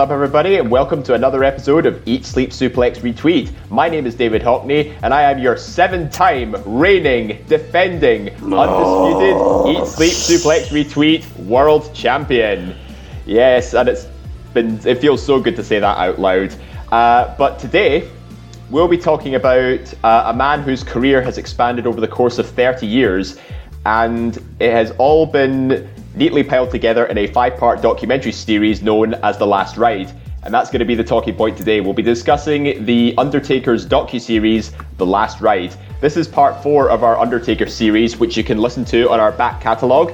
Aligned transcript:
Up, 0.00 0.10
everybody, 0.10 0.56
and 0.56 0.70
welcome 0.70 1.02
to 1.02 1.12
another 1.12 1.44
episode 1.44 1.84
of 1.84 2.02
Eat, 2.08 2.24
Sleep, 2.24 2.52
Suplex, 2.52 3.00
Retweet. 3.00 3.52
My 3.68 3.86
name 3.86 4.06
is 4.06 4.14
David 4.14 4.40
Hockney, 4.40 4.98
and 5.02 5.12
I 5.12 5.30
am 5.30 5.38
your 5.38 5.58
seven-time 5.58 6.56
reigning, 6.64 7.44
defending, 7.48 8.30
undisputed 8.30 9.36
Eat, 9.68 9.86
Sleep, 9.86 10.12
Suplex, 10.12 10.68
Retweet 10.68 11.36
world 11.44 11.92
champion. 11.92 12.74
Yes, 13.26 13.74
and 13.74 13.90
it's 13.90 14.06
been 14.54 14.80
it 14.86 15.02
feels 15.02 15.22
so 15.22 15.38
good 15.38 15.54
to 15.56 15.62
say 15.62 15.78
that 15.80 15.98
out 15.98 16.18
loud. 16.18 16.54
Uh, 16.90 17.34
but 17.36 17.58
today, 17.58 18.08
we'll 18.70 18.88
be 18.88 18.96
talking 18.96 19.34
about 19.34 19.92
uh, 20.02 20.22
a 20.28 20.34
man 20.34 20.62
whose 20.62 20.82
career 20.82 21.20
has 21.20 21.36
expanded 21.36 21.86
over 21.86 22.00
the 22.00 22.08
course 22.08 22.38
of 22.38 22.48
30 22.48 22.86
years, 22.86 23.36
and 23.84 24.38
it 24.60 24.72
has 24.72 24.92
all 24.92 25.26
been 25.26 25.90
neatly 26.20 26.44
piled 26.44 26.70
together 26.70 27.06
in 27.06 27.16
a 27.16 27.26
five 27.28 27.56
part 27.56 27.80
documentary 27.80 28.30
series 28.30 28.82
known 28.82 29.14
as 29.14 29.38
The 29.38 29.46
Last 29.46 29.78
Ride. 29.78 30.12
And 30.42 30.52
that's 30.52 30.68
going 30.68 30.80
to 30.80 30.84
be 30.84 30.94
the 30.94 31.02
talking 31.02 31.34
point 31.34 31.56
today. 31.56 31.80
We'll 31.80 31.94
be 31.94 32.02
discussing 32.02 32.84
The 32.84 33.14
Undertaker's 33.16 33.86
docu-series, 33.86 34.72
The 34.98 35.06
Last 35.06 35.40
Ride. 35.40 35.74
This 36.02 36.18
is 36.18 36.28
part 36.28 36.62
four 36.62 36.90
of 36.90 37.02
our 37.04 37.18
Undertaker 37.18 37.66
series, 37.66 38.18
which 38.18 38.36
you 38.36 38.44
can 38.44 38.58
listen 38.58 38.84
to 38.86 39.08
on 39.10 39.18
our 39.18 39.32
back 39.32 39.62
catalogue. 39.62 40.12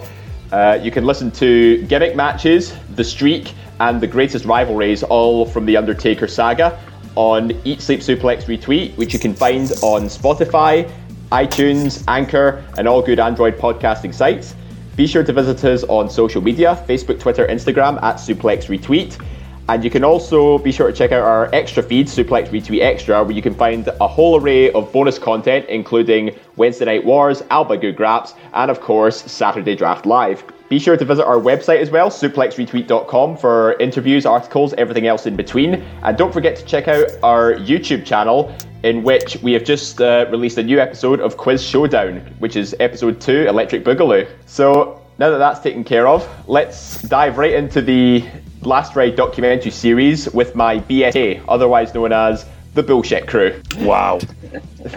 Uh, 0.52 0.78
you 0.80 0.92
can 0.92 1.04
listen 1.04 1.32
to 1.32 1.82
gimmick 1.86 2.14
matches, 2.14 2.72
The 2.94 3.02
Streak, 3.02 3.52
and 3.80 4.00
The 4.00 4.06
Greatest 4.06 4.44
Rivalries, 4.44 5.02
all 5.02 5.44
from 5.44 5.66
The 5.66 5.76
Undertaker 5.76 6.28
saga, 6.28 6.80
on 7.16 7.50
Eat 7.64 7.80
Sleep 7.80 7.98
Suplex 7.98 8.44
Retweet, 8.44 8.96
which 8.96 9.12
you 9.12 9.18
can 9.18 9.34
find 9.34 9.72
on 9.82 10.02
Spotify, 10.02 10.88
iTunes, 11.32 12.04
Anchor, 12.06 12.64
and 12.78 12.86
all 12.86 13.02
good 13.02 13.18
Android 13.18 13.58
podcasting 13.58 14.14
sites. 14.14 14.54
Be 14.96 15.06
sure 15.06 15.22
to 15.22 15.32
visit 15.32 15.62
us 15.62 15.84
on 15.84 16.08
social 16.08 16.40
media 16.40 16.82
Facebook, 16.88 17.20
Twitter, 17.20 17.46
Instagram 17.46 18.02
at 18.02 18.16
Suplex 18.16 18.64
Retweet. 18.64 19.22
And 19.68 19.84
you 19.84 19.90
can 19.90 20.04
also 20.04 20.56
be 20.56 20.72
sure 20.72 20.86
to 20.86 20.92
check 20.96 21.12
out 21.12 21.22
our 21.22 21.54
extra 21.54 21.82
feed, 21.82 22.06
Suplex 22.06 22.48
Retweet 22.48 22.80
Extra, 22.80 23.22
where 23.22 23.32
you 23.32 23.42
can 23.42 23.54
find 23.54 23.86
a 24.00 24.08
whole 24.08 24.40
array 24.40 24.70
of 24.72 24.90
bonus 24.92 25.18
content, 25.18 25.66
including 25.68 26.34
Wednesday 26.56 26.86
Night 26.86 27.04
Wars, 27.04 27.42
Alba 27.50 27.76
Good 27.76 27.96
Graps, 27.96 28.32
and 28.54 28.70
of 28.70 28.80
course, 28.80 29.20
Saturday 29.30 29.76
Draft 29.76 30.06
Live. 30.06 30.42
Be 30.70 30.78
sure 30.78 30.96
to 30.96 31.04
visit 31.04 31.26
our 31.26 31.36
website 31.36 31.80
as 31.80 31.90
well, 31.90 32.08
suplexretweet.com, 32.08 33.36
for 33.36 33.74
interviews, 33.74 34.24
articles, 34.24 34.72
everything 34.74 35.06
else 35.06 35.26
in 35.26 35.36
between. 35.36 35.74
And 36.04 36.16
don't 36.16 36.32
forget 36.32 36.56
to 36.56 36.64
check 36.64 36.88
out 36.88 37.08
our 37.22 37.54
YouTube 37.54 38.06
channel, 38.06 38.54
in 38.86 39.02
which 39.02 39.36
we 39.42 39.52
have 39.52 39.64
just 39.64 40.00
uh, 40.00 40.26
released 40.30 40.58
a 40.58 40.62
new 40.62 40.78
episode 40.78 41.18
of 41.18 41.36
Quiz 41.36 41.60
Showdown, 41.60 42.20
which 42.38 42.54
is 42.54 42.74
episode 42.78 43.20
two, 43.20 43.44
Electric 43.48 43.84
Boogaloo. 43.84 44.28
So 44.46 45.02
now 45.18 45.30
that 45.30 45.38
that's 45.38 45.58
taken 45.58 45.82
care 45.82 46.06
of, 46.06 46.26
let's 46.48 47.02
dive 47.02 47.36
right 47.36 47.52
into 47.52 47.82
the 47.82 48.24
Last 48.62 48.94
Ride 48.94 49.16
documentary 49.16 49.72
series 49.72 50.32
with 50.32 50.54
my 50.54 50.78
BSA, 50.78 51.44
otherwise 51.48 51.94
known 51.94 52.12
as 52.12 52.46
the 52.74 52.82
Bullshit 52.84 53.26
Crew. 53.26 53.60
Wow. 53.78 54.20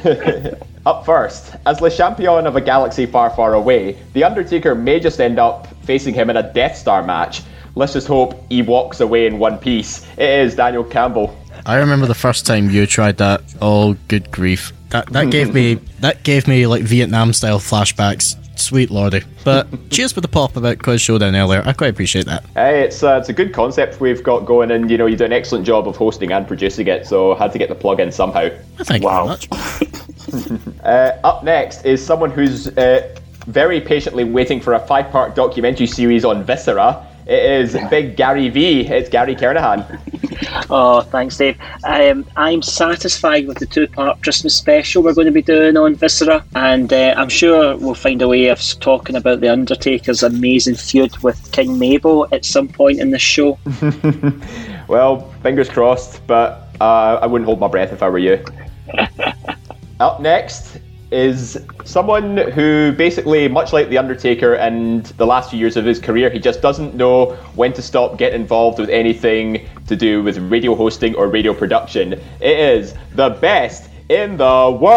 Up 0.85 1.03
first, 1.03 1.56
as 1.66 1.81
Le 1.81 1.89
Champion 1.89 2.45
of 2.45 2.56
a 2.56 2.61
galaxy 2.61 3.07
far, 3.07 3.31
far 3.31 3.56
away, 3.56 3.97
The 4.13 4.23
Undertaker 4.23 4.75
may 4.75 5.00
just 5.00 5.19
end 5.19 5.39
up 5.39 5.67
facing 5.83 6.13
him 6.13 6.29
in 6.29 6.38
a 6.38 6.53
Death 6.53 6.77
Star 6.77 7.03
match. 7.03 7.41
Let's 7.75 7.94
just 7.94 8.07
hope 8.07 8.44
he 8.50 8.61
walks 8.61 9.00
away 9.00 9.25
in 9.25 9.39
one 9.39 9.57
piece. 9.57 10.06
It 10.17 10.29
is 10.29 10.56
Daniel 10.56 10.83
Campbell. 10.83 11.35
I 11.65 11.77
remember 11.77 12.05
the 12.07 12.15
first 12.15 12.45
time 12.45 12.69
you 12.69 12.85
tried 12.87 13.17
that. 13.17 13.41
Oh, 13.61 13.95
good 14.07 14.31
grief! 14.31 14.71
That 14.89 15.07
that 15.13 15.29
gave 15.31 15.53
me 15.53 15.75
that 15.99 16.23
gave 16.23 16.47
me 16.47 16.65
like 16.67 16.83
Vietnam 16.83 17.33
style 17.33 17.59
flashbacks. 17.59 18.35
Sweet 18.59 18.89
lordy! 18.91 19.21
But 19.45 19.67
cheers 19.89 20.11
for 20.11 20.21
the 20.21 20.27
pop 20.27 20.55
about 20.57 20.79
Quiz 20.79 21.01
Showdown 21.01 21.35
earlier. 21.35 21.61
I 21.65 21.73
quite 21.73 21.87
appreciate 21.91 22.25
that. 22.25 22.43
Hey, 22.55 22.81
it's 22.81 23.03
uh, 23.03 23.17
it's 23.19 23.29
a 23.29 23.33
good 23.33 23.53
concept 23.53 24.01
we've 24.01 24.23
got 24.23 24.45
going, 24.45 24.71
and 24.71 24.89
you 24.91 24.97
know 24.97 25.05
you 25.05 25.15
do 25.15 25.25
an 25.25 25.33
excellent 25.33 25.65
job 25.65 25.87
of 25.87 25.95
hosting 25.95 26.31
and 26.31 26.47
producing 26.47 26.87
it. 26.87 27.05
So 27.07 27.33
I 27.33 27.37
had 27.37 27.51
to 27.53 27.57
get 27.59 27.69
the 27.69 27.75
plug 27.75 27.99
in 27.99 28.11
somehow. 28.11 28.49
Thank 28.77 29.03
Wow. 29.03 29.35
you 29.35 29.37
very 29.37 29.91
much. 29.91 29.95
Uh, 30.83 31.17
up 31.23 31.43
next 31.43 31.85
is 31.85 32.03
someone 32.05 32.29
who's 32.31 32.67
uh, 32.77 33.15
very 33.47 33.81
patiently 33.81 34.23
waiting 34.23 34.59
for 34.61 34.73
a 34.73 34.79
five-part 34.79 35.35
documentary 35.35 35.87
series 35.87 36.23
on 36.23 36.43
Viscera. 36.43 37.05
It 37.29 37.45
is 37.45 37.78
Big 37.91 38.17
Gary 38.17 38.50
V. 38.50 38.88
It's 38.88 39.07
Gary 39.07 39.35
Kernahan. 39.35 40.00
Oh, 40.72 41.01
thanks, 41.01 41.38
Dave. 41.38 41.57
Um, 41.84 42.25
I'm 42.35 42.62
satisfied 42.62 43.47
with 43.47 43.57
the 43.57 43.66
two-part 43.66 44.22
Christmas 44.23 44.56
special 44.56 45.03
we're 45.03 45.13
going 45.13 45.25
to 45.25 45.31
be 45.31 45.41
doing 45.41 45.78
on 45.78 45.95
Viscera, 45.95 46.44
and 46.56 46.91
uh, 46.94 47.13
I'm 47.18 47.29
sure 47.29 47.75
we'll 47.78 47.94
find 47.94 48.22
a 48.22 48.28
way 48.28 48.47
of 48.47 48.62
talking 48.79 49.16
about 49.16 49.41
the 49.41 49.51
Undertaker's 49.51 50.23
amazing 50.23 50.75
feud 50.75 51.18
with 51.19 51.51
King 51.51 51.78
Mabel 51.78 52.28
at 52.31 52.45
some 52.45 52.68
point 52.68 53.00
in 53.00 53.12
the 53.12 53.19
show. 53.19 53.59
Well, 54.88 55.29
fingers 55.44 55.69
crossed, 55.69 56.25
but 56.25 56.75
uh, 56.81 57.19
I 57.22 57.28
wouldn't 57.28 57.45
hold 57.45 57.59
my 57.59 57.68
breath 57.68 57.94
if 57.94 58.01
I 58.01 58.09
were 58.09 58.18
you. 58.18 58.44
Up 60.00 60.19
next 60.19 60.79
is 61.11 61.57
someone 61.85 62.37
who 62.37 62.91
basically, 62.91 63.47
much 63.47 63.73
like 63.73 63.89
The 63.89 63.97
Undertaker 63.97 64.53
and 64.55 65.05
the 65.05 65.25
last 65.25 65.49
few 65.49 65.57
years 65.59 65.75
of 65.75 65.85
his 65.85 65.99
career, 65.99 66.29
he 66.29 66.39
just 66.39 66.61
doesn't 66.61 66.93
know 66.95 67.31
when 67.55 67.73
to 67.73 67.81
stop 67.81 68.17
getting 68.17 68.41
involved 68.41 68.79
with 68.79 68.89
anything 68.89 69.67
to 69.87 69.95
do 69.95 70.21
with 70.21 70.37
radio 70.37 70.75
hosting 70.75 71.15
or 71.15 71.27
radio 71.27 71.53
production. 71.53 72.13
It 72.13 72.59
is 72.59 72.93
the 73.15 73.29
best 73.29 73.89
in 74.09 74.37
the 74.37 74.77
world, 74.79 74.93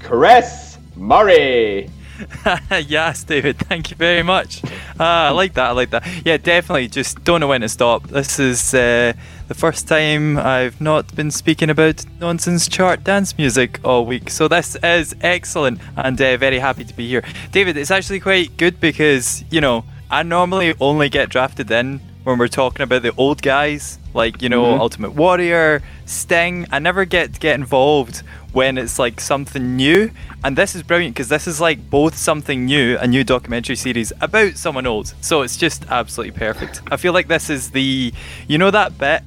Chris 0.00 0.78
Murray. 0.96 1.90
yes, 2.86 3.24
David. 3.24 3.58
Thank 3.58 3.90
you 3.90 3.96
very 3.96 4.22
much. 4.22 4.62
Ah, 4.98 5.26
I 5.26 5.30
like 5.30 5.54
that. 5.54 5.70
I 5.70 5.72
like 5.72 5.90
that. 5.90 6.06
Yeah, 6.24 6.36
definitely. 6.36 6.88
Just 6.88 7.24
don't 7.24 7.40
know 7.40 7.48
when 7.48 7.62
to 7.62 7.68
stop. 7.68 8.04
This 8.08 8.38
is 8.38 8.74
uh, 8.74 9.12
the 9.48 9.54
first 9.54 9.86
time 9.86 10.38
I've 10.38 10.80
not 10.80 11.14
been 11.14 11.30
speaking 11.30 11.68
about 11.68 12.04
nonsense 12.18 12.66
chart 12.66 13.04
dance 13.04 13.36
music 13.36 13.78
all 13.84 14.06
week. 14.06 14.30
So 14.30 14.48
this 14.48 14.76
is 14.82 15.14
excellent, 15.20 15.80
and 15.96 16.20
uh, 16.20 16.36
very 16.36 16.58
happy 16.58 16.84
to 16.84 16.94
be 16.94 17.08
here, 17.08 17.24
David. 17.52 17.76
It's 17.76 17.90
actually 17.90 18.20
quite 18.20 18.56
good 18.56 18.80
because 18.80 19.44
you 19.50 19.60
know 19.60 19.84
I 20.10 20.22
normally 20.22 20.74
only 20.80 21.08
get 21.08 21.28
drafted 21.28 21.70
in 21.70 22.00
when 22.24 22.38
we're 22.38 22.48
talking 22.48 22.82
about 22.82 23.02
the 23.02 23.12
old 23.16 23.42
guys, 23.42 23.98
like 24.14 24.40
you 24.40 24.48
know 24.48 24.64
Ultimate 24.80 25.12
Warrior, 25.12 25.82
Sting. 26.06 26.66
I 26.72 26.78
never 26.78 27.04
get 27.04 27.34
to 27.34 27.40
get 27.40 27.54
involved 27.54 28.22
when 28.52 28.78
it's 28.78 28.98
like 28.98 29.20
something 29.20 29.76
new, 29.76 30.10
and 30.42 30.56
this 30.56 30.74
is 30.74 30.82
brilliant 30.82 31.14
because 31.14 31.28
this 31.28 31.46
is 31.46 31.60
like 31.60 31.90
both 31.90 32.16
something 32.16 32.64
new, 32.64 32.96
a 32.98 33.06
new 33.06 33.24
documentary 33.24 33.76
series 33.76 34.10
about 34.22 34.56
someone 34.56 34.86
old. 34.86 35.12
So 35.20 35.42
it's 35.42 35.58
just 35.58 35.84
absolutely 35.90 36.38
perfect. 36.38 36.80
I 36.90 36.96
feel 36.96 37.12
like 37.12 37.28
this 37.28 37.50
is 37.50 37.72
the, 37.72 38.12
you 38.48 38.56
know, 38.56 38.70
that 38.70 38.96
bit 38.96 39.22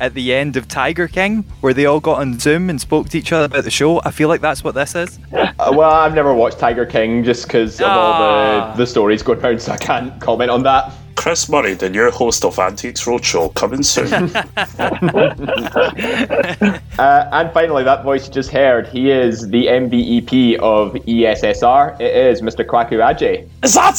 at 0.00 0.14
the 0.14 0.34
end 0.34 0.56
of 0.56 0.68
Tiger 0.68 1.06
King 1.08 1.44
where 1.60 1.74
they 1.74 1.86
all 1.86 2.00
got 2.00 2.18
on 2.18 2.38
Zoom 2.38 2.70
and 2.70 2.80
spoke 2.80 3.08
to 3.10 3.18
each 3.18 3.32
other 3.32 3.44
about 3.46 3.64
the 3.64 3.70
show. 3.70 4.00
I 4.04 4.10
feel 4.10 4.28
like 4.28 4.40
that's 4.40 4.64
what 4.64 4.74
this 4.74 4.94
is. 4.94 5.18
Uh, 5.32 5.72
well, 5.74 5.90
I've 5.90 6.14
never 6.14 6.34
watched 6.34 6.58
Tiger 6.58 6.84
King 6.86 7.22
just 7.24 7.46
because 7.46 7.80
of 7.80 7.86
all 7.86 8.12
Ah. 8.14 8.72
the, 8.72 8.78
the 8.78 8.86
stories 8.86 9.22
going 9.22 9.38
around, 9.40 9.60
so 9.62 9.72
I 9.72 9.76
can't 9.76 10.18
comment 10.20 10.50
on 10.50 10.62
that. 10.64 10.92
Chris 11.16 11.48
Murray, 11.48 11.74
the 11.74 11.88
new 11.88 12.10
host 12.10 12.44
of 12.44 12.58
Antiques 12.58 13.04
Roadshow, 13.04 13.54
coming 13.54 13.82
soon. 13.82 14.30
Uh, 16.98 17.26
and 17.32 17.50
finally, 17.52 17.82
that 17.82 18.04
voice 18.04 18.26
you 18.26 18.32
just 18.32 18.50
heard, 18.50 18.86
he 18.86 19.10
is 19.10 19.48
the 19.48 19.66
MVEP 19.66 20.58
of 20.58 20.92
ESSR. 20.92 21.98
It 21.98 22.14
is 22.14 22.42
Mr. 22.42 22.64
Kwaku 22.66 22.98
Aje. 23.00 23.48
Is 23.64 23.74
that 23.74 23.98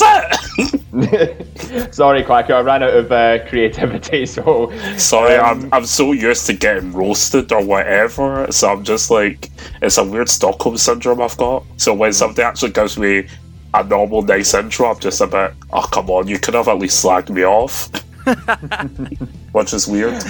it? 0.58 1.90
Sorry, 1.94 2.24
Kwaku, 2.24 2.52
I 2.52 2.62
ran 2.62 2.84
out 2.84 2.94
of 2.94 3.12
uh, 3.12 3.46
creativity, 3.48 4.26
so. 4.28 4.72
Sorry, 4.98 5.36
Um, 5.36 5.64
I'm 5.64 5.70
I'm 5.74 5.86
so 5.86 6.12
used 6.12 6.46
to 6.46 6.54
getting 6.54 6.94
roasted 6.94 7.52
or 7.52 7.66
whatever, 7.66 8.48
so 8.52 8.72
I'm 8.72 8.84
just 8.84 9.10
like 9.10 9.50
it's 9.82 9.98
a 9.98 10.04
weird 10.04 10.30
Stockholm 10.30 10.78
syndrome 10.78 11.20
I've 11.22 11.36
got. 11.38 11.64
So 11.78 11.94
when 11.96 12.14
somebody 12.14 12.44
actually 12.44 12.72
gives 12.74 12.98
me 12.98 13.28
a 13.74 13.84
normal 13.84 14.22
nice 14.22 14.54
intro, 14.54 14.92
I'm 14.92 15.00
just 15.00 15.22
a 15.22 15.28
bit, 15.28 15.54
oh 15.72 15.88
come 15.92 16.10
on, 16.10 16.28
you 16.28 16.40
could 16.40 16.54
have 16.54 16.68
at 16.68 16.78
least 16.78 17.04
slagged 17.04 17.30
me 17.30 17.44
off. 17.44 17.90
Which 19.52 19.74
is 19.74 19.88
weird. 19.88 20.24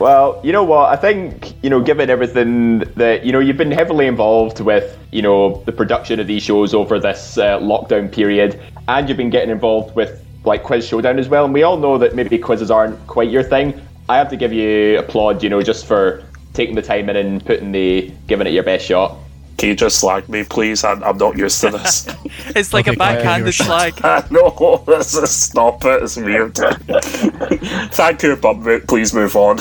Well, 0.00 0.40
you 0.42 0.50
know 0.52 0.64
what? 0.64 0.90
I 0.90 0.96
think, 0.96 1.62
you 1.62 1.68
know, 1.68 1.82
given 1.82 2.08
everything 2.08 2.78
that, 2.96 3.22
you 3.24 3.32
know, 3.32 3.38
you've 3.38 3.58
been 3.58 3.70
heavily 3.70 4.06
involved 4.06 4.60
with, 4.60 4.98
you 5.12 5.20
know, 5.20 5.62
the 5.66 5.72
production 5.72 6.18
of 6.18 6.26
these 6.26 6.42
shows 6.42 6.72
over 6.72 6.98
this 6.98 7.36
uh, 7.36 7.60
lockdown 7.60 8.10
period, 8.10 8.58
and 8.88 9.08
you've 9.08 9.18
been 9.18 9.28
getting 9.28 9.50
involved 9.50 9.94
with, 9.94 10.24
like, 10.44 10.62
Quiz 10.62 10.88
Showdown 10.88 11.18
as 11.18 11.28
well. 11.28 11.44
And 11.44 11.52
we 11.52 11.64
all 11.64 11.76
know 11.76 11.98
that 11.98 12.14
maybe 12.14 12.38
quizzes 12.38 12.70
aren't 12.70 13.06
quite 13.06 13.28
your 13.28 13.42
thing. 13.42 13.78
I 14.08 14.16
have 14.16 14.30
to 14.30 14.36
give 14.36 14.54
you 14.54 14.98
applaud, 14.98 15.42
you 15.42 15.50
know, 15.50 15.60
just 15.60 15.84
for 15.84 16.24
taking 16.54 16.74
the 16.74 16.82
time 16.82 17.10
in 17.10 17.16
and 17.16 17.44
putting 17.44 17.70
the, 17.70 18.10
giving 18.26 18.46
it 18.46 18.54
your 18.54 18.62
best 18.62 18.86
shot. 18.86 19.18
Can 19.60 19.68
you 19.68 19.74
just 19.74 19.98
slag 19.98 20.26
me, 20.30 20.42
please? 20.42 20.84
I'm, 20.84 21.04
I'm 21.04 21.18
not 21.18 21.36
used 21.36 21.60
to 21.60 21.68
this. 21.70 22.06
It's 22.56 22.72
like 22.72 22.88
Okay, 22.88 22.94
a 22.94 22.98
Kwaku, 22.98 22.98
backhanded 22.98 23.44
you're 23.44 23.52
shit. 23.52 23.66
slag. 23.66 24.02
no, 24.32 24.82
this 24.86 25.14
is, 25.14 25.30
stop 25.30 25.84
it. 25.84 26.02
It's 26.02 26.16
weird. 26.16 26.54
Thank 27.92 28.22
you, 28.22 28.36
but 28.36 28.54
mo- 28.54 28.80
please 28.88 29.12
move 29.12 29.36
on. 29.36 29.58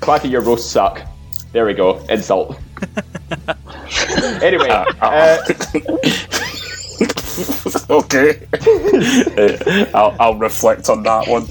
Quacky, 0.00 0.28
your 0.28 0.40
roasts 0.40 0.68
suck. 0.68 1.00
There 1.52 1.64
we 1.64 1.74
go. 1.74 1.98
Insult. 2.08 2.58
anyway, 4.42 4.68
uh, 4.68 5.36
okay. 7.88 8.46
Uh, 9.38 9.86
I'll, 9.94 10.16
I'll 10.18 10.38
reflect 10.38 10.88
on 10.90 11.04
that 11.04 11.28
one. 11.28 11.46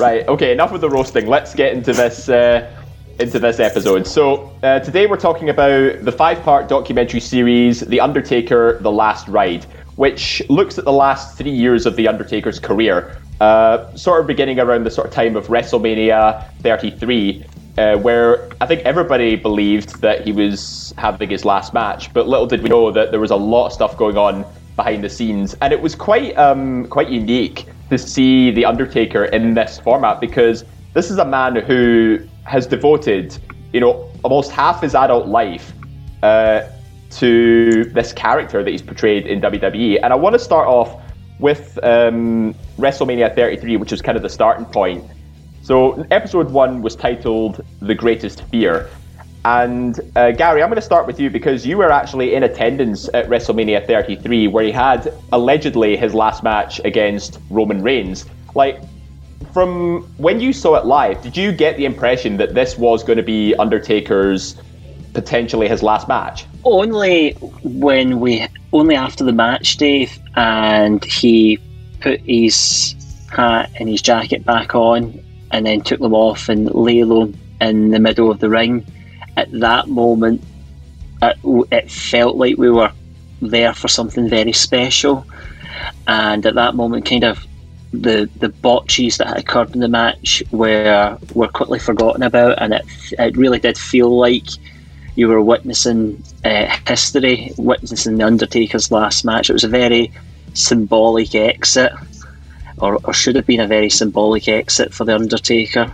Right. 0.00 0.26
Okay. 0.26 0.52
Enough 0.52 0.72
with 0.72 0.80
the 0.80 0.88
roasting. 0.88 1.26
Let's 1.26 1.54
get 1.54 1.74
into 1.74 1.92
this 1.92 2.30
uh, 2.30 2.77
into 3.18 3.38
this 3.38 3.58
episode. 3.58 4.06
So 4.06 4.52
uh, 4.62 4.80
today 4.80 5.06
we're 5.06 5.16
talking 5.16 5.50
about 5.50 6.04
the 6.04 6.12
five-part 6.12 6.68
documentary 6.68 7.20
series, 7.20 7.80
The 7.80 8.00
Undertaker: 8.00 8.78
The 8.80 8.92
Last 8.92 9.28
Ride, 9.28 9.64
which 9.96 10.42
looks 10.48 10.78
at 10.78 10.84
the 10.84 10.92
last 10.92 11.36
three 11.36 11.50
years 11.50 11.86
of 11.86 11.96
the 11.96 12.06
Undertaker's 12.06 12.60
career, 12.60 13.20
uh, 13.40 13.94
sort 13.96 14.20
of 14.20 14.26
beginning 14.26 14.60
around 14.60 14.84
the 14.84 14.90
sort 14.90 15.08
of 15.08 15.12
time 15.12 15.36
of 15.36 15.48
WrestleMania 15.48 16.48
33. 16.60 17.44
Uh, 17.76 17.96
where 17.96 18.48
I 18.60 18.66
think 18.66 18.80
everybody 18.80 19.36
believed 19.36 20.00
that 20.00 20.24
he 20.24 20.32
was 20.32 20.92
having 20.98 21.30
his 21.30 21.44
last 21.44 21.72
match, 21.72 22.12
but 22.12 22.26
little 22.26 22.44
did 22.44 22.60
we 22.60 22.68
know 22.68 22.90
that 22.90 23.12
there 23.12 23.20
was 23.20 23.30
a 23.30 23.36
lot 23.36 23.66
of 23.66 23.72
stuff 23.72 23.96
going 23.96 24.16
on 24.16 24.44
behind 24.74 25.04
the 25.04 25.08
scenes, 25.08 25.54
and 25.62 25.72
it 25.72 25.80
was 25.80 25.94
quite 25.94 26.36
um, 26.36 26.88
quite 26.88 27.08
unique 27.08 27.66
to 27.90 27.96
see 27.96 28.50
the 28.50 28.64
Undertaker 28.64 29.26
in 29.26 29.54
this 29.54 29.78
format 29.78 30.20
because 30.20 30.64
this 30.92 31.08
is 31.08 31.18
a 31.18 31.24
man 31.24 31.54
who 31.54 32.18
has 32.48 32.66
devoted, 32.66 33.36
you 33.72 33.80
know, 33.80 34.10
almost 34.22 34.50
half 34.50 34.82
his 34.82 34.94
adult 34.94 35.28
life 35.28 35.72
uh, 36.22 36.62
to 37.10 37.84
this 37.84 38.12
character 38.12 38.64
that 38.64 38.70
he's 38.70 38.82
portrayed 38.82 39.26
in 39.26 39.40
WWE, 39.40 40.00
and 40.02 40.12
I 40.12 40.16
want 40.16 40.34
to 40.34 40.38
start 40.38 40.66
off 40.66 41.00
with 41.38 41.78
um, 41.82 42.54
WrestleMania 42.78 43.34
33, 43.34 43.76
which 43.76 43.92
is 43.92 44.02
kind 44.02 44.16
of 44.16 44.22
the 44.22 44.28
starting 44.28 44.66
point. 44.66 45.04
So, 45.62 46.04
episode 46.10 46.50
one 46.50 46.82
was 46.82 46.96
titled 46.96 47.64
The 47.80 47.94
Greatest 47.94 48.42
Fear. 48.44 48.88
And 49.44 50.00
uh, 50.16 50.32
Gary, 50.32 50.62
I'm 50.62 50.68
going 50.68 50.76
to 50.76 50.82
start 50.82 51.06
with 51.06 51.20
you 51.20 51.30
because 51.30 51.66
you 51.66 51.78
were 51.78 51.92
actually 51.92 52.34
in 52.34 52.42
attendance 52.42 53.08
at 53.14 53.28
WrestleMania 53.28 53.86
33, 53.86 54.48
where 54.48 54.64
he 54.64 54.72
had 54.72 55.12
allegedly 55.32 55.96
his 55.96 56.14
last 56.14 56.42
match 56.42 56.80
against 56.84 57.38
Roman 57.50 57.82
Reigns. 57.82 58.26
Like, 58.54 58.80
from 59.52 60.02
when 60.18 60.40
you 60.40 60.52
saw 60.52 60.76
it 60.76 60.86
live, 60.86 61.22
did 61.22 61.36
you 61.36 61.52
get 61.52 61.76
the 61.76 61.84
impression 61.84 62.36
that 62.36 62.54
this 62.54 62.76
was 62.76 63.02
going 63.02 63.16
to 63.16 63.22
be 63.22 63.54
Undertaker's 63.56 64.56
potentially 65.14 65.68
his 65.68 65.82
last 65.82 66.08
match? 66.08 66.46
Only 66.64 67.32
when 67.62 68.20
we, 68.20 68.46
only 68.72 68.94
after 68.94 69.24
the 69.24 69.32
match, 69.32 69.76
Dave, 69.76 70.18
and 70.36 71.04
he 71.04 71.58
put 72.00 72.20
his 72.20 72.94
hat 73.30 73.70
and 73.78 73.88
his 73.88 74.02
jacket 74.02 74.44
back 74.44 74.74
on, 74.74 75.18
and 75.50 75.66
then 75.66 75.80
took 75.80 76.00
them 76.00 76.14
off 76.14 76.48
and 76.48 76.72
lay 76.74 77.02
low 77.04 77.32
in 77.60 77.90
the 77.90 77.98
middle 77.98 78.30
of 78.30 78.40
the 78.40 78.48
ring. 78.48 78.86
At 79.36 79.50
that 79.52 79.88
moment, 79.88 80.42
it, 81.22 81.36
it 81.72 81.90
felt 81.90 82.36
like 82.36 82.58
we 82.58 82.70
were 82.70 82.92
there 83.40 83.72
for 83.72 83.88
something 83.88 84.28
very 84.28 84.52
special, 84.52 85.24
and 86.06 86.44
at 86.44 86.54
that 86.54 86.74
moment, 86.74 87.06
kind 87.06 87.24
of 87.24 87.47
the 87.92 88.28
the 88.38 88.48
botches 88.48 89.16
that 89.18 89.28
had 89.28 89.38
occurred 89.38 89.74
in 89.74 89.80
the 89.80 89.88
match 89.88 90.42
were 90.50 91.16
were 91.34 91.48
quickly 91.48 91.78
forgotten 91.78 92.22
about, 92.22 92.60
and 92.60 92.74
it 92.74 92.84
it 93.18 93.36
really 93.36 93.58
did 93.58 93.78
feel 93.78 94.16
like 94.16 94.46
you 95.16 95.28
were 95.28 95.42
witnessing 95.42 96.22
uh, 96.44 96.76
history, 96.86 97.52
witnessing 97.56 98.18
the 98.18 98.24
Undertaker's 98.24 98.92
last 98.92 99.24
match. 99.24 99.50
It 99.50 99.54
was 99.54 99.64
a 99.64 99.68
very 99.68 100.12
symbolic 100.54 101.34
exit, 101.34 101.92
or, 102.78 102.98
or 103.04 103.12
should 103.12 103.34
have 103.34 103.46
been 103.46 103.60
a 103.60 103.66
very 103.66 103.90
symbolic 103.90 104.48
exit 104.48 104.94
for 104.94 105.04
the 105.04 105.14
Undertaker. 105.14 105.92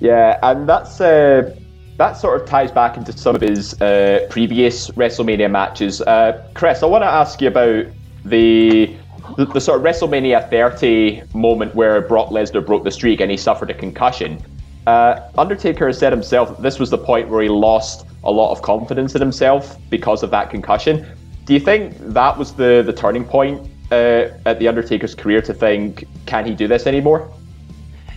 Yeah, 0.00 0.38
and 0.42 0.68
that's 0.68 1.00
uh, 1.00 1.56
that 1.96 2.16
sort 2.16 2.40
of 2.40 2.46
ties 2.46 2.70
back 2.70 2.96
into 2.96 3.12
some 3.16 3.34
of 3.34 3.40
his 3.40 3.80
uh, 3.80 4.26
previous 4.30 4.90
WrestleMania 4.90 5.50
matches. 5.50 6.00
Uh, 6.02 6.44
Chris, 6.54 6.82
I 6.82 6.86
want 6.86 7.02
to 7.02 7.08
ask 7.08 7.40
you 7.40 7.48
about 7.48 7.86
the, 8.24 8.94
the 9.36 9.46
the 9.46 9.60
sort 9.60 9.78
of 9.78 9.84
WrestleMania 9.84 10.48
30 10.50 11.22
moment 11.34 11.74
where 11.74 12.00
Brock 12.00 12.30
Lesnar 12.30 12.64
broke 12.64 12.84
the 12.84 12.90
streak 12.90 13.20
and 13.20 13.30
he 13.30 13.36
suffered 13.36 13.70
a 13.70 13.74
concussion. 13.74 14.42
Uh, 14.86 15.20
Undertaker 15.36 15.88
has 15.88 15.98
said 15.98 16.12
himself 16.12 16.48
that 16.50 16.62
this 16.62 16.78
was 16.78 16.90
the 16.90 16.98
point 16.98 17.28
where 17.28 17.42
he 17.42 17.48
lost 17.48 18.06
a 18.24 18.30
lot 18.30 18.52
of 18.52 18.62
confidence 18.62 19.14
in 19.14 19.20
himself 19.20 19.76
because 19.90 20.22
of 20.22 20.30
that 20.30 20.50
concussion. 20.50 21.06
Do 21.44 21.54
you 21.54 21.60
think 21.60 21.96
that 21.98 22.36
was 22.38 22.54
the 22.54 22.82
the 22.84 22.92
turning 22.92 23.24
point 23.24 23.68
uh, 23.90 24.28
at 24.44 24.58
the 24.58 24.68
Undertaker's 24.68 25.14
career 25.14 25.40
to 25.42 25.54
think, 25.54 26.04
can 26.26 26.44
he 26.44 26.54
do 26.54 26.66
this 26.68 26.86
anymore? 26.86 27.30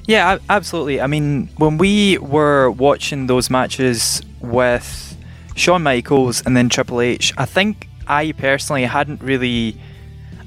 Yeah, 0.06 0.40
absolutely. 0.50 1.02
I 1.02 1.08
mean, 1.08 1.50
when 1.58 1.78
we 1.78 2.18
were 2.18 2.72
watching 2.72 3.28
those 3.28 3.50
matches 3.52 4.24
with 4.42 5.16
Shawn 5.56 5.84
Michaels 5.84 6.42
and 6.46 6.58
then 6.58 6.70
Triple 6.70 7.02
H, 7.02 7.32
I 7.38 7.46
think 7.46 7.88
I 8.08 8.32
personally 8.32 8.86
hadn't 8.86 9.22
really, 9.22 9.80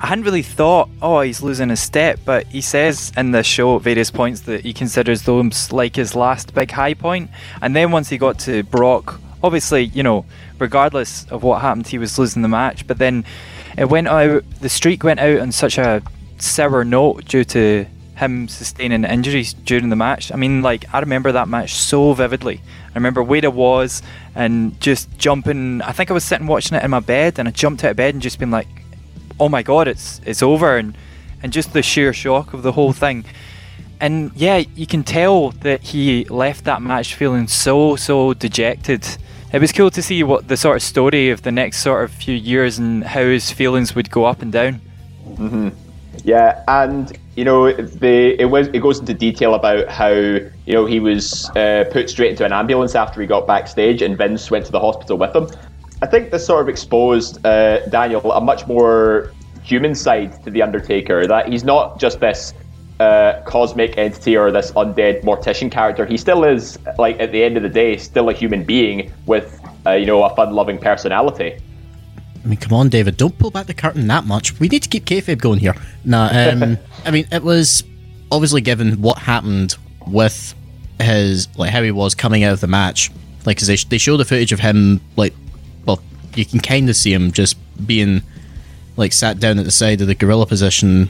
I 0.03 0.07
hadn't 0.07 0.25
really 0.25 0.43
thought, 0.43 0.91
oh, 1.01 1.21
he's 1.21 1.43
losing 1.43 1.69
his 1.69 1.79
step. 1.79 2.19
But 2.25 2.49
he 2.49 2.61
says 2.61 3.13
in 3.17 3.31
the 3.31 3.45
show 3.45 3.77
at 3.77 3.83
various 3.83 4.11
points 4.11 4.41
that 4.43 4.63
he 4.63 4.73
considers 4.73 5.23
those 5.23 5.71
like 5.71 5.95
his 5.95 6.17
last 6.17 6.53
big 6.55 6.73
high 6.73 6.95
point. 6.95 7.31
And 7.63 7.77
then 7.77 7.93
once 7.93 8.09
he 8.09 8.19
got 8.19 8.41
to 8.41 8.65
Brock, 8.65 9.21
obviously, 9.45 9.85
you 9.85 10.03
know, 10.03 10.27
regardless 10.59 11.25
of 11.27 11.45
what 11.45 11.63
happened, 11.63 11.87
he 11.87 11.99
was 11.99 12.19
losing 12.19 12.43
the 12.43 12.49
match. 12.49 12.85
But 12.85 12.99
then 12.99 13.25
it 13.79 13.89
went 13.89 14.09
out, 14.09 14.43
the 14.61 14.69
streak 14.69 15.05
went 15.05 15.21
out 15.21 15.39
on 15.39 15.53
such 15.53 15.79
a 15.79 16.03
sour 16.39 16.85
note 16.85 17.25
due 17.27 17.45
to 17.45 17.87
him 18.17 18.49
sustaining 18.49 19.05
injuries 19.05 19.55
during 19.55 19.89
the 19.89 19.97
match. 19.97 20.33
I 20.33 20.37
mean, 20.37 20.63
like 20.63 20.85
I 20.93 20.99
remember 20.99 21.31
that 21.31 21.47
match 21.47 21.75
so 21.75 22.13
vividly. 22.13 22.61
I 22.89 22.95
remember 22.97 23.23
where 23.23 23.45
it 23.45 23.55
was 23.55 24.03
and 24.35 24.81
just 24.81 25.17
jumping. 25.17 25.81
I 25.83 25.93
think 25.93 26.11
I 26.11 26.15
was 26.15 26.25
sitting 26.25 26.49
watching 26.49 26.77
it 26.77 26.83
in 26.83 26.91
my 26.91 27.01
bed, 27.01 27.39
and 27.39 27.47
I 27.47 27.53
jumped 27.53 27.85
out 27.85 27.93
of 27.93 27.97
bed 27.97 28.15
and 28.15 28.23
just 28.23 28.41
been 28.41 28.51
like, 28.51 28.67
"Oh 29.39 29.49
my 29.49 29.63
god, 29.63 29.89
it's 29.89 30.21
it's 30.25 30.43
over!" 30.43 30.77
and 30.77 30.97
and 31.43 31.53
just 31.53 31.73
the 31.73 31.83
sheer 31.83 32.13
shock 32.13 32.55
of 32.55 32.63
the 32.63 32.73
whole 32.73 32.93
thing. 32.93 33.25
And 34.01 34.33
yeah, 34.35 34.65
you 34.75 34.87
can 34.87 35.05
tell 35.05 35.51
that 35.63 35.83
he 35.83 36.25
left 36.25 36.65
that 36.65 36.83
match 36.83 37.15
feeling 37.15 37.47
so 37.49 37.97
so 37.97 38.35
dejected. 38.35 39.07
It 39.53 39.61
was 39.61 39.71
cool 39.71 39.91
to 39.91 40.03
see 40.03 40.23
what 40.23 40.49
the 40.49 40.57
sort 40.57 40.77
of 40.77 40.83
story 40.83 41.31
of 41.31 41.43
the 41.43 41.53
next 41.53 41.79
sort 41.79 42.05
of 42.05 42.11
few 42.11 42.35
years 42.35 42.79
and 42.79 43.05
how 43.05 43.21
his 43.21 43.51
feelings 43.51 43.95
would 43.95 44.11
go 44.11 44.25
up 44.25 44.41
and 44.41 44.51
down. 44.51 44.81
Yeah, 46.25 46.63
and 46.69 47.17
you 47.37 47.45
know, 47.45 47.73
the 47.73 48.41
it 48.41 48.47
was 48.47 48.69
it 48.69 48.81
goes 48.81 48.99
into 49.01 49.15
detail 49.15 49.55
about 49.55 49.89
how 49.89 50.11
you 50.11 50.51
know 50.67 50.87
he 50.87 51.01
was 51.01 51.51
uh, 51.57 51.85
put 51.91 52.11
straight 52.11 52.31
into 52.31 52.45
an 52.45 52.53
ambulance 52.53 52.95
after 52.95 53.21
he 53.21 53.27
got 53.27 53.47
backstage, 53.47 54.03
and 54.03 54.17
Vince 54.17 54.51
went 54.51 54.67
to 54.67 54.73
the 54.73 54.81
hospital 54.81 55.17
with 55.19 55.35
him. 55.35 55.49
I 56.03 56.07
think 56.07 56.33
this 56.33 56.45
sort 56.45 56.61
of 56.61 56.69
exposed 56.69 57.45
uh, 57.47 57.87
Daniel 57.87 58.33
a 58.33 58.41
much 58.41 58.67
more 58.67 59.33
human 59.63 59.95
side 59.95 60.43
to 60.45 60.51
the 60.51 60.61
Undertaker. 60.61 61.29
That 61.29 61.49
he's 61.49 61.63
not 61.63 62.01
just 62.01 62.19
this 62.19 62.53
uh, 62.99 63.41
cosmic 63.47 63.97
entity 63.97 64.37
or 64.37 64.51
this 64.51 64.73
undead 64.73 65.23
mortician 65.23 65.71
character. 65.71 66.05
He 66.05 66.17
still 66.17 66.43
is, 66.43 66.77
like 66.99 67.21
at 67.21 67.31
the 67.31 67.45
end 67.45 67.57
of 67.57 67.63
the 67.63 67.69
day, 67.69 67.97
still 67.97 68.29
a 68.29 68.33
human 68.33 68.65
being 68.65 69.13
with 69.27 69.61
uh, 69.87 69.93
you 69.93 70.05
know 70.05 70.25
a 70.25 70.35
fun-loving 70.35 70.79
personality. 70.79 71.57
I 72.45 72.49
mean, 72.49 72.59
come 72.59 72.73
on, 72.73 72.89
David, 72.89 73.17
don't 73.17 73.39
pull 73.39 73.53
back 73.53 73.67
the 73.67 73.75
curtain 73.75 74.09
that 74.09 74.25
much. 74.25 74.59
We 74.59 74.67
need 74.67 74.83
to 74.83 74.89
keep 74.89 75.05
kayfabe 75.05 75.39
going 75.39 75.61
here. 75.61 75.75
Nah, 76.05 76.31
um, 76.33 76.79
I 77.05 77.13
mean, 77.13 77.29
it 77.31 77.45
was 77.45 77.85
obviously 78.33 78.61
given 78.61 79.01
what 79.01 79.19
happened 79.19 79.77
with 80.09 80.53
his 81.01 81.47
like 81.57 81.71
how 81.71 81.83
he 81.83 81.93
was 81.93 82.17
coming 82.17 82.43
out 82.43 82.55
of 82.55 82.61
the 82.61 82.67
match. 82.67 83.13
Like, 83.47 83.59
cause 83.59 83.69
they 83.69 83.77
they 83.77 83.99
show 83.99 84.17
the 84.17 84.25
footage 84.25 84.51
of 84.51 84.59
him 84.59 85.01
like, 85.17 85.33
you 86.35 86.45
can 86.45 86.61
kind 86.61 86.89
of 86.89 86.97
see 86.97 87.13
him 87.13 87.33
just 87.33 87.57
being 87.87 88.23
like 88.97 89.13
sat 89.13 89.41
down 89.41 89.59
at 89.59 89.65
the 89.65 89.71
side 89.71 90.01
of 90.01 90.07
the 90.07 90.15
gorilla 90.15 90.47
position 90.47 91.09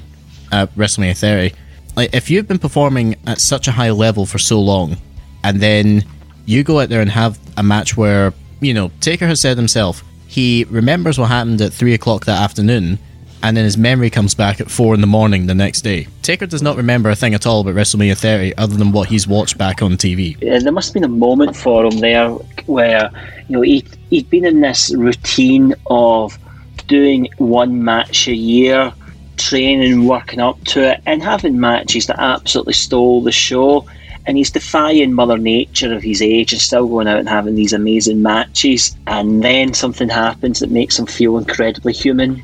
at 0.51 0.75
WrestleMania 0.75 1.17
30. 1.17 1.55
Like, 1.97 2.15
if 2.15 2.31
you've 2.31 2.49
been 2.49 2.59
performing 2.59 3.17
at 3.27 3.41
such 3.41 3.69
a 3.69 3.73
high 3.73 3.91
level 3.91 4.25
for 4.25 4.39
so 4.39 4.61
long, 4.61 4.97
and 5.45 5.61
then 5.61 6.05
you 6.47 6.63
go 6.63 6.81
out 6.81 6.89
there 6.89 7.01
and 7.01 7.11
have 7.11 7.39
a 7.57 7.63
match 7.63 7.97
where 7.97 8.33
you 8.61 8.75
know 8.75 8.91
Taker 9.01 9.27
has 9.27 9.41
said 9.41 9.57
himself 9.57 10.05
he 10.27 10.65
remembers 10.71 11.19
what 11.19 11.29
happened 11.29 11.61
at 11.61 11.73
three 11.73 11.93
o'clock 11.93 12.25
that 12.25 12.41
afternoon 12.41 12.99
and 13.43 13.57
then 13.57 13.65
his 13.65 13.77
memory 13.77 14.11
comes 14.11 14.35
back 14.35 14.61
at 14.61 14.71
four 14.71 14.95
in 14.95 15.01
the 15.01 15.07
morning 15.07 15.47
the 15.47 15.55
next 15.55 15.83
day. 15.83 16.07
Taker 16.23 16.47
does 16.47 16.63
not 16.63 16.77
remember 16.77 17.11
a 17.11 17.17
thing 17.17 17.35
at 17.35 17.47
all 17.47 17.61
about 17.61 17.75
WrestleMania 17.75 18.17
30 18.17 18.57
other 18.57 18.77
than 18.77 18.93
what 18.93 19.09
he's 19.09 19.27
watched 19.27 19.59
back 19.59 19.83
on 19.83 19.93
TV. 19.93 20.41
Yeah, 20.41 20.59
there 20.61 20.73
must 20.73 20.89
have 20.89 20.95
been 20.95 21.05
a 21.05 21.09
moment 21.09 21.57
for 21.57 21.85
him 21.85 21.99
there 21.99 22.31
where 22.67 23.11
you 23.49 23.57
know 23.57 23.63
he 23.63 23.85
he'd 24.11 24.31
been 24.31 24.45
in 24.45 24.61
this 24.61 24.95
routine 24.95 25.75
of 25.87 26.39
doing 26.87 27.29
one 27.39 27.85
match 27.85 28.29
a 28.29 28.35
year, 28.35 28.93
training, 29.37 30.07
working 30.07 30.41
up 30.41 30.63
to 30.65 30.93
it, 30.93 31.01
and 31.07 31.23
having 31.23 31.59
matches 31.59 32.07
that 32.07 32.21
absolutely 32.21 32.75
stole 32.75 33.23
the 33.23 33.33
show. 33.33 33.87
And 34.25 34.37
he's 34.37 34.53
defying 34.53 35.15
Mother 35.15 35.37
Nature 35.37 35.93
of 35.93 36.01
his 36.01 36.23
age 36.23 36.53
and 36.53 36.63
still 36.63 36.87
going 36.87 37.09
out 37.09 37.19
and 37.19 37.29
having 37.29 37.57
these 37.57 37.73
amazing 37.73 38.23
matches. 38.23 38.97
And 39.09 39.43
then 39.43 39.75
something 39.75 40.09
happens 40.09 40.61
that 40.61 40.71
makes 40.71 40.97
him 40.97 41.07
feel 41.07 41.39
incredibly 41.39 41.93
human 41.93 42.41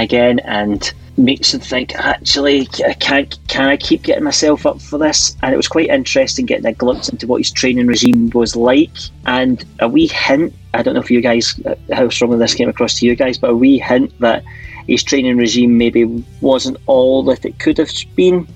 again 0.00 0.40
and 0.40 0.92
makes 1.16 1.54
him 1.54 1.60
think 1.60 1.94
actually 1.94 2.66
can 2.66 3.28
can 3.46 3.68
I 3.68 3.76
keep 3.76 4.02
getting 4.02 4.24
myself 4.24 4.66
up 4.66 4.80
for 4.80 4.98
this? 4.98 5.36
And 5.42 5.54
it 5.54 5.56
was 5.56 5.68
quite 5.68 5.88
interesting 5.88 6.46
getting 6.46 6.66
a 6.66 6.72
glimpse 6.72 7.08
into 7.08 7.26
what 7.26 7.38
his 7.38 7.52
training 7.52 7.86
regime 7.86 8.30
was 8.30 8.56
like. 8.56 8.90
And 9.26 9.64
a 9.80 9.88
wee 9.88 10.08
hint 10.08 10.54
I 10.72 10.82
don't 10.82 10.94
know 10.94 11.00
if 11.00 11.10
you 11.10 11.20
guys 11.20 11.60
uh, 11.66 11.76
how 11.92 12.08
strongly 12.08 12.38
this 12.38 12.54
came 12.54 12.68
across 12.68 12.98
to 12.98 13.06
you 13.06 13.14
guys 13.14 13.38
but 13.38 13.50
a 13.50 13.56
wee 13.56 13.78
hint 13.78 14.18
that 14.20 14.44
his 14.88 15.04
training 15.04 15.36
regime 15.36 15.78
maybe 15.78 16.04
wasn't 16.40 16.76
all 16.86 17.22
that 17.24 17.44
it 17.44 17.58
could 17.58 17.78
have 17.78 17.90
been 18.16 18.46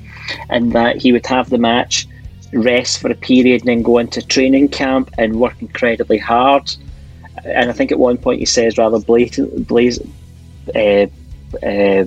and 0.50 0.72
that 0.72 0.96
he 0.96 1.12
would 1.12 1.26
have 1.26 1.48
the 1.48 1.58
match 1.58 2.06
rest 2.52 3.00
for 3.00 3.10
a 3.10 3.14
period 3.14 3.62
and 3.62 3.68
then 3.68 3.82
go 3.82 3.98
into 3.98 4.22
training 4.22 4.68
camp 4.68 5.10
and 5.18 5.38
work 5.38 5.60
incredibly 5.60 6.18
hard. 6.18 6.70
And 7.44 7.70
I 7.70 7.72
think 7.72 7.92
at 7.92 7.98
one 7.98 8.18
point 8.18 8.40
he 8.40 8.46
says 8.46 8.78
rather 8.78 8.98
blatant, 8.98 9.70
uh, 10.74 11.06
uh, 11.62 12.04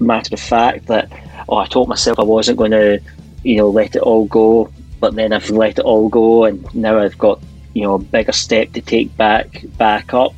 matter 0.00 0.34
of 0.34 0.40
fact 0.40 0.86
that 0.86 1.10
oh, 1.48 1.56
I 1.56 1.66
told 1.66 1.88
myself 1.88 2.18
I 2.18 2.22
wasn't 2.22 2.58
going 2.58 2.72
to, 2.72 3.00
you 3.42 3.56
know, 3.56 3.70
let 3.70 3.96
it 3.96 4.02
all 4.02 4.26
go, 4.26 4.72
but 5.00 5.14
then 5.14 5.32
I've 5.32 5.50
let 5.50 5.78
it 5.78 5.84
all 5.84 6.08
go, 6.08 6.44
and 6.44 6.74
now 6.74 6.98
I've 6.98 7.18
got 7.18 7.40
you 7.74 7.82
know 7.82 7.94
a 7.94 7.98
bigger 7.98 8.32
step 8.32 8.72
to 8.72 8.80
take 8.80 9.16
back 9.16 9.64
back 9.78 10.12
up 10.14 10.32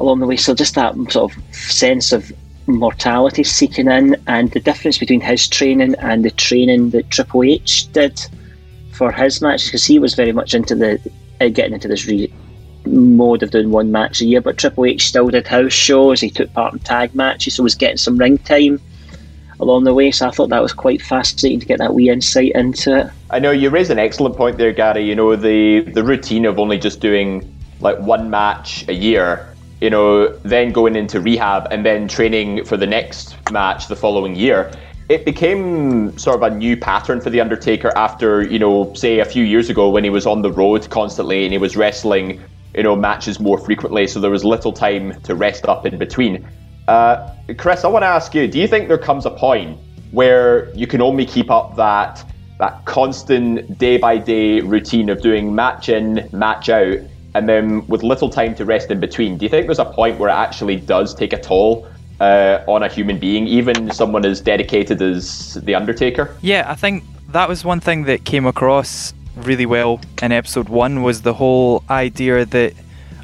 along 0.00 0.20
the 0.20 0.26
way. 0.26 0.36
So 0.36 0.54
just 0.54 0.74
that 0.74 0.94
sort 1.10 1.32
of 1.32 1.54
sense 1.54 2.12
of 2.12 2.32
mortality 2.66 3.44
seeking 3.44 3.88
in, 3.88 4.16
and 4.26 4.50
the 4.52 4.60
difference 4.60 4.98
between 4.98 5.20
his 5.20 5.48
training 5.48 5.94
and 6.00 6.24
the 6.24 6.30
training 6.30 6.90
that 6.90 7.10
Triple 7.10 7.42
H 7.42 7.90
did 7.92 8.20
for 8.92 9.10
his 9.12 9.40
match, 9.40 9.66
because 9.66 9.84
he 9.84 9.98
was 9.98 10.14
very 10.14 10.32
much 10.32 10.54
into 10.54 10.74
the 10.74 11.00
uh, 11.40 11.48
getting 11.48 11.74
into 11.74 11.88
this 11.88 12.06
re- 12.06 12.32
mode 12.86 13.42
of 13.42 13.50
doing 13.50 13.70
one 13.70 13.92
match 13.92 14.20
a 14.20 14.24
year, 14.24 14.40
but 14.40 14.58
Triple 14.58 14.86
H 14.86 15.06
still 15.06 15.28
did 15.28 15.46
house 15.46 15.72
shows. 15.72 16.20
He 16.20 16.30
took 16.30 16.52
part 16.52 16.72
in 16.72 16.78
tag 16.80 17.14
matches, 17.14 17.54
so 17.54 17.62
was 17.62 17.74
getting 17.74 17.96
some 17.96 18.16
ring 18.16 18.38
time 18.38 18.80
along 19.60 19.84
the 19.84 19.94
way. 19.94 20.10
So 20.10 20.28
I 20.28 20.30
thought 20.30 20.50
that 20.50 20.62
was 20.62 20.72
quite 20.72 21.02
fascinating 21.02 21.60
to 21.60 21.66
get 21.66 21.78
that 21.78 21.94
wee 21.94 22.10
insight 22.10 22.52
into 22.54 22.98
it. 22.98 23.12
I 23.30 23.38
know 23.38 23.50
you 23.50 23.70
raised 23.70 23.90
an 23.90 23.98
excellent 23.98 24.36
point 24.36 24.58
there, 24.58 24.72
Gary. 24.72 25.04
You 25.04 25.14
know 25.14 25.36
the 25.36 25.80
the 25.80 26.02
routine 26.02 26.44
of 26.44 26.58
only 26.58 26.78
just 26.78 27.00
doing 27.00 27.54
like 27.80 27.98
one 27.98 28.30
match 28.30 28.86
a 28.88 28.94
year. 28.94 29.54
You 29.80 29.90
know, 29.90 30.28
then 30.38 30.72
going 30.72 30.96
into 30.96 31.20
rehab 31.20 31.68
and 31.70 31.86
then 31.86 32.08
training 32.08 32.64
for 32.64 32.76
the 32.76 32.86
next 32.86 33.36
match 33.52 33.86
the 33.86 33.94
following 33.94 34.34
year. 34.34 34.72
It 35.08 35.24
became 35.24 36.18
sort 36.18 36.36
of 36.36 36.52
a 36.52 36.54
new 36.54 36.76
pattern 36.76 37.20
for 37.20 37.30
the 37.30 37.40
Undertaker 37.40 37.92
after, 37.96 38.42
you 38.42 38.58
know, 38.58 38.92
say 38.94 39.20
a 39.20 39.24
few 39.24 39.44
years 39.44 39.70
ago 39.70 39.88
when 39.88 40.02
he 40.02 40.10
was 40.10 40.26
on 40.26 40.42
the 40.42 40.52
road 40.52 40.90
constantly 40.90 41.44
and 41.44 41.52
he 41.52 41.58
was 41.58 41.76
wrestling 41.76 42.42
you 42.78 42.84
know, 42.84 42.94
matches 42.94 43.40
more 43.40 43.58
frequently, 43.58 44.06
so 44.06 44.20
there 44.20 44.30
was 44.30 44.44
little 44.44 44.72
time 44.72 45.20
to 45.22 45.34
rest 45.34 45.66
up 45.66 45.84
in 45.84 45.98
between. 45.98 46.48
Uh, 46.86 47.34
Chris, 47.56 47.84
I 47.84 47.88
want 47.88 48.04
to 48.04 48.06
ask 48.06 48.36
you: 48.36 48.46
Do 48.46 48.60
you 48.60 48.68
think 48.68 48.86
there 48.86 48.96
comes 48.96 49.26
a 49.26 49.30
point 49.30 49.76
where 50.12 50.72
you 50.76 50.86
can 50.86 51.02
only 51.02 51.26
keep 51.26 51.50
up 51.50 51.74
that 51.74 52.24
that 52.60 52.84
constant 52.84 53.78
day 53.78 53.98
by 53.98 54.16
day 54.16 54.60
routine 54.60 55.08
of 55.08 55.20
doing 55.20 55.52
match 55.52 55.88
in, 55.88 56.28
match 56.32 56.68
out, 56.68 56.98
and 57.34 57.48
then 57.48 57.84
with 57.88 58.04
little 58.04 58.30
time 58.30 58.54
to 58.54 58.64
rest 58.64 58.92
in 58.92 59.00
between? 59.00 59.38
Do 59.38 59.44
you 59.44 59.48
think 59.48 59.66
there's 59.66 59.80
a 59.80 59.84
point 59.84 60.20
where 60.20 60.30
it 60.30 60.34
actually 60.34 60.76
does 60.76 61.16
take 61.16 61.32
a 61.32 61.40
toll 61.40 61.88
uh, 62.20 62.62
on 62.68 62.84
a 62.84 62.88
human 62.88 63.18
being, 63.18 63.48
even 63.48 63.90
someone 63.90 64.24
as 64.24 64.40
dedicated 64.40 65.02
as 65.02 65.54
the 65.54 65.74
Undertaker? 65.74 66.36
Yeah, 66.42 66.70
I 66.70 66.76
think 66.76 67.02
that 67.30 67.48
was 67.48 67.64
one 67.64 67.80
thing 67.80 68.04
that 68.04 68.24
came 68.24 68.46
across 68.46 69.14
really 69.44 69.66
well 69.66 70.00
in 70.22 70.32
episode 70.32 70.68
one 70.68 71.02
was 71.02 71.22
the 71.22 71.34
whole 71.34 71.82
idea 71.90 72.44
that 72.44 72.74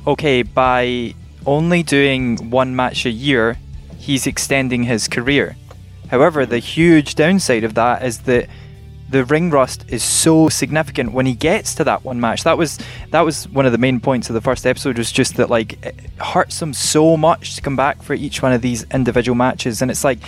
okay, 0.06 0.42
by 0.42 1.14
only 1.46 1.82
doing 1.82 2.50
one 2.50 2.76
match 2.76 3.06
a 3.06 3.10
year, 3.10 3.58
he's 3.98 4.26
extending 4.26 4.84
his 4.84 5.08
career. 5.08 5.56
However, 6.08 6.44
the 6.46 6.58
huge 6.58 7.14
downside 7.14 7.64
of 7.64 7.74
that 7.74 8.02
is 8.04 8.20
that 8.20 8.48
the 9.08 9.24
ring 9.24 9.50
rust 9.50 9.84
is 9.88 10.02
so 10.02 10.48
significant 10.48 11.12
when 11.12 11.26
he 11.26 11.34
gets 11.34 11.74
to 11.76 11.84
that 11.84 12.04
one 12.04 12.20
match. 12.20 12.44
That 12.44 12.58
was 12.58 12.78
that 13.10 13.20
was 13.20 13.48
one 13.48 13.66
of 13.66 13.72
the 13.72 13.78
main 13.78 14.00
points 14.00 14.28
of 14.28 14.34
the 14.34 14.40
first 14.40 14.66
episode 14.66 14.98
was 14.98 15.12
just 15.12 15.36
that 15.36 15.50
like 15.50 15.84
it 15.84 15.94
hurts 16.18 16.60
him 16.60 16.72
so 16.72 17.16
much 17.16 17.56
to 17.56 17.62
come 17.62 17.76
back 17.76 18.02
for 18.02 18.14
each 18.14 18.42
one 18.42 18.52
of 18.52 18.62
these 18.62 18.84
individual 18.92 19.36
matches, 19.36 19.82
and 19.82 19.90
it's 19.90 20.04
like 20.04 20.18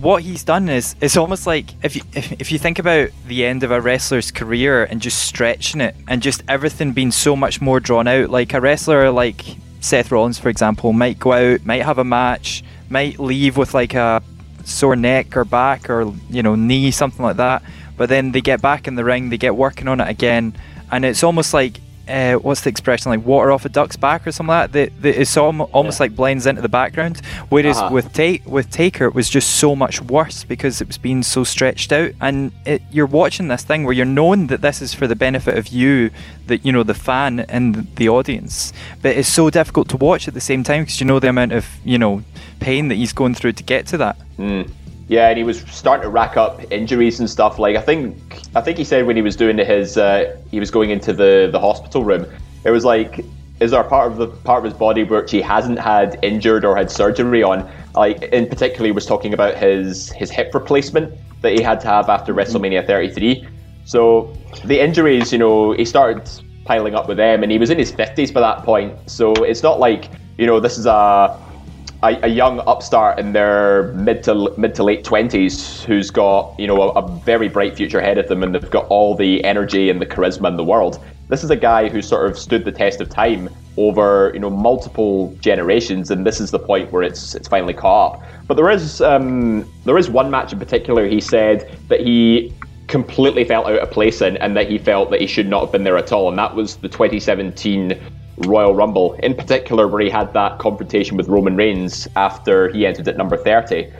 what 0.00 0.22
he's 0.22 0.44
done 0.44 0.68
is 0.68 0.94
it's 1.00 1.16
almost 1.16 1.46
like 1.46 1.66
if 1.82 1.96
you 1.96 2.02
if, 2.14 2.32
if 2.40 2.52
you 2.52 2.58
think 2.58 2.78
about 2.78 3.10
the 3.26 3.44
end 3.44 3.62
of 3.62 3.70
a 3.70 3.80
wrestler's 3.80 4.30
career 4.30 4.84
and 4.84 5.00
just 5.00 5.24
stretching 5.24 5.80
it 5.80 5.96
and 6.06 6.22
just 6.22 6.42
everything 6.48 6.92
being 6.92 7.10
so 7.10 7.34
much 7.34 7.60
more 7.60 7.80
drawn 7.80 8.06
out. 8.06 8.30
Like 8.30 8.54
a 8.54 8.60
wrestler 8.60 9.10
like 9.10 9.44
Seth 9.80 10.10
Rollins 10.12 10.38
for 10.38 10.48
example 10.48 10.92
might 10.92 11.18
go 11.18 11.32
out 11.32 11.64
might 11.64 11.82
have 11.82 11.98
a 11.98 12.04
match 12.04 12.64
might 12.88 13.18
leave 13.18 13.56
with 13.56 13.74
like 13.74 13.94
a 13.94 14.22
sore 14.64 14.96
neck 14.96 15.36
or 15.36 15.44
back 15.44 15.88
or 15.90 16.12
you 16.30 16.42
know 16.42 16.54
knee 16.54 16.90
something 16.90 17.22
like 17.22 17.36
that. 17.36 17.62
But 17.96 18.08
then 18.08 18.32
they 18.32 18.40
get 18.40 18.62
back 18.62 18.86
in 18.86 18.94
the 18.94 19.04
ring 19.04 19.30
they 19.30 19.38
get 19.38 19.56
working 19.56 19.88
on 19.88 20.00
it 20.00 20.08
again. 20.08 20.54
And 20.90 21.04
it's 21.04 21.24
almost 21.24 21.52
like 21.52 21.80
uh, 22.08 22.34
what's 22.34 22.62
the 22.62 22.70
expression 22.70 23.10
like 23.10 23.24
water 23.24 23.52
off 23.52 23.64
a 23.64 23.68
duck's 23.68 23.96
back 23.96 24.26
or 24.26 24.32
something 24.32 24.48
like 24.48 24.72
that. 24.72 25.02
that, 25.02 25.20
it's 25.20 25.36
almost 25.36 25.72
yeah. 25.74 25.90
like 26.00 26.16
blends 26.16 26.46
into 26.46 26.62
the 26.62 26.68
background. 26.68 27.20
Whereas 27.48 27.78
uh-huh. 27.78 27.92
with 27.92 28.12
Ta- 28.12 28.42
with 28.46 28.70
Taker, 28.70 29.06
it 29.06 29.14
was 29.14 29.28
just 29.28 29.56
so 29.56 29.76
much 29.76 30.00
worse 30.02 30.44
because 30.44 30.80
it 30.80 30.86
was 30.86 30.98
being 30.98 31.22
so 31.22 31.44
stretched 31.44 31.92
out, 31.92 32.12
and 32.20 32.52
it, 32.64 32.82
you're 32.90 33.06
watching 33.06 33.48
this 33.48 33.64
thing 33.64 33.84
where 33.84 33.92
you're 33.92 34.06
knowing 34.06 34.48
that 34.48 34.60
this 34.60 34.82
is 34.82 34.94
for 34.94 35.06
the 35.06 35.16
benefit 35.16 35.56
of 35.56 35.68
you, 35.68 36.10
that 36.46 36.64
you 36.64 36.72
know 36.72 36.82
the 36.82 36.94
fan 36.94 37.40
and 37.40 37.86
the 37.96 38.08
audience, 38.08 38.72
but 39.02 39.16
it's 39.16 39.28
so 39.28 39.50
difficult 39.50 39.88
to 39.90 39.96
watch 39.96 40.28
at 40.28 40.34
the 40.34 40.40
same 40.40 40.62
time 40.62 40.82
because 40.82 41.00
you 41.00 41.06
know 41.06 41.20
the 41.20 41.28
amount 41.28 41.52
of 41.52 41.66
you 41.84 41.98
know 41.98 42.22
pain 42.60 42.88
that 42.88 42.96
he's 42.96 43.12
going 43.12 43.34
through 43.34 43.52
to 43.52 43.62
get 43.62 43.86
to 43.86 43.96
that. 43.98 44.16
Mm. 44.38 44.70
Yeah, 45.08 45.28
and 45.28 45.38
he 45.38 45.44
was 45.44 45.60
starting 45.62 46.02
to 46.02 46.10
rack 46.10 46.36
up 46.36 46.70
injuries 46.70 47.18
and 47.18 47.28
stuff. 47.28 47.58
Like 47.58 47.76
I 47.76 47.80
think, 47.80 48.42
I 48.54 48.60
think 48.60 48.76
he 48.76 48.84
said 48.84 49.06
when 49.06 49.16
he 49.16 49.22
was 49.22 49.36
doing 49.36 49.56
his, 49.56 49.96
uh, 49.96 50.36
he 50.50 50.60
was 50.60 50.70
going 50.70 50.90
into 50.90 51.12
the 51.14 51.48
the 51.50 51.58
hospital 51.58 52.04
room. 52.04 52.26
It 52.64 52.70
was 52.70 52.84
like, 52.84 53.24
is 53.60 53.70
there 53.70 53.80
a 53.80 53.88
part 53.88 54.12
of 54.12 54.18
the 54.18 54.26
part 54.26 54.58
of 54.58 54.64
his 54.64 54.74
body 54.74 55.04
which 55.04 55.30
he 55.30 55.40
hasn't 55.40 55.78
had 55.78 56.18
injured 56.22 56.64
or 56.64 56.76
had 56.76 56.90
surgery 56.90 57.42
on? 57.42 57.70
Like 57.94 58.22
in 58.22 58.46
particular, 58.46 58.86
he 58.86 58.92
was 58.92 59.06
talking 59.06 59.32
about 59.32 59.56
his 59.56 60.12
his 60.12 60.30
hip 60.30 60.52
replacement 60.52 61.14
that 61.40 61.52
he 61.52 61.62
had 61.62 61.80
to 61.80 61.86
have 61.88 62.10
after 62.10 62.34
mm-hmm. 62.34 62.56
WrestleMania 62.56 62.86
33. 62.86 63.48
So 63.84 64.36
the 64.64 64.78
injuries, 64.78 65.32
you 65.32 65.38
know, 65.38 65.72
he 65.72 65.86
started 65.86 66.28
piling 66.66 66.94
up 66.94 67.08
with 67.08 67.16
them, 67.16 67.42
and 67.42 67.50
he 67.50 67.56
was 67.56 67.70
in 67.70 67.78
his 67.78 67.90
50s 67.90 68.30
by 68.30 68.40
that 68.40 68.62
point. 68.62 68.94
So 69.08 69.32
it's 69.32 69.62
not 69.62 69.80
like 69.80 70.10
you 70.36 70.46
know 70.46 70.60
this 70.60 70.76
is 70.76 70.84
a 70.84 71.47
a, 72.02 72.26
a, 72.26 72.28
young 72.28 72.60
upstart 72.60 73.18
in 73.18 73.32
their 73.32 73.92
mid 73.94 74.22
to 74.24 74.54
mid 74.56 74.74
to 74.76 74.84
late 74.84 75.04
twenties 75.04 75.82
who's 75.84 76.10
got 76.10 76.58
you 76.58 76.66
know 76.66 76.80
a, 76.80 76.88
a, 76.92 77.08
very 77.20 77.48
bright 77.48 77.76
future 77.76 77.98
ahead 77.98 78.18
of 78.18 78.28
them, 78.28 78.42
and 78.42 78.54
they've 78.54 78.70
got 78.70 78.86
all 78.86 79.16
the 79.16 79.42
energy 79.44 79.90
and 79.90 80.00
the 80.00 80.06
charisma 80.06 80.48
in 80.48 80.56
the 80.56 80.64
world. 80.64 81.02
This 81.28 81.42
is 81.42 81.50
a 81.50 81.56
guy 81.56 81.88
who 81.88 82.00
sort 82.00 82.30
of 82.30 82.38
stood 82.38 82.64
the 82.64 82.72
test 82.72 83.00
of 83.00 83.08
time 83.08 83.48
over 83.76 84.30
you 84.32 84.40
know 84.40 84.50
multiple 84.50 85.36
generations, 85.40 86.10
and 86.10 86.24
this 86.24 86.40
is 86.40 86.50
the 86.50 86.58
point 86.58 86.92
where 86.92 87.02
it's 87.02 87.34
it's 87.34 87.48
finally 87.48 87.74
caught 87.74 88.14
up. 88.14 88.22
But 88.46 88.54
there 88.54 88.70
is 88.70 89.00
um, 89.00 89.68
there 89.84 89.98
is 89.98 90.08
one 90.08 90.30
match 90.30 90.52
in 90.52 90.58
particular. 90.58 91.08
He 91.08 91.20
said 91.20 91.76
that 91.88 92.00
he 92.00 92.54
completely 92.86 93.44
felt 93.44 93.66
out 93.66 93.78
of 93.80 93.90
place 93.90 94.22
in, 94.22 94.36
and 94.36 94.56
that 94.56 94.70
he 94.70 94.78
felt 94.78 95.10
that 95.10 95.20
he 95.20 95.26
should 95.26 95.48
not 95.48 95.62
have 95.62 95.72
been 95.72 95.84
there 95.84 95.98
at 95.98 96.12
all, 96.12 96.28
and 96.28 96.38
that 96.38 96.54
was 96.54 96.76
the 96.76 96.88
2017 96.88 98.00
Royal 98.46 98.74
Rumble, 98.74 99.14
in 99.14 99.34
particular, 99.34 99.88
where 99.88 100.00
he 100.00 100.10
had 100.10 100.32
that 100.34 100.58
confrontation 100.58 101.16
with 101.16 101.28
Roman 101.28 101.56
Reigns 101.56 102.08
after 102.16 102.70
he 102.70 102.86
entered 102.86 103.08
at 103.08 103.16
number 103.16 103.36
30. 103.36 103.92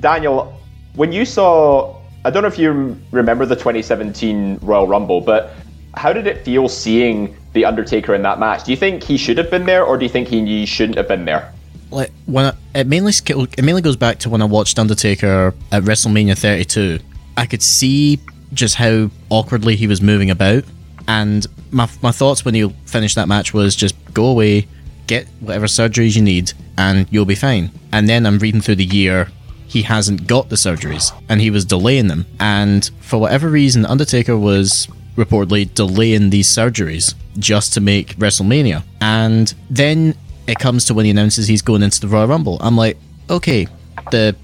Daniel, 0.00 0.60
when 0.94 1.12
you 1.12 1.24
saw, 1.24 1.96
I 2.24 2.30
don't 2.30 2.42
know 2.42 2.48
if 2.48 2.58
you 2.58 2.96
remember 3.10 3.46
the 3.46 3.56
2017 3.56 4.58
Royal 4.62 4.86
Rumble, 4.86 5.20
but 5.20 5.54
how 5.94 6.12
did 6.12 6.26
it 6.26 6.44
feel 6.44 6.68
seeing 6.68 7.36
the 7.52 7.64
Undertaker 7.64 8.14
in 8.14 8.22
that 8.22 8.38
match? 8.38 8.64
Do 8.64 8.70
you 8.70 8.76
think 8.76 9.02
he 9.02 9.16
should 9.16 9.38
have 9.38 9.50
been 9.50 9.66
there, 9.66 9.84
or 9.84 9.98
do 9.98 10.04
you 10.04 10.08
think 10.08 10.28
he 10.28 10.66
shouldn't 10.66 10.96
have 10.96 11.08
been 11.08 11.24
there? 11.24 11.52
Like 11.90 12.10
when 12.24 12.46
I, 12.46 12.78
it 12.78 12.86
mainly 12.86 13.12
it 13.26 13.64
mainly 13.64 13.82
goes 13.82 13.96
back 13.96 14.18
to 14.20 14.30
when 14.30 14.40
I 14.40 14.46
watched 14.46 14.78
Undertaker 14.78 15.54
at 15.70 15.82
WrestleMania 15.82 16.38
32. 16.38 16.98
I 17.36 17.46
could 17.46 17.62
see 17.62 18.18
just 18.54 18.76
how 18.76 19.10
awkwardly 19.30 19.76
he 19.76 19.86
was 19.86 20.00
moving 20.00 20.30
about, 20.30 20.64
and 21.08 21.46
my 21.70 21.88
my 22.00 22.12
thoughts 22.12 22.44
when 22.44 22.54
he 22.54 22.68
finished 22.86 23.16
that 23.16 23.28
match 23.28 23.54
was 23.54 23.74
just 23.76 23.94
go 24.14 24.26
away, 24.26 24.66
get 25.06 25.26
whatever 25.40 25.66
surgeries 25.66 26.16
you 26.16 26.22
need, 26.22 26.52
and 26.78 27.06
you'll 27.10 27.24
be 27.24 27.34
fine. 27.34 27.70
And 27.92 28.08
then 28.08 28.26
I'm 28.26 28.38
reading 28.38 28.60
through 28.60 28.76
the 28.76 28.84
year 28.84 29.28
he 29.72 29.82
hasn't 29.82 30.26
got 30.26 30.50
the 30.50 30.56
surgeries 30.56 31.12
and 31.30 31.40
he 31.40 31.48
was 31.48 31.64
delaying 31.64 32.08
them. 32.08 32.26
And 32.38 32.90
for 33.00 33.18
whatever 33.18 33.48
reason, 33.48 33.86
Undertaker 33.86 34.36
was 34.36 34.86
reportedly 35.16 35.72
delaying 35.72 36.28
these 36.28 36.46
surgeries 36.46 37.14
just 37.38 37.72
to 37.74 37.80
make 37.80 38.16
WrestleMania. 38.16 38.82
And 39.00 39.54
then 39.70 40.14
it 40.46 40.58
comes 40.58 40.84
to 40.86 40.94
when 40.94 41.06
he 41.06 41.10
announces 41.10 41.48
he's 41.48 41.62
going 41.62 41.82
into 41.82 42.00
the 42.00 42.08
Royal 42.08 42.26
Rumble. 42.28 42.58
I'm 42.60 42.76
like, 42.76 42.98
okay, 43.30 43.66
the 44.10 44.36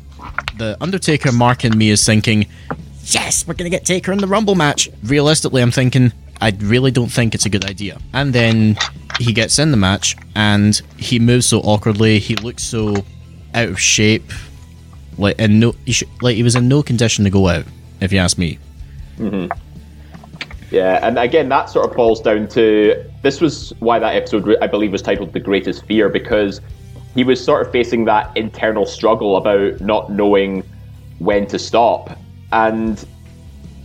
the 0.56 0.78
Undertaker 0.80 1.30
mark 1.30 1.64
in 1.64 1.76
me 1.76 1.90
is 1.90 2.04
thinking, 2.06 2.46
yes, 3.04 3.46
we're 3.46 3.54
gonna 3.54 3.68
get 3.70 3.84
Taker 3.84 4.12
in 4.12 4.18
the 4.18 4.26
Rumble 4.26 4.54
match. 4.54 4.88
Realistically, 5.04 5.60
I'm 5.60 5.70
thinking, 5.70 6.12
I 6.40 6.50
really 6.58 6.90
don't 6.90 7.10
think 7.10 7.34
it's 7.34 7.46
a 7.46 7.50
good 7.50 7.64
idea. 7.64 7.98
And 8.12 8.32
then 8.32 8.76
he 9.18 9.32
gets 9.32 9.58
in 9.58 9.70
the 9.70 9.76
match 9.76 10.16
and 10.34 10.80
he 10.96 11.18
moves 11.18 11.46
so 11.46 11.60
awkwardly. 11.60 12.18
He 12.18 12.36
looks 12.36 12.62
so 12.62 13.04
out 13.54 13.68
of 13.68 13.80
shape. 13.80 14.30
Like 15.16 15.38
in 15.38 15.58
no, 15.58 15.74
he 15.84 16.06
like 16.20 16.36
he 16.36 16.42
was 16.42 16.54
in 16.54 16.68
no 16.68 16.82
condition 16.82 17.24
to 17.24 17.30
go 17.30 17.48
out. 17.48 17.64
If 18.00 18.12
you 18.12 18.20
ask 18.20 18.38
me. 18.38 18.58
Mm-hmm. 19.16 19.50
Yeah, 20.70 21.00
and 21.02 21.18
again, 21.18 21.48
that 21.48 21.70
sort 21.70 21.88
of 21.88 21.96
falls 21.96 22.20
down 22.20 22.46
to 22.48 23.04
this 23.22 23.40
was 23.40 23.72
why 23.80 23.98
that 23.98 24.14
episode 24.14 24.56
I 24.62 24.66
believe 24.66 24.92
was 24.92 25.02
titled 25.02 25.32
"The 25.32 25.40
Greatest 25.40 25.86
Fear" 25.86 26.08
because 26.10 26.60
he 27.14 27.24
was 27.24 27.42
sort 27.42 27.66
of 27.66 27.72
facing 27.72 28.04
that 28.04 28.36
internal 28.36 28.86
struggle 28.86 29.36
about 29.36 29.80
not 29.80 30.12
knowing 30.12 30.62
when 31.18 31.46
to 31.48 31.58
stop, 31.58 32.16
and 32.52 33.04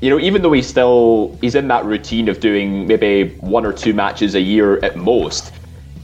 you 0.03 0.09
know, 0.09 0.19
even 0.19 0.41
though 0.41 0.51
he's 0.51 0.67
still 0.67 1.37
he's 1.39 1.55
in 1.55 1.69
that 1.69 1.85
routine 1.85 2.27
of 2.27 2.41
doing 2.41 2.87
maybe 2.87 3.29
one 3.39 3.65
or 3.65 3.71
two 3.71 3.93
matches 3.93 4.35
a 4.35 4.41
year 4.41 4.83
at 4.83 4.97
most, 4.97 5.53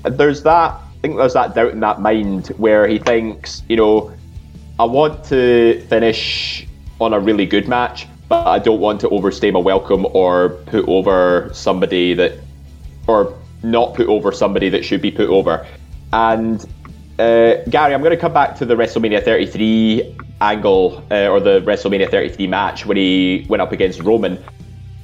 there's 0.04 0.42
that 0.44 0.72
I 0.72 1.02
think 1.02 1.18
there's 1.18 1.34
that 1.34 1.54
doubt 1.54 1.74
in 1.74 1.82
that 1.82 2.00
mind 2.00 2.48
where 2.56 2.88
he 2.88 2.98
thinks, 2.98 3.62
you 3.68 3.76
know, 3.76 4.14
I 4.80 4.86
want 4.86 5.26
to 5.26 5.86
finish 5.90 6.66
on 7.02 7.12
a 7.12 7.20
really 7.20 7.46
good 7.46 7.68
match, 7.68 8.08
but 8.30 8.48
I 8.48 8.58
don't 8.58 8.80
want 8.80 9.02
to 9.02 9.10
overstay 9.10 9.52
my 9.52 9.60
welcome 9.60 10.08
or 10.14 10.50
put 10.68 10.88
over 10.88 11.50
somebody 11.54 12.14
that, 12.14 12.40
or 13.06 13.38
not 13.64 13.96
put 13.96 14.08
over 14.08 14.32
somebody 14.32 14.70
that 14.70 14.86
should 14.86 15.02
be 15.02 15.12
put 15.12 15.28
over. 15.28 15.68
And 16.14 16.66
uh, 17.20 17.64
Gary, 17.70 17.94
I'm 17.94 18.02
going 18.02 18.12
to 18.12 18.18
come 18.18 18.34
back 18.34 18.56
to 18.58 18.66
the 18.66 18.76
WrestleMania 18.76 19.24
33 19.24 20.18
angle 20.42 21.04
uh, 21.12 21.28
or 21.28 21.40
the 21.40 21.62
WrestleMania 21.62 22.10
33 22.10 22.48
match 22.48 22.86
when 22.86 22.98
he 22.98 23.46
went 23.50 23.62
up 23.62 23.72
against 23.72 24.02
Roman. 24.02 24.44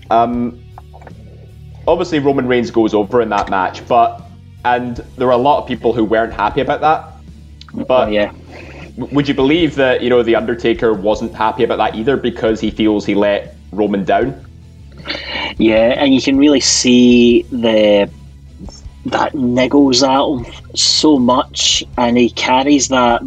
Um, 0.09 0.63
obviously, 1.87 2.19
Roman 2.19 2.47
Reigns 2.47 2.71
goes 2.71 2.93
over 2.93 3.21
in 3.21 3.29
that 3.29 3.49
match, 3.49 3.87
but 3.87 4.21
and 4.63 4.97
there 5.17 5.27
were 5.27 5.33
a 5.33 5.37
lot 5.37 5.61
of 5.61 5.67
people 5.67 5.93
who 5.93 6.03
weren't 6.03 6.33
happy 6.33 6.61
about 6.61 6.81
that. 6.81 7.11
But 7.87 8.07
oh, 8.07 8.11
yeah 8.11 8.31
would 8.97 9.27
you 9.27 9.33
believe 9.33 9.75
that 9.75 10.01
you 10.01 10.09
know 10.09 10.23
the 10.23 10.35
Undertaker 10.35 10.93
wasn't 10.93 11.33
happy 11.33 11.63
about 11.63 11.77
that 11.77 11.95
either 11.95 12.17
because 12.17 12.59
he 12.59 12.71
feels 12.71 13.05
he 13.05 13.15
let 13.15 13.55
Roman 13.71 14.03
down? 14.03 14.45
Yeah, 15.57 15.93
and 15.97 16.13
you 16.13 16.21
can 16.21 16.37
really 16.37 16.59
see 16.59 17.43
the 17.43 18.09
that 19.05 19.33
niggles 19.33 20.01
at 20.03 20.45
him 20.45 20.75
so 20.75 21.19
much, 21.19 21.83
and 21.97 22.17
he 22.17 22.29
carries 22.29 22.87
that 22.89 23.21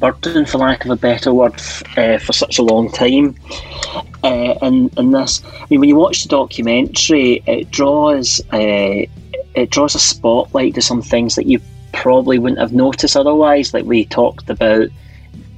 burden, 0.00 0.46
for 0.46 0.58
lack 0.58 0.84
of 0.84 0.90
a 0.90 0.96
better 0.96 1.32
word, 1.32 1.54
uh, 1.96 2.18
for 2.18 2.32
such 2.32 2.58
a 2.58 2.62
long 2.62 2.90
time. 2.90 3.36
Uh, 4.24 4.54
and 4.62 4.92
and 4.98 5.14
this, 5.14 5.42
I 5.44 5.66
mean, 5.70 5.80
when 5.80 5.88
you 5.88 5.96
watch 5.96 6.22
the 6.22 6.28
documentary, 6.28 7.42
it 7.46 7.70
draws 7.70 8.40
uh, 8.52 9.06
it 9.54 9.70
draws 9.70 9.94
a 9.94 10.00
spotlight 10.00 10.74
to 10.74 10.82
some 10.82 11.02
things 11.02 11.34
that 11.36 11.46
you 11.46 11.60
probably 11.92 12.38
wouldn't 12.38 12.60
have 12.60 12.72
noticed 12.72 13.16
otherwise. 13.16 13.74
Like 13.74 13.84
we 13.84 14.04
talked 14.06 14.48
about 14.48 14.88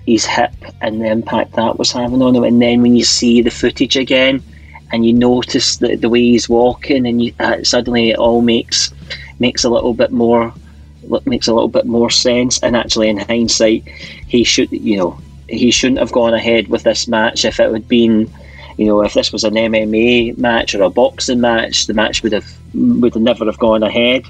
his 0.07 0.27
hip 0.27 0.53
and 0.81 1.01
the 1.01 1.07
impact 1.07 1.53
that 1.53 1.79
was 1.79 1.93
having 1.93 2.21
on 2.21 2.35
him, 2.35 2.45
and 2.45 2.61
then 2.61 2.83
when 2.83 2.97
you 2.97 3.05
see 3.05 3.43
the 3.43 3.51
footage 3.51 3.97
again 3.97 4.43
and 4.93 5.07
you 5.07 5.13
notice 5.13 5.77
the, 5.79 5.97
the 5.97 6.09
way 6.09 6.21
he's 6.21 6.49
walking, 6.49 7.07
and 7.07 7.23
you, 7.23 7.35
uh, 7.41 7.63
suddenly 7.63 8.11
it 8.11 8.19
all 8.19 8.43
makes 8.43 8.93
makes 9.39 9.65
a 9.65 9.71
little 9.71 9.95
bit 9.95 10.13
more 10.13 10.53
makes 11.27 11.49
a 11.49 11.55
little 11.55 11.69
bit 11.69 11.87
more 11.87 12.11
sense. 12.11 12.63
And 12.63 12.77
actually, 12.77 13.09
in 13.09 13.19
hindsight, 13.19 13.87
he 14.29 14.45
should 14.45 14.71
you 14.73 14.97
know 14.97 15.19
he 15.49 15.71
shouldn't 15.71 16.01
have 16.01 16.13
gone 16.13 16.35
ahead 16.35 16.69
with 16.69 16.83
this 16.85 17.07
match 17.07 17.45
if 17.45 17.61
it 17.61 17.73
had 17.73 17.89
been 17.89 18.31
you 18.77 18.87
know, 18.87 19.03
if 19.03 19.15
this 19.15 19.31
was 19.31 19.45
an 19.45 19.55
MMA 19.55 20.37
match 20.37 20.75
or 20.75 20.83
a 20.83 20.91
boxing 20.91 21.41
match, 21.41 21.87
the 21.87 21.95
match 21.95 22.25
would 22.25 22.33
have 22.33 22.51
would 22.75 23.15
have 23.15 23.23
never 23.23 23.45
have 23.45 23.59
gone 23.59 23.85
ahead 23.85 24.25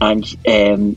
and 0.00 0.36
um, 0.48 0.96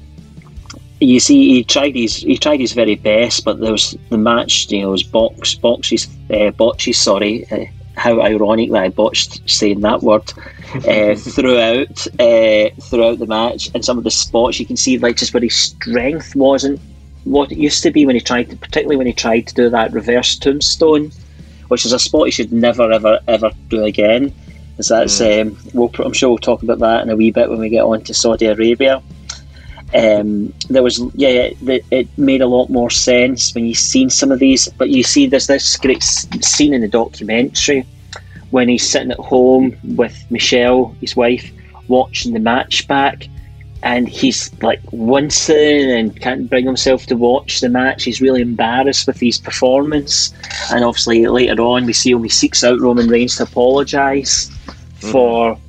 you 0.99 1.19
see, 1.19 1.49
he 1.49 1.63
tried 1.63 1.95
his 1.95 2.17
he 2.17 2.37
tried 2.37 2.59
his 2.59 2.73
very 2.73 2.95
best, 2.95 3.43
but 3.43 3.59
there 3.59 3.71
was 3.71 3.97
the 4.09 4.17
match. 4.17 4.71
You 4.71 4.83
know, 4.83 4.91
was 4.91 5.03
box 5.03 5.55
boxes 5.55 6.07
uh, 6.29 6.51
botches. 6.51 6.97
Sorry, 6.97 7.45
uh, 7.51 7.65
how 8.05 8.21
ironic 8.21 8.71
that 8.71 8.83
I 8.83 8.89
botched 8.89 9.49
saying 9.49 9.81
that 9.81 10.03
word 10.03 10.31
uh, 10.87 11.15
throughout 11.35 12.07
uh, 12.19 12.69
throughout 12.83 13.17
the 13.17 13.25
match. 13.27 13.71
And 13.73 13.83
some 13.83 13.97
of 13.97 14.03
the 14.03 14.11
spots 14.11 14.59
you 14.59 14.65
can 14.67 14.77
see, 14.77 14.99
like 14.99 15.17
just 15.17 15.33
where 15.33 15.41
his 15.41 15.55
strength 15.55 16.35
wasn't 16.35 16.79
what 17.23 17.51
it 17.51 17.57
used 17.57 17.81
to 17.81 17.89
be 17.89 18.05
when 18.05 18.15
he 18.15 18.21
tried 18.21 18.51
to, 18.51 18.57
particularly 18.57 18.97
when 18.97 19.07
he 19.07 19.13
tried 19.13 19.47
to 19.47 19.55
do 19.55 19.69
that 19.69 19.91
reverse 19.91 20.35
tombstone, 20.35 21.11
which 21.69 21.83
is 21.83 21.93
a 21.93 21.97
spot 21.97 22.25
he 22.25 22.31
should 22.31 22.53
never 22.53 22.91
ever 22.91 23.19
ever 23.27 23.49
do 23.69 23.83
again. 23.83 24.31
Is 24.77 24.89
that's 24.89 25.19
mm. 25.19 25.41
um, 25.41 25.57
we'll, 25.73 25.91
I'm 26.05 26.13
sure 26.13 26.29
we'll 26.29 26.37
talk 26.37 26.61
about 26.61 26.77
that 26.79 27.01
in 27.01 27.09
a 27.09 27.15
wee 27.15 27.31
bit 27.31 27.49
when 27.49 27.59
we 27.59 27.69
get 27.69 27.85
on 27.85 28.03
to 28.03 28.13
Saudi 28.13 28.45
Arabia. 28.45 29.01
Um, 29.95 30.53
there 30.69 30.83
was 30.83 31.01
yeah, 31.15 31.49
it, 31.59 31.85
it 31.89 32.17
made 32.19 32.41
a 32.41 32.47
lot 32.47 32.69
more 32.69 32.91
sense 32.91 33.55
when 33.55 33.65
you've 33.65 33.77
seen 33.77 34.11
some 34.11 34.31
of 34.31 34.37
these. 34.37 34.67
But 34.77 34.91
you 34.91 35.01
see, 35.01 35.25
there's 35.25 35.47
this 35.47 35.75
great 35.77 36.03
scene 36.03 36.75
in 36.75 36.81
the 36.81 36.87
documentary 36.87 37.87
when 38.55 38.69
he's 38.69 38.89
sitting 38.89 39.11
at 39.11 39.19
home 39.19 39.75
with 39.97 40.15
Michelle, 40.29 40.95
his 41.01 41.13
wife, 41.13 41.51
watching 41.89 42.31
the 42.31 42.39
match 42.39 42.87
back, 42.87 43.27
and 43.83 44.07
he's 44.07 44.49
like 44.61 44.79
wincing 44.93 45.91
and 45.91 46.17
can't 46.21 46.49
bring 46.49 46.65
himself 46.65 47.05
to 47.07 47.17
watch 47.17 47.59
the 47.59 47.67
match. 47.67 48.05
He's 48.05 48.21
really 48.21 48.41
embarrassed 48.41 49.07
with 49.07 49.19
his 49.19 49.37
performance, 49.37 50.33
and 50.71 50.85
obviously 50.85 51.27
later 51.27 51.61
on 51.63 51.85
we 51.85 51.91
see 51.91 52.11
him. 52.11 52.23
He 52.23 52.29
seeks 52.29 52.63
out 52.63 52.79
Roman 52.79 53.09
Reigns 53.09 53.35
to 53.35 53.43
apologise 53.43 54.49
mm. 54.49 55.11
for 55.11 55.59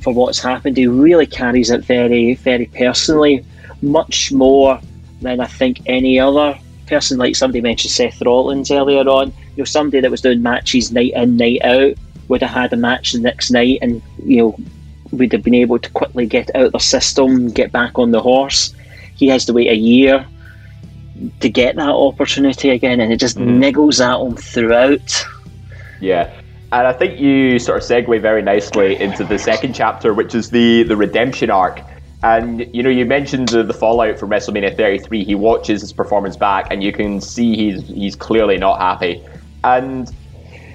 for 0.00 0.14
what's 0.14 0.38
happened. 0.38 0.76
He 0.76 0.86
really 0.86 1.26
carries 1.26 1.70
it 1.70 1.84
very 1.84 2.36
very 2.36 2.66
personally, 2.66 3.44
much 3.82 4.30
more 4.30 4.80
than 5.20 5.40
I 5.40 5.46
think 5.46 5.80
any 5.86 6.20
other 6.20 6.56
person. 6.86 7.18
Like 7.18 7.34
somebody 7.34 7.60
mentioned 7.60 7.90
Seth 7.90 8.22
Rollins 8.22 8.70
earlier 8.70 9.08
on. 9.08 9.32
You 9.56 9.62
know, 9.62 9.64
somebody 9.64 10.00
that 10.00 10.12
was 10.12 10.20
doing 10.20 10.42
matches 10.42 10.92
night 10.92 11.12
in 11.16 11.36
night 11.36 11.64
out 11.64 11.96
would 12.28 12.42
have 12.42 12.50
had 12.50 12.72
a 12.72 12.76
match 12.76 13.12
the 13.12 13.20
next 13.20 13.50
night 13.50 13.78
and 13.82 14.02
you 14.24 14.38
know 14.38 14.56
would 15.12 15.32
have 15.32 15.42
been 15.42 15.54
able 15.54 15.78
to 15.78 15.90
quickly 15.90 16.26
get 16.26 16.54
out 16.54 16.66
of 16.66 16.72
the 16.72 16.78
system, 16.78 17.48
get 17.48 17.72
back 17.72 17.98
on 17.98 18.10
the 18.10 18.20
horse. 18.20 18.74
He 19.14 19.28
has 19.28 19.44
to 19.46 19.52
wait 19.52 19.68
a 19.68 19.76
year 19.76 20.26
to 21.40 21.48
get 21.48 21.76
that 21.76 21.88
opportunity 21.88 22.70
again, 22.70 23.00
and 23.00 23.12
it 23.12 23.18
just 23.18 23.38
mm. 23.38 23.46
niggles 23.58 24.04
at 24.04 24.20
him 24.20 24.36
throughout. 24.36 25.24
Yeah. 26.00 26.32
And 26.72 26.86
I 26.86 26.92
think 26.92 27.20
you 27.20 27.58
sort 27.58 27.78
of 27.78 27.84
segue 27.84 28.20
very 28.20 28.42
nicely 28.42 29.00
into 29.00 29.24
the 29.24 29.38
second 29.38 29.74
chapter, 29.74 30.12
which 30.12 30.34
is 30.34 30.50
the, 30.50 30.82
the 30.82 30.96
redemption 30.96 31.50
arc. 31.50 31.80
And 32.22 32.68
you 32.74 32.82
know, 32.82 32.90
you 32.90 33.06
mentioned 33.06 33.48
the, 33.48 33.62
the 33.62 33.72
fallout 33.72 34.18
from 34.18 34.30
WrestleMania 34.30 34.76
33. 34.76 35.24
He 35.24 35.34
watches 35.34 35.80
his 35.80 35.92
performance 35.92 36.36
back, 36.36 36.66
and 36.70 36.82
you 36.82 36.92
can 36.92 37.20
see 37.20 37.56
he's 37.56 37.86
he's 37.86 38.16
clearly 38.16 38.56
not 38.56 38.80
happy. 38.80 39.24
And 39.62 40.12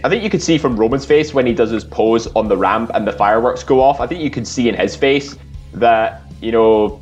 I 0.03 0.09
think 0.09 0.23
you 0.23 0.29
could 0.29 0.41
see 0.41 0.57
from 0.57 0.75
Roman's 0.75 1.05
face 1.05 1.33
when 1.33 1.45
he 1.45 1.53
does 1.53 1.69
his 1.69 1.83
pose 1.83 2.27
on 2.35 2.47
the 2.47 2.57
ramp 2.57 2.91
and 2.93 3.07
the 3.07 3.11
fireworks 3.11 3.63
go 3.63 3.81
off. 3.81 3.99
I 3.99 4.07
think 4.07 4.21
you 4.21 4.31
could 4.31 4.47
see 4.47 4.67
in 4.67 4.75
his 4.75 4.95
face 4.95 5.35
that 5.73 6.23
you 6.41 6.51
know 6.51 6.99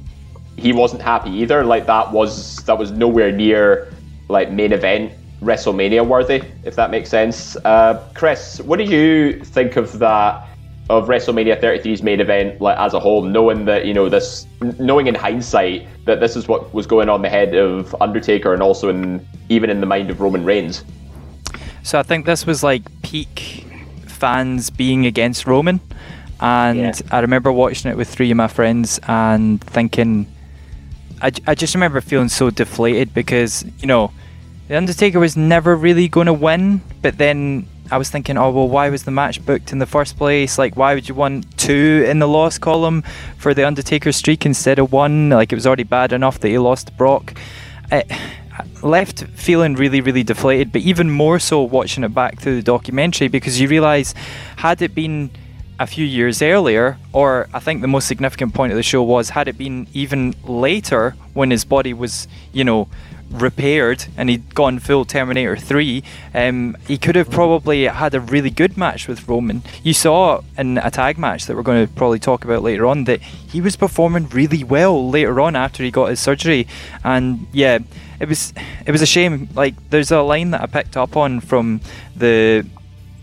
he 0.57 0.73
wasn't 0.73 1.01
happy 1.01 1.31
either. 1.31 1.63
Like 1.63 1.85
that 1.85 2.11
was 2.11 2.57
that 2.65 2.77
was 2.77 2.91
nowhere 2.91 3.31
near 3.31 3.91
like 4.27 4.51
main 4.51 4.73
event 4.73 5.13
WrestleMania 5.41 6.05
worthy, 6.05 6.43
if 6.63 6.75
that 6.75 6.91
makes 6.91 7.09
sense. 7.09 7.55
Uh, 7.57 8.05
Chris, 8.13 8.59
what 8.61 8.77
do 8.77 8.83
you 8.83 9.43
think 9.43 9.75
of 9.75 9.99
that? 9.99 10.45
Of 10.89 11.07
WrestleMania 11.07 11.61
33's 11.61 12.01
main 12.01 12.19
event, 12.19 12.59
like 12.59 12.75
as 12.79 12.95
a 12.95 12.99
whole, 12.99 13.21
knowing 13.21 13.65
that 13.65 13.85
you 13.85 13.93
know 13.93 14.09
this, 14.09 14.47
knowing 14.79 15.05
in 15.05 15.13
hindsight 15.13 15.87
that 16.05 16.19
this 16.19 16.35
is 16.35 16.47
what 16.47 16.73
was 16.73 16.87
going 16.87 17.09
on 17.09 17.21
the 17.21 17.29
head 17.29 17.53
of 17.53 17.95
Undertaker, 18.01 18.55
and 18.55 18.63
also 18.63 18.89
in 18.89 19.23
even 19.49 19.69
in 19.69 19.81
the 19.81 19.85
mind 19.85 20.09
of 20.09 20.19
Roman 20.19 20.43
Reigns. 20.43 20.83
So 21.89 21.97
I 21.97 22.03
think 22.03 22.27
this 22.27 22.45
was 22.45 22.61
like 22.61 22.83
peak 23.01 23.65
fans 24.05 24.69
being 24.69 25.07
against 25.07 25.47
Roman. 25.47 25.81
and 26.39 26.77
Yeah. 26.77 26.93
I 27.09 27.21
remember 27.21 27.51
watching 27.51 27.89
it 27.89 27.97
with 27.97 28.07
three 28.07 28.29
of 28.29 28.37
my 28.37 28.47
friends 28.47 28.99
and 29.07 29.59
thinking, 29.59 30.27
I, 31.19 31.31
I 31.47 31.55
just 31.55 31.73
remember 31.73 31.99
feeling 31.99 32.29
so 32.29 32.51
deflated 32.51 33.11
because 33.15 33.65
you 33.79 33.87
know, 33.87 34.11
the 34.67 34.77
Undertaker 34.77 35.19
was 35.19 35.35
never 35.35 35.75
really 35.75 36.07
going 36.07 36.27
to 36.27 36.33
win, 36.33 36.81
but 37.01 37.17
then 37.17 37.65
I 37.89 37.97
was 37.97 38.11
thinking, 38.11 38.37
oh 38.37 38.51
well, 38.51 38.69
why 38.69 38.91
was 38.91 39.05
the 39.05 39.11
match 39.11 39.43
booked 39.43 39.71
in 39.71 39.79
the 39.79 39.87
first 39.87 40.15
place? 40.15 40.59
Like, 40.59 40.77
why 40.77 40.93
would 40.93 41.09
you 41.09 41.15
want 41.15 41.57
two 41.57 42.05
in 42.07 42.19
the 42.19 42.27
loss 42.27 42.59
column 42.59 43.01
for 43.39 43.55
the 43.55 43.65
Undertaker 43.65 44.11
streak 44.11 44.45
instead 44.45 44.77
of 44.77 44.91
one? 44.91 45.31
Like, 45.31 45.51
it 45.51 45.55
was 45.55 45.65
already 45.65 45.85
bad 45.85 46.13
enough 46.13 46.39
that 46.41 46.49
he 46.49 46.59
lost 46.59 46.85
to 46.85 46.93
Brock. 46.93 47.33
I, 47.91 48.03
I 48.11 48.28
left 48.83 49.23
feeling 49.35 49.75
really, 49.75 50.01
really 50.01 50.23
deflated, 50.23 50.71
but 50.71 50.81
even 50.81 51.09
more 51.09 51.39
so 51.39 51.61
watching 51.61 52.03
it 52.03 52.13
back 52.13 52.39
through 52.39 52.55
the 52.55 52.63
documentary 52.63 53.27
because 53.27 53.59
you 53.59 53.67
realise, 53.67 54.13
had 54.57 54.81
it 54.81 54.95
been 54.95 55.31
a 55.79 55.87
few 55.87 56.05
years 56.05 56.41
earlier, 56.41 56.97
or 57.13 57.47
I 57.53 57.59
think 57.59 57.81
the 57.81 57.87
most 57.87 58.07
significant 58.07 58.53
point 58.53 58.71
of 58.73 58.75
the 58.75 58.83
show 58.83 59.01
was 59.01 59.29
had 59.29 59.47
it 59.47 59.57
been 59.57 59.87
even 59.93 60.35
later 60.43 61.15
when 61.33 61.51
his 61.51 61.63
body 61.63 61.93
was, 61.93 62.27
you 62.51 62.65
know, 62.65 62.89
repaired 63.31 64.05
and 64.17 64.29
he'd 64.29 64.53
gone 64.55 64.79
full 64.79 65.05
Terminator 65.05 65.55
3, 65.55 66.03
um, 66.33 66.75
he 66.87 66.97
could 66.97 67.15
have 67.15 67.29
probably 67.29 67.85
had 67.85 68.13
a 68.13 68.19
really 68.19 68.49
good 68.49 68.77
match 68.77 69.07
with 69.07 69.27
Roman. 69.27 69.61
You 69.83 69.93
saw 69.93 70.41
in 70.57 70.77
a 70.79 70.91
tag 70.91 71.17
match 71.17 71.45
that 71.45 71.55
we're 71.55 71.63
going 71.63 71.87
to 71.87 71.93
probably 71.93 72.19
talk 72.19 72.43
about 72.43 72.63
later 72.63 72.85
on 72.85 73.05
that 73.05 73.21
he 73.21 73.61
was 73.61 73.75
performing 73.75 74.27
really 74.29 74.63
well 74.63 75.09
later 75.09 75.39
on 75.39 75.55
after 75.55 75.83
he 75.83 75.91
got 75.91 76.09
his 76.09 76.19
surgery, 76.19 76.67
and 77.03 77.47
yeah, 77.53 77.79
it 78.19 78.27
was 78.27 78.53
it 78.85 78.91
was 78.91 79.01
a 79.01 79.05
shame. 79.05 79.49
Like 79.55 79.75
there's 79.89 80.11
a 80.11 80.21
line 80.21 80.51
that 80.51 80.61
I 80.61 80.65
picked 80.65 80.97
up 80.97 81.15
on 81.15 81.39
from 81.39 81.81
the 82.15 82.65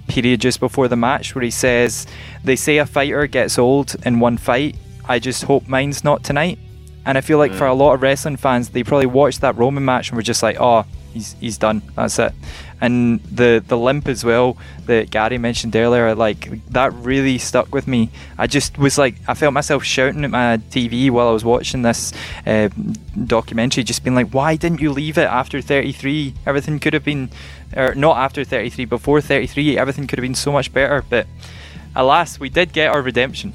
period 0.08 0.40
just 0.40 0.60
before 0.60 0.88
the 0.88 0.96
match 0.96 1.34
where 1.34 1.42
he 1.44 1.50
says, 1.50 2.06
They 2.44 2.56
say 2.56 2.78
a 2.78 2.86
fighter 2.86 3.26
gets 3.26 3.58
old 3.58 3.96
in 4.04 4.20
one 4.20 4.36
fight. 4.36 4.76
I 5.08 5.18
just 5.18 5.44
hope 5.44 5.68
mine's 5.68 6.04
not 6.04 6.24
tonight. 6.24 6.58
And 7.04 7.16
I 7.16 7.20
feel 7.20 7.38
like 7.38 7.52
for 7.52 7.66
a 7.66 7.74
lot 7.74 7.94
of 7.94 8.02
wrestling 8.02 8.36
fans, 8.36 8.70
they 8.70 8.82
probably 8.82 9.06
watched 9.06 9.40
that 9.42 9.56
Roman 9.56 9.84
match 9.84 10.08
and 10.10 10.16
were 10.16 10.22
just 10.22 10.42
like, 10.42 10.56
Oh, 10.58 10.84
he's 11.12 11.36
he's 11.40 11.58
done. 11.58 11.82
That's 11.94 12.18
it. 12.18 12.32
And 12.80 13.20
the 13.24 13.64
the 13.66 13.78
limp 13.78 14.06
as 14.06 14.22
well 14.24 14.58
that 14.84 15.10
Gary 15.10 15.38
mentioned 15.38 15.74
earlier, 15.74 16.14
like 16.14 16.64
that 16.68 16.92
really 16.92 17.38
stuck 17.38 17.72
with 17.72 17.86
me. 17.86 18.10
I 18.36 18.46
just 18.46 18.76
was 18.76 18.98
like, 18.98 19.14
I 19.26 19.34
felt 19.34 19.54
myself 19.54 19.82
shouting 19.82 20.24
at 20.24 20.30
my 20.30 20.58
TV 20.70 21.10
while 21.10 21.28
I 21.28 21.32
was 21.32 21.44
watching 21.44 21.82
this 21.82 22.12
uh, 22.46 22.68
documentary, 23.24 23.82
just 23.82 24.04
being 24.04 24.14
like, 24.14 24.30
why 24.30 24.56
didn't 24.56 24.80
you 24.80 24.92
leave 24.92 25.16
it 25.16 25.28
after 25.28 25.60
33? 25.62 26.34
Everything 26.44 26.78
could 26.78 26.92
have 26.92 27.04
been, 27.04 27.30
or 27.74 27.94
not 27.94 28.18
after 28.18 28.44
33, 28.44 28.84
before 28.84 29.20
33. 29.20 29.78
Everything 29.78 30.06
could 30.06 30.18
have 30.18 30.24
been 30.24 30.34
so 30.34 30.52
much 30.52 30.72
better. 30.72 31.02
But 31.08 31.26
alas, 31.94 32.38
we 32.38 32.50
did 32.50 32.72
get 32.72 32.90
our 32.94 33.00
redemption. 33.00 33.54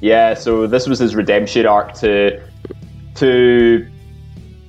Yeah, 0.00 0.34
so 0.34 0.66
this 0.66 0.86
was 0.86 0.98
his 0.98 1.16
redemption 1.16 1.66
arc 1.66 1.94
to 1.94 2.40
to 3.16 3.86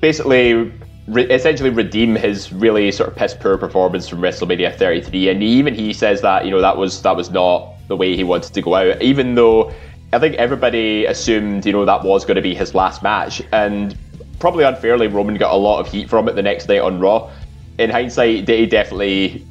basically 0.02 0.72
re- 1.08 1.30
essentially 1.30 1.70
redeem 1.70 2.16
his 2.16 2.52
really 2.54 2.92
sort 2.92 3.10
of 3.10 3.16
piss 3.16 3.34
poor 3.34 3.58
performance 3.58 4.08
from 4.08 4.20
WrestleMania 4.20 4.76
33, 4.76 5.30
and 5.30 5.42
even 5.44 5.74
he 5.74 5.94
says 5.94 6.22
that 6.22 6.46
you 6.46 6.52
know 6.52 6.62
that 6.62 6.78
was 6.78 7.02
that 7.02 7.16
was 7.16 7.30
not 7.32 7.74
the 7.88 7.96
way 7.96 8.16
he 8.16 8.24
wanted 8.24 8.54
to 8.54 8.62
go 8.62 8.76
out, 8.76 9.02
even 9.02 9.36
though 9.36 9.72
I 10.14 10.20
think 10.20 10.36
everybody 10.36 11.06
assumed 11.06 11.66
you 11.66 11.72
know 11.72 11.86
that 11.86 12.04
was 12.04 12.26
going 12.26 12.36
to 12.36 12.42
be 12.42 12.54
his 12.56 12.76
last 12.76 13.02
match, 13.04 13.42
and 13.52 13.98
probably 14.40 14.64
unfairly 14.64 15.08
Roman 15.08 15.36
got 15.36 15.54
a 15.54 15.58
lot 15.58 15.80
of 15.80 15.92
heat 15.92 16.10
from 16.10 16.28
it 16.28 16.34
the 16.36 16.44
next 16.44 16.68
night 16.68 16.82
on 16.82 17.00
Raw. 17.00 17.32
In 17.80 17.90
hindsight, 17.90 18.48
he 18.48 18.66
definitely 18.66 19.46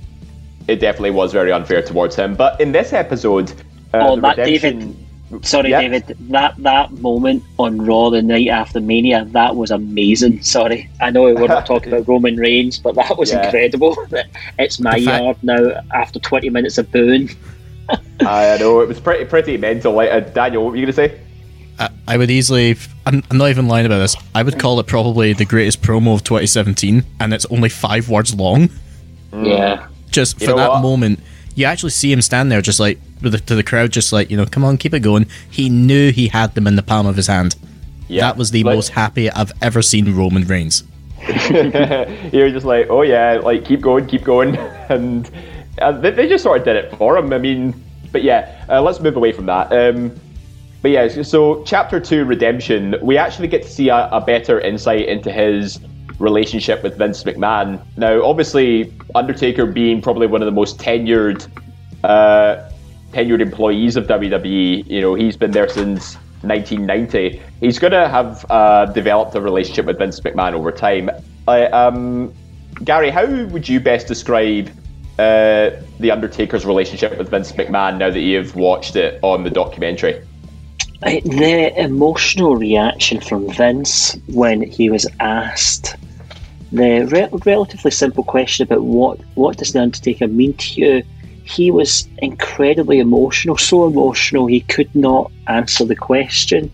it 0.69 0.81
definitely 0.81 1.13
was 1.13 1.33
very 1.33 1.53
unfair 1.53 1.81
towards 1.83 2.17
him, 2.17 2.35
but 2.35 2.61
in 2.61 2.73
this 2.73 2.93
episode, 2.93 3.51
uh, 3.95 4.09
Oh, 4.09 4.21
that 4.21 4.37
redemption- 4.37 4.79
David. 4.81 5.06
Sorry, 5.43 5.71
Yeah. 5.71 5.81
David. 5.81 6.17
That 6.31 6.55
that 6.59 6.93
moment 6.93 7.43
on 7.59 7.79
Raw 7.85 8.11
the 8.11 8.23
night 8.23 8.49
after 8.49 8.81
Mania, 8.81 9.25
that 9.33 9.57
was 9.57 9.71
amazing. 9.73 10.43
Sorry, 10.43 10.89
I 11.01 11.11
know 11.11 11.23
we're 11.25 11.49
not 11.49 11.67
talking 11.73 11.93
about 11.93 12.07
Roman 12.07 12.37
Reigns, 12.37 12.79
but 12.79 12.95
that 12.95 13.19
was 13.19 13.33
Yeah. 13.33 13.45
incredible. 13.45 13.97
It's 14.59 14.79
my 14.79 14.93
fact- 14.93 15.23
yard 15.23 15.37
now. 15.43 15.81
After 15.93 16.19
twenty 16.21 16.49
minutes 16.51 16.79
of 16.79 16.91
booing, 16.93 17.31
I 18.21 18.57
know 18.59 18.81
it 18.81 18.89
was 18.89 19.01
pretty 19.01 19.25
pretty 19.25 19.57
mental. 19.57 19.93
Like 19.95 20.11
uh, 20.11 20.21
Daniel, 20.21 20.63
what 20.65 20.71
were 20.71 20.77
you 20.77 20.87
gonna 20.87 20.93
say? 20.93 21.21
I, 21.79 21.89
I 22.09 22.17
would 22.17 22.31
easily. 22.31 22.77
I'm, 23.05 23.23
I'm 23.31 23.37
not 23.39 23.51
even 23.51 23.67
lying 23.69 23.87
about 23.87 23.99
this. 23.99 24.17
I 24.35 24.43
would 24.43 24.59
call 24.59 24.79
it 24.81 24.87
probably 24.87 25.33
the 25.33 25.45
greatest 25.45 25.83
promo 25.83 26.15
of 26.15 26.23
2017, 26.25 27.05
and 27.21 27.35
it's 27.35 27.47
only 27.47 27.69
five 27.69 28.09
words 28.09 28.35
long. 28.35 28.71
yeah. 29.33 29.89
Just 30.11 30.41
You 30.41 30.47
for 30.49 30.55
that 30.55 30.71
what? 30.71 30.83
moment, 30.83 31.19
you 31.57 31.65
actually 31.65 31.91
see 31.91 32.13
him 32.13 32.23
stand 32.23 32.53
there, 32.53 32.63
just 32.63 32.79
like 32.79 32.99
with 33.23 33.33
the, 33.33 33.39
to 33.39 33.55
the 33.57 33.65
crowd, 33.65 33.91
just 33.91 34.13
like 34.13 34.31
you 34.31 34.37
know, 34.37 34.47
come 34.47 34.63
on, 34.65 34.77
keep 34.77 34.95
it 34.95 35.01
going. 35.01 35.27
He 35.51 35.69
knew 35.69 36.13
he 36.13 36.29
had 36.29 36.55
them 36.55 36.67
in 36.69 36.77
the 36.77 36.83
palm 36.85 37.07
of 37.07 37.17
his 37.17 37.27
hand. 37.27 37.57
Yeah, 38.07 38.21
that 38.23 38.37
was 38.37 38.53
the 38.53 38.63
like- 38.63 38.77
most 38.77 38.91
happy 38.91 39.29
I've 39.31 39.53
ever 39.61 39.83
seen 39.83 40.15
Roman 40.15 40.45
Reigns. 40.47 40.85
You're 41.51 42.51
just 42.51 42.67
like, 42.67 42.87
oh 42.89 43.03
yeah, 43.03 43.41
like 43.43 43.65
keep 43.65 43.81
going, 43.81 44.07
keep 44.07 44.23
going, 44.23 44.57
and 44.89 45.29
uh, 45.81 45.93
they, 45.93 46.11
they 46.11 46.29
just 46.29 46.45
sort 46.45 46.59
of 46.59 46.65
did 46.65 46.77
it 46.77 46.97
for 46.97 47.17
him. 47.17 47.33
I 47.33 47.39
mean, 47.39 47.75
but 48.13 48.23
yeah, 48.23 48.65
uh, 48.69 48.83
let's 48.83 49.01
move 49.01 49.17
away 49.17 49.33
from 49.33 49.47
that. 49.47 49.73
Um, 49.73 50.15
but 50.83 50.91
yeah, 50.91 51.09
so- 51.09 51.23
so 51.23 51.65
chapter 51.65 51.99
two, 51.99 52.25
redemption, 52.25 52.97
we 53.03 53.17
actually 53.17 53.49
get 53.49 53.63
to 53.63 53.69
see 53.69 53.89
a, 53.89 54.09
a 54.13 54.21
better 54.21 54.61
insight 54.61 55.09
into 55.09 55.33
his 55.33 55.81
relationship 56.19 56.83
with 56.83 56.97
Vince 56.97 57.23
McMahon. 57.25 57.85
Now, 57.97 58.23
obviously, 58.25 58.93
Undertaker 59.15 59.67
being 59.67 60.01
probably 60.01 60.27
one 60.27 60.43
of 60.43 60.47
the 60.47 60.53
most 60.53 60.79
tenured, 60.79 61.47
uh, 62.05 62.71
tenured 63.13 63.41
employees 63.41 63.97
of 63.97 64.07
WWE, 64.07 64.87
you 64.87 65.01
know, 65.01 65.15
he's 65.15 65.37
been 65.37 65.51
there 65.51 65.69
since 65.69 66.17
1990. 66.43 67.43
He's 67.61 67.79
going 67.79 67.93
to 67.93 68.09
have 68.09 68.47
uh, 68.51 68.87
developed 68.87 69.35
a 69.35 69.41
relationship 69.41 69.87
with 69.87 69.99
Vince 69.99 70.21
McMahon 70.21 70.53
over 70.53 70.73
time. 70.73 71.11
I, 71.49 71.67
um, 71.67 72.33
Gary, 72.85 73.11
how 73.11 73.27
would 73.27 73.69
you 73.69 73.81
best 73.81 74.07
describe 74.07 74.71
uh, 75.19 75.71
the 75.99 76.11
Undertaker's 76.11 76.67
relationship 76.67 77.17
with 77.17 77.31
Vince 77.31 77.53
McMahon 77.53 77.99
now 77.99 78.11
that 78.11 78.21
you've 78.21 78.55
watched 78.55 78.97
it 78.97 79.19
on 79.23 79.45
the 79.45 79.51
documentary? 79.51 80.23
The 81.01 81.73
emotional 81.77 82.57
reaction 82.57 83.21
from 83.21 83.53
Vince 83.53 84.17
when 84.29 84.63
he 84.63 84.91
was 84.91 85.07
asked 85.21 85.97
the 86.73 87.07
re- 87.07 87.39
relatively 87.45 87.91
simple 87.91 88.25
question 88.25 88.65
about 88.65 88.83
what 88.83 89.21
what 89.35 89.57
does 89.57 89.73
the 89.73 89.81
Undertaker 89.81 90.27
mean 90.27 90.55
to 90.55 90.81
you, 90.81 91.03
he 91.45 91.71
was 91.71 92.09
incredibly 92.19 92.99
emotional, 92.99 93.57
so 93.57 93.87
emotional 93.87 94.47
he 94.47 94.61
could 94.61 94.93
not 94.95 95.31
answer 95.47 95.85
the 95.85 95.97
question, 95.97 96.71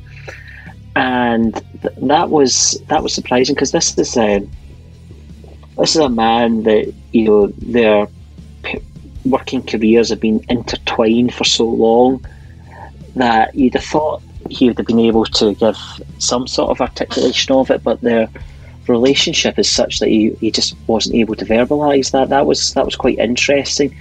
and 0.96 1.55
th- 1.83 1.94
that 2.02 2.31
was 2.31 2.83
that 2.88 3.02
was 3.02 3.14
surprising 3.14 3.55
because 3.55 3.72
this 3.72 3.96
is 3.98 4.16
a 4.16 4.46
this 5.78 5.94
is 5.94 6.02
a 6.02 6.09
man 6.09 6.62
that 6.62 6.92
you 7.12 7.24
know 7.24 7.46
their 7.59 8.09
p- 8.62 8.83
working 9.24 9.62
careers 9.62 10.09
have 10.09 10.20
been 10.20 10.42
intertwined 10.48 11.35
for 11.35 11.44
so 11.44 11.64
long 11.64 12.24
that 13.14 13.55
you'd 13.55 13.74
have 13.74 13.85
thought 13.85 14.22
he 14.48 14.68
would 14.68 14.78
have 14.78 14.87
been 14.87 14.98
able 14.98 15.24
to 15.24 15.55
give 15.55 15.78
some 16.18 16.46
sort 16.46 16.70
of 16.70 16.81
articulation 16.81 17.55
of 17.55 17.70
it, 17.70 17.83
but 17.83 18.00
their 18.00 18.28
relationship 18.88 19.59
is 19.59 19.71
such 19.71 19.99
that 20.01 20.09
he, 20.09 20.31
he 20.40 20.51
just 20.51 20.77
wasn't 20.87 21.16
able 21.16 21.35
to 21.37 21.45
verbalise 21.45 22.11
that. 22.12 22.29
That 22.29 22.47
was 22.47 22.75
that 22.75 22.85
was 22.85 22.97
quite 22.97 23.18
interesting. 23.18 23.97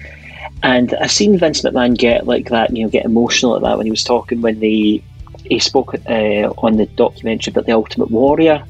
And 0.64 0.94
I've 0.96 1.12
seen 1.12 1.38
Vince 1.38 1.62
McMahon 1.62 1.98
get 1.98 2.28
like 2.28 2.50
that, 2.50 2.76
you 2.76 2.84
know, 2.84 2.90
get 2.90 3.06
emotional 3.06 3.56
at 3.56 3.64
that 3.64 3.78
when 3.78 3.88
he 3.88 3.92
was 3.92 4.04
talking 4.04 4.42
when 4.42 4.60
the 4.60 5.02
he 5.46 5.60
spoke 5.60 5.94
uh, 5.94 6.54
on 6.58 6.78
the 6.78 6.86
documentary 6.86 7.52
about 7.52 7.66
the 7.66 7.74
Ultimate 7.74 8.12
Warrior 8.12 8.64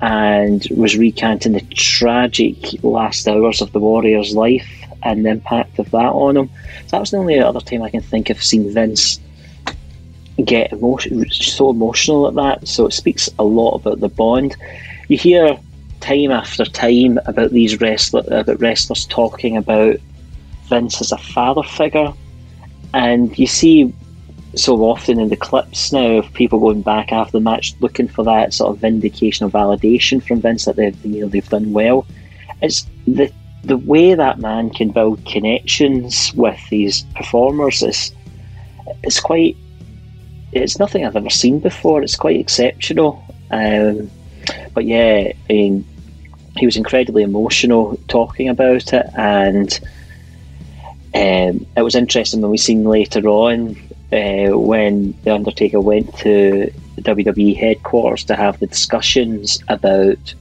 and 0.00 0.66
was 0.76 0.96
recanting 0.96 1.52
the 1.52 1.60
tragic 1.74 2.56
last 2.82 3.26
hours 3.26 3.60
of 3.60 3.72
the 3.72 3.80
Warrior's 3.80 4.34
life 4.34 4.68
and 5.02 5.24
the 5.24 5.30
impact 5.30 5.78
of 5.78 5.90
that 5.90 6.12
on 6.12 6.36
him. 6.36 6.50
So 6.84 6.90
that 6.92 7.00
was 7.00 7.10
the 7.10 7.18
only 7.18 7.40
other 7.40 7.60
time 7.60 7.82
I 7.82 7.90
can 7.90 8.02
think 8.02 8.30
of 8.30 8.42
seeing 8.42 8.72
Vince 8.72 9.20
get 10.44 10.72
emotion, 10.72 11.28
so 11.30 11.70
emotional 11.70 12.28
at 12.28 12.34
that. 12.34 12.68
So 12.68 12.86
it 12.86 12.92
speaks 12.92 13.30
a 13.38 13.44
lot 13.44 13.76
about 13.76 14.00
the 14.00 14.08
bond. 14.08 14.56
You 15.08 15.16
hear 15.16 15.58
time 16.00 16.30
after 16.30 16.64
time 16.64 17.18
about 17.26 17.50
these 17.50 17.80
wrestler, 17.80 18.22
about 18.26 18.60
wrestlers 18.60 19.06
talking 19.06 19.56
about 19.56 19.96
Vince 20.68 21.00
as 21.00 21.12
a 21.12 21.18
father 21.18 21.62
figure, 21.62 22.12
and 22.92 23.36
you 23.38 23.46
see 23.46 23.92
so 24.54 24.76
often 24.84 25.20
in 25.20 25.28
the 25.28 25.36
clips 25.36 25.92
now 25.92 26.16
of 26.18 26.32
people 26.32 26.58
going 26.58 26.80
back 26.80 27.12
after 27.12 27.32
the 27.32 27.40
match 27.40 27.74
looking 27.80 28.08
for 28.08 28.24
that 28.24 28.54
sort 28.54 28.74
of 28.74 28.80
vindication 28.80 29.46
or 29.46 29.50
validation 29.50 30.22
from 30.22 30.40
Vince 30.40 30.64
that 30.64 30.76
they've 30.76 31.04
you 31.04 31.20
know 31.20 31.28
they've 31.28 31.48
done 31.48 31.72
well. 31.72 32.06
It's 32.62 32.86
the 33.06 33.30
the 33.64 33.76
way 33.76 34.14
that 34.14 34.38
man 34.38 34.70
can 34.70 34.90
build 34.90 35.24
connections 35.26 36.32
with 36.34 36.58
these 36.70 37.02
performers 37.14 37.82
is 37.82 38.12
it's 39.02 39.20
quite 39.20 39.56
it's 40.52 40.78
nothing 40.78 41.04
I've 41.04 41.16
ever 41.16 41.30
seen 41.30 41.58
before. 41.58 42.02
It's 42.02 42.16
quite 42.16 42.40
exceptional. 42.40 43.22
Um, 43.50 44.10
but 44.76 44.84
yeah, 44.84 45.32
I 45.50 45.52
mean, 45.52 45.84
he 46.56 46.66
was 46.66 46.76
incredibly 46.76 47.24
emotional 47.24 47.98
talking 48.08 48.48
about 48.48 48.92
it, 48.92 49.06
and 49.16 49.80
Um, 51.14 51.66
it 51.76 51.82
was 51.82 51.94
interesting 51.94 52.42
when 52.42 52.50
we 52.50 52.58
seen 52.58 52.84
later 52.84 53.26
on 53.26 53.74
uh, 54.12 54.50
when 54.58 55.14
the 55.24 55.34
Undertaker 55.34 55.80
went 55.80 56.14
to 56.18 56.70
WWE 57.00 57.56
headquarters 57.56 58.24
to 58.24 58.36
have 58.36 58.58
the 58.60 58.66
discussions 58.66 59.62
about 59.68 60.34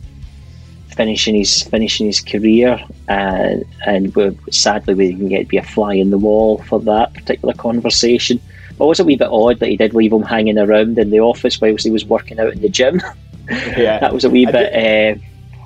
finishing 0.97 1.35
his 1.35 1.63
finishing 1.63 2.07
his 2.07 2.19
career, 2.19 2.83
and 3.07 3.63
and 3.85 4.13
sadly 4.51 4.95
we 4.95 5.11
didn't 5.11 5.29
get 5.29 5.43
to 5.43 5.45
be 5.45 5.57
a 5.57 5.63
fly 5.63 5.93
in 5.93 6.09
the 6.09 6.17
wall 6.17 6.57
for 6.59 6.81
that 6.81 7.13
particular 7.13 7.53
conversation. 7.53 8.41
But 8.77 8.85
it 8.85 8.89
was 8.89 8.99
a 8.99 9.05
wee 9.05 9.15
bit 9.15 9.29
odd 9.31 9.59
that 9.59 9.69
he 9.69 9.77
did 9.77 9.93
leave 9.93 10.11
him 10.11 10.23
hanging 10.23 10.57
around 10.57 10.99
in 10.99 11.09
the 11.09 11.21
office 11.21 11.61
whilst 11.61 11.85
he 11.85 11.91
was 11.91 12.05
working 12.05 12.39
out 12.39 12.51
in 12.53 12.61
the 12.61 12.69
gym. 12.69 13.01
Yeah, 13.77 13.99
that 13.99 14.13
was 14.13 14.23
a 14.23 14.29
wee 14.29 14.47
I 14.47 14.51
bit. 14.51 14.73
Uh, 14.73 15.19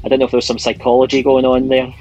I 0.03 0.07
don't 0.07 0.19
know 0.19 0.25
if 0.25 0.31
there 0.31 0.37
was 0.37 0.47
some 0.47 0.59
psychology 0.59 1.21
going 1.23 1.45
on 1.45 1.67
there. 1.67 1.93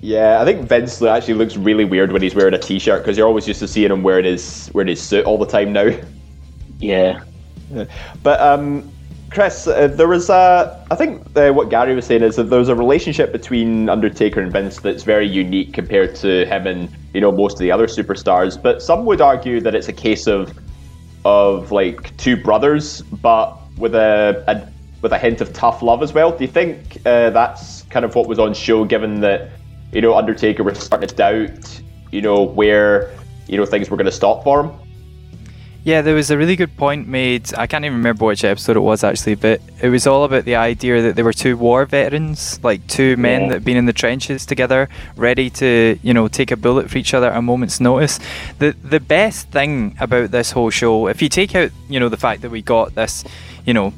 Yeah, 0.00 0.40
I 0.40 0.44
think 0.44 0.68
Vince 0.68 1.00
actually 1.00 1.34
looks 1.34 1.56
really 1.56 1.84
weird 1.84 2.12
when 2.12 2.20
he's 2.20 2.34
wearing 2.34 2.52
a 2.52 2.58
t-shirt 2.58 3.02
because 3.02 3.16
you're 3.16 3.26
always 3.26 3.48
used 3.48 3.60
to 3.60 3.68
seeing 3.68 3.90
him 3.90 4.02
wearing 4.02 4.26
his 4.26 4.70
wearing 4.74 4.88
his 4.88 5.00
suit 5.00 5.24
all 5.24 5.38
the 5.38 5.46
time 5.46 5.72
now. 5.72 5.90
Yeah. 6.80 7.22
But 8.22 8.40
um, 8.40 8.92
Chris, 9.30 9.66
uh, 9.66 9.88
there 9.88 10.08
was 10.08 10.28
a. 10.28 10.86
I 10.90 10.94
think 10.94 11.24
uh, 11.36 11.50
what 11.50 11.70
Gary 11.70 11.94
was 11.94 12.04
saying 12.04 12.22
is 12.22 12.36
that 12.36 12.44
there's 12.44 12.68
a 12.68 12.74
relationship 12.74 13.32
between 13.32 13.88
Undertaker 13.88 14.40
and 14.40 14.52
Vince 14.52 14.80
that's 14.80 15.02
very 15.02 15.26
unique 15.26 15.72
compared 15.72 16.14
to 16.16 16.44
him 16.44 16.66
and 16.66 16.94
you 17.14 17.20
know 17.20 17.32
most 17.32 17.54
of 17.54 17.58
the 17.60 17.72
other 17.72 17.86
superstars. 17.86 18.60
But 18.60 18.82
some 18.82 19.06
would 19.06 19.20
argue 19.20 19.60
that 19.62 19.74
it's 19.74 19.88
a 19.88 19.92
case 19.92 20.26
of 20.26 20.56
of 21.24 21.72
like 21.72 22.14
two 22.16 22.36
brothers, 22.36 23.00
but 23.02 23.58
with 23.78 23.94
a, 23.94 24.44
a 24.46 24.73
with 25.04 25.12
a 25.12 25.18
hint 25.18 25.40
of 25.42 25.52
tough 25.52 25.82
love 25.82 26.02
as 26.02 26.12
well. 26.14 26.32
Do 26.36 26.42
you 26.42 26.50
think 26.50 26.96
uh, 27.06 27.28
that's 27.30 27.82
kind 27.90 28.04
of 28.04 28.14
what 28.16 28.26
was 28.26 28.38
on 28.40 28.54
show, 28.54 28.84
given 28.84 29.20
that 29.20 29.50
you 29.92 30.00
know 30.00 30.16
Undertaker 30.16 30.64
was 30.64 30.78
starting 30.78 31.08
to 31.08 31.14
doubt, 31.14 31.82
you 32.10 32.22
know, 32.22 32.42
where 32.42 33.14
you 33.46 33.56
know 33.58 33.66
things 33.66 33.90
were 33.90 33.96
going 33.98 34.06
to 34.06 34.12
stop 34.12 34.42
for 34.42 34.64
him? 34.64 34.72
Yeah, 35.84 36.00
there 36.00 36.14
was 36.14 36.30
a 36.30 36.38
really 36.38 36.56
good 36.56 36.74
point 36.78 37.06
made. 37.08 37.52
I 37.58 37.66
can't 37.66 37.84
even 37.84 37.98
remember 37.98 38.24
which 38.24 38.42
episode 38.42 38.78
it 38.78 38.80
was 38.80 39.04
actually, 39.04 39.34
but 39.34 39.60
it 39.82 39.90
was 39.90 40.06
all 40.06 40.24
about 40.24 40.46
the 40.46 40.56
idea 40.56 41.02
that 41.02 41.16
they 41.16 41.22
were 41.22 41.34
two 41.34 41.58
war 41.58 41.84
veterans, 41.84 42.58
like 42.64 42.86
two 42.86 43.18
men 43.18 43.42
Yeah. 43.42 43.48
that 43.48 43.54
had 43.56 43.64
been 43.66 43.76
in 43.76 43.84
the 43.84 43.92
trenches 43.92 44.46
together, 44.46 44.88
ready 45.16 45.50
to, 45.50 45.98
you 46.02 46.14
know, 46.14 46.26
take 46.28 46.50
a 46.50 46.56
bullet 46.56 46.88
for 46.90 46.96
each 46.96 47.12
other 47.12 47.30
at 47.30 47.36
a 47.36 47.42
moment's 47.42 47.78
notice. 47.80 48.18
The 48.58 48.74
the 48.82 49.00
best 49.00 49.50
thing 49.50 49.96
about 50.00 50.30
this 50.30 50.52
whole 50.52 50.70
show, 50.70 51.08
if 51.08 51.20
you 51.20 51.28
take 51.28 51.54
out, 51.54 51.70
you 51.90 52.00
know, 52.00 52.08
the 52.08 52.16
fact 52.16 52.40
that 52.40 52.50
we 52.50 52.62
got 52.62 52.94
this, 52.94 53.22
you 53.66 53.74
know, 53.74 53.92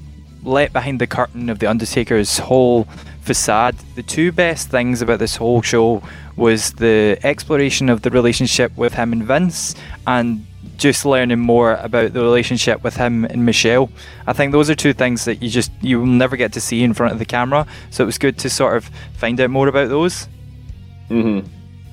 let 0.47 0.73
behind 0.73 1.01
the 1.01 1.07
curtain 1.07 1.51
of 1.51 1.59
the 1.59 1.67
Undertaker's 1.67 2.39
whole 2.39 2.85
facade, 3.21 3.77
the 3.97 4.03
two 4.03 4.33
best 4.33 4.71
things 4.71 5.03
about 5.03 5.19
this 5.19 5.37
whole 5.37 5.61
show 5.61 6.03
was 6.37 6.73
the 6.75 7.19
exploration 7.25 7.89
of 7.89 8.03
the 8.03 8.11
relationship 8.11 8.77
with 8.77 8.95
him 8.95 9.13
and 9.13 9.25
Vince 9.25 9.75
and 10.07 10.47
just 10.77 11.05
learning 11.07 11.41
more 11.41 11.73
about 11.75 12.13
the 12.13 12.21
relationship 12.21 12.85
with 12.85 12.97
him 12.97 13.25
and 13.25 13.45
Michelle. 13.45 13.91
I 14.27 14.33
think 14.33 14.53
those 14.53 14.71
are 14.71 14.75
two 14.75 14.93
things 14.93 15.25
that 15.25 15.43
you 15.43 15.49
just 15.49 15.73
you 15.81 15.99
will 15.99 16.07
never 16.07 16.37
get 16.37 16.53
to 16.53 16.61
see 16.61 16.83
in 16.83 16.95
front 16.95 17.13
of 17.13 17.19
the 17.19 17.25
camera. 17.25 17.67
So 17.91 18.05
it 18.05 18.07
was 18.07 18.19
good 18.19 18.39
to 18.39 18.51
sort 18.51 18.77
of 18.77 18.91
find 19.15 19.41
out 19.41 19.51
more 19.51 19.69
about 19.69 19.89
those. 19.89 20.29
Mm-hmm. 21.11 21.49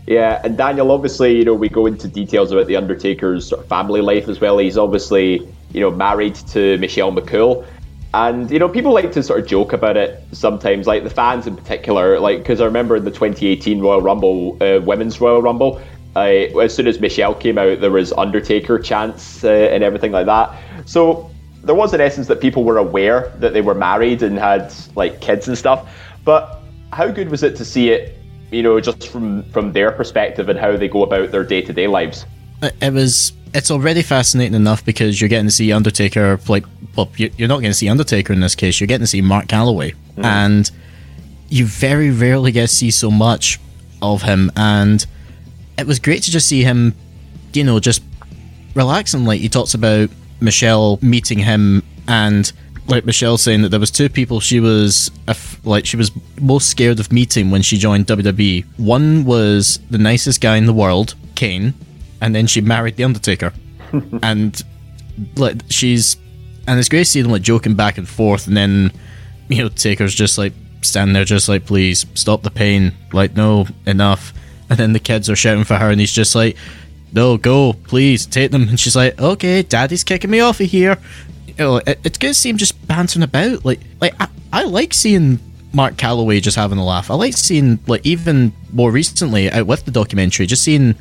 Yeah, 0.06 0.42
and 0.44 0.58
Daniel, 0.58 0.92
obviously, 0.92 1.38
you 1.38 1.46
know, 1.46 1.54
we 1.54 1.70
go 1.70 1.86
into 1.86 2.10
details 2.10 2.52
about 2.52 2.68
the 2.68 2.76
Undertaker's 2.76 3.54
family 3.70 4.02
life 4.02 4.28
as 4.28 4.42
well. 4.42 4.58
He's 4.58 4.78
obviously, 4.78 5.48
you 5.72 5.80
know, 5.80 5.92
married 5.92 6.36
to 6.36 6.78
Michelle 6.78 7.12
McCool. 7.14 7.66
And, 8.14 8.52
you 8.52 8.60
know, 8.60 8.70
people 8.70 8.94
like 8.94 9.12
to 9.12 9.24
sort 9.24 9.40
of 9.40 9.48
joke 9.48 9.74
about 9.74 9.98
it 9.98 10.24
sometimes, 10.32 10.86
like 10.86 11.04
the 11.04 11.10
fans 11.10 11.48
in 11.48 11.56
particular, 11.56 12.20
like, 12.20 12.40
because 12.40 12.62
I 12.62 12.66
remember 12.66 12.96
in 12.96 13.06
the 13.06 13.12
2018 13.12 13.80
Royal 13.80 14.02
Rumble, 14.02 14.58
uh, 14.62 14.80
Women's 14.82 15.20
Royal 15.20 15.42
Rumble, 15.42 15.82
as 16.16 16.76
soon 16.76 16.86
as 16.86 17.00
Michelle 17.00 17.34
came 17.34 17.58
out, 17.58 17.82
there 17.82 17.90
was 17.90 18.14
Undertaker 18.14 18.78
chants 18.78 19.44
uh, 19.44 19.50
and 19.50 19.84
everything 19.84 20.12
like 20.12 20.28
that. 20.28 20.56
So 20.86 21.32
there 21.64 21.74
was, 21.74 21.94
an 21.94 22.02
essence, 22.02 22.28
that 22.28 22.40
people 22.40 22.64
were 22.64 22.78
aware 22.78 23.34
that 23.40 23.54
they 23.54 23.62
were 23.62 23.74
married 23.74 24.22
and 24.22 24.38
had, 24.38 24.72
like, 24.96 25.20
kids 25.20 25.48
and 25.48 25.58
stuff. 25.58 25.90
But 26.24 26.62
how 26.92 27.10
good 27.10 27.30
was 27.30 27.42
it 27.42 27.56
to 27.56 27.66
see 27.66 27.90
it 27.90 28.20
you 28.54 28.62
know, 28.62 28.80
just 28.80 29.08
from 29.08 29.44
from 29.50 29.74
their 29.74 29.92
perspective 29.92 30.48
and 30.48 30.60
how 30.60 30.78
they 30.78 30.88
go 30.88 31.04
about 31.04 31.32
their 31.32 31.44
day 31.44 31.62
to 31.62 31.74
day 31.74 31.88
lives. 31.88 32.26
It 32.82 32.94
was. 32.94 33.34
It's 33.54 33.70
already 33.70 34.02
fascinating 34.02 34.56
enough 34.56 34.84
because 34.84 35.22
you're 35.22 35.30
getting 35.30 35.46
to 35.46 35.52
see 35.52 35.72
Undertaker. 35.72 36.40
Like, 36.48 36.66
well, 36.96 37.10
you- 37.18 37.30
you're 37.38 37.48
not 37.48 37.58
getting 37.58 37.72
to 37.72 37.78
see 37.78 37.88
Undertaker 37.90 38.34
in 38.34 38.40
this 38.40 38.56
case. 38.56 38.80
You're 38.80 38.88
getting 38.88 39.04
to 39.04 39.08
see 39.08 39.22
Mark 39.22 39.48
Callaway, 39.48 39.92
mm. 40.18 40.24
and 40.24 40.72
you 41.50 41.66
very 41.66 42.10
rarely 42.10 42.52
get 42.52 42.70
to 42.70 42.76
see 42.76 42.90
so 42.90 43.12
much 43.12 43.60
of 44.02 44.24
him. 44.24 44.52
And 44.56 45.06
it 45.78 45.86
was 45.86 46.00
great 46.00 46.24
to 46.24 46.32
just 46.32 46.48
see 46.48 46.64
him, 46.64 46.96
you 47.54 47.64
know, 47.64 47.80
just 47.80 48.02
relaxing. 48.74 49.26
Like 49.26 49.42
he 49.42 49.50
talks 49.50 49.74
about 49.76 50.10
Michelle 50.40 50.98
meeting 51.02 51.38
him, 51.40 51.84
and 52.08 52.52
like 52.88 53.06
Michelle 53.06 53.38
saying 53.38 53.62
that 53.62 53.70
there 53.70 53.80
was 53.80 53.92
two 53.92 54.10
people 54.10 54.40
she 54.40 54.60
was 54.60 55.10
like 55.64 55.86
she 55.86 55.96
was 55.96 56.12
most 56.42 56.70
scared 56.70 57.00
of 57.00 57.12
meeting 57.12 57.52
when 57.52 57.62
she 57.62 57.78
joined 57.78 58.08
WWE. 58.08 58.66
One 58.78 59.26
was 59.26 59.80
the 59.90 59.98
nicest 59.98 60.42
guy 60.42 60.58
in 60.58 60.66
the 60.66 60.74
world, 60.74 61.16
Kane, 61.36 61.74
and 62.24 62.34
then 62.34 62.48
she 62.48 62.62
married 62.62 62.96
the 62.96 63.04
Undertaker, 63.04 63.54
and 64.24 64.64
like 65.36 65.62
she's 65.70 66.18
and 66.66 66.80
it's 66.80 66.90
great 66.90 67.00
to 67.00 67.06
see 67.06 67.22
them 67.22 67.32
like 67.32 67.44
joking 67.44 67.76
back 67.76 68.00
and 68.00 68.10
forth, 68.10 68.48
and 68.48 68.58
then 68.58 68.92
you 69.50 69.62
know 69.62 69.70
Taker's 69.70 70.16
just 70.16 70.40
like 70.40 70.54
standing 70.82 71.14
there, 71.14 71.26
just 71.26 71.48
like 71.48 71.66
please 71.66 72.08
stop 72.16 72.42
the 72.42 72.50
pain, 72.50 72.94
like 73.12 73.36
no 73.36 73.68
enough, 73.86 74.34
and 74.70 74.80
then 74.80 74.94
the 74.94 75.00
kids 75.00 75.30
are 75.30 75.36
shouting 75.36 75.66
for 75.66 75.76
her, 75.76 75.92
and 75.92 76.00
he's 76.00 76.14
just 76.14 76.34
like 76.34 76.58
no, 77.14 77.38
go, 77.38 77.74
please, 77.74 78.26
take 78.26 78.52
them. 78.52 78.68
And 78.68 78.80
she's 78.80 78.96
like, 78.96 79.20
okay, 79.22 79.62
daddy's 79.62 80.04
kicking 80.04 80.32
me 80.32 80.40
off 80.40 80.60
of 80.60 80.68
here. 80.68 80.98
You 81.48 81.54
know, 81.60 81.78
it, 81.78 82.00
it's 82.04 82.18
good 82.18 82.30
to 82.30 82.34
see 82.34 82.50
him 82.50 82.58
just 82.58 82.88
bantering 82.88 83.24
about. 83.24 83.64
Like, 83.64 83.80
like 84.02 84.16
I, 84.20 84.28
I 84.52 84.64
like 84.64 84.94
seeing 84.94 85.40
Mark 85.74 85.98
Callaway 85.98 86.40
just 86.40 86.58
having 86.58 86.80
a 86.80 86.86
laugh. 86.86 87.12
I 87.12 87.14
like 87.14 87.34
seeing, 87.38 87.80
like, 87.86 88.04
even 88.04 88.52
more 88.72 88.92
recently 88.92 89.52
out 89.52 89.68
with 89.68 89.86
the 89.86 89.92
documentary, 89.92 90.48
just 90.48 90.64
seeing, 90.64 90.96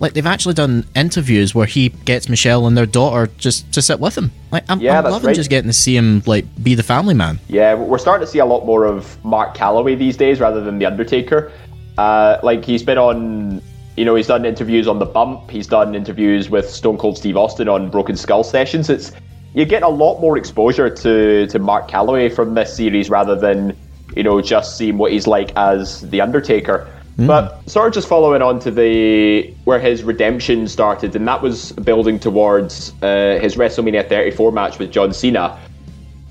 like, 0.00 0.14
they've 0.14 0.26
actually 0.26 0.54
done 0.54 0.86
interviews 0.94 1.54
where 1.54 1.66
he 1.66 1.88
gets 1.90 2.28
Michelle 2.28 2.66
and 2.66 2.76
their 2.76 2.86
daughter 2.86 3.30
just 3.38 3.72
to 3.72 3.82
sit 3.82 4.00
with 4.00 4.16
him. 4.16 4.30
Like, 4.50 4.64
I'm, 4.68 4.80
Yeah, 4.80 4.98
I'm 4.98 5.04
loving 5.10 5.28
right. 5.28 5.36
just 5.36 5.50
getting 5.50 5.68
to 5.68 5.74
see 5.74 5.96
him, 5.96 6.22
like, 6.26 6.44
be 6.62 6.74
the 6.74 6.82
family 6.82 7.14
man. 7.14 7.38
Yeah, 7.48 7.74
we're 7.74 7.98
starting 7.98 8.26
to 8.26 8.30
see 8.30 8.38
a 8.40 8.44
lot 8.46 8.66
more 8.66 8.84
of 8.84 9.22
Mark 9.24 9.54
Callaway 9.54 9.94
these 9.94 10.16
days 10.16 10.40
rather 10.40 10.60
than 10.60 10.78
the 10.78 10.86
Undertaker. 10.86 11.52
Uh, 11.96 12.38
like 12.42 12.64
he's 12.64 12.82
been 12.82 12.98
on, 12.98 13.62
you 13.96 14.04
know, 14.04 14.14
he's 14.16 14.26
done 14.26 14.44
interviews 14.44 14.88
on 14.88 14.98
the 14.98 15.06
Bump. 15.06 15.48
He's 15.50 15.66
done 15.66 15.94
interviews 15.94 16.50
with 16.50 16.68
Stone 16.68 16.98
Cold 16.98 17.16
Steve 17.16 17.36
Austin 17.36 17.68
on 17.68 17.88
Broken 17.88 18.16
Skull 18.16 18.42
sessions. 18.42 18.90
It's 18.90 19.12
you 19.54 19.64
get 19.64 19.84
a 19.84 19.88
lot 19.88 20.20
more 20.20 20.36
exposure 20.36 20.90
to 20.90 21.46
to 21.46 21.58
Mark 21.60 21.86
Callaway 21.86 22.28
from 22.28 22.54
this 22.54 22.74
series 22.76 23.08
rather 23.10 23.36
than 23.36 23.76
you 24.16 24.24
know 24.24 24.40
just 24.40 24.76
seeing 24.76 24.98
what 24.98 25.12
he's 25.12 25.28
like 25.28 25.52
as 25.56 26.00
the 26.10 26.20
Undertaker. 26.20 26.90
But 27.16 27.68
sort 27.70 27.86
of 27.86 27.94
just 27.94 28.08
following 28.08 28.42
on 28.42 28.58
to 28.60 28.70
the 28.70 29.54
where 29.64 29.78
his 29.78 30.02
redemption 30.02 30.66
started, 30.66 31.14
and 31.14 31.26
that 31.28 31.42
was 31.42 31.72
building 31.72 32.18
towards 32.18 32.92
uh, 33.02 33.38
his 33.40 33.54
WrestleMania 33.54 34.08
34 34.08 34.50
match 34.50 34.78
with 34.78 34.90
John 34.90 35.12
Cena. 35.12 35.58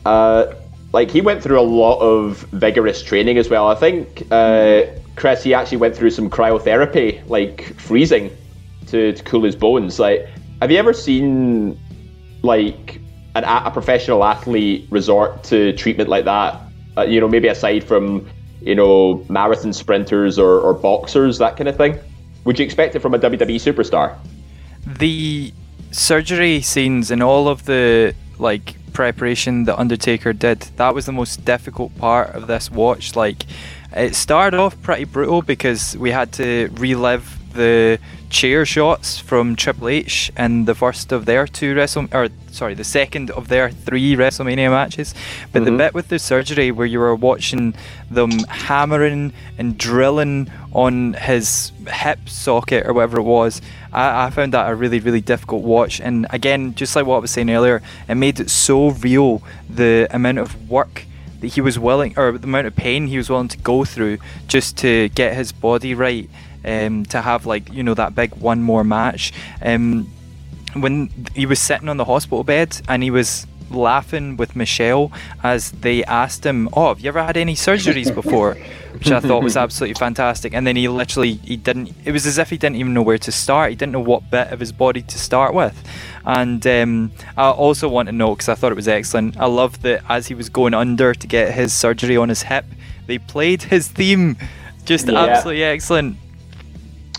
Uh, 0.05 0.53
like 0.91 1.09
he 1.09 1.21
went 1.21 1.41
through 1.41 1.59
a 1.59 1.63
lot 1.63 1.99
of 1.99 2.39
vigorous 2.51 3.01
training 3.01 3.37
as 3.37 3.49
well. 3.49 3.67
I 3.67 3.75
think 3.75 4.27
uh, 4.29 4.83
Chris 5.15 5.41
he 5.41 5.53
actually 5.53 5.77
went 5.77 5.95
through 5.95 6.11
some 6.11 6.29
cryotherapy, 6.29 7.27
like 7.29 7.79
freezing, 7.79 8.29
to, 8.87 9.13
to 9.13 9.23
cool 9.23 9.43
his 9.43 9.55
bones. 9.55 9.99
Like, 9.99 10.27
have 10.61 10.69
you 10.69 10.77
ever 10.77 10.91
seen 10.91 11.79
like 12.41 12.99
an, 13.35 13.45
a 13.45 13.63
a 13.65 13.71
professional 13.71 14.25
athlete 14.25 14.87
resort 14.89 15.43
to 15.45 15.71
treatment 15.73 16.09
like 16.09 16.25
that? 16.25 16.59
Uh, 16.97 17.03
you 17.03 17.21
know, 17.21 17.29
maybe 17.29 17.47
aside 17.47 17.85
from 17.85 18.29
you 18.63 18.75
know 18.75 19.25
marathon 19.29 19.73
sprinters 19.73 20.39
or, 20.39 20.59
or 20.59 20.73
boxers, 20.73 21.37
that 21.37 21.57
kind 21.57 21.67
of 21.67 21.77
thing. 21.77 21.99
Would 22.45 22.59
you 22.59 22.65
expect 22.65 22.95
it 22.95 22.99
from 22.99 23.13
a 23.13 23.19
WWE 23.19 23.55
superstar? 23.55 24.17
the 24.85 25.53
surgery 25.91 26.61
scenes 26.61 27.11
and 27.11 27.21
all 27.21 27.47
of 27.47 27.65
the 27.65 28.15
like 28.39 28.75
preparation 28.93 29.63
that 29.65 29.79
Undertaker 29.79 30.33
did, 30.33 30.61
that 30.77 30.93
was 30.93 31.05
the 31.05 31.11
most 31.11 31.45
difficult 31.45 31.95
part 31.97 32.29
of 32.35 32.47
this 32.47 32.69
watch. 32.69 33.15
Like 33.15 33.45
it 33.95 34.15
started 34.15 34.59
off 34.59 34.79
pretty 34.81 35.05
brutal 35.05 35.41
because 35.41 35.97
we 35.97 36.11
had 36.11 36.31
to 36.33 36.69
relive 36.73 37.39
the 37.53 37.99
chair 38.33 38.65
shots 38.65 39.19
from 39.19 39.55
Triple 39.55 39.87
H 39.87 40.31
in 40.35 40.65
the 40.65 40.73
first 40.73 41.11
of 41.11 41.25
their 41.25 41.45
two 41.45 41.75
Wrestle 41.75 42.07
or 42.11 42.29
sorry, 42.51 42.73
the 42.73 42.83
second 42.83 43.29
of 43.31 43.47
their 43.47 43.69
three 43.69 44.15
WrestleMania 44.15 44.71
matches. 44.71 45.13
But 45.51 45.63
the 45.63 45.69
mm-hmm. 45.69 45.77
bit 45.77 45.93
with 45.93 46.07
the 46.07 46.17
surgery 46.17 46.71
where 46.71 46.87
you 46.87 46.99
were 46.99 47.15
watching 47.15 47.75
them 48.09 48.31
hammering 48.49 49.33
and 49.57 49.77
drilling 49.77 50.51
on 50.71 51.13
his 51.13 51.71
hip 51.87 52.27
socket 52.27 52.87
or 52.87 52.93
whatever 52.93 53.19
it 53.19 53.23
was, 53.23 53.61
I, 53.91 54.25
I 54.25 54.29
found 54.31 54.53
that 54.53 54.69
a 54.69 54.75
really, 54.75 54.99
really 54.99 55.21
difficult 55.21 55.63
watch. 55.63 56.01
And 56.01 56.25
again, 56.31 56.73
just 56.73 56.95
like 56.95 57.05
what 57.05 57.17
I 57.17 57.19
was 57.19 57.31
saying 57.31 57.51
earlier, 57.51 57.83
it 58.09 58.15
made 58.15 58.39
it 58.39 58.49
so 58.49 58.91
real 58.91 59.43
the 59.69 60.07
amount 60.09 60.39
of 60.39 60.69
work 60.69 61.05
that 61.41 61.47
he 61.47 61.61
was 61.61 61.77
willing, 61.77 62.13
or 62.17 62.31
the 62.31 62.47
amount 62.47 62.65
of 62.65 62.75
pain 62.75 63.07
he 63.07 63.17
was 63.17 63.29
willing 63.29 63.49
to 63.49 63.57
go 63.59 63.85
through 63.85 64.17
just 64.47 64.77
to 64.77 65.09
get 65.09 65.35
his 65.35 65.51
body 65.51 65.93
right 65.93 66.29
um, 66.65 67.05
to 67.07 67.21
have 67.21 67.45
like 67.45 67.71
you 67.73 67.83
know 67.83 67.93
that 67.93 68.15
big 68.15 68.33
one 68.35 68.61
more 68.61 68.83
match. 68.83 69.33
Um, 69.61 70.09
when 70.75 71.09
he 71.35 71.45
was 71.45 71.59
sitting 71.59 71.87
on 71.89 71.97
the 71.97 72.05
hospital 72.05 72.43
bed 72.43 72.81
and 72.87 73.03
he 73.03 73.11
was 73.11 73.45
laughing 73.69 74.37
with 74.37 74.55
Michelle 74.55 75.11
as 75.43 75.71
they 75.71 76.03
asked 76.05 76.45
him, 76.45 76.69
"Oh, 76.73 76.89
have 76.89 76.99
you 76.99 77.09
ever 77.09 77.23
had 77.23 77.37
any 77.37 77.55
surgeries 77.55 78.13
before?" 78.21 78.55
Which 78.93 79.11
I 79.11 79.19
thought 79.19 79.43
was 79.43 79.57
absolutely 79.57 79.95
fantastic. 79.95 80.53
And 80.53 80.65
then 80.65 80.75
he 80.75 80.87
literally 80.87 81.33
he 81.35 81.57
didn't. 81.57 81.91
It 82.05 82.11
was 82.11 82.25
as 82.25 82.37
if 82.37 82.49
he 82.49 82.57
didn't 82.57 82.77
even 82.77 82.93
know 82.93 83.01
where 83.01 83.17
to 83.17 83.31
start. 83.31 83.71
He 83.71 83.75
didn't 83.75 83.93
know 83.93 83.99
what 83.99 84.29
bit 84.31 84.51
of 84.51 84.59
his 84.59 84.71
body 84.71 85.01
to 85.01 85.19
start 85.19 85.53
with. 85.53 85.75
And 86.25 86.65
um, 86.65 87.11
I 87.35 87.49
also 87.49 87.89
want 87.89 88.07
to 88.07 88.13
know 88.13 88.33
because 88.35 88.49
I 88.49 88.55
thought 88.55 88.71
it 88.71 88.75
was 88.75 88.87
excellent. 88.87 89.37
I 89.39 89.45
love 89.45 89.81
that 89.81 90.03
as 90.09 90.27
he 90.27 90.35
was 90.35 90.49
going 90.49 90.73
under 90.73 91.13
to 91.13 91.27
get 91.27 91.53
his 91.53 91.73
surgery 91.73 92.17
on 92.17 92.29
his 92.29 92.43
hip, 92.43 92.65
they 93.07 93.17
played 93.17 93.63
his 93.63 93.87
theme. 93.87 94.37
Just 94.85 95.07
Yeah. 95.07 95.19
absolutely 95.19 95.63
excellent. 95.63 96.17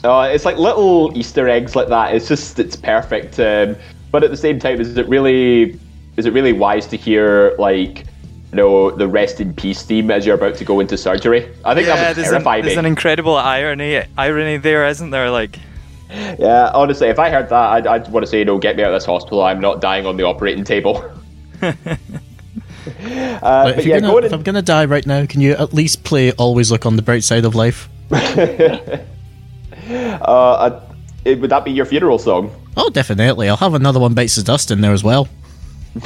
Oh, 0.05 0.21
it's 0.21 0.45
like 0.45 0.59
little 0.59 1.17
Easter 1.17 1.49
eggs 1.49 1.75
like 1.75 1.89
that. 1.89 2.15
It's 2.15 2.29
just 2.29 2.59
it's 2.59 2.77
perfect. 2.77 3.41
Um, 3.41 3.75
but 4.11 4.23
at 4.23 4.31
the 4.31 4.37
same 4.37 4.59
time, 4.59 4.81
is 4.81 4.97
it 4.97 5.09
really 5.09 5.81
is 6.17 6.27
it 6.27 6.33
really 6.33 6.53
wise 6.53 6.87
to 6.89 6.97
hear 6.97 7.55
like 7.59 8.01
you 8.01 8.57
know 8.57 8.91
the 8.91 9.09
rest 9.09 9.41
in 9.41 9.55
peace 9.55 9.83
theme 9.83 10.11
as 10.11 10.27
you're 10.27 10.35
about 10.35 10.57
to 10.57 10.65
go 10.65 10.81
into 10.81 10.99
surgery? 10.99 11.51
I 11.65 11.75
think 11.75 11.87
that 11.87 12.09
would 12.09 12.17
there's, 12.17 12.29
an, 12.29 12.33
terrify 12.33 12.61
there's 12.61 12.77
an 12.77 12.85
incredible 12.85 13.35
irony 13.35 14.03
irony 14.19 14.59
there, 14.59 14.87
isn't 14.87 15.11
there? 15.11 15.31
Like. 15.31 15.59
yeah, 16.11 16.71
honestly, 16.75 17.09
if 17.09 17.19
I 17.19 17.31
heard 17.31 17.49
that, 17.49 17.71
I'd, 17.73 17.87
I'd 17.87 18.13
want 18.13 18.25
to 18.25 18.31
say, 18.31 18.45
no, 18.45 18.59
get 18.59 18.77
me 18.77 18.83
out 18.83 18.93
of 18.93 18.97
this 18.97 19.07
hospital. 19.07 19.43
I'm 19.43 19.59
not 19.59 19.81
dying 19.81 20.07
on 20.07 20.19
the 20.19 20.25
operating 20.25 20.63
table. 20.63 21.03
uh, 21.63 21.75
Like, 22.87 23.41
but 23.41 23.79
if, 23.79 23.87
yeah, 23.87 24.01
gonna, 24.01 24.13
going 24.13 24.25
if 24.25 24.33
I'm 24.33 24.43
gonna 24.43 24.63
die 24.63 24.85
right 24.85 25.07
now, 25.07 25.25
can 25.27 25.41
you 25.41 25.53
at 25.53 25.73
least 25.73 26.05
play 26.05 26.31
"Always 26.33 26.71
Look 26.71 26.85
on 26.85 26.97
the 26.97 27.03
Bright 27.03 27.25
Side 27.25 27.45
of 27.47 27.55
Life"? 27.55 27.89
uh, 30.23 30.25
uh, 30.25 30.81
it- 31.25 31.41
would 31.41 31.51
that 31.51 31.65
be 31.65 31.71
your 31.73 31.87
funeral 31.87 32.19
song? 32.19 32.51
Oh, 32.77 32.91
definitely. 32.91 33.49
I'll 33.49 33.57
have 33.57 33.75
another 33.75 34.01
one 34.01 34.15
bites 34.15 34.37
the 34.37 34.43
dust 34.43 34.71
in 34.71 34.81
there 34.81 34.93
as 34.93 35.05
well. 35.05 35.29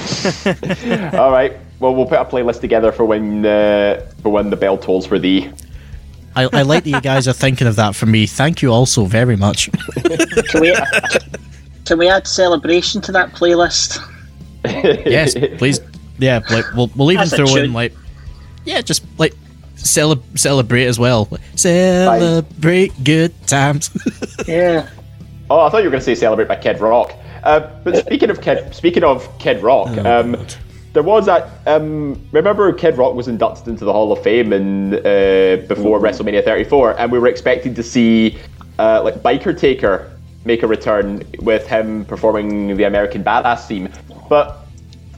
All 1.19 1.31
right. 1.33 1.57
Well, 1.81 1.95
we'll 1.95 2.07
put 2.07 2.19
a 2.21 2.25
playlist 2.25 2.61
together 2.61 2.93
for 2.93 3.05
when 3.05 3.47
uh, 3.47 4.07
for 4.23 4.31
when 4.31 4.51
the 4.51 4.57
bell 4.57 4.77
tolls 4.77 5.07
for 5.07 5.19
thee. 5.19 5.51
I, 6.37 6.49
I 6.53 6.63
like 6.63 6.85
that 6.85 6.91
you 6.91 7.01
guys 7.01 7.27
are 7.27 7.33
thinking 7.33 7.67
of 7.67 7.77
that 7.77 7.95
for 7.97 8.07
me. 8.07 8.27
Thank 8.27 8.61
you 8.63 8.71
also 8.71 9.07
very 9.07 9.37
much. 9.37 9.71
Can 10.51 10.61
we 10.61 10.75
can 11.85 11.99
we 11.99 12.09
add 12.09 12.27
celebration 12.27 13.01
to 13.01 13.13
that 13.13 13.31
playlist? 13.33 13.99
yes, 14.65 15.35
please. 15.57 15.81
Yeah, 16.19 16.41
like 16.51 16.67
we'll 16.75 16.91
we'll 16.95 17.11
even 17.13 17.23
As 17.23 17.33
throw 17.35 17.57
in 17.57 17.73
like 17.73 17.95
yeah, 18.67 18.83
just 18.83 19.05
like 19.17 19.35
cele- 19.89 20.23
celebrate 20.35 20.87
as 20.87 20.99
well. 20.99 21.29
Celebrate 21.57 22.93
good 23.05 23.33
times. 23.47 23.91
Yeah. 24.47 24.89
Oh, 25.51 25.61
I 25.61 25.69
thought 25.71 25.79
you 25.79 25.85
were 25.85 25.91
going 25.91 26.01
to 26.01 26.05
say 26.05 26.15
"Celebrate" 26.15 26.47
by 26.49 26.57
Kid 26.57 26.81
Rock. 26.81 27.13
Uh, 27.43 27.61
but 27.85 27.97
speaking 27.97 28.31
of 28.31 28.41
Kid, 28.41 28.73
speaking 28.75 29.03
of 29.05 29.27
Kid 29.39 29.63
Rock, 29.63 29.89
Oh, 29.91 30.21
um, 30.21 30.37
there 30.93 31.03
was 31.03 31.27
that. 31.27 31.49
Um, 31.67 32.21
remember, 32.33 32.73
Kid 32.73 32.97
Rock 32.97 33.15
was 33.15 33.27
inducted 33.29 33.67
into 33.69 33.85
the 33.85 33.93
Hall 33.93 34.13
of 34.13 34.23
Fame 34.23 34.53
in 34.53 34.95
uh, 34.95 35.65
before 35.67 35.99
WrestleMania 36.01 36.45
34, 36.45 36.99
and 36.99 37.11
we 37.13 37.19
were 37.19 37.27
expecting 37.29 37.75
to 37.75 37.83
see 37.83 38.39
uh, 38.79 39.03
like 39.03 39.17
Biker 39.17 39.59
Taker 39.59 40.11
make 40.45 40.63
a 40.63 40.67
return 40.67 41.23
with 41.41 41.67
him 41.67 42.05
performing 42.05 42.77
the 42.77 42.85
American 42.85 43.23
Badass 43.25 43.67
theme. 43.67 43.89
But 44.29 44.67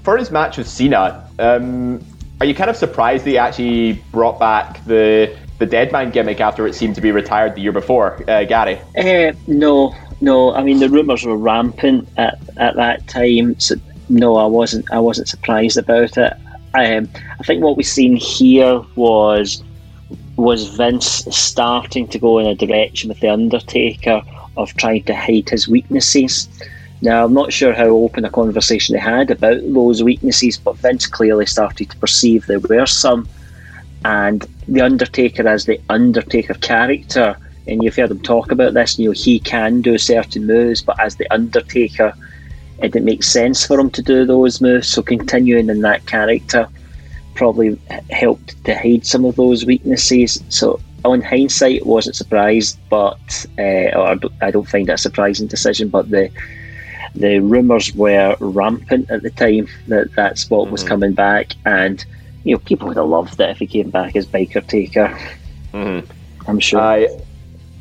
for 0.02 0.16
his 0.16 0.30
match 0.30 0.56
with 0.58 0.68
Cena, 0.68 1.28
um, 1.38 2.04
are 2.40 2.46
you 2.46 2.54
kind 2.54 2.70
of 2.70 2.76
surprised 2.76 3.24
they 3.24 3.36
actually 3.36 3.92
brought 4.12 4.38
back 4.38 4.82
the 4.86 5.36
the 5.58 5.66
dead 5.66 5.92
man 5.92 6.10
gimmick 6.10 6.40
after 6.40 6.66
it 6.66 6.74
seemed 6.74 6.94
to 6.94 7.02
be 7.02 7.12
retired 7.12 7.54
the 7.54 7.60
year 7.60 7.72
before, 7.72 8.18
uh, 8.30 8.44
Gary? 8.44 8.80
Uh, 8.96 9.34
no, 9.46 9.94
no. 10.22 10.54
I 10.54 10.62
mean, 10.62 10.78
the 10.78 10.88
rumours 10.88 11.22
were 11.22 11.36
rampant 11.36 12.08
at, 12.16 12.38
at 12.56 12.76
that 12.76 13.06
time. 13.08 13.60
So 13.60 13.76
no, 14.08 14.36
I 14.36 14.46
wasn't. 14.46 14.90
I 14.90 14.98
wasn't 14.98 15.28
surprised 15.28 15.76
about 15.76 16.16
it. 16.16 16.32
Um, 16.72 17.08
I 17.38 17.42
think 17.44 17.62
what 17.62 17.76
we've 17.76 17.86
seen 17.86 18.16
here 18.16 18.80
was 18.96 19.62
was 20.36 20.68
Vince 20.68 21.26
starting 21.30 22.08
to 22.08 22.18
go 22.18 22.38
in 22.38 22.46
a 22.46 22.54
direction 22.54 23.10
with 23.10 23.20
the 23.20 23.28
Undertaker 23.28 24.22
of 24.56 24.74
trying 24.74 25.04
to 25.04 25.14
hide 25.14 25.50
his 25.50 25.68
weaknesses. 25.68 26.48
Now, 27.02 27.24
I'm 27.24 27.34
not 27.34 27.52
sure 27.52 27.72
how 27.72 27.86
open 27.86 28.24
a 28.24 28.30
conversation 28.30 28.94
they 28.94 29.00
had 29.00 29.30
about 29.30 29.60
those 29.72 30.02
weaknesses, 30.02 30.58
but 30.58 30.76
Vince 30.76 31.06
clearly 31.06 31.46
started 31.46 31.90
to 31.90 31.96
perceive 31.96 32.46
there 32.46 32.60
were 32.60 32.86
some. 32.86 33.26
And 34.04 34.46
the 34.68 34.82
Undertaker, 34.82 35.48
as 35.48 35.64
the 35.64 35.80
Undertaker 35.88 36.54
character, 36.54 37.36
and 37.66 37.82
you've 37.82 37.96
heard 37.96 38.10
him 38.10 38.20
talk 38.20 38.50
about 38.50 38.74
this, 38.74 38.98
you 38.98 39.08
know, 39.08 39.12
he 39.12 39.38
can 39.38 39.80
do 39.80 39.96
certain 39.96 40.46
moves, 40.46 40.82
but 40.82 40.98
as 41.00 41.16
the 41.16 41.32
Undertaker, 41.32 42.12
it 42.82 42.92
didn't 42.92 43.04
make 43.04 43.22
sense 43.22 43.66
for 43.66 43.78
him 43.78 43.90
to 43.90 44.02
do 44.02 44.24
those 44.24 44.60
moves. 44.60 44.88
So 44.88 45.02
continuing 45.02 45.68
in 45.68 45.80
that 45.82 46.06
character 46.06 46.68
probably 47.34 47.78
helped 48.10 48.62
to 48.64 48.76
hide 48.76 49.06
some 49.06 49.24
of 49.24 49.36
those 49.36 49.64
weaknesses. 49.64 50.42
So 50.48 50.80
on 51.04 51.22
hindsight, 51.22 51.86
wasn't 51.86 52.16
surprised, 52.16 52.78
but 52.90 53.46
uh, 53.58 54.16
I 54.40 54.50
don't- 54.50 54.68
find 54.68 54.88
it 54.88 54.92
a 54.92 54.98
surprising 54.98 55.46
decision. 55.46 55.88
But 55.88 56.10
the 56.10 56.30
the 57.14 57.40
rumours 57.40 57.94
were 57.94 58.36
rampant 58.40 59.10
at 59.10 59.22
the 59.22 59.30
time 59.30 59.68
that 59.88 60.14
that's 60.14 60.48
what 60.48 60.70
was 60.70 60.82
coming 60.82 61.12
back, 61.12 61.54
and 61.64 62.04
you 62.44 62.54
know 62.54 62.58
people 62.58 62.88
would 62.88 62.96
have 62.96 63.06
loved 63.06 63.40
it 63.40 63.50
if 63.50 63.58
he 63.58 63.66
came 63.66 63.90
back 63.90 64.16
as 64.16 64.26
Biker 64.26 64.66
Taker. 64.66 65.18
I'm 66.46 66.60
sure. 66.60 66.80
I 66.80 67.08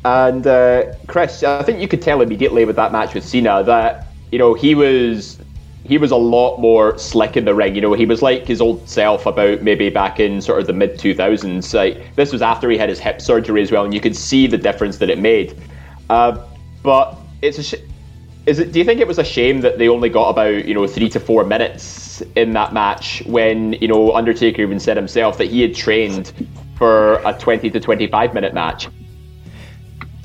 and 0.04 0.46
uh, 0.46 0.94
Chris, 1.06 1.42
I 1.42 1.62
think 1.62 1.80
you 1.80 1.88
could 1.88 2.00
tell 2.00 2.22
immediately 2.22 2.64
with 2.64 2.76
that 2.76 2.90
match 2.92 3.14
with 3.14 3.24
Cena 3.24 3.62
that 3.64 4.06
you 4.32 4.38
know 4.38 4.54
he 4.54 4.74
was 4.74 5.38
he 5.84 5.98
was 5.98 6.10
a 6.10 6.16
lot 6.16 6.58
more 6.58 6.96
slick 6.98 7.36
in 7.36 7.44
the 7.44 7.54
ring. 7.54 7.74
You 7.74 7.80
know, 7.80 7.92
he 7.94 8.06
was 8.06 8.22
like 8.22 8.46
his 8.46 8.60
old 8.60 8.88
self 8.88 9.26
about 9.26 9.62
maybe 9.62 9.90
back 9.90 10.20
in 10.20 10.40
sort 10.40 10.60
of 10.60 10.66
the 10.66 10.72
mid 10.72 10.98
two 10.98 11.14
thousands. 11.14 11.72
Like 11.74 12.14
this 12.16 12.32
was 12.32 12.42
after 12.42 12.70
he 12.70 12.78
had 12.78 12.88
his 12.88 12.98
hip 12.98 13.20
surgery 13.20 13.62
as 13.62 13.70
well, 13.70 13.84
and 13.84 13.92
you 13.92 14.00
could 14.00 14.16
see 14.16 14.46
the 14.46 14.58
difference 14.58 14.98
that 14.98 15.10
it 15.10 15.18
made. 15.18 15.60
Uh, 16.08 16.46
but 16.82 17.18
it's 17.42 17.58
a. 17.58 17.62
Sh- 17.62 17.74
is 18.46 18.58
it? 18.58 18.72
Do 18.72 18.78
you 18.78 18.84
think 18.84 19.00
it 19.00 19.06
was 19.06 19.18
a 19.18 19.24
shame 19.24 19.60
that 19.60 19.78
they 19.78 19.88
only 19.88 20.08
got 20.08 20.30
about 20.30 20.64
you 20.64 20.74
know 20.74 20.86
three 20.86 21.08
to 21.10 21.20
four 21.20 21.44
minutes 21.44 22.22
in 22.36 22.52
that 22.52 22.72
match 22.72 23.22
when 23.26 23.74
you 23.74 23.88
know 23.88 24.12
Undertaker 24.14 24.62
even 24.62 24.80
said 24.80 24.96
himself 24.96 25.38
that 25.38 25.46
he 25.46 25.62
had 25.62 25.74
trained 25.74 26.32
for 26.76 27.14
a 27.26 27.36
twenty 27.38 27.70
to 27.70 27.80
twenty 27.80 28.06
five 28.06 28.34
minute 28.34 28.54
match? 28.54 28.88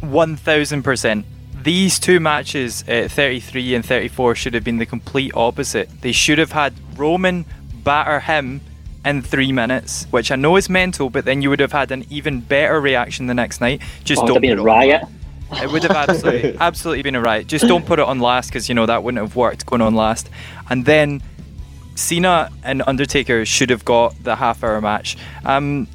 One 0.02 0.36
thousand 0.36 0.84
percent. 0.84 1.26
These 1.64 1.98
two 1.98 2.20
matches, 2.20 2.84
uh, 2.88 3.08
33 3.10 3.74
and 3.74 3.84
34, 3.84 4.36
should 4.36 4.54
have 4.54 4.64
been 4.64 4.78
the 4.78 4.86
complete 4.86 5.32
opposite. 5.34 5.90
They 6.02 6.12
should 6.12 6.38
have 6.38 6.52
had 6.52 6.76
Roman 6.96 7.44
batter 7.84 8.20
him 8.20 8.62
in 9.04 9.24
three 9.24 9.52
minutes, 9.52 10.06
which 10.12 10.30
I 10.30 10.36
know 10.36 10.58
is 10.58 10.70
mental, 10.70 11.10
but 11.10 11.26
then 11.26 11.42
you 11.42 11.50
would 11.50 11.60
have 11.60 11.72
had 11.72 11.90
an 11.92 12.06
even 12.12 12.42
better 12.42 12.80
reaction 12.80 13.26
the 13.26 13.34
next 13.34 13.62
night. 13.62 13.82
Just 14.04 14.22
oh, 14.22 14.28
don't 14.28 14.42
be 14.42 14.50
a 14.50 14.54
it 14.54 14.60
on 14.60 14.66
riot. 14.66 15.04
It 15.52 15.72
would 15.72 15.84
have 15.84 15.92
absolutely, 15.92 16.58
absolutely 16.60 17.04
been 17.04 17.16
a 17.16 17.22
riot. 17.22 17.48
Just 17.48 17.68
don't 17.68 17.86
put 17.86 18.00
it 18.00 18.06
on 18.06 18.20
last 18.20 18.50
because 18.50 18.68
you 18.68 18.76
know 18.76 18.86
that 18.86 19.04
wouldn't 19.04 19.22
have 19.22 19.36
worked 19.36 19.66
going 19.66 19.82
on 19.82 19.96
last. 19.96 20.30
And 20.70 20.86
then 20.86 21.22
Cena 21.96 22.50
and 22.64 22.84
Undertaker 22.86 23.46
should 23.46 23.70
have 23.70 23.86
got 23.86 24.22
the 24.24 24.36
half-hour 24.36 24.82
match. 24.82 25.18
Um, 25.44 25.88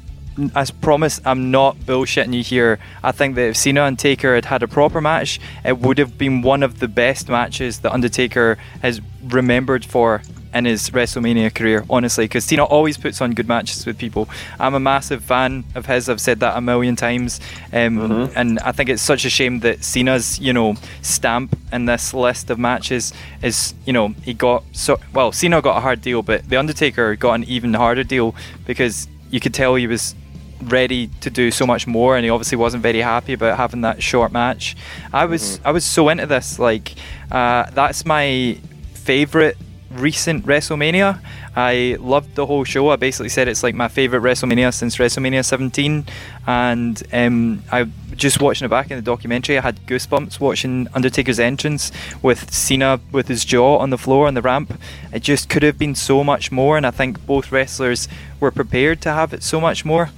as 0.55 0.71
promised, 0.71 1.21
I'm 1.25 1.51
not 1.51 1.77
bullshitting 1.77 2.33
you 2.33 2.43
here. 2.43 2.79
I 3.03 3.11
think 3.11 3.35
that 3.35 3.49
if 3.49 3.57
Cena 3.57 3.83
and 3.83 3.99
Taker 3.99 4.35
had 4.35 4.45
had 4.45 4.63
a 4.63 4.67
proper 4.67 5.01
match, 5.01 5.39
it 5.65 5.79
would 5.79 5.97
have 5.97 6.17
been 6.17 6.41
one 6.41 6.63
of 6.63 6.79
the 6.79 6.87
best 6.87 7.29
matches 7.29 7.79
that 7.79 7.91
Undertaker 7.91 8.57
has 8.81 9.01
remembered 9.23 9.83
for 9.83 10.21
in 10.53 10.65
his 10.65 10.89
WrestleMania 10.89 11.53
career, 11.53 11.85
honestly, 11.89 12.25
because 12.25 12.45
Cena 12.45 12.63
always 12.65 12.97
puts 12.97 13.21
on 13.21 13.31
good 13.31 13.47
matches 13.47 13.85
with 13.85 13.97
people. 13.97 14.27
I'm 14.59 14.73
a 14.73 14.79
massive 14.79 15.23
fan 15.23 15.63
of 15.75 15.85
his. 15.85 16.09
I've 16.09 16.21
said 16.21 16.39
that 16.41 16.57
a 16.57 16.61
million 16.61 16.95
times, 16.95 17.39
um, 17.71 18.29
and 18.35 18.59
I 18.59 18.71
think 18.71 18.89
it's 18.89 19.01
such 19.01 19.25
a 19.25 19.29
shame 19.29 19.59
that 19.61 19.83
Cena's, 19.83 20.39
you 20.39 20.53
know, 20.53 20.75
stamp 21.01 21.57
in 21.71 21.85
this 21.85 22.13
list 22.13 22.49
of 22.49 22.59
matches 22.59 23.13
is, 23.41 23.73
you 23.85 23.93
know, 23.93 24.09
he 24.23 24.33
got 24.33 24.63
so 24.71 24.99
well. 25.13 25.31
Cena 25.31 25.61
got 25.61 25.77
a 25.77 25.81
hard 25.81 26.01
deal, 26.01 26.21
but 26.21 26.47
the 26.49 26.57
Undertaker 26.57 27.15
got 27.15 27.33
an 27.33 27.43
even 27.45 27.73
harder 27.73 28.03
deal 28.03 28.35
because 28.65 29.07
you 29.29 29.39
could 29.39 29.53
tell 29.53 29.75
he 29.75 29.87
was 29.87 30.15
ready 30.63 31.07
to 31.21 31.29
do 31.29 31.49
so 31.49 31.65
much 31.65 31.87
more 31.87 32.15
and 32.15 32.23
he 32.23 32.29
obviously 32.29 32.55
wasn't 32.55 32.83
very 32.83 32.99
happy 32.99 33.33
about 33.33 33.57
having 33.57 33.81
that 33.81 34.03
short 34.03 34.31
match 34.31 34.75
i 35.11 35.25
was 35.25 35.59
i 35.65 35.71
was 35.71 35.83
so 35.83 36.07
into 36.07 36.27
this 36.27 36.59
like 36.59 36.93
uh, 37.31 37.67
that's 37.71 38.05
my 38.05 38.55
favorite 38.93 39.57
recent 39.93 40.45
wrestlemania. 40.45 41.19
I 41.55 41.97
loved 41.99 42.35
the 42.35 42.45
whole 42.45 42.63
show. 42.63 42.89
I 42.89 42.95
basically 42.95 43.29
said 43.29 43.47
it's 43.47 43.63
like 43.63 43.75
my 43.75 43.87
favorite 43.87 44.21
wrestlemania 44.21 44.73
since 44.73 44.97
wrestlemania 44.97 45.43
17 45.43 46.05
and 46.47 47.03
um, 47.13 47.63
i 47.71 47.87
just 48.15 48.41
watching 48.41 48.65
it 48.65 48.69
back 48.69 48.91
in 48.91 48.97
the 48.97 49.01
documentary 49.01 49.57
i 49.57 49.61
had 49.61 49.75
goosebumps 49.85 50.39
watching 50.39 50.87
undertaker's 50.93 51.39
entrance 51.39 51.91
with 52.21 52.51
cena 52.51 52.99
with 53.11 53.27
his 53.27 53.45
jaw 53.45 53.77
on 53.77 53.89
the 53.89 53.97
floor 53.97 54.27
on 54.27 54.33
the 54.33 54.41
ramp. 54.41 54.79
It 55.13 55.21
just 55.21 55.49
could 55.49 55.63
have 55.63 55.77
been 55.77 55.95
so 55.95 56.23
much 56.23 56.51
more 56.51 56.77
and 56.77 56.85
i 56.85 56.91
think 56.91 57.25
both 57.25 57.51
wrestlers 57.51 58.07
were 58.39 58.51
prepared 58.51 59.01
to 59.01 59.11
have 59.11 59.33
it 59.33 59.43
so 59.43 59.61
much 59.61 59.85
more. 59.85 60.09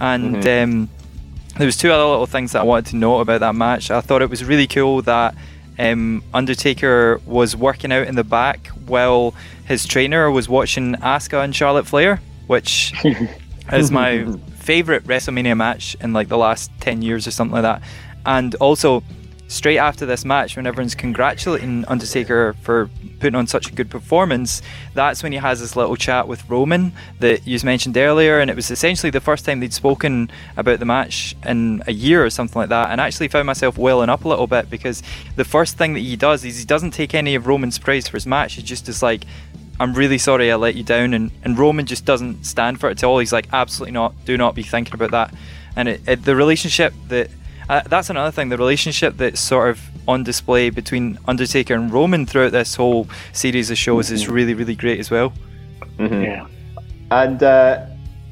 And 0.00 0.46
um, 0.46 0.88
there 1.56 1.66
was 1.66 1.76
two 1.76 1.90
other 1.90 2.04
little 2.04 2.26
things 2.26 2.52
that 2.52 2.60
I 2.60 2.64
wanted 2.64 2.86
to 2.90 2.96
note 2.96 3.20
about 3.20 3.40
that 3.40 3.54
match. 3.54 3.90
I 3.90 4.00
thought 4.00 4.22
it 4.22 4.30
was 4.30 4.44
really 4.44 4.66
cool 4.66 5.02
that 5.02 5.34
um, 5.78 6.22
Undertaker 6.32 7.20
was 7.26 7.56
working 7.56 7.92
out 7.92 8.06
in 8.06 8.14
the 8.14 8.24
back 8.24 8.70
while 8.90 9.34
his 9.66 9.86
trainer 9.86 10.30
was 10.30 10.48
watching 10.48 10.94
Asuka 10.96 11.42
and 11.42 11.54
Charlotte 11.54 11.86
Flair, 11.86 12.20
which 12.46 12.92
is 13.72 13.90
my 13.90 14.24
favorite 14.58 15.04
WrestleMania 15.04 15.56
match 15.56 15.96
in 16.00 16.12
like 16.12 16.28
the 16.28 16.36
last 16.36 16.70
10 16.80 17.02
years 17.02 17.26
or 17.26 17.30
something 17.30 17.54
like 17.54 17.62
that. 17.62 17.82
And 18.26 18.54
also, 18.56 19.02
straight 19.50 19.78
after 19.78 20.06
this 20.06 20.24
match, 20.24 20.56
when 20.56 20.64
everyone's 20.64 20.94
congratulating 20.94 21.84
Undertaker 21.88 22.54
for 22.62 22.88
putting 23.18 23.34
on 23.34 23.48
such 23.48 23.68
a 23.68 23.72
good 23.72 23.90
performance, 23.90 24.62
that's 24.94 25.24
when 25.24 25.32
he 25.32 25.38
has 25.38 25.60
this 25.60 25.74
little 25.74 25.96
chat 25.96 26.28
with 26.28 26.48
Roman 26.48 26.92
that 27.18 27.46
you 27.46 27.58
mentioned 27.64 27.96
earlier, 27.96 28.38
and 28.38 28.48
it 28.48 28.54
was 28.54 28.70
essentially 28.70 29.10
the 29.10 29.20
first 29.20 29.44
time 29.44 29.58
they'd 29.58 29.72
spoken 29.72 30.30
about 30.56 30.78
the 30.78 30.84
match 30.84 31.34
in 31.44 31.82
a 31.88 31.92
year 31.92 32.24
or 32.24 32.30
something 32.30 32.60
like 32.60 32.68
that, 32.68 32.90
and 32.90 33.00
I 33.00 33.08
actually 33.08 33.26
found 33.26 33.46
myself 33.46 33.76
welling 33.76 34.08
up 34.08 34.24
a 34.24 34.28
little 34.28 34.46
bit 34.46 34.70
because 34.70 35.02
the 35.34 35.44
first 35.44 35.76
thing 35.76 35.94
that 35.94 36.00
he 36.00 36.14
does 36.14 36.44
is 36.44 36.60
he 36.60 36.64
doesn't 36.64 36.92
take 36.92 37.12
any 37.12 37.34
of 37.34 37.48
Roman's 37.48 37.78
praise 37.78 38.06
for 38.06 38.16
his 38.16 38.26
match. 38.26 38.54
He 38.54 38.62
just 38.62 38.88
is 38.88 39.02
like, 39.02 39.24
I'm 39.80 39.94
really 39.94 40.18
sorry 40.18 40.52
I 40.52 40.54
let 40.54 40.76
you 40.76 40.84
down, 40.84 41.12
and, 41.12 41.32
and 41.42 41.58
Roman 41.58 41.86
just 41.86 42.04
doesn't 42.04 42.44
stand 42.44 42.78
for 42.78 42.88
it 42.88 42.92
at 42.92 43.04
all. 43.04 43.18
He's 43.18 43.32
like, 43.32 43.48
absolutely 43.52 43.92
not, 43.92 44.14
do 44.24 44.36
not 44.36 44.54
be 44.54 44.62
thinking 44.62 44.94
about 44.94 45.10
that. 45.10 45.34
And 45.74 45.88
it, 45.88 46.00
it, 46.06 46.24
the 46.24 46.36
relationship 46.36 46.94
that 47.08 47.30
uh, 47.70 47.82
that's 47.86 48.10
another 48.10 48.32
thing. 48.32 48.48
The 48.48 48.56
relationship 48.56 49.16
that's 49.16 49.40
sort 49.40 49.70
of 49.70 49.80
on 50.08 50.24
display 50.24 50.70
between 50.70 51.16
Undertaker 51.28 51.72
and 51.74 51.92
Roman 51.92 52.26
throughout 52.26 52.50
this 52.50 52.74
whole 52.74 53.06
series 53.32 53.70
of 53.70 53.78
shows 53.78 54.06
mm-hmm. 54.06 54.16
is 54.16 54.28
really, 54.28 54.54
really 54.54 54.74
great 54.74 54.98
as 54.98 55.08
well. 55.08 55.32
Mm-hmm. 55.96 56.22
Yeah. 56.22 56.48
And 57.12 57.40
uh, 57.40 57.86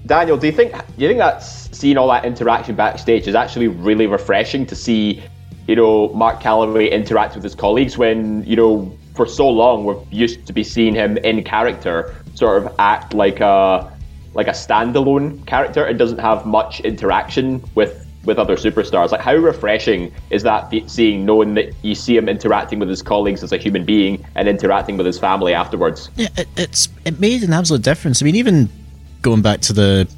Daniel, 0.07 0.37
do 0.37 0.49
you 0.49 0.53
think 0.53 0.73
do 0.73 1.05
you 1.05 1.09
think 1.09 1.21
that 1.21 1.39
seeing 1.39 1.97
all 1.97 2.09
that 2.09 2.25
interaction 2.25 2.75
backstage 2.75 3.29
is 3.29 3.37
actually 3.37 3.69
really 3.69 4.09
refreshing 4.09 4.67
to 4.67 4.75
see? 4.75 5.23
You 5.69 5.77
know, 5.77 6.09
Mark 6.15 6.41
Callaway 6.41 6.89
interact 6.89 7.37
with 7.37 7.45
his 7.45 7.55
colleagues 7.55 7.97
when 7.97 8.43
you 8.45 8.57
know 8.57 8.99
for 9.15 9.27
so 9.27 9.49
long 9.49 9.85
we're 9.85 10.03
used 10.11 10.47
to 10.47 10.53
be 10.53 10.65
seeing 10.65 10.95
him 10.95 11.17
in 11.19 11.45
character 11.45 12.13
sort 12.35 12.65
of 12.65 12.75
act 12.81 13.15
like 13.15 13.39
a 13.39 13.97
like 14.35 14.49
a 14.49 14.53
standalone 14.53 15.47
character 15.47 15.85
and 15.85 15.97
doesn't 15.97 16.19
have 16.19 16.45
much 16.45 16.81
interaction 16.81 17.63
with 17.77 18.08
with 18.25 18.39
other 18.39 18.57
superstars. 18.57 19.11
Like, 19.11 19.21
how 19.21 19.35
refreshing 19.35 20.13
is 20.31 20.43
that 20.43 20.73
seeing, 20.87 21.25
knowing 21.25 21.55
that 21.55 21.73
you 21.83 21.95
see 21.95 22.17
him 22.17 22.29
interacting 22.29 22.79
with 22.79 22.89
his 22.89 23.03
colleagues 23.03 23.43
as 23.43 23.53
a 23.53 23.57
human 23.57 23.85
being 23.85 24.25
and 24.35 24.49
interacting 24.49 24.97
with 24.97 25.07
his 25.07 25.19
family 25.19 25.55
afterwards? 25.55 26.11
Yeah, 26.17 26.29
it, 26.37 26.49
it's 26.57 26.89
it 27.05 27.21
made 27.21 27.43
an 27.43 27.53
absolute 27.53 27.83
difference. 27.83 28.23
I 28.23 28.25
mean, 28.25 28.37
even 28.37 28.69
going 29.23 29.43
back 29.43 29.61
to 29.63 29.73
the 29.73 30.09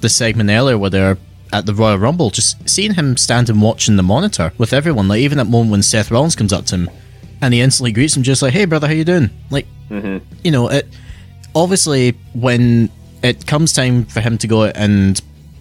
the 0.00 0.08
segment 0.08 0.50
earlier 0.50 0.78
where 0.78 0.90
they're 0.90 1.18
at 1.52 1.66
the 1.66 1.74
Royal 1.74 1.98
Rumble, 1.98 2.30
just 2.30 2.68
seeing 2.68 2.94
him 2.94 3.16
stand 3.16 3.50
and 3.50 3.60
watching 3.60 3.96
the 3.96 4.02
monitor 4.02 4.52
with 4.56 4.72
everyone, 4.72 5.08
like 5.08 5.20
even 5.20 5.38
that 5.38 5.46
moment 5.46 5.70
when 5.70 5.82
Seth 5.82 6.10
Rollins 6.10 6.36
comes 6.36 6.52
up 6.52 6.64
to 6.66 6.76
him 6.76 6.90
and 7.42 7.52
he 7.52 7.60
instantly 7.60 7.92
greets 7.92 8.16
him, 8.16 8.22
just 8.22 8.42
like, 8.42 8.52
"Hey, 8.52 8.64
brother, 8.64 8.86
how 8.86 8.92
you 8.92 9.04
doing?" 9.04 9.30
Like, 9.50 9.66
mm-hmm. 9.90 10.24
you 10.44 10.50
know, 10.50 10.68
it 10.68 10.86
obviously 11.54 12.16
when 12.32 12.88
it 13.22 13.46
comes 13.46 13.72
time 13.72 14.04
for 14.04 14.20
him 14.20 14.38
to 14.38 14.46
go 14.46 14.64
and 14.64 15.20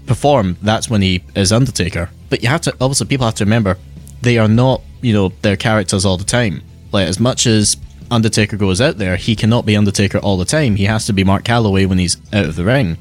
perform, 0.10 0.58
that's 0.62 0.90
when 0.90 1.02
he 1.02 1.24
is 1.36 1.54
Undertaker. 1.54 2.10
But 2.30 2.44
you 2.44 2.50
have 2.50 2.62
to 2.62 2.76
obviously 2.82 3.08
people 3.08 3.26
have 3.28 3.36
to 3.36 3.46
remember 3.46 3.78
they 4.22 4.38
are 4.38 4.48
not 4.48 4.82
you 5.02 5.14
know 5.14 5.30
their 5.44 5.56
characters 5.56 6.04
all 6.04 6.18
the 6.18 6.26
time. 6.26 6.62
Like 6.92 7.08
as 7.08 7.20
much 7.20 7.46
as 7.46 7.78
Undertaker 8.12 8.58
goes 8.58 8.82
out 8.82 8.98
there, 8.98 9.16
he 9.16 9.36
cannot 9.36 9.66
be 9.66 9.78
Undertaker 9.78 10.18
all 10.18 10.36
the 10.36 10.46
time. 10.46 10.76
He 10.76 10.86
has 10.86 11.06
to 11.06 11.14
be 11.14 11.24
Mark 11.24 11.46
Callaway 11.46 11.86
when 11.86 12.00
he's 12.00 12.18
out 12.34 12.46
of 12.46 12.56
the 12.56 12.66
ring. 12.66 12.98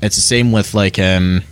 It's 0.00 0.16
the 0.16 0.22
same 0.22 0.52
with 0.52 0.72
like 0.72 0.98
um, 0.98 1.42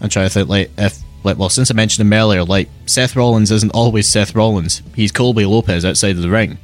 I'm 0.00 0.08
trying 0.08 0.26
to 0.26 0.34
think 0.34 0.48
like 0.48 0.70
if 0.76 0.98
like 1.24 1.38
well 1.38 1.48
since 1.48 1.70
I 1.70 1.74
mentioned 1.74 2.06
him 2.06 2.12
earlier, 2.12 2.44
like 2.44 2.68
Seth 2.86 3.14
Rollins 3.16 3.50
isn't 3.52 3.70
always 3.70 4.08
Seth 4.08 4.34
Rollins. 4.34 4.82
He's 4.94 5.12
Colby 5.12 5.46
Lopez 5.46 5.84
outside 5.84 6.16
of 6.16 6.22
the 6.22 6.30
ring. 6.30 6.58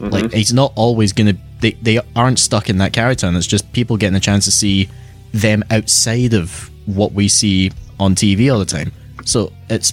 Mm-hmm. 0.00 0.08
Like 0.08 0.32
he's 0.32 0.52
not 0.52 0.72
always 0.74 1.12
gonna. 1.12 1.34
They 1.60 1.72
they 1.72 2.00
aren't 2.16 2.40
stuck 2.40 2.68
in 2.68 2.78
that 2.78 2.92
character, 2.92 3.26
and 3.26 3.36
it's 3.36 3.46
just 3.46 3.72
people 3.72 3.96
getting 3.96 4.16
a 4.16 4.20
chance 4.20 4.44
to 4.46 4.50
see 4.50 4.88
them 5.32 5.62
outside 5.70 6.34
of 6.34 6.70
what 6.94 7.12
we 7.12 7.28
see 7.28 7.70
on 7.98 8.14
TV 8.14 8.52
all 8.52 8.58
the 8.58 8.64
time. 8.64 8.92
So 9.24 9.52
it's 9.68 9.92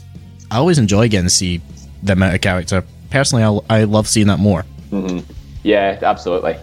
I 0.50 0.58
always 0.58 0.78
enjoy 0.78 1.10
getting 1.10 1.26
to 1.26 1.30
see 1.30 1.62
them 2.04 2.24
out 2.24 2.34
of 2.34 2.42
character. 2.42 2.84
Personally, 3.10 3.44
I, 3.70 3.80
I 3.82 3.84
love 3.84 4.08
seeing 4.08 4.28
that 4.28 4.40
more. 4.40 4.64
Mm-hmm. 4.92 5.32
Yeah, 5.64 6.00
absolutely. 6.02 6.58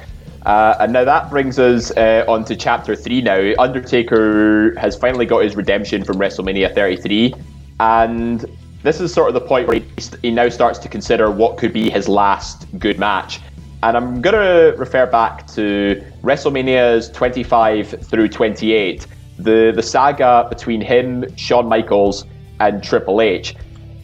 Uh, 0.46 0.76
and 0.80 0.92
now 0.92 1.04
that 1.04 1.30
brings 1.30 1.58
us 1.58 1.90
uh, 1.92 2.24
on 2.28 2.44
to 2.44 2.56
chapter 2.56 2.94
three. 2.94 3.22
Now, 3.22 3.52
Undertaker 3.58 4.78
has 4.78 4.96
finally 4.96 5.26
got 5.26 5.42
his 5.42 5.56
redemption 5.56 6.04
from 6.04 6.16
WrestleMania 6.16 6.74
33, 6.74 7.34
and 7.80 8.44
this 8.82 9.00
is 9.00 9.12
sort 9.12 9.28
of 9.28 9.34
the 9.34 9.40
point 9.40 9.66
where 9.66 9.78
he, 9.78 9.86
he 10.20 10.30
now 10.30 10.50
starts 10.50 10.78
to 10.80 10.88
consider 10.88 11.30
what 11.30 11.56
could 11.56 11.72
be 11.72 11.88
his 11.88 12.08
last 12.08 12.66
good 12.78 12.98
match. 12.98 13.40
And 13.82 13.96
I'm 13.96 14.20
going 14.22 14.34
to 14.34 14.76
refer 14.78 15.06
back 15.06 15.46
to 15.48 16.02
WrestleManias 16.22 17.12
25 17.12 18.06
through 18.06 18.28
28, 18.28 19.06
the 19.38 19.72
the 19.74 19.82
saga 19.82 20.46
between 20.48 20.80
him, 20.80 21.24
Shawn 21.36 21.66
Michaels, 21.68 22.24
and 22.60 22.82
Triple 22.82 23.20
H. 23.20 23.54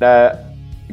Now, 0.00 0.38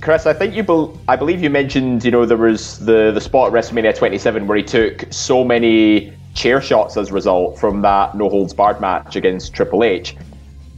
Chris, 0.02 0.26
I 0.26 0.34
think 0.34 0.56
you 0.56 0.64
be- 0.64 0.90
I 1.08 1.16
believe 1.16 1.42
you 1.42 1.50
mentioned 1.50 2.04
you 2.04 2.12
know 2.12 2.26
there 2.26 2.38
was 2.38 2.80
the 2.80 3.12
the 3.12 3.22
spot 3.22 3.48
at 3.48 3.54
WrestleMania 3.54 3.96
27 3.96 4.48
where 4.48 4.58
he 4.58 4.64
took 4.64 5.06
so 5.12 5.44
many 5.44 6.14
chair 6.36 6.62
shots 6.62 6.98
as 6.98 7.10
a 7.10 7.14
result 7.14 7.58
from 7.58 7.82
that 7.82 8.16
no 8.16 8.30
holds 8.30 8.54
barred 8.54 8.80
match 8.80 9.16
against 9.16 9.54
Triple 9.54 9.84
H. 9.84 10.16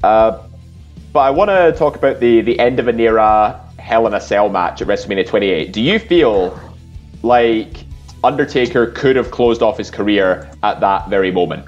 Uh, 0.04 0.42
but 1.12 1.20
I 1.20 1.32
want 1.32 1.50
to 1.50 1.74
talk 1.78 1.96
about 1.96 2.20
the 2.20 2.42
the 2.42 2.58
end 2.60 2.80
of 2.80 2.88
an 2.88 3.00
era 3.00 3.60
Hell 3.78 4.08
in 4.08 4.14
a 4.14 4.22
Cell 4.22 4.50
match 4.50 4.82
at 4.82 4.88
WrestleMania 4.88 5.28
28. 5.28 5.74
Do 5.74 5.82
you 5.82 6.00
feel 6.00 6.58
like 7.24 7.84
Undertaker 8.24 8.88
could 8.92 9.16
have 9.16 9.32
closed 9.32 9.62
off 9.62 9.78
his 9.78 9.90
career 9.90 10.50
at 10.64 10.80
that 10.80 11.10
very 11.10 11.32
moment? 11.32 11.66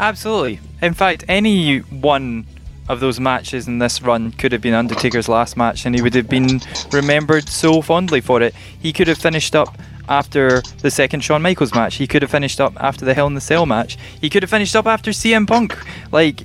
Absolutely. 0.00 0.58
In 0.82 0.94
fact, 0.94 1.24
any 1.28 1.78
one 1.78 2.44
of 2.88 2.98
those 2.98 3.20
matches 3.20 3.68
in 3.68 3.78
this 3.78 4.02
run 4.02 4.32
could 4.32 4.50
have 4.50 4.60
been 4.60 4.74
Undertaker's 4.74 5.28
last 5.28 5.56
match, 5.56 5.86
and 5.86 5.94
he 5.94 6.02
would 6.02 6.14
have 6.14 6.28
been 6.28 6.60
remembered 6.92 7.48
so 7.48 7.80
fondly 7.80 8.20
for 8.20 8.42
it. 8.42 8.52
He 8.54 8.92
could 8.92 9.06
have 9.06 9.18
finished 9.18 9.54
up 9.54 9.78
after 10.08 10.60
the 10.80 10.90
second 10.90 11.20
Shawn 11.20 11.40
Michaels 11.40 11.72
match. 11.72 11.94
He 11.94 12.08
could 12.08 12.22
have 12.22 12.30
finished 12.32 12.60
up 12.60 12.74
after 12.82 13.04
the 13.04 13.14
Hell 13.14 13.28
in 13.28 13.34
the 13.34 13.40
Cell 13.40 13.64
match. 13.64 13.96
He 14.20 14.28
could 14.28 14.42
have 14.42 14.50
finished 14.50 14.74
up 14.74 14.86
after 14.86 15.12
CM 15.12 15.46
Punk. 15.46 15.78
Like 16.10 16.42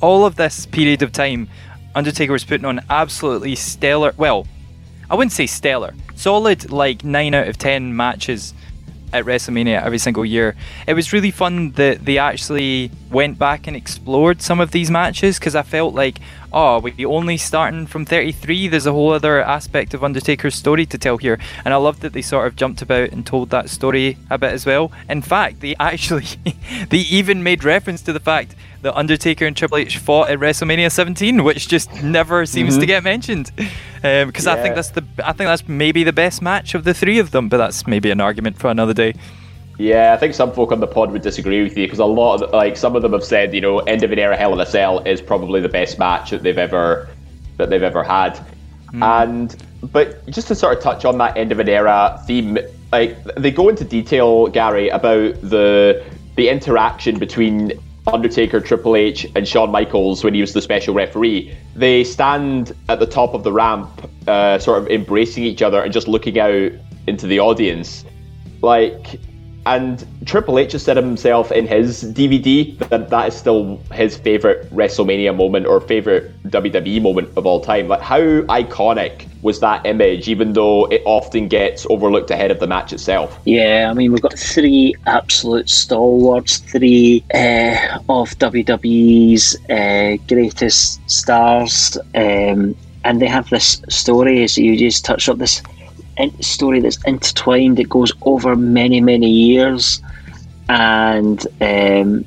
all 0.00 0.24
of 0.24 0.36
this 0.36 0.66
period 0.66 1.02
of 1.02 1.10
time, 1.10 1.48
Undertaker 1.96 2.32
was 2.32 2.44
putting 2.44 2.66
on 2.66 2.80
absolutely 2.88 3.56
stellar. 3.56 4.14
Well, 4.16 4.46
I 5.10 5.16
wouldn't 5.16 5.32
say 5.32 5.46
stellar. 5.46 5.94
Solid 6.14 6.70
like 6.70 7.02
nine 7.02 7.34
out 7.34 7.48
of 7.48 7.58
ten 7.58 7.96
matches 7.96 8.54
at 9.12 9.24
WrestleMania 9.24 9.82
every 9.82 9.98
single 9.98 10.24
year. 10.24 10.54
It 10.86 10.94
was 10.94 11.12
really 11.12 11.30
fun 11.30 11.72
that 11.72 12.04
they 12.04 12.18
actually 12.18 12.90
went 13.10 13.38
back 13.38 13.66
and 13.66 13.76
explored 13.76 14.42
some 14.42 14.60
of 14.60 14.70
these 14.70 14.90
matches 14.90 15.38
because 15.38 15.54
I 15.54 15.62
felt 15.62 15.94
like, 15.94 16.18
oh, 16.52 16.80
we're 16.80 17.08
only 17.08 17.36
starting 17.36 17.86
from 17.86 18.04
33. 18.04 18.68
There's 18.68 18.86
a 18.86 18.92
whole 18.92 19.12
other 19.12 19.42
aspect 19.42 19.94
of 19.94 20.04
Undertaker's 20.04 20.54
story 20.54 20.86
to 20.86 20.98
tell 20.98 21.16
here, 21.16 21.38
and 21.64 21.74
I 21.74 21.76
loved 21.76 22.02
that 22.02 22.12
they 22.12 22.22
sort 22.22 22.46
of 22.46 22.56
jumped 22.56 22.82
about 22.82 23.10
and 23.10 23.26
told 23.26 23.50
that 23.50 23.68
story 23.68 24.16
a 24.30 24.38
bit 24.38 24.52
as 24.52 24.66
well. 24.66 24.92
In 25.08 25.22
fact, 25.22 25.60
they 25.60 25.74
actually 25.80 26.26
they 26.88 26.98
even 26.98 27.42
made 27.42 27.64
reference 27.64 28.02
to 28.02 28.12
the 28.12 28.20
fact 28.20 28.54
that 28.82 28.96
Undertaker 28.96 29.46
and 29.46 29.56
Triple 29.56 29.78
H 29.78 29.98
fought 29.98 30.30
at 30.30 30.38
WrestleMania 30.38 30.90
17, 30.90 31.44
which 31.44 31.68
just 31.68 32.02
never 32.02 32.46
seems 32.46 32.72
mm-hmm. 32.72 32.80
to 32.80 32.86
get 32.86 33.04
mentioned. 33.04 33.50
Because 33.56 34.46
um, 34.46 34.56
yeah. 34.56 34.60
I 34.60 34.62
think 34.62 34.74
that's 34.74 34.90
the 34.90 35.04
I 35.24 35.32
think 35.32 35.48
that's 35.48 35.68
maybe 35.68 36.04
the 36.04 36.12
best 36.12 36.40
match 36.40 36.74
of 36.74 36.84
the 36.84 36.94
three 36.94 37.18
of 37.18 37.30
them, 37.30 37.48
but 37.48 37.58
that's 37.58 37.86
maybe 37.86 38.10
an 38.10 38.20
argument 38.20 38.58
for 38.58 38.68
another 38.68 38.94
day. 38.94 39.14
Yeah, 39.78 40.12
I 40.12 40.18
think 40.18 40.34
some 40.34 40.52
folk 40.52 40.72
on 40.72 40.80
the 40.80 40.86
pod 40.86 41.10
would 41.12 41.22
disagree 41.22 41.62
with 41.62 41.76
you 41.76 41.86
because 41.86 41.98
a 41.98 42.04
lot 42.04 42.42
of 42.42 42.50
like 42.50 42.76
some 42.76 42.96
of 42.96 43.02
them 43.02 43.12
have 43.12 43.24
said, 43.24 43.54
you 43.54 43.60
know, 43.60 43.78
end 43.80 44.02
of 44.02 44.12
an 44.12 44.18
era 44.18 44.36
Hell 44.36 44.52
in 44.52 44.60
a 44.60 44.66
Cell 44.66 45.00
is 45.00 45.22
probably 45.22 45.60
the 45.60 45.70
best 45.70 45.98
match 45.98 46.30
that 46.30 46.42
they've 46.42 46.58
ever 46.58 47.08
that 47.56 47.70
they've 47.70 47.82
ever 47.82 48.02
had. 48.02 48.38
Mm. 48.92 49.22
And 49.22 49.64
but 49.90 50.26
just 50.28 50.48
to 50.48 50.54
sort 50.54 50.76
of 50.76 50.82
touch 50.82 51.04
on 51.04 51.18
that 51.18 51.36
end 51.36 51.52
of 51.52 51.58
an 51.60 51.68
era 51.68 52.22
theme, 52.26 52.58
like 52.92 53.22
they 53.36 53.50
go 53.50 53.68
into 53.68 53.84
detail, 53.84 54.48
Gary, 54.48 54.88
about 54.88 55.40
the 55.40 56.04
the 56.36 56.48
interaction 56.48 57.18
between 57.18 57.72
Undertaker, 58.06 58.60
Triple 58.60 58.96
H, 58.96 59.26
and 59.34 59.46
Shawn 59.46 59.70
Michaels 59.70 60.24
when 60.24 60.34
he 60.34 60.40
was 60.40 60.52
the 60.52 60.62
special 60.62 60.94
referee. 60.94 61.56
They 61.76 62.04
stand 62.04 62.74
at 62.88 62.98
the 62.98 63.06
top 63.06 63.34
of 63.34 63.44
the 63.44 63.52
ramp, 63.52 64.10
uh, 64.26 64.58
sort 64.58 64.78
of 64.78 64.88
embracing 64.88 65.44
each 65.44 65.62
other 65.62 65.82
and 65.82 65.92
just 65.92 66.08
looking 66.08 66.38
out 66.38 66.72
into 67.06 67.26
the 67.26 67.40
audience. 67.40 68.04
Like, 68.62 69.20
and 69.66 70.04
Triple 70.24 70.58
H 70.58 70.72
has 70.72 70.82
said 70.82 70.96
himself 70.96 71.52
in 71.52 71.66
his 71.66 72.04
DVD 72.04 72.78
that 72.88 73.10
that 73.10 73.28
is 73.28 73.34
still 73.34 73.76
his 73.92 74.16
favorite 74.16 74.70
WrestleMania 74.74 75.36
moment 75.36 75.66
or 75.66 75.80
favorite 75.80 76.42
WWE 76.44 77.02
moment 77.02 77.30
of 77.36 77.46
all 77.46 77.60
time. 77.60 77.88
Like, 77.88 78.00
how 78.00 78.20
iconic 78.20 79.29
was 79.42 79.60
that 79.60 79.86
image, 79.86 80.28
even 80.28 80.52
though 80.52 80.84
it 80.86 81.02
often 81.04 81.48
gets 81.48 81.86
overlooked 81.88 82.30
ahead 82.30 82.50
of 82.50 82.60
the 82.60 82.66
match 82.66 82.92
itself. 82.92 83.38
Yeah, 83.44 83.88
I 83.90 83.94
mean, 83.94 84.12
we've 84.12 84.20
got 84.20 84.38
three 84.38 84.94
absolute 85.06 85.70
stalwarts, 85.70 86.58
three 86.58 87.24
uh, 87.32 87.98
of 88.08 88.30
WWE's 88.38 89.56
uh, 89.70 90.16
greatest 90.28 91.00
stars, 91.10 91.96
um, 92.14 92.74
and 93.04 93.20
they 93.20 93.26
have 93.26 93.48
this 93.48 93.82
story, 93.88 94.44
as 94.44 94.58
you 94.58 94.76
just 94.76 95.04
touched 95.04 95.28
on, 95.28 95.38
this 95.38 95.62
story 96.40 96.80
that's 96.80 97.02
intertwined, 97.04 97.80
it 97.80 97.88
goes 97.88 98.12
over 98.22 98.54
many, 98.54 99.00
many 99.00 99.30
years, 99.30 100.02
and 100.68 101.46
um, 101.62 102.26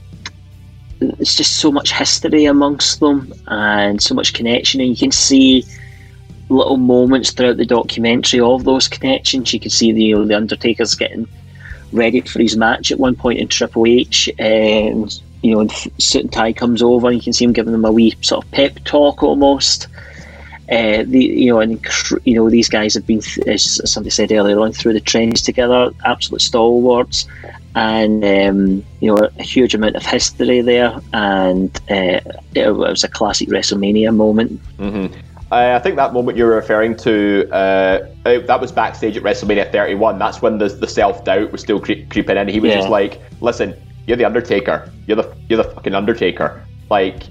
it's 1.00 1.36
just 1.36 1.58
so 1.58 1.72
much 1.72 1.94
history 1.94 2.46
amongst 2.46 3.00
them 3.00 3.32
and 3.48 4.02
so 4.02 4.16
much 4.16 4.34
connection, 4.34 4.82
and 4.82 4.90
you 4.90 4.96
can 4.96 5.12
see 5.12 5.64
little 6.54 6.78
moments 6.78 7.32
throughout 7.32 7.58
the 7.58 7.66
documentary 7.66 8.40
of 8.40 8.64
those 8.64 8.88
connections. 8.88 9.54
You 9.54 9.60
can 9.60 9.72
see 9.72 9.92
the 9.92 10.04
you 10.04 10.16
know, 10.16 10.26
the 10.26 10.38
Undertaker's 10.38 10.96
getting 10.96 11.28
ready 11.92 12.22
for 12.22 12.40
his 12.40 12.58
match 12.58 12.92
at 12.92 13.00
one 13.00 13.16
point 13.16 13.40
in 13.40 13.48
Triple 13.48 13.86
H, 13.86 14.30
and 14.40 15.14
you 15.42 15.54
know, 15.54 15.62
and 15.62 15.72
suit 16.00 16.24
and 16.24 16.32
tie 16.32 16.54
comes 16.54 16.82
over, 16.82 17.08
and 17.08 17.16
you 17.16 17.22
can 17.22 17.34
see 17.34 17.46
him 17.46 17.54
giving 17.54 17.74
them 17.74 17.86
a 17.86 17.92
wee 17.92 18.16
sort 18.22 18.44
of 18.44 18.52
pep 18.52 18.78
talk 18.86 19.24
almost. 19.24 19.88
Uh, 20.72 21.04
the 21.06 21.20
you 21.20 21.52
know, 21.52 21.60
and 21.60 21.86
you 22.24 22.36
know, 22.36 22.50
these 22.50 22.70
guys 22.70 22.94
have 22.94 23.06
been, 23.06 23.22
as 23.48 23.82
somebody 23.92 24.10
said 24.10 24.32
earlier 24.32 24.60
on, 24.60 24.72
through 24.72 24.94
the 24.94 25.02
trenches 25.02 25.44
together, 25.44 25.92
absolute 26.06 26.42
stalwarts, 26.42 27.28
and 27.76 28.24
um, 28.24 28.84
you 29.02 29.14
know, 29.14 29.30
a 29.38 29.44
huge 29.44 29.76
amount 29.76 29.96
of 29.96 30.06
history 30.06 30.62
there, 30.62 31.00
and 31.12 31.76
uh, 31.92 32.22
it 32.56 32.76
was 32.76 33.04
a 33.04 33.10
classic 33.10 33.50
WrestleMania 33.50 34.16
moment. 34.16 34.62
Mm-hmm. 34.78 35.14
I 35.54 35.80
think 35.80 35.96
that 35.98 36.14
moment 36.14 36.38
you're 36.38 36.56
referring 36.56 36.96
to, 36.98 37.48
uh, 37.52 38.08
that 38.24 38.60
was 38.60 38.72
backstage 38.72 39.18
at 39.18 39.24
WrestleMania 39.24 39.72
31. 39.72 40.18
That's 40.18 40.42
when 40.42 40.58
the, 40.58 40.68
the 40.68 40.88
self 40.88 41.24
doubt 41.24 41.52
was 41.52 41.62
still 41.62 41.80
creep, 41.80 42.10
creeping 42.10 42.38
in. 42.38 42.48
He 42.48 42.60
was 42.60 42.70
yeah. 42.70 42.78
just 42.78 42.90
like, 42.90 43.22
"Listen, 43.42 43.76
you're 44.08 44.18
the 44.18 44.26
Undertaker. 44.26 44.92
You're 45.06 45.18
the 45.18 45.36
you're 45.50 45.62
the 45.62 45.70
fucking 45.70 45.94
Undertaker. 45.94 46.66
Like, 46.90 47.24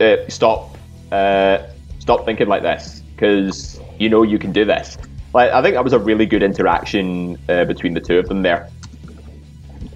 uh, 0.00 0.16
stop, 0.28 0.76
uh, 1.12 1.58
stop 1.98 2.24
thinking 2.24 2.48
like 2.48 2.62
this, 2.62 3.02
because 3.14 3.80
you 3.98 4.08
know 4.08 4.22
you 4.22 4.38
can 4.38 4.52
do 4.52 4.64
this." 4.64 4.96
Like, 5.34 5.50
I 5.50 5.60
think 5.62 5.74
that 5.74 5.84
was 5.84 5.92
a 5.92 5.98
really 5.98 6.24
good 6.24 6.42
interaction 6.42 7.38
uh, 7.48 7.64
between 7.64 7.92
the 7.92 8.00
two 8.00 8.18
of 8.18 8.28
them 8.28 8.42
there. 8.42 8.70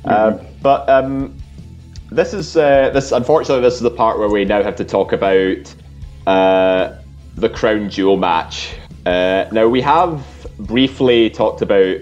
Uh, 0.04 0.32
mm-hmm. 0.32 0.46
but 0.60 0.88
um, 0.88 1.36
this 2.10 2.34
is 2.34 2.56
uh, 2.56 2.90
this. 2.90 3.12
Unfortunately, 3.12 3.62
this 3.62 3.74
is 3.74 3.80
the 3.80 3.90
part 3.90 4.18
where 4.18 4.28
we 4.28 4.44
now 4.44 4.62
have 4.62 4.76
to 4.76 4.84
talk 4.84 5.12
about 5.12 5.74
the 7.34 7.48
crown 7.48 7.90
jewel 7.90 8.16
match. 8.16 8.74
Uh, 9.06 9.46
now 9.52 9.66
we 9.66 9.80
have 9.80 10.24
briefly 10.58 11.30
talked 11.30 11.62
about. 11.62 11.96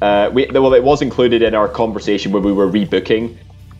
Uh, 0.00 0.30
we, 0.32 0.46
well, 0.46 0.74
it 0.74 0.84
was 0.84 1.02
included 1.02 1.42
in 1.42 1.54
our 1.54 1.68
conversation 1.68 2.32
when 2.32 2.42
we 2.42 2.52
were 2.52 2.70
rebooking 2.70 3.36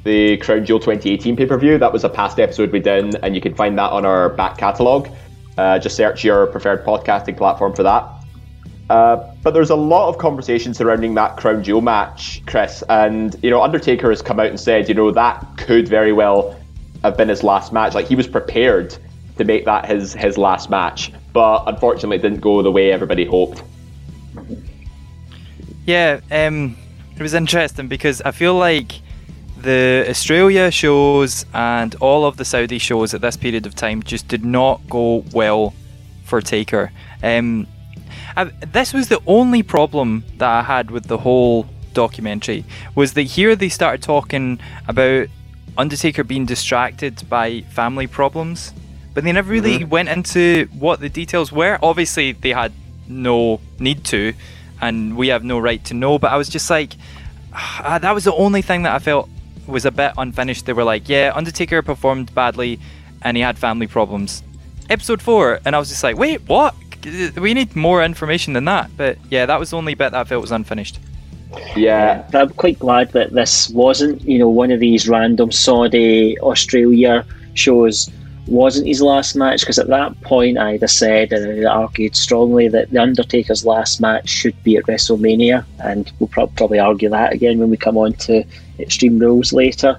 the 0.06 0.36
Crown 0.36 0.64
Jewel 0.64 0.78
2018 0.78 1.36
pay 1.36 1.46
per 1.46 1.58
view. 1.58 1.78
That 1.78 1.92
was 1.92 2.04
a 2.04 2.08
past 2.08 2.38
episode 2.38 2.70
we 2.72 2.80
did, 2.80 3.16
and 3.16 3.34
you 3.34 3.40
can 3.40 3.54
find 3.54 3.76
that 3.78 3.90
on 3.90 4.06
our 4.06 4.30
back 4.30 4.56
catalogue. 4.56 5.10
Uh, 5.58 5.78
just 5.78 5.96
search 5.96 6.22
your 6.22 6.46
preferred 6.46 6.84
podcasting 6.84 7.36
platform 7.36 7.74
for 7.74 7.82
that. 7.82 8.08
Uh, 8.88 9.34
but 9.42 9.52
there's 9.52 9.70
a 9.70 9.76
lot 9.76 10.08
of 10.08 10.18
conversation 10.18 10.72
surrounding 10.72 11.14
that 11.14 11.36
Crown 11.36 11.62
Jewel 11.64 11.80
match, 11.80 12.40
Chris, 12.46 12.84
and 12.88 13.36
you 13.42 13.50
know 13.50 13.60
Undertaker 13.60 14.10
has 14.10 14.22
come 14.22 14.38
out 14.38 14.46
and 14.46 14.60
said, 14.60 14.88
you 14.88 14.94
know, 14.94 15.10
that 15.10 15.44
could 15.56 15.88
very 15.88 16.12
well 16.12 16.56
have 17.02 17.16
been 17.16 17.28
his 17.28 17.42
last 17.42 17.72
match. 17.72 17.94
Like 17.94 18.06
he 18.06 18.14
was 18.14 18.28
prepared 18.28 18.96
to 19.38 19.44
make 19.44 19.64
that 19.64 19.86
his 19.86 20.14
his 20.14 20.38
last 20.38 20.70
match. 20.70 21.12
But 21.32 21.64
unfortunately, 21.66 22.16
it 22.16 22.22
didn't 22.22 22.40
go 22.40 22.62
the 22.62 22.70
way 22.70 22.92
everybody 22.92 23.24
hoped. 23.24 23.62
Yeah, 25.84 26.20
um, 26.30 26.76
it 27.14 27.22
was 27.22 27.34
interesting 27.34 27.88
because 27.88 28.20
I 28.22 28.30
feel 28.32 28.54
like 28.54 29.00
the 29.60 30.06
Australia 30.08 30.70
shows 30.70 31.46
and 31.54 31.94
all 31.96 32.24
of 32.24 32.36
the 32.36 32.44
Saudi 32.44 32.78
shows 32.78 33.14
at 33.14 33.20
this 33.20 33.36
period 33.36 33.66
of 33.66 33.74
time 33.74 34.02
just 34.02 34.28
did 34.28 34.44
not 34.44 34.80
go 34.88 35.24
well 35.32 35.74
for 36.24 36.40
Taker. 36.40 36.92
Um, 37.22 37.66
I, 38.36 38.44
this 38.44 38.92
was 38.92 39.08
the 39.08 39.20
only 39.26 39.62
problem 39.62 40.24
that 40.38 40.48
I 40.48 40.62
had 40.62 40.90
with 40.90 41.06
the 41.06 41.18
whole 41.18 41.66
documentary 41.94 42.64
was 42.94 43.14
that 43.14 43.22
here 43.22 43.56
they 43.56 43.70
started 43.70 44.02
talking 44.02 44.60
about 44.86 45.28
Undertaker 45.78 46.24
being 46.24 46.46
distracted 46.46 47.22
by 47.28 47.62
family 47.62 48.06
problems 48.06 48.72
but 49.16 49.24
they 49.24 49.32
never 49.32 49.50
really 49.50 49.78
mm-hmm. 49.78 49.88
went 49.88 50.10
into 50.10 50.68
what 50.78 51.00
the 51.00 51.08
details 51.08 51.50
were. 51.50 51.78
Obviously, 51.82 52.32
they 52.32 52.50
had 52.50 52.70
no 53.08 53.62
need 53.78 54.04
to, 54.04 54.34
and 54.78 55.16
we 55.16 55.28
have 55.28 55.42
no 55.42 55.58
right 55.58 55.82
to 55.86 55.94
know. 55.94 56.18
But 56.18 56.32
I 56.32 56.36
was 56.36 56.50
just 56.50 56.68
like, 56.68 56.92
uh, 57.54 57.98
that 57.98 58.14
was 58.14 58.24
the 58.24 58.34
only 58.34 58.60
thing 58.60 58.82
that 58.82 58.94
I 58.94 58.98
felt 58.98 59.30
was 59.66 59.86
a 59.86 59.90
bit 59.90 60.12
unfinished. 60.18 60.66
They 60.66 60.74
were 60.74 60.84
like, 60.84 61.08
yeah, 61.08 61.32
Undertaker 61.34 61.80
performed 61.80 62.34
badly, 62.34 62.78
and 63.22 63.38
he 63.38 63.42
had 63.42 63.56
family 63.56 63.86
problems. 63.86 64.42
Episode 64.90 65.22
four, 65.22 65.60
and 65.64 65.74
I 65.74 65.78
was 65.78 65.88
just 65.88 66.04
like, 66.04 66.18
wait, 66.18 66.42
what? 66.42 66.74
We 67.38 67.54
need 67.54 67.74
more 67.74 68.04
information 68.04 68.52
than 68.52 68.66
that. 68.66 68.90
But 68.98 69.16
yeah, 69.30 69.46
that 69.46 69.58
was 69.58 69.70
the 69.70 69.78
only 69.78 69.94
bit 69.94 70.12
that 70.12 70.20
I 70.20 70.24
felt 70.24 70.42
was 70.42 70.52
unfinished. 70.52 70.98
Yeah. 71.74 72.28
I'm 72.34 72.50
quite 72.50 72.78
glad 72.78 73.12
that 73.12 73.32
this 73.32 73.70
wasn't, 73.70 74.20
you 74.28 74.38
know, 74.38 74.50
one 74.50 74.70
of 74.70 74.80
these 74.80 75.08
random 75.08 75.52
Saudi 75.52 76.38
Australia 76.40 77.24
shows 77.54 78.10
wasn't 78.46 78.86
his 78.86 79.02
last 79.02 79.34
match 79.34 79.60
because 79.60 79.78
at 79.78 79.88
that 79.88 80.20
point 80.22 80.58
I'd 80.58 80.80
have 80.80 80.90
said 80.90 81.32
and 81.32 81.66
I 81.66 81.70
argued 81.70 82.14
strongly 82.14 82.68
that 82.68 82.90
the 82.90 83.02
Undertaker's 83.02 83.64
last 83.64 84.00
match 84.00 84.28
should 84.28 84.60
be 84.62 84.76
at 84.76 84.84
WrestleMania, 84.84 85.64
and 85.80 86.10
we'll 86.18 86.28
pro- 86.28 86.46
probably 86.48 86.78
argue 86.78 87.08
that 87.08 87.32
again 87.32 87.58
when 87.58 87.70
we 87.70 87.76
come 87.76 87.96
on 87.96 88.12
to 88.14 88.44
Extreme 88.78 89.18
Rules 89.18 89.52
later. 89.52 89.98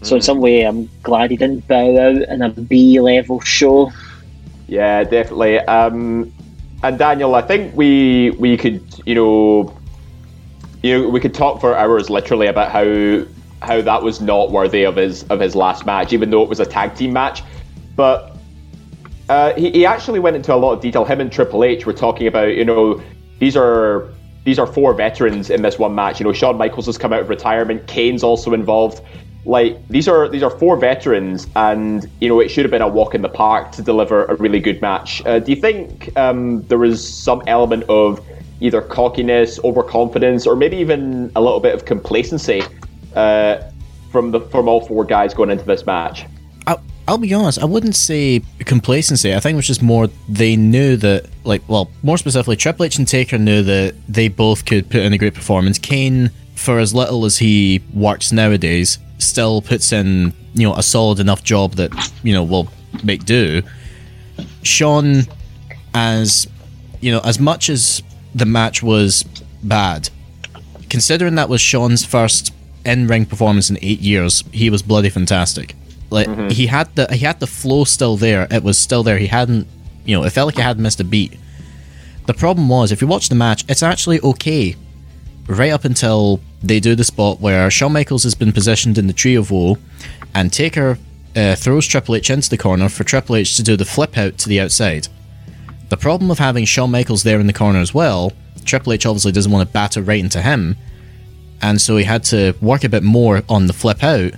Mm. 0.00 0.06
So 0.06 0.16
in 0.16 0.20
hmm. 0.20 0.24
some 0.24 0.40
way, 0.40 0.62
I'm 0.62 0.88
glad 1.02 1.30
he 1.30 1.36
didn't 1.36 1.66
bow 1.66 1.98
out 1.98 2.22
in 2.28 2.42
a 2.42 2.50
B 2.50 3.00
level 3.00 3.40
show. 3.40 3.92
Yeah, 4.66 5.02
definitely. 5.04 5.58
Um, 5.60 6.32
and 6.82 6.98
Daniel, 6.98 7.34
I 7.34 7.42
think 7.42 7.74
we 7.74 8.30
we 8.32 8.56
could 8.56 8.82
you 9.06 9.14
know 9.14 9.76
you 10.82 10.98
know 10.98 11.08
we 11.08 11.20
could 11.20 11.34
talk 11.34 11.60
for 11.60 11.76
hours 11.76 12.10
literally 12.10 12.46
about 12.46 12.70
how 12.70 13.24
how 13.60 13.80
that 13.80 14.02
was 14.02 14.20
not 14.20 14.50
worthy 14.50 14.84
of 14.84 14.96
his 14.96 15.24
of 15.24 15.40
his 15.40 15.56
last 15.56 15.86
match, 15.86 16.12
even 16.12 16.30
though 16.30 16.42
it 16.42 16.48
was 16.48 16.60
a 16.60 16.66
tag 16.66 16.94
team 16.94 17.12
match. 17.12 17.42
But 17.98 18.36
uh, 19.28 19.54
he, 19.54 19.72
he 19.72 19.84
actually 19.84 20.20
went 20.20 20.36
into 20.36 20.54
a 20.54 20.56
lot 20.56 20.72
of 20.72 20.80
detail. 20.80 21.04
Him 21.04 21.20
and 21.20 21.32
Triple 21.32 21.64
H 21.64 21.84
were 21.84 21.92
talking 21.92 22.28
about, 22.28 22.54
you 22.54 22.64
know, 22.64 23.02
these 23.40 23.56
are 23.56 24.08
these 24.44 24.56
are 24.56 24.68
four 24.68 24.94
veterans 24.94 25.50
in 25.50 25.62
this 25.62 25.80
one 25.80 25.96
match. 25.96 26.20
You 26.20 26.24
know, 26.24 26.32
Shawn 26.32 26.56
Michaels 26.56 26.86
has 26.86 26.96
come 26.96 27.12
out 27.12 27.22
of 27.22 27.28
retirement. 27.28 27.88
Kane's 27.88 28.22
also 28.22 28.54
involved. 28.54 29.02
Like 29.44 29.76
these 29.88 30.06
are 30.06 30.28
these 30.28 30.44
are 30.44 30.50
four 30.50 30.76
veterans, 30.76 31.48
and 31.56 32.08
you 32.20 32.28
know 32.28 32.38
it 32.38 32.50
should 32.50 32.64
have 32.64 32.70
been 32.70 32.82
a 32.82 32.88
walk 32.88 33.16
in 33.16 33.22
the 33.22 33.28
park 33.28 33.72
to 33.72 33.82
deliver 33.82 34.26
a 34.26 34.36
really 34.36 34.60
good 34.60 34.80
match. 34.80 35.20
Uh, 35.26 35.40
do 35.40 35.50
you 35.50 35.60
think 35.60 36.16
um, 36.16 36.62
there 36.68 36.78
was 36.78 37.02
some 37.02 37.42
element 37.48 37.82
of 37.88 38.24
either 38.60 38.80
cockiness, 38.80 39.58
overconfidence, 39.64 40.46
or 40.46 40.54
maybe 40.54 40.76
even 40.76 41.32
a 41.34 41.40
little 41.40 41.60
bit 41.60 41.74
of 41.74 41.84
complacency 41.84 42.62
uh, 43.16 43.60
from 44.12 44.30
the 44.30 44.40
from 44.40 44.68
all 44.68 44.86
four 44.86 45.04
guys 45.04 45.34
going 45.34 45.50
into 45.50 45.64
this 45.64 45.84
match? 45.84 46.26
I'll 47.08 47.16
be 47.16 47.32
honest, 47.32 47.58
I 47.58 47.64
wouldn't 47.64 47.96
say 47.96 48.42
complacency. 48.66 49.34
I 49.34 49.40
think 49.40 49.54
it 49.54 49.56
was 49.56 49.66
just 49.66 49.82
more 49.82 50.08
they 50.28 50.56
knew 50.56 50.94
that, 50.98 51.24
like, 51.42 51.62
well, 51.66 51.90
more 52.02 52.18
specifically, 52.18 52.54
Triple 52.54 52.84
H 52.84 52.98
and 52.98 53.08
Taker 53.08 53.38
knew 53.38 53.62
that 53.62 53.94
they 54.06 54.28
both 54.28 54.66
could 54.66 54.90
put 54.90 55.00
in 55.00 55.14
a 55.14 55.18
great 55.18 55.32
performance. 55.32 55.78
Kane, 55.78 56.30
for 56.54 56.78
as 56.78 56.92
little 56.92 57.24
as 57.24 57.38
he 57.38 57.82
works 57.94 58.30
nowadays, 58.30 58.98
still 59.16 59.62
puts 59.62 59.90
in, 59.90 60.34
you 60.52 60.68
know, 60.68 60.74
a 60.74 60.82
solid 60.82 61.18
enough 61.18 61.42
job 61.42 61.72
that, 61.76 62.12
you 62.22 62.34
know, 62.34 62.44
will 62.44 62.68
make 63.02 63.24
do. 63.24 63.62
Shawn, 64.62 65.22
as, 65.94 66.46
you 67.00 67.10
know, 67.10 67.20
as 67.24 67.40
much 67.40 67.70
as 67.70 68.02
the 68.34 68.44
match 68.44 68.82
was 68.82 69.22
bad, 69.62 70.10
considering 70.90 71.36
that 71.36 71.48
was 71.48 71.62
Shawn's 71.62 72.04
first 72.04 72.52
in 72.84 73.06
ring 73.06 73.24
performance 73.24 73.70
in 73.70 73.78
eight 73.80 74.00
years, 74.00 74.44
he 74.52 74.68
was 74.68 74.82
bloody 74.82 75.08
fantastic. 75.08 75.74
Like 76.10 76.26
mm-hmm. 76.26 76.48
he 76.48 76.66
had 76.66 76.94
the 76.94 77.12
he 77.12 77.24
had 77.24 77.40
the 77.40 77.46
flow 77.46 77.84
still 77.84 78.16
there. 78.16 78.46
It 78.50 78.62
was 78.62 78.78
still 78.78 79.02
there. 79.02 79.18
He 79.18 79.26
hadn't, 79.26 79.66
you 80.04 80.16
know, 80.16 80.24
it 80.24 80.30
felt 80.30 80.46
like 80.46 80.56
he 80.56 80.62
hadn't 80.62 80.82
missed 80.82 81.00
a 81.00 81.04
beat. 81.04 81.38
The 82.26 82.34
problem 82.34 82.68
was, 82.68 82.92
if 82.92 83.00
you 83.00 83.06
watch 83.06 83.28
the 83.28 83.34
match, 83.34 83.64
it's 83.68 83.82
actually 83.82 84.20
okay, 84.20 84.76
right 85.46 85.72
up 85.72 85.84
until 85.84 86.40
they 86.62 86.80
do 86.80 86.94
the 86.94 87.04
spot 87.04 87.40
where 87.40 87.70
Shawn 87.70 87.92
Michaels 87.92 88.24
has 88.24 88.34
been 88.34 88.52
positioned 88.52 88.98
in 88.98 89.06
the 89.06 89.12
tree 89.12 89.34
of 89.34 89.50
woe, 89.50 89.78
and 90.34 90.52
Taker 90.52 90.98
uh, 91.34 91.54
throws 91.54 91.86
Triple 91.86 92.16
H 92.16 92.30
into 92.30 92.50
the 92.50 92.58
corner 92.58 92.88
for 92.88 93.04
Triple 93.04 93.36
H 93.36 93.56
to 93.56 93.62
do 93.62 93.76
the 93.76 93.84
flip 93.84 94.18
out 94.18 94.38
to 94.38 94.48
the 94.48 94.60
outside. 94.60 95.08
The 95.88 95.96
problem 95.96 96.30
of 96.30 96.38
having 96.38 96.66
Shawn 96.66 96.90
Michaels 96.90 97.22
there 97.22 97.40
in 97.40 97.46
the 97.46 97.52
corner 97.54 97.78
as 97.78 97.94
well, 97.94 98.32
Triple 98.64 98.92
H 98.92 99.06
obviously 99.06 99.32
doesn't 99.32 99.52
want 99.52 99.66
to 99.66 99.72
batter 99.72 100.02
right 100.02 100.20
into 100.20 100.42
him, 100.42 100.76
and 101.62 101.80
so 101.80 101.96
he 101.96 102.04
had 102.04 102.24
to 102.24 102.54
work 102.60 102.84
a 102.84 102.90
bit 102.90 103.02
more 103.02 103.42
on 103.48 103.66
the 103.66 103.72
flip 103.72 104.02
out 104.02 104.32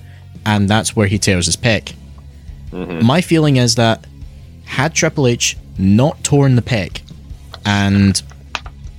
and 0.47 0.68
that's 0.68 0.95
where 0.97 1.07
he 1.07 1.18
tears 1.18 1.47
his 1.47 1.57
pec. 1.57 1.95
Mm-hmm. 2.72 3.05
My 3.05 3.20
feeling 3.20 3.57
is 3.57 3.74
that 3.76 4.07
had 4.64 4.95
Triple 4.95 5.26
H 5.26 5.57
not 5.78 6.22
torn 6.22 6.57
the 6.57 6.62
pec, 6.62 7.01
and 7.64 8.20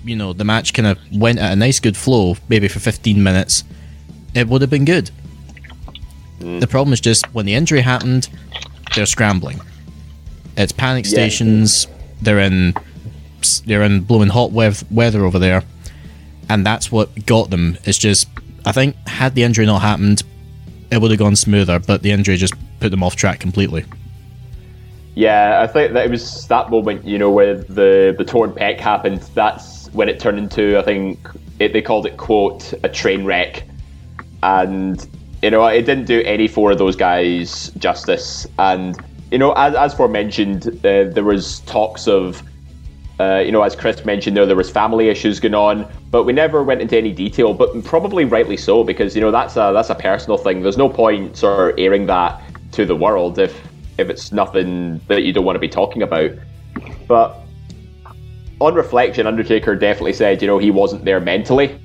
you 0.04 0.16
know 0.16 0.34
the 0.34 0.44
match 0.44 0.74
kind 0.74 0.88
of 0.88 0.98
went 1.12 1.40
at 1.40 1.52
a 1.54 1.56
nice 1.56 1.80
good 1.80 1.96
flow, 1.98 2.36
maybe 2.50 2.68
for 2.68 2.80
15 2.80 3.22
minutes, 3.24 3.64
it 4.34 4.48
would 4.48 4.62
have 4.62 4.70
been 4.70 4.86
good. 4.86 5.12
The 6.40 6.66
problem 6.68 6.92
is 6.92 7.00
just 7.00 7.32
when 7.36 7.46
the 7.46 7.54
injury 7.54 7.82
happened, 7.82 8.28
they're 8.96 9.06
scrambling. 9.06 9.60
It's 10.58 10.72
panic 10.72 11.06
Yeah. 11.06 11.12
stations. 11.12 11.88
They're 12.22 12.40
in 12.40 12.74
they're 13.66 13.84
in 13.84 14.02
blowing 14.02 14.30
hot 14.30 14.52
weath- 14.52 14.84
weather 14.92 15.24
over 15.26 15.38
there, 15.40 15.64
and 16.50 16.66
that's 16.66 16.92
what 16.92 17.26
got 17.26 17.50
them. 17.52 17.78
It's 17.86 17.98
just 17.98 18.28
I 18.66 18.72
think 18.72 18.96
had 19.08 19.34
the 19.36 19.44
injury 19.44 19.66
not 19.68 19.82
happened, 19.82 20.24
it 20.92 21.02
would 21.02 21.12
have 21.12 21.20
gone 21.20 21.36
smoother. 21.36 21.80
But 21.80 22.04
the 22.04 22.12
injury 22.12 22.38
just 22.38 22.54
put 22.80 22.90
them 22.90 23.02
off 23.02 23.16
track 23.16 23.40
completely. 23.40 23.86
Yeah, 25.16 25.62
I 25.62 25.68
think 25.68 25.94
that 25.94 26.06
it 26.06 26.12
was 26.12 26.48
that 26.48 26.70
moment, 26.70 27.06
you 27.06 27.18
know, 27.18 27.32
where 27.32 27.56
the 27.56 28.16
the 28.18 28.24
torn 28.24 28.52
pec 28.52 28.80
happened. 28.80 29.22
That's 29.34 29.88
when 29.94 30.08
it 30.08 30.20
turned 30.20 30.38
into, 30.38 30.78
I 30.78 30.84
think, 30.84 31.20
it, 31.60 31.74
they 31.74 31.82
called 31.82 32.06
it 32.06 32.18
quote 32.18 32.74
a 32.84 32.90
train 32.90 33.26
wreck, 33.26 33.64
and 34.42 35.06
you 35.42 35.50
know, 35.50 35.66
it 35.66 35.82
didn't 35.82 36.06
do 36.06 36.22
any 36.22 36.48
four 36.48 36.72
of 36.72 36.78
those 36.78 36.96
guys 36.96 37.72
justice. 37.78 38.48
And 38.58 38.98
you 39.32 39.38
know, 39.38 39.52
as 39.54 39.76
as 39.76 39.94
forementioned, 39.94 40.68
uh, 40.86 41.06
there 41.06 41.24
was 41.24 41.60
talks 41.62 42.08
of. 42.08 42.44
Uh, 43.22 43.40
you 43.40 43.52
know, 43.52 43.62
as 43.62 43.76
Chris 43.76 44.04
mentioned, 44.04 44.36
there 44.36 44.48
there 44.48 44.56
was 44.56 44.72
family 44.72 45.08
issues 45.08 45.40
going 45.40 45.54
on, 45.54 45.88
but 46.10 46.24
we 46.24 46.34
never 46.34 46.64
went 46.64 46.82
into 46.82 46.98
any 46.98 47.12
detail. 47.12 47.54
But 47.54 47.84
probably 47.84 48.26
rightly 48.26 48.58
so, 48.58 48.84
because 48.84 49.16
you 49.16 49.22
know 49.22 49.30
that's 49.30 49.56
a 49.58 49.72
that's 49.74 49.92
a 49.92 49.96
personal 49.96 50.40
thing. 50.40 50.64
There's 50.64 50.78
no 50.78 50.90
point 50.90 51.38
sort 51.38 51.74
of 51.74 51.80
airing 51.80 52.08
that 52.08 52.42
to 52.72 52.84
the 52.84 52.96
world 52.96 53.38
if 53.38 53.56
if 54.00 54.10
it's 54.10 54.32
nothing 54.32 55.00
that 55.08 55.22
you 55.22 55.34
don't 55.34 55.46
want 55.46 55.56
to 55.56 55.60
be 55.60 55.70
talking 55.70 56.02
about. 56.02 56.32
But 57.08 57.38
on 58.60 58.74
reflection, 58.74 59.28
Undertaker 59.28 59.76
definitely 59.76 60.14
said, 60.14 60.42
you 60.42 60.48
know, 60.48 60.58
he 60.58 60.72
wasn't 60.72 61.06
there 61.06 61.20
mentally, 61.20 61.80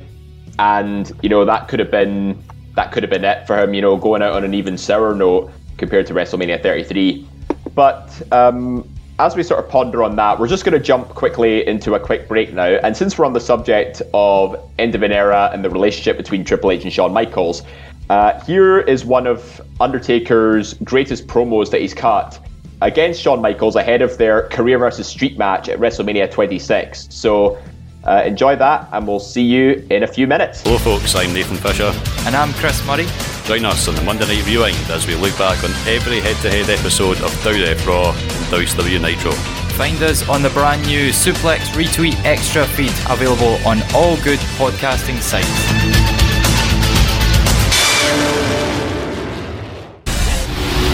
and 0.58 1.12
you 1.22 1.28
know 1.28 1.44
that 1.44 1.68
could 1.68 1.80
have 1.80 1.90
been 1.90 2.42
that 2.76 2.92
could 2.92 3.02
have 3.02 3.10
been 3.10 3.24
it 3.24 3.46
for 3.46 3.58
him. 3.58 3.74
You 3.74 3.82
know, 3.82 3.96
going 3.98 4.22
out 4.22 4.32
on 4.32 4.42
an 4.42 4.54
even 4.54 4.78
sour 4.78 5.14
note 5.14 5.52
compared 5.76 6.06
to 6.06 6.14
WrestleMania 6.14 6.62
33. 6.62 7.28
But 7.74 8.22
um, 8.32 8.88
as 9.18 9.34
we 9.34 9.42
sort 9.42 9.64
of 9.64 9.70
ponder 9.70 10.02
on 10.02 10.16
that, 10.16 10.38
we're 10.38 10.48
just 10.48 10.64
going 10.64 10.78
to 10.78 10.84
jump 10.84 11.08
quickly 11.10 11.66
into 11.66 11.94
a 11.94 12.00
quick 12.00 12.28
break 12.28 12.52
now. 12.52 12.66
And 12.66 12.96
since 12.96 13.16
we're 13.16 13.24
on 13.24 13.32
the 13.32 13.40
subject 13.40 14.02
of 14.12 14.56
end 14.78 14.94
of 14.94 15.02
an 15.02 15.12
era 15.12 15.50
and 15.52 15.64
the 15.64 15.70
relationship 15.70 16.16
between 16.16 16.44
Triple 16.44 16.70
H 16.70 16.84
and 16.84 16.92
Shawn 16.92 17.12
Michaels, 17.12 17.62
uh, 18.10 18.38
here 18.44 18.78
is 18.80 19.04
one 19.04 19.26
of 19.26 19.60
Undertaker's 19.80 20.74
greatest 20.74 21.26
promos 21.26 21.70
that 21.70 21.80
he's 21.80 21.94
cut 21.94 22.38
against 22.82 23.22
Shawn 23.22 23.40
Michaels 23.40 23.74
ahead 23.74 24.02
of 24.02 24.18
their 24.18 24.48
career 24.48 24.78
versus 24.78 25.06
street 25.06 25.38
match 25.38 25.68
at 25.70 25.78
WrestleMania 25.78 26.30
26. 26.30 27.08
So 27.10 27.58
uh, 28.04 28.22
enjoy 28.24 28.54
that, 28.56 28.86
and 28.92 29.06
we'll 29.06 29.18
see 29.18 29.42
you 29.42 29.84
in 29.90 30.02
a 30.02 30.06
few 30.06 30.26
minutes. 30.26 30.60
Hello, 30.60 30.78
folks. 30.78 31.14
I'm 31.16 31.32
Nathan 31.32 31.56
Fisher. 31.56 31.90
And 32.26 32.36
I'm 32.36 32.52
Chris 32.54 32.86
Murray. 32.86 33.06
Join 33.46 33.64
us 33.64 33.88
on 33.88 33.94
the 33.94 34.02
Monday 34.02 34.26
Night 34.26 34.46
Rewind 34.46 34.76
as 34.90 35.06
we 35.06 35.14
look 35.14 35.36
back 35.38 35.64
on 35.64 35.70
every 35.88 36.20
head-to-head 36.20 36.68
episode 36.68 37.16
of 37.22 37.30
WF 37.42 37.86
Raw 37.86 38.10
and 38.12 38.35
WCW 38.46 39.00
Nitro. 39.00 39.32
Find 39.76 40.00
us 40.02 40.28
on 40.28 40.42
the 40.42 40.50
brand 40.50 40.86
new 40.86 41.10
Suplex 41.10 41.58
Retweet 41.74 42.14
Extra 42.24 42.64
feed, 42.66 42.92
available 43.10 43.56
on 43.66 43.82
all 43.94 44.16
good 44.22 44.38
podcasting 44.56 45.20
sites. 45.20 45.46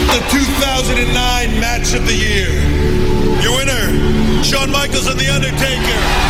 The 0.08 0.20
2009 0.30 1.60
match 1.60 1.94
of 1.94 2.06
the 2.06 2.14
year. 2.14 2.48
Your 3.42 3.56
winner, 3.56 4.42
Shawn 4.42 4.70
Michaels 4.70 5.06
and 5.06 5.18
The 5.18 5.28
Undertaker. 5.28 6.21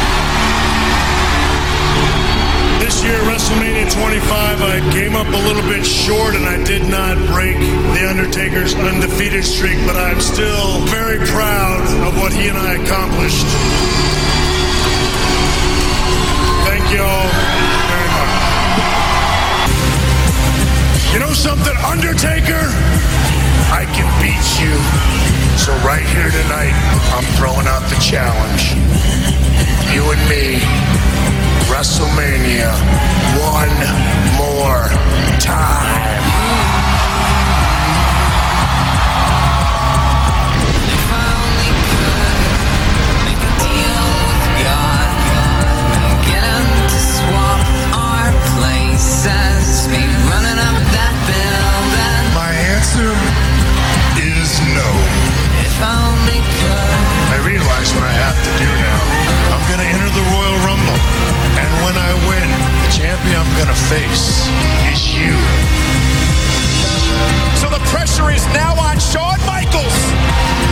This 3.03 3.11
year, 3.11 3.23
WrestleMania 3.27 3.91
25, 3.91 4.63
I 4.63 4.79
came 4.93 5.17
up 5.17 5.27
a 5.27 5.43
little 5.51 5.67
bit 5.67 5.85
short 5.85 6.37
and 6.37 6.47
I 6.47 6.63
did 6.63 6.87
not 6.87 7.19
break 7.35 7.59
The 7.59 8.07
Undertaker's 8.07 8.77
undefeated 8.77 9.45
streak, 9.45 9.77
but 9.91 9.97
I'm 9.97 10.21
still 10.21 10.87
very 10.87 11.19
proud 11.27 11.83
of 12.07 12.15
what 12.23 12.33
he 12.33 12.47
and 12.47 12.57
I 12.57 12.79
accomplished. 12.79 13.43
Thank 16.63 16.95
you 16.95 17.03
all 17.03 17.27
very 17.91 18.11
much. 18.15 18.39
You 21.11 21.19
know 21.27 21.35
something, 21.35 21.75
Undertaker? 21.83 22.71
I 23.75 23.83
can 23.99 24.07
beat 24.23 24.47
you. 24.63 24.79
So 25.59 25.75
right 25.83 26.07
here 26.15 26.31
tonight, 26.31 26.71
I'm 27.19 27.27
throwing 27.35 27.67
out 27.67 27.83
the 27.91 27.99
challenge. 27.99 28.79
You 29.91 30.07
and 30.07 30.23
me, 30.31 30.63
WrestleMania, 31.73 32.73
one 33.41 33.73
more 34.37 34.85
time. 35.41 36.12
My 52.35 52.53
answer 52.53 53.11
is 54.20 54.61
no. 54.77 54.91
I 57.35 57.43
realize 57.45 57.93
what 57.95 58.05
I 58.05 58.12
have 58.12 58.39
to 58.45 58.51
do 58.59 58.66
now. 58.66 59.22
Champion 63.23 63.41
I'm 63.41 63.59
gonna 63.59 63.75
face 63.75 64.49
is 64.91 65.14
you. 65.14 65.37
So 67.57 67.68
the 67.70 67.79
pressure 67.87 68.31
is 68.31 68.45
now 68.49 68.75
on 68.75 68.99
Shawn 68.99 69.39
Michaels 69.47 69.95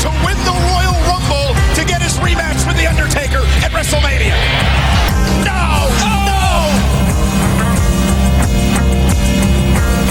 to 0.03 0.11
win 0.27 0.37
the 0.43 0.51
Royal 0.51 0.99
Rumble 1.07 1.55
to 1.77 1.85
get 1.85 2.03
his 2.03 2.19
rematch 2.19 2.67
with 2.67 2.77
The 2.77 2.89
Undertaker 2.89 3.43
at 3.63 3.71
WrestleMania. 3.71 4.35
No! 5.47 5.91
Oh, 6.03 6.25
no! 6.27 6.43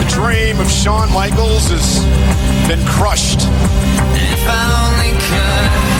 The 0.02 0.10
dream 0.10 0.60
of 0.62 0.72
Shawn 0.72 1.12
Michaels 1.12 1.70
has 1.70 2.06
been 2.70 2.86
crushed. 2.86 3.42
Shawn, 4.46 5.99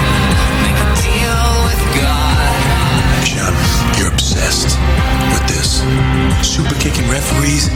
obsessed 4.40 4.80
with 5.34 5.44
this. 5.48 5.84
Super 6.46 6.76
kicking 6.80 7.08
referees, 7.10 7.68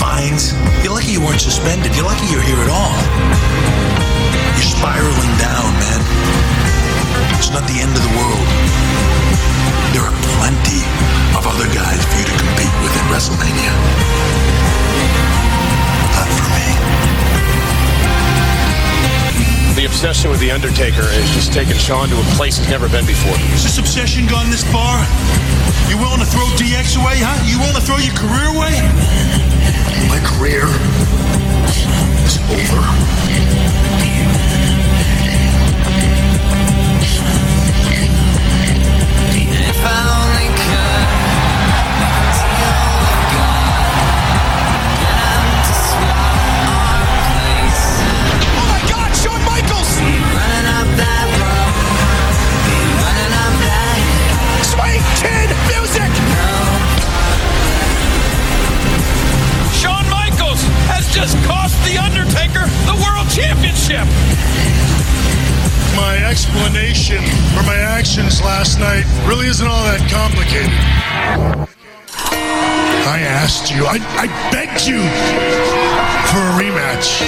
fines. 0.00 0.52
You're 0.82 0.94
lucky 0.94 1.12
you 1.12 1.20
weren't 1.20 1.40
suspended. 1.40 1.94
You're 1.94 2.06
lucky 2.06 2.26
you're 2.32 2.42
here 2.42 2.58
at 2.58 2.70
all. 2.70 2.96
You're 4.56 4.72
spiraling 4.72 5.34
down, 5.36 5.68
man. 5.76 6.00
It's 7.36 7.50
not 7.50 7.68
the 7.68 7.78
end 7.80 7.92
of 7.92 8.02
the 8.02 8.12
world. 8.16 8.48
There 9.92 10.04
are 10.04 10.16
plenty 10.40 10.80
of 11.36 11.44
other 11.44 11.68
guys 11.76 12.00
for 12.08 12.16
you 12.18 12.24
to 12.24 12.36
compete 12.40 12.74
with 12.80 12.92
at 12.96 13.04
WrestleMania. 13.12 13.72
Not 16.16 16.28
for 16.32 16.48
me. 16.56 16.68
The 19.76 19.84
obsession 19.86 20.30
with 20.30 20.40
The 20.40 20.50
Undertaker 20.50 21.06
has 21.06 21.30
just 21.30 21.52
taken 21.52 21.76
Shawn 21.76 22.08
to 22.08 22.18
a 22.18 22.24
place 22.34 22.58
he's 22.58 22.68
never 22.68 22.88
been 22.88 23.06
before. 23.06 23.36
Has 23.54 23.62
this 23.62 23.78
obsession 23.78 24.26
gone 24.26 24.50
this 24.50 24.64
far? 24.72 25.06
You 25.88 25.96
willing 25.96 26.20
to 26.20 26.26
throw 26.26 26.44
DX 26.56 27.00
away, 27.00 27.16
huh? 27.18 27.40
You 27.48 27.58
willing 27.58 27.74
to 27.74 27.80
throw 27.80 27.96
your 27.96 28.14
career 28.14 28.52
away? 28.52 28.76
My 30.08 30.20
career 30.20 30.68
is 32.24 32.38
over. 32.52 33.08
Oh 39.90 41.27
I, 73.90 73.96
I 74.20 74.26
begged 74.52 74.86
you 74.86 75.00
for 76.28 76.44
a 76.44 76.52
rematch. 76.60 77.24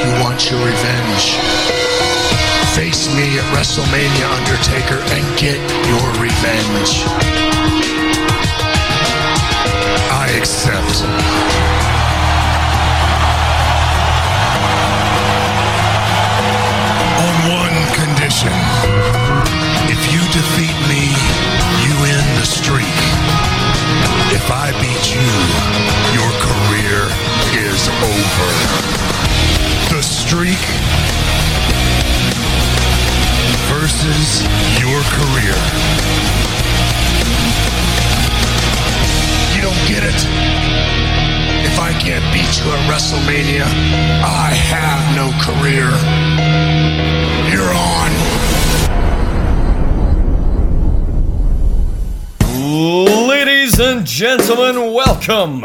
You 0.00 0.24
want 0.24 0.50
your 0.50 0.64
revenge. 0.64 1.36
Face 2.74 3.14
me 3.14 3.36
at 3.36 3.44
WrestleMania, 3.52 4.24
Undertaker, 4.32 5.04
and 5.12 5.38
get 5.38 5.60
your 5.92 6.08
revenge. 6.24 7.04
I 10.10 10.32
accept. 10.38 11.77
If 24.48 24.54
I 24.54 24.72
beat 24.80 25.12
you, 25.12 25.28
your 26.16 26.32
career 26.40 27.12
is 27.68 27.84
over. 28.00 28.48
The 29.92 30.00
streak 30.00 30.64
versus 33.68 34.40
your 34.80 35.04
career. 35.12 35.52
You 39.52 39.60
don't 39.60 39.84
get 39.86 40.08
it. 40.08 40.16
If 41.66 41.76
I 41.78 41.92
can't 42.00 42.24
beat 42.32 42.48
you 42.56 42.72
at 42.72 42.80
WrestleMania, 42.88 43.68
I 44.24 44.56
have 44.72 45.12
no 45.14 45.30
career. 45.44 45.92
You're 47.52 47.74
on. 47.74 48.08
Ladies 53.78 53.96
and 53.96 54.06
gentlemen, 54.06 54.92
welcome 54.92 55.60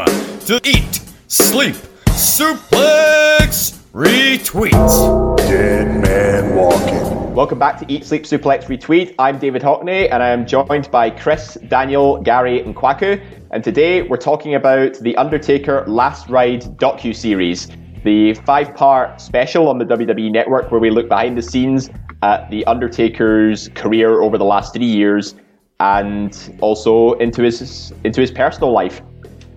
to 0.46 0.62
Eat, 0.64 1.02
Sleep, 1.28 1.74
Suplex, 2.10 3.80
Retweet. 3.92 5.38
Dead 5.38 5.88
man 6.00 6.56
walking. 6.56 7.34
Welcome 7.34 7.58
back 7.58 7.80
to 7.80 7.92
Eat, 7.92 8.06
Sleep, 8.06 8.22
Suplex, 8.22 8.66
Retweet. 8.66 9.16
I'm 9.18 9.40
David 9.40 9.64
Hockney, 9.64 10.12
and 10.12 10.22
I 10.22 10.30
am 10.30 10.46
joined 10.46 10.92
by 10.92 11.10
Chris, 11.10 11.58
Daniel, 11.70 12.22
Gary, 12.22 12.62
and 12.62 12.76
Kwaku. 12.76 13.20
And 13.50 13.64
today 13.64 14.04
we're 14.04 14.18
talking 14.18 14.54
about 14.54 14.94
the 15.00 15.16
Undertaker 15.18 15.84
Last 15.88 16.30
Ride 16.30 16.62
docu 16.78 17.16
series, 17.16 17.68
the 18.04 18.36
five-part 18.46 19.22
special 19.22 19.68
on 19.70 19.80
the 19.80 19.86
WWE 19.86 20.32
Network, 20.32 20.70
where 20.70 20.80
we 20.80 20.92
look 20.92 21.10
behind 21.10 21.36
the 21.36 21.42
scenes 21.42 21.90
at 22.22 22.48
the 22.52 22.64
Undertaker's 22.66 23.70
career 23.70 24.22
over 24.22 24.38
the 24.38 24.46
last 24.46 24.72
three 24.72 24.86
years, 24.86 25.34
and 25.80 26.58
also 26.62 27.14
into 27.14 27.42
his 27.44 27.94
into 28.04 28.22
his 28.22 28.32
personal 28.32 28.72
life. 28.72 29.02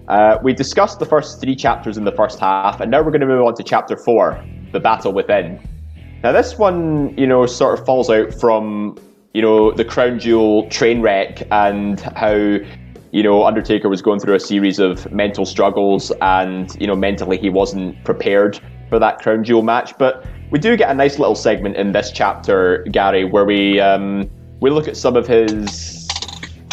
Uh, 0.08 0.38
we 0.42 0.52
discussed 0.52 0.98
the 1.00 1.06
first 1.06 1.40
three 1.40 1.56
chapters 1.56 1.96
in 1.96 2.04
the 2.04 2.12
first 2.12 2.38
half, 2.38 2.80
and 2.80 2.90
now 2.90 3.02
we're 3.02 3.10
going 3.10 3.20
to 3.20 3.26
move 3.26 3.44
on 3.44 3.54
to 3.54 3.62
chapter 3.62 3.96
four, 3.96 4.42
the 4.72 4.78
battle 4.78 5.12
within. 5.12 5.60
Now, 6.22 6.32
this 6.32 6.58
one, 6.58 7.16
you 7.18 7.26
know, 7.26 7.44
sort 7.46 7.78
of 7.78 7.84
falls 7.84 8.08
out 8.08 8.32
from, 8.32 8.96
you 9.34 9.42
know, 9.42 9.70
the 9.72 9.84
Crown 9.84 10.18
Jewel 10.18 10.68
train 10.70 11.00
wreck 11.00 11.46
and 11.50 12.00
how, 12.00 12.58
you 13.12 13.22
know, 13.22 13.44
Undertaker 13.44 13.88
was 13.88 14.00
going 14.00 14.20
through 14.20 14.34
a 14.34 14.40
series 14.40 14.78
of 14.78 15.10
mental 15.12 15.44
struggles 15.44 16.10
and, 16.22 16.74
you 16.80 16.86
know, 16.86 16.96
mentally 16.96 17.36
he 17.36 17.50
wasn't 17.50 18.02
prepared 18.04 18.58
for 18.88 18.98
that 18.98 19.18
Crown 19.18 19.44
Jewel 19.44 19.62
match. 19.62 19.96
But 19.98 20.24
we 20.50 20.58
do 20.58 20.76
get 20.76 20.90
a 20.90 20.94
nice 20.94 21.18
little 21.18 21.34
segment 21.34 21.76
in 21.76 21.92
this 21.92 22.10
chapter, 22.10 22.84
Gary, 22.90 23.24
where 23.24 23.44
we 23.44 23.78
um, 23.80 24.30
we 24.60 24.70
look 24.70 24.88
at 24.88 24.96
some 24.96 25.16
of 25.16 25.26
his 25.26 25.95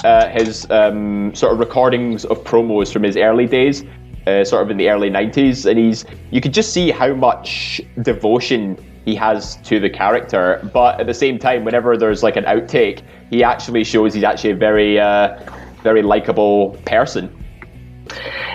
uh, 0.04 0.30
his 0.30 0.70
um, 0.70 1.34
sort 1.36 1.54
of 1.54 1.60
recordings 1.60 2.26
of 2.26 2.44
promos 2.44 2.92
from 2.92 3.04
his 3.04 3.18
early 3.18 3.46
days, 3.46 3.84
uh, 4.28 4.44
sort 4.44 4.64
of 4.64 4.72
in 4.72 4.78
the 4.78 4.90
early 4.90 5.10
'90s, 5.10 5.70
and 5.70 5.80
he's 5.80 6.06
you 6.32 6.42
could 6.42 6.54
just 6.54 6.74
see 6.74 6.92
how 6.92 7.14
much 7.14 7.82
devotion 8.02 8.78
he 9.06 9.16
has 9.16 9.58
to 9.58 9.80
the 9.80 9.90
character. 9.90 10.68
But 10.74 11.00
at 11.00 11.08
the 11.08 11.14
same 11.14 11.38
time, 11.40 11.66
whenever 11.66 11.98
there's 11.98 12.24
like 12.24 12.36
an 12.36 12.46
outtake, 12.46 13.02
he 13.30 13.44
actually 13.44 13.84
shows 13.84 14.14
he's 14.14 14.24
actually 14.24 14.52
a 14.52 14.56
very, 14.56 15.00
uh, 15.00 15.38
very 15.82 16.02
likable 16.02 16.78
person. 16.86 17.30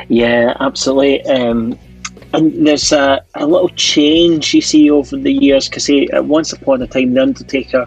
Yeah, 0.08 0.54
absolutely. 0.60 1.24
Um, 1.26 1.78
and 2.32 2.66
there's 2.66 2.92
a, 2.92 3.22
a 3.34 3.46
little 3.46 3.70
change 3.70 4.54
you 4.54 4.60
see 4.60 4.90
over 4.90 5.16
the 5.16 5.32
years 5.32 5.68
because 5.68 5.90
once 6.26 6.52
upon 6.52 6.82
a 6.82 6.86
time, 6.86 7.14
The 7.14 7.22
Undertaker 7.22 7.86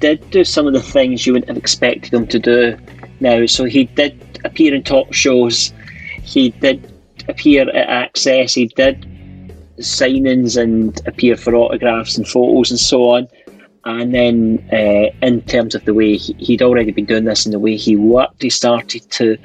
did 0.00 0.28
do 0.30 0.44
some 0.44 0.66
of 0.66 0.72
the 0.72 0.82
things 0.82 1.26
you 1.26 1.34
wouldn't 1.34 1.48
have 1.48 1.58
expected 1.58 2.12
him 2.12 2.26
to 2.28 2.38
do 2.38 2.78
now. 3.20 3.46
So 3.46 3.64
he 3.64 3.84
did 3.84 4.40
appear 4.44 4.74
in 4.74 4.82
talk 4.82 5.12
shows, 5.12 5.72
he 6.22 6.50
did 6.50 6.92
appear 7.28 7.68
at 7.68 7.88
Access, 7.88 8.54
he 8.54 8.66
did 8.66 9.06
signings 9.78 10.60
and 10.60 11.00
appear 11.06 11.36
for 11.36 11.54
autographs 11.54 12.16
and 12.16 12.26
photos 12.26 12.70
and 12.70 12.80
so 12.80 13.10
on. 13.10 13.28
And 13.84 14.14
then, 14.14 14.68
uh, 14.72 15.10
in 15.26 15.40
terms 15.42 15.74
of 15.74 15.84
the 15.86 15.94
way 15.94 16.16
he, 16.16 16.34
he'd 16.34 16.62
already 16.62 16.92
been 16.92 17.06
doing 17.06 17.24
this 17.24 17.46
and 17.46 17.54
the 17.54 17.58
way 17.58 17.76
he 17.76 17.96
worked, 17.96 18.42
he 18.42 18.50
started 18.50 19.10
to 19.12 19.38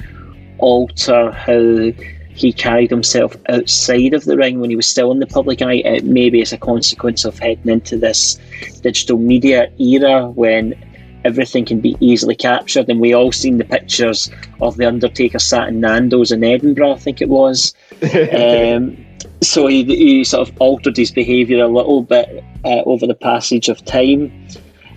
alter 0.58 1.32
how 1.32 1.92
he 2.36 2.52
carried 2.52 2.92
himself 2.92 3.36
outside 3.48 4.14
of 4.14 4.26
the 4.26 4.36
ring 4.36 4.60
when 4.60 4.70
he 4.70 4.76
was 4.76 4.86
still 4.86 5.12
in 5.12 5.20
the 5.20 5.26
public 5.26 5.62
eye, 5.62 5.82
uh, 5.86 6.02
maybe 6.04 6.42
as 6.42 6.52
a 6.52 6.58
consequence 6.58 7.24
of 7.24 7.40
heading 7.40 7.72
into 7.72 7.98
this 7.98 8.38
digital 8.82 9.18
media 9.18 9.72
era 9.80 10.30
when 10.30 10.76
everything 11.24 11.66
can 11.66 11.80
be 11.80 11.96
easily 12.02 12.36
captured. 12.36 12.90
And 12.90 13.00
we 13.00 13.14
all 13.14 13.32
seen 13.32 13.58
the 13.58 13.64
pictures 13.64 14.30
of 14.62 14.76
the 14.76 14.86
Undertaker 14.86 15.40
sat 15.40 15.70
in 15.70 15.80
Nando's 15.80 16.32
in 16.32 16.44
Edinburgh, 16.44 16.92
I 16.92 16.98
think 16.98 17.22
it 17.22 17.30
was. 17.30 17.74
um, 18.38 18.98
so 19.42 19.68
he, 19.68 19.86
he, 19.86 20.24
sort 20.26 20.50
of 20.50 20.56
altered 20.60 20.98
his 20.98 21.12
behaviour 21.12 21.64
a 21.64 21.68
little 21.70 22.04
bit 22.04 22.44
uh, 22.66 22.82
over 22.86 23.08
the 23.08 23.16
passage 23.16 23.70
of 23.70 23.84
time. 23.86 24.48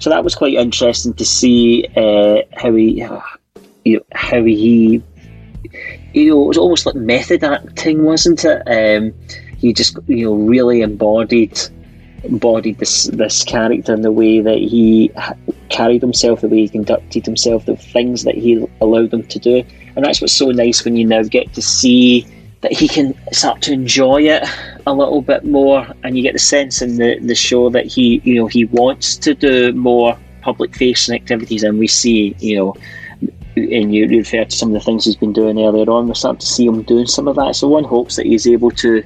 So 0.01 0.11
that 0.11 0.25
was 0.25 0.35
quite 0.35 0.55
interesting 0.55 1.15
to 1.15 1.25
see 1.25 1.87
uh, 1.97 2.43
how 2.57 2.75
he, 2.75 2.91
you 2.91 3.09
know, 3.09 4.03
how 4.13 4.43
he 4.43 5.03
you 6.13 6.31
know, 6.31 6.43
it 6.43 6.49
was 6.49 6.59
almost 6.59 6.87
like 6.87 6.95
method 6.95 7.45
acting, 7.45 8.05
wasn't 8.05 8.45
it? 8.45 8.63
Um, 8.67 9.15
he 9.59 9.73
just, 9.73 9.99
you 10.07 10.25
know, 10.25 10.35
really 10.35 10.83
embodied 10.83 11.59
embodied 12.25 12.79
this 12.79 13.05
this 13.05 13.45
character 13.45 13.95
in 13.95 14.03
the 14.03 14.11
way 14.11 14.41
that 14.41 14.59
he 14.59 15.11
carried 15.69 16.03
himself, 16.03 16.41
the 16.41 16.49
way 16.49 16.63
he 16.63 16.69
conducted 16.69 17.25
himself, 17.25 17.65
the 17.67 17.77
things 17.77 18.25
that 18.25 18.35
he 18.35 18.67
allowed 18.81 19.13
him 19.13 19.23
to 19.25 19.39
do, 19.39 19.63
and 19.95 20.05
that's 20.05 20.21
what's 20.21 20.33
so 20.33 20.51
nice 20.51 20.85
when 20.85 20.97
you 20.97 21.05
now 21.05 21.23
get 21.23 21.53
to 21.55 21.63
see 21.63 22.27
that 22.61 22.73
he 22.73 22.89
can 22.89 23.15
start 23.33 23.63
to 23.63 23.73
enjoy 23.73 24.21
it 24.23 24.43
a 24.87 24.93
little 24.93 25.23
bit 25.23 25.45
more, 25.45 25.87
and 26.03 26.17
you 26.17 26.23
get 26.23 26.33
the 26.33 26.39
sense 26.39 26.83
in 26.83 26.97
the 26.97 27.19
the 27.21 27.35
show 27.35 27.71
that 27.71 27.87
he, 27.87 28.21
you 28.25 28.35
know, 28.35 28.47
he 28.47 28.65
wants 28.67 29.17
to 29.17 29.35
do 29.35 29.73
more 29.73 30.19
public 30.43 30.75
facing 30.75 31.15
activities, 31.15 31.63
and 31.63 31.79
we 31.79 31.87
see, 31.87 32.35
you 32.39 32.57
know 32.57 32.77
and 33.65 33.95
you 33.95 34.07
refer 34.07 34.45
to 34.45 34.57
some 34.57 34.71
of 34.71 34.75
the 34.75 34.81
things 34.81 35.05
he's 35.05 35.17
been 35.17 35.33
doing 35.33 35.59
earlier 35.59 35.91
on, 35.91 36.09
we're 36.09 36.15
starting 36.15 36.41
to 36.41 36.47
see 36.47 36.67
him 36.67 36.83
doing 36.83 37.07
some 37.07 37.29
of 37.29 37.37
that. 37.37 37.57
So 37.57 37.69
one 37.69 37.85
hopes 37.85 38.17
that 38.17 38.27
he's 38.27 38.47
able 38.47 38.71
to, 38.73 39.03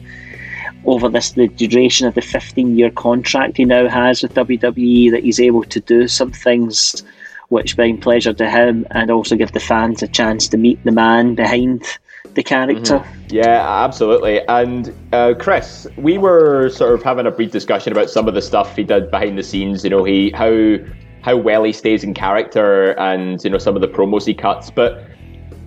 over 0.85 1.09
this 1.09 1.33
the 1.33 1.49
duration 1.49 2.07
of 2.07 2.15
the 2.15 2.21
15 2.21 2.77
year 2.77 2.91
contract 2.91 3.57
he 3.57 3.65
now 3.65 3.89
has 3.89 4.23
with 4.23 4.35
WWE, 4.35 5.11
that 5.11 5.25
he's 5.25 5.41
able 5.41 5.65
to 5.65 5.81
do 5.81 6.09
some 6.09 6.33
things 6.33 7.03
which 7.49 7.77
bring 7.77 8.01
pleasure 8.01 8.33
to 8.33 8.49
him 8.49 8.87
and 8.93 9.11
also 9.11 9.37
give 9.37 9.53
the 9.53 9.61
fans 9.61 10.03
a 10.03 10.09
chance 10.09 10.49
to 10.49 10.57
meet 10.57 10.83
the 10.85 10.91
man 10.91 11.35
behind 11.35 11.85
the 12.35 12.43
character. 12.43 12.99
Mm-hmm. 12.99 13.35
Yeah, 13.35 13.85
absolutely. 13.85 14.41
And 14.49 14.95
uh, 15.13 15.35
Chris, 15.39 15.87
we 15.97 16.17
were 16.19 16.71
sort 16.71 16.95
of 16.95 17.03
having 17.03 17.27
a 17.27 17.31
brief 17.31 17.51
discussion 17.51 17.93
about 17.93 18.11
some 18.11 18.27
of 18.27 18.35
the 18.35 18.43
stuff 18.43 18.75
he 18.75 18.85
did 18.85 19.11
behind 19.11 19.39
the 19.39 19.43
scenes. 19.43 19.85
You 19.85 19.91
know, 19.91 20.05
he 20.05 20.31
how 20.31 20.79
how 21.23 21.37
well 21.37 21.63
he 21.63 21.73
stays 21.73 22.05
in 22.05 22.15
character 22.15 22.99
and 22.99 23.43
you 23.45 23.51
know 23.51 23.59
some 23.59 23.75
of 23.75 23.81
the 23.81 23.89
promos 23.89 24.27
he 24.27 24.35
cuts. 24.35 24.71
But 24.71 25.05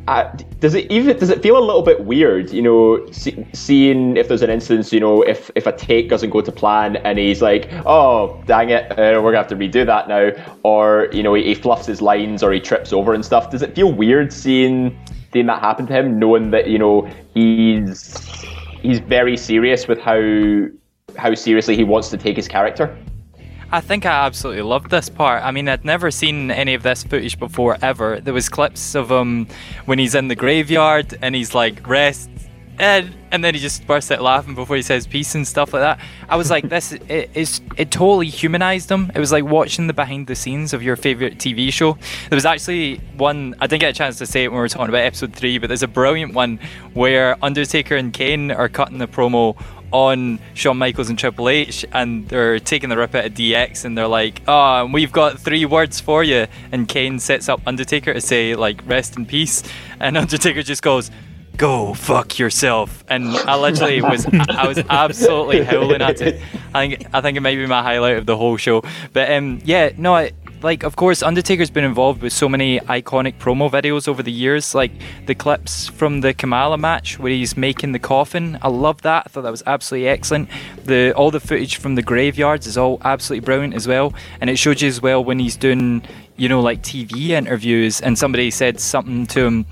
uh, 0.08 0.32
does 0.60 0.76
it 0.76 0.92
even 0.92 1.18
does 1.18 1.32
it 1.32 1.42
feel 1.42 1.58
a 1.58 1.66
little 1.66 1.82
bit 1.82 2.06
weird 2.06 2.52
you 2.52 2.62
know 2.62 3.04
see, 3.12 3.44
seeing 3.54 4.18
if 4.18 4.28
there's 4.28 4.44
an 4.44 4.52
instance 4.52 4.94
you 4.94 5.00
know 5.00 5.24
if 5.24 5.50
if 5.56 5.66
a 5.66 5.72
take 5.72 6.10
doesn't 6.10 6.30
go 6.30 6.42
to 6.42 6.52
plan 6.52 6.98
and 6.98 7.18
he's 7.18 7.42
like 7.42 7.68
oh 7.88 8.40
dang 8.46 8.70
it 8.70 8.92
uh, 8.92 9.20
we're 9.20 9.32
gonna 9.32 9.38
have 9.38 9.48
to 9.48 9.56
redo 9.56 9.84
that 9.84 10.08
now 10.08 10.30
or 10.62 11.08
you 11.12 11.24
know 11.24 11.34
he, 11.34 11.44
he 11.44 11.56
fluffs 11.56 11.88
his 11.88 12.04
lines 12.04 12.44
or 12.44 12.52
he 12.52 12.60
trips 12.60 12.94
over 12.94 13.16
and 13.16 13.26
stuff. 13.26 13.50
Does 13.50 13.64
it 13.64 13.74
feel 13.74 13.92
weird 13.92 14.32
seeing 14.32 14.96
seeing 15.34 15.48
that 15.48 15.60
happen 15.60 15.88
to 15.88 15.94
him 15.94 16.20
knowing 16.20 16.52
that 16.52 16.68
you 16.68 16.78
know 16.78 17.10
he's 17.34 18.16
he's 18.82 19.00
very 19.00 19.36
serious 19.36 19.88
with 19.88 20.00
how 20.00 20.68
how 21.18 21.34
seriously 21.34 21.76
he 21.76 21.84
wants 21.84 22.10
to 22.10 22.18
take 22.18 22.36
his 22.36 22.48
character 22.48 22.96
I 23.72 23.82
think 23.82 24.06
I 24.06 24.26
absolutely 24.26 24.62
loved 24.62 24.90
this 24.90 25.10
part. 25.10 25.44
I 25.44 25.52
mean, 25.52 25.68
I'd 25.68 25.84
never 25.86 26.12
seen 26.12 26.52
any 26.52 26.74
of 26.74 26.84
this 26.84 27.04
footage 27.04 27.38
before 27.40 27.78
ever. 27.82 28.20
There 28.20 28.34
was 28.34 28.48
clips 28.50 28.96
of 28.96 29.12
him 29.12 29.48
when 29.86 30.00
he's 30.00 30.16
in 30.16 30.28
the 30.28 30.36
graveyard 30.36 31.18
and 31.22 31.36
he's 31.36 31.56
like 31.56 31.88
rest 31.88 32.30
and 32.80 33.16
and 33.32 33.44
then 33.44 33.54
he 33.54 33.60
just 33.60 33.86
bursts 33.86 34.12
out 34.12 34.22
laughing 34.22 34.56
before 34.56 34.78
he 34.78 34.82
says 34.82 35.08
peace 35.08 35.36
and 35.36 35.46
stuff 35.46 35.74
like 35.74 35.82
that. 35.82 36.00
I 36.30 36.38
was 36.38 36.50
like, 36.50 36.70
this 36.70 36.94
it 36.94 37.30
is 37.34 37.62
it 37.78 37.92
totally 37.92 38.28
humanized 38.28 38.90
him. 38.90 39.12
It 39.14 39.20
was 39.20 39.32
like 39.32 39.44
watching 39.44 39.88
the 39.88 39.94
behind 39.94 40.28
the 40.28 40.36
scenes 40.36 40.74
of 40.74 40.84
your 40.84 40.96
favorite 40.96 41.38
TV 41.38 41.72
show. 41.72 41.98
There 42.30 42.36
was 42.36 42.46
actually 42.46 42.98
one 43.18 43.56
I 43.60 43.68
didn't 43.68 43.82
get 43.82 43.90
a 43.90 43.94
chance 43.94 44.18
to 44.20 44.26
say 44.26 44.44
it 44.44 44.50
when 44.50 44.58
we 44.58 44.62
were 44.62 44.70
talking 44.70 44.90
about 44.90 45.02
episode 45.02 45.34
three, 45.34 45.58
but 45.58 45.68
there's 45.68 45.84
a 45.84 45.88
brilliant 45.88 46.34
one 46.34 46.60
where 46.94 47.38
Undertaker 47.44 47.96
and 47.96 48.14
Kane 48.14 48.52
are 48.52 48.70
cutting 48.70 48.98
the 48.98 49.08
promo 49.08 49.58
on 49.92 50.40
Shawn 50.54 50.78
Michaels 50.78 51.10
and 51.10 51.18
Triple 51.18 51.50
H, 51.50 51.86
and 51.92 52.28
they're 52.28 52.60
taking 52.60 52.90
the 52.90 52.98
rip 52.98 53.16
out 53.16 53.26
of 53.26 53.34
DX, 53.34 53.86
and 53.86 53.98
they're 53.98 54.08
like, 54.08 54.42
"Oh, 54.48 54.86
we've 54.86 55.12
got 55.12 55.40
three 55.40 55.66
words 55.66 56.00
for 56.00 56.24
you." 56.24 56.48
And 56.72 56.88
Kane 56.88 57.20
sets 57.20 57.50
up 57.50 57.62
Undertaker 57.66 58.14
to 58.14 58.22
say 58.22 58.56
like, 58.56 58.82
"Rest 58.86 59.18
in 59.18 59.26
peace," 59.26 59.64
and 60.00 60.18
Undertaker 60.26 60.64
just 60.64 60.82
goes. 60.82 61.12
Go 61.58 61.94
fuck 61.94 62.38
yourself, 62.38 63.06
and 63.08 63.30
I 63.30 63.56
literally 63.58 64.02
was 64.02 64.26
I 64.26 64.68
was 64.68 64.78
absolutely 64.90 65.64
howling 65.64 66.02
at 66.02 66.20
it. 66.20 66.42
I 66.74 66.86
think 66.86 67.08
I 67.14 67.22
think 67.22 67.38
it 67.38 67.40
might 67.40 67.56
be 67.56 67.66
my 67.66 67.82
highlight 67.82 68.18
of 68.18 68.26
the 68.26 68.36
whole 68.36 68.58
show. 68.58 68.84
But 69.14 69.32
um, 69.32 69.62
yeah, 69.64 69.92
no, 69.96 70.14
I, 70.14 70.34
like 70.66 70.82
of 70.82 70.96
course 70.96 71.22
Undertaker's 71.22 71.70
been 71.70 71.84
involved 71.84 72.24
with 72.24 72.34
so 72.34 72.50
many 72.50 72.80
iconic 72.80 73.38
promo 73.38 73.70
videos 73.70 74.08
over 74.08 74.24
the 74.24 74.32
years, 74.32 74.74
like 74.74 74.92
the 75.28 75.36
clips 75.36 75.88
from 75.88 76.22
the 76.22 76.34
Kamala 76.34 76.76
match 76.76 77.20
where 77.20 77.32
he's 77.32 77.56
making 77.56 77.92
the 77.92 78.00
coffin. 78.00 78.58
I 78.64 78.70
love 78.70 79.04
that. 79.04 79.24
I 79.28 79.30
thought 79.30 79.44
that 79.44 79.52
was 79.52 79.62
absolutely 79.68 80.10
excellent. 80.10 80.50
The 80.84 81.14
all 81.14 81.30
the 81.30 81.40
footage 81.40 81.78
from 81.78 81.94
the 81.94 82.02
graveyards 82.02 82.66
is 82.66 82.80
all 82.80 83.00
absolutely 83.06 83.46
brilliant 83.46 83.76
as 83.76 83.88
well, 83.88 84.16
and 84.42 84.50
it 84.50 84.58
shows 84.58 84.82
you 84.82 84.88
as 84.88 85.00
well 85.00 85.24
when 85.24 85.38
he's 85.38 85.56
doing 85.56 86.02
you 86.36 86.50
know 86.50 86.62
like 86.62 86.82
TV 86.82 87.30
interviews 87.30 88.02
and 88.02 88.18
somebody 88.18 88.50
said 88.50 88.80
something 88.80 89.28
to 89.28 89.46
him 89.46 89.66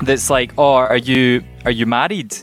that's 0.00 0.30
like, 0.30 0.54
"Oh, 0.56 0.74
are 0.74 0.96
you 0.96 1.44
are 1.66 1.70
you 1.70 1.84
married?" 1.84 2.34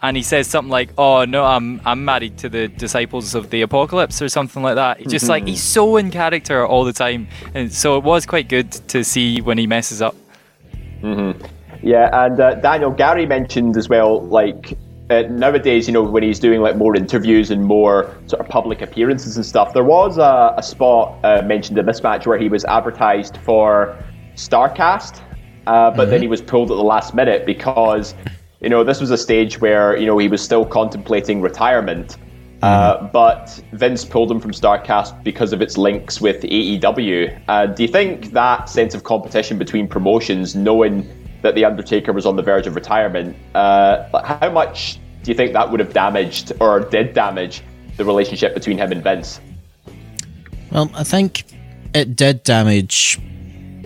And 0.00 0.16
he 0.16 0.22
says 0.22 0.46
something 0.46 0.70
like, 0.70 0.90
"Oh 0.96 1.24
no, 1.24 1.44
I'm 1.44 1.80
I'm 1.84 2.04
married 2.04 2.38
to 2.38 2.48
the 2.48 2.68
disciples 2.68 3.34
of 3.34 3.50
the 3.50 3.62
apocalypse" 3.62 4.22
or 4.22 4.28
something 4.28 4.62
like 4.62 4.76
that. 4.76 5.00
Just 5.08 5.28
like 5.28 5.46
he's 5.46 5.62
so 5.62 5.96
in 5.96 6.10
character 6.10 6.64
all 6.64 6.84
the 6.84 6.92
time, 6.92 7.26
and 7.54 7.72
so 7.72 7.96
it 7.98 8.04
was 8.04 8.24
quite 8.24 8.48
good 8.48 8.70
to 8.88 9.02
see 9.02 9.40
when 9.40 9.58
he 9.58 9.66
messes 9.66 10.00
up. 10.00 10.14
Yeah, 11.82 12.24
and 12.24 12.40
uh, 12.40 12.54
Daniel 12.54 12.90
Gary 12.90 13.26
mentioned 13.26 13.76
as 13.76 13.88
well, 13.88 14.20
like 14.26 14.76
uh, 15.10 15.22
nowadays, 15.30 15.86
you 15.86 15.92
know, 15.92 16.02
when 16.02 16.22
he's 16.22 16.38
doing 16.38 16.60
like 16.60 16.76
more 16.76 16.94
interviews 16.94 17.50
and 17.50 17.64
more 17.64 18.14
sort 18.26 18.40
of 18.40 18.48
public 18.48 18.82
appearances 18.82 19.36
and 19.36 19.46
stuff, 19.46 19.72
there 19.72 19.84
was 19.84 20.18
a, 20.18 20.54
a 20.56 20.62
spot 20.62 21.18
uh, 21.24 21.42
mentioned 21.42 21.78
in 21.78 21.86
this 21.86 22.02
match 22.02 22.26
where 22.26 22.38
he 22.38 22.48
was 22.48 22.64
advertised 22.66 23.38
for 23.38 23.96
Starrcast, 24.34 25.20
uh, 25.66 25.90
but 25.90 26.10
then 26.10 26.20
he 26.20 26.28
was 26.28 26.42
pulled 26.42 26.70
at 26.70 26.76
the 26.76 26.84
last 26.84 27.14
minute 27.14 27.46
because, 27.46 28.14
you 28.60 28.68
know, 28.68 28.82
this 28.82 29.00
was 29.00 29.10
a 29.10 29.18
stage 29.18 29.60
where 29.60 29.96
you 29.96 30.06
know 30.06 30.18
he 30.18 30.28
was 30.28 30.42
still 30.42 30.64
contemplating 30.64 31.40
retirement. 31.40 32.16
Uh, 32.60 33.06
but 33.12 33.62
Vince 33.72 34.04
pulled 34.04 34.28
him 34.28 34.40
from 34.40 34.50
Starrcast 34.50 35.22
because 35.22 35.52
of 35.52 35.62
its 35.62 35.78
links 35.78 36.20
with 36.20 36.42
AEW. 36.42 37.40
Uh, 37.46 37.66
do 37.66 37.84
you 37.84 37.88
think 37.88 38.32
that 38.32 38.68
sense 38.68 38.94
of 38.94 39.04
competition 39.04 39.58
between 39.58 39.86
promotions, 39.86 40.56
knowing 40.56 41.08
that 41.42 41.54
The 41.54 41.64
Undertaker 41.64 42.12
was 42.12 42.26
on 42.26 42.34
the 42.34 42.42
verge 42.42 42.66
of 42.66 42.74
retirement, 42.74 43.36
uh, 43.54 44.22
how 44.24 44.50
much 44.50 44.98
do 45.22 45.30
you 45.30 45.36
think 45.36 45.52
that 45.52 45.70
would 45.70 45.78
have 45.78 45.92
damaged 45.92 46.52
or 46.58 46.80
did 46.80 47.14
damage 47.14 47.62
the 47.96 48.04
relationship 48.04 48.54
between 48.54 48.76
him 48.76 48.90
and 48.90 49.04
Vince? 49.04 49.40
Well, 50.72 50.90
I 50.94 51.04
think 51.04 51.44
it 51.94 52.16
did 52.16 52.42
damage 52.42 53.20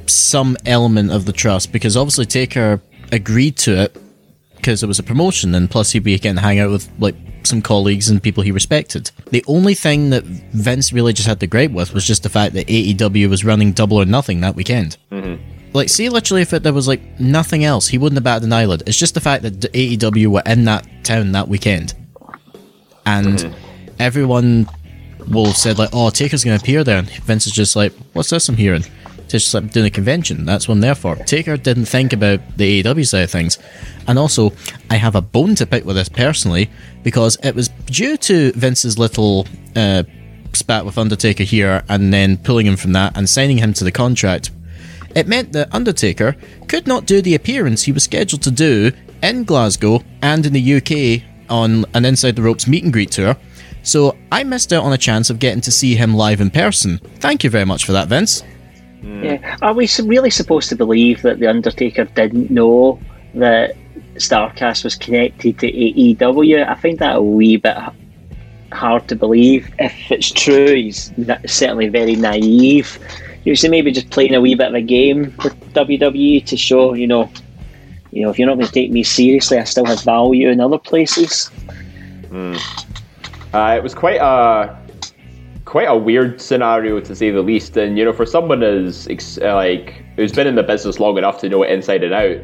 some 0.06 0.56
element 0.64 1.10
of 1.12 1.26
the 1.26 1.32
trust 1.32 1.72
because 1.72 1.94
obviously 1.94 2.24
Taker 2.24 2.80
agreed 3.12 3.56
to 3.58 3.82
it 3.82 3.96
because 4.62 4.84
it 4.84 4.86
was 4.86 5.00
a 5.00 5.02
promotion 5.02 5.56
and 5.56 5.68
plus 5.68 5.90
he'd 5.90 6.04
be 6.04 6.16
getting 6.16 6.36
to 6.36 6.40
hang 6.40 6.60
out 6.60 6.70
with 6.70 6.88
like 7.00 7.16
some 7.42 7.60
colleagues 7.60 8.08
and 8.08 8.22
people 8.22 8.44
he 8.44 8.52
respected. 8.52 9.10
The 9.30 9.44
only 9.48 9.74
thing 9.74 10.10
that 10.10 10.22
Vince 10.22 10.92
really 10.92 11.12
just 11.12 11.26
had 11.26 11.40
to 11.40 11.48
gripe 11.48 11.72
with 11.72 11.92
was 11.92 12.06
just 12.06 12.22
the 12.22 12.28
fact 12.28 12.54
that 12.54 12.68
AEW 12.68 13.28
was 13.28 13.44
running 13.44 13.72
double 13.72 14.00
or 14.00 14.04
nothing 14.04 14.40
that 14.42 14.54
weekend. 14.54 14.96
Mm-hmm. 15.10 15.42
Like, 15.72 15.88
see, 15.88 16.08
literally, 16.08 16.42
if 16.42 16.52
it, 16.52 16.62
there 16.62 16.72
was 16.72 16.86
like 16.86 17.18
nothing 17.18 17.64
else, 17.64 17.88
he 17.88 17.98
wouldn't 17.98 18.16
have 18.18 18.24
batted 18.24 18.44
an 18.44 18.52
eyelid. 18.52 18.84
It's 18.86 18.98
just 18.98 19.14
the 19.14 19.20
fact 19.20 19.42
that 19.42 19.60
the 19.60 19.68
AEW 19.68 20.28
were 20.28 20.42
in 20.46 20.64
that 20.66 20.86
town 21.02 21.32
that 21.32 21.48
weekend, 21.48 21.94
and 23.04 23.38
mm-hmm. 23.38 23.94
everyone 23.98 24.68
will 25.28 25.54
said 25.54 25.78
like, 25.78 25.88
"Oh, 25.94 26.10
Taker's 26.10 26.44
going 26.44 26.58
to 26.58 26.62
appear 26.62 26.84
there," 26.84 26.98
and 26.98 27.08
Vince 27.08 27.46
is 27.46 27.54
just 27.54 27.74
like, 27.74 27.94
"What's 28.12 28.28
this 28.28 28.50
I'm 28.50 28.56
hearing?" 28.56 28.84
Just 29.32 29.54
like 29.54 29.70
doing 29.72 29.86
a 29.86 29.90
convention. 29.90 30.44
That's 30.44 30.68
what 30.68 30.74
I'm 30.74 30.80
there 30.80 30.94
for. 30.94 31.16
Taker 31.16 31.56
didn't 31.56 31.86
think 31.86 32.12
about 32.12 32.40
the 32.56 32.82
AEW 32.82 33.06
side 33.06 33.22
of 33.22 33.30
things, 33.30 33.58
and 34.06 34.18
also 34.18 34.52
I 34.90 34.96
have 34.96 35.14
a 35.16 35.22
bone 35.22 35.54
to 35.56 35.66
pick 35.66 35.84
with 35.84 35.96
this 35.96 36.08
personally 36.08 36.70
because 37.02 37.36
it 37.42 37.54
was 37.54 37.68
due 37.86 38.16
to 38.18 38.52
Vince's 38.52 38.98
little. 38.98 39.46
Uh, 39.74 40.04
spat 40.54 40.84
with 40.84 40.98
Undertaker 40.98 41.44
here 41.44 41.82
and 41.88 42.12
then 42.12 42.36
pulling 42.36 42.66
him 42.66 42.76
from 42.76 42.92
that 42.92 43.16
and 43.16 43.26
signing 43.26 43.56
him 43.56 43.72
to 43.72 43.84
the 43.84 43.90
contract 43.90 44.50
it 45.14 45.26
meant 45.26 45.52
that 45.52 45.74
Undertaker 45.74 46.36
could 46.68 46.86
not 46.86 47.06
do 47.06 47.20
the 47.20 47.34
appearance 47.34 47.82
he 47.82 47.92
was 47.92 48.04
scheduled 48.04 48.42
to 48.42 48.50
do 48.50 48.92
in 49.22 49.44
Glasgow 49.44 50.02
and 50.22 50.44
in 50.46 50.52
the 50.52 50.74
UK 50.74 51.22
on 51.50 51.84
an 51.94 52.04
Inside 52.04 52.36
the 52.36 52.42
Ropes 52.42 52.66
meet 52.66 52.84
and 52.84 52.92
greet 52.92 53.10
tour. 53.10 53.36
So 53.82 54.16
I 54.30 54.44
missed 54.44 54.72
out 54.72 54.84
on 54.84 54.92
a 54.92 54.98
chance 54.98 55.28
of 55.28 55.38
getting 55.38 55.60
to 55.62 55.70
see 55.70 55.94
him 55.94 56.14
live 56.14 56.40
in 56.40 56.50
person. 56.50 56.98
Thank 57.18 57.44
you 57.44 57.50
very 57.50 57.66
much 57.66 57.84
for 57.84 57.92
that, 57.92 58.08
Vince. 58.08 58.42
Yeah. 59.02 59.56
Are 59.62 59.74
we 59.74 59.88
really 60.04 60.30
supposed 60.30 60.68
to 60.68 60.76
believe 60.76 61.22
that 61.22 61.38
the 61.38 61.48
Undertaker 61.48 62.04
didn't 62.04 62.50
know 62.50 63.00
that 63.34 63.76
Starrcast 64.14 64.84
was 64.84 64.94
connected 64.94 65.58
to 65.58 65.72
AEW? 65.72 66.66
I 66.66 66.74
find 66.76 66.98
that 66.98 67.16
a 67.16 67.22
wee 67.22 67.56
bit 67.56 67.76
hard 68.72 69.08
to 69.08 69.16
believe. 69.16 69.72
If 69.78 70.10
it's 70.10 70.30
true, 70.30 70.74
he's 70.74 71.12
certainly 71.46 71.88
very 71.88 72.16
naive. 72.16 72.98
You 73.44 73.56
see, 73.56 73.68
maybe 73.68 73.90
just 73.90 74.10
playing 74.10 74.34
a 74.34 74.40
wee 74.40 74.54
bit 74.54 74.68
of 74.68 74.74
a 74.74 74.80
game 74.80 75.34
with 75.42 75.58
WWE 75.74 76.46
to 76.46 76.56
show, 76.56 76.94
you 76.94 77.08
know, 77.08 77.30
you 78.12 78.22
know, 78.22 78.30
if 78.30 78.38
you're 78.38 78.46
not 78.46 78.54
going 78.54 78.66
to 78.66 78.72
take 78.72 78.92
me 78.92 79.02
seriously, 79.02 79.58
I 79.58 79.64
still 79.64 79.86
have 79.86 80.02
value 80.02 80.48
in 80.50 80.60
other 80.60 80.78
places. 80.78 81.50
Uh, 83.52 83.74
it 83.76 83.82
was 83.82 83.94
quite 83.94 84.20
a 84.20 84.78
quite 85.72 85.88
a 85.88 85.96
weird 85.96 86.38
scenario 86.38 87.00
to 87.00 87.16
say 87.16 87.30
the 87.30 87.40
least, 87.40 87.78
and 87.78 87.96
you 87.96 88.04
know, 88.04 88.12
for 88.12 88.26
someone 88.26 88.62
as 88.62 89.08
uh, 89.40 89.54
like 89.54 90.04
who's 90.16 90.30
been 90.30 90.46
in 90.46 90.54
the 90.54 90.62
business 90.62 91.00
long 91.00 91.16
enough 91.16 91.40
to 91.40 91.48
know 91.48 91.62
it 91.62 91.70
inside 91.70 92.04
and 92.04 92.12
out, 92.12 92.36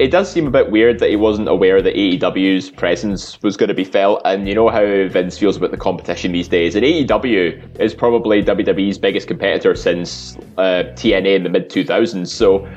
it 0.00 0.08
does 0.08 0.28
seem 0.28 0.48
a 0.48 0.50
bit 0.50 0.72
weird 0.72 0.98
that 0.98 1.08
he 1.08 1.14
wasn't 1.14 1.48
aware 1.48 1.80
that 1.80 1.94
AEW's 1.94 2.72
presence 2.72 3.40
was 3.40 3.56
going 3.56 3.68
to 3.68 3.74
be 3.74 3.84
felt. 3.84 4.20
And 4.24 4.48
you 4.48 4.54
know 4.56 4.68
how 4.68 4.84
Vince 5.06 5.38
feels 5.38 5.56
about 5.56 5.70
the 5.70 5.76
competition 5.76 6.32
these 6.32 6.48
days, 6.48 6.74
and 6.74 6.84
AEW 6.84 7.78
is 7.78 7.94
probably 7.94 8.42
WWE's 8.42 8.98
biggest 8.98 9.28
competitor 9.28 9.76
since 9.76 10.36
uh, 10.58 10.90
TNA 10.96 11.36
in 11.36 11.42
the 11.44 11.50
mid 11.50 11.70
2000s. 11.70 12.26
So, 12.26 12.68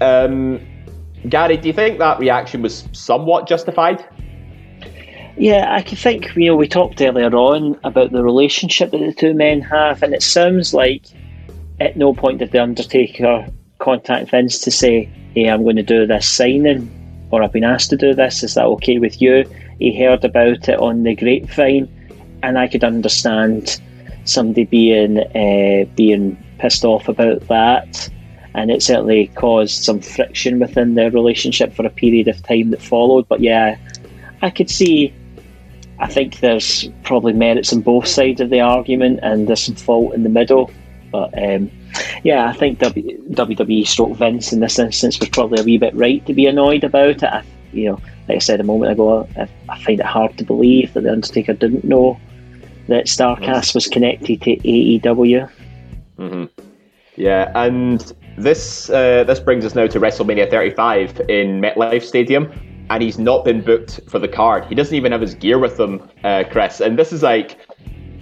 um, 0.00 0.60
Gary, 1.28 1.56
do 1.56 1.68
you 1.68 1.72
think 1.72 2.00
that 2.00 2.18
reaction 2.18 2.62
was 2.62 2.88
somewhat 2.90 3.46
justified? 3.46 4.04
Yeah, 5.36 5.74
I 5.74 5.82
can 5.82 5.96
think, 5.96 6.34
you 6.36 6.46
know, 6.46 6.56
we 6.56 6.68
talked 6.68 7.00
earlier 7.00 7.34
on 7.34 7.78
about 7.82 8.12
the 8.12 8.22
relationship 8.22 8.92
that 8.92 8.98
the 8.98 9.12
two 9.12 9.34
men 9.34 9.60
have, 9.62 10.02
and 10.02 10.14
it 10.14 10.22
sounds 10.22 10.72
like 10.72 11.06
at 11.80 11.96
no 11.96 12.14
point 12.14 12.38
did 12.38 12.52
The 12.52 12.62
Undertaker 12.62 13.46
contact 13.78 14.30
Vince 14.30 14.60
to 14.60 14.70
say, 14.70 15.04
hey, 15.34 15.50
I'm 15.50 15.64
going 15.64 15.76
to 15.76 15.82
do 15.82 16.06
this 16.06 16.28
signing, 16.28 16.88
or 17.30 17.42
I've 17.42 17.52
been 17.52 17.64
asked 17.64 17.90
to 17.90 17.96
do 17.96 18.14
this, 18.14 18.44
is 18.44 18.54
that 18.54 18.64
okay 18.64 18.98
with 18.98 19.20
you? 19.20 19.44
He 19.80 19.98
heard 19.98 20.24
about 20.24 20.68
it 20.68 20.78
on 20.78 21.02
the 21.02 21.16
grapevine, 21.16 21.88
and 22.44 22.56
I 22.56 22.68
could 22.68 22.84
understand 22.84 23.80
somebody 24.24 24.64
being 24.64 25.18
uh, 25.18 25.84
being 25.96 26.42
pissed 26.58 26.84
off 26.84 27.08
about 27.08 27.46
that. 27.48 28.08
And 28.54 28.70
it 28.70 28.84
certainly 28.84 29.32
caused 29.34 29.82
some 29.82 30.00
friction 30.00 30.60
within 30.60 30.94
their 30.94 31.10
relationship 31.10 31.74
for 31.74 31.84
a 31.84 31.90
period 31.90 32.28
of 32.28 32.40
time 32.44 32.70
that 32.70 32.80
followed. 32.80 33.26
But 33.26 33.40
yeah, 33.40 33.76
I 34.42 34.50
could 34.50 34.70
see 34.70 35.12
I 36.04 36.08
think 36.08 36.40
there's 36.40 36.86
probably 37.02 37.32
merits 37.32 37.72
on 37.72 37.80
both 37.80 38.06
sides 38.06 38.42
of 38.42 38.50
the 38.50 38.60
argument, 38.60 39.20
and 39.22 39.48
there's 39.48 39.62
some 39.62 39.74
fault 39.74 40.12
in 40.14 40.22
the 40.22 40.28
middle. 40.28 40.70
But 41.10 41.32
um, 41.42 41.70
yeah, 42.22 42.46
I 42.46 42.52
think 42.52 42.78
WWE 42.78 43.86
stroke 43.86 44.18
Vince 44.18 44.52
in 44.52 44.60
this 44.60 44.78
instance 44.78 45.18
was 45.18 45.30
probably 45.30 45.62
a 45.62 45.64
wee 45.64 45.78
bit 45.78 45.94
right 45.94 46.24
to 46.26 46.34
be 46.34 46.44
annoyed 46.44 46.84
about 46.84 47.08
it. 47.08 47.24
I, 47.24 47.42
you 47.72 47.86
know, 47.86 48.00
like 48.28 48.36
I 48.36 48.38
said 48.38 48.60
a 48.60 48.64
moment 48.64 48.92
ago, 48.92 49.26
I, 49.34 49.48
I 49.70 49.82
find 49.82 49.98
it 49.98 50.04
hard 50.04 50.36
to 50.36 50.44
believe 50.44 50.92
that 50.92 51.04
the 51.04 51.12
Undertaker 51.12 51.54
didn't 51.54 51.84
know 51.84 52.20
that 52.88 53.06
Starrcast 53.06 53.74
was 53.74 53.86
connected 53.86 54.42
to 54.42 54.56
AEW. 54.56 55.50
Yeah, 57.16 57.50
and 57.54 58.12
this 58.36 58.90
uh, 58.90 59.24
this 59.24 59.40
brings 59.40 59.64
us 59.64 59.74
now 59.74 59.86
to 59.86 59.98
WrestleMania 59.98 60.50
35 60.50 61.20
in 61.30 61.62
MetLife 61.62 62.02
Stadium, 62.02 62.52
and 62.90 63.02
he's 63.02 63.18
not 63.18 63.44
been 63.44 63.60
booked 63.62 64.00
for 64.08 64.18
the 64.18 64.28
card. 64.28 64.64
He 64.66 64.74
doesn't 64.74 64.94
even 64.94 65.12
have 65.12 65.20
his 65.20 65.34
gear 65.34 65.58
with 65.58 65.78
him, 65.78 66.02
uh, 66.22 66.44
Chris. 66.50 66.80
And 66.80 66.98
this 66.98 67.12
is 67.12 67.22
like, 67.22 67.58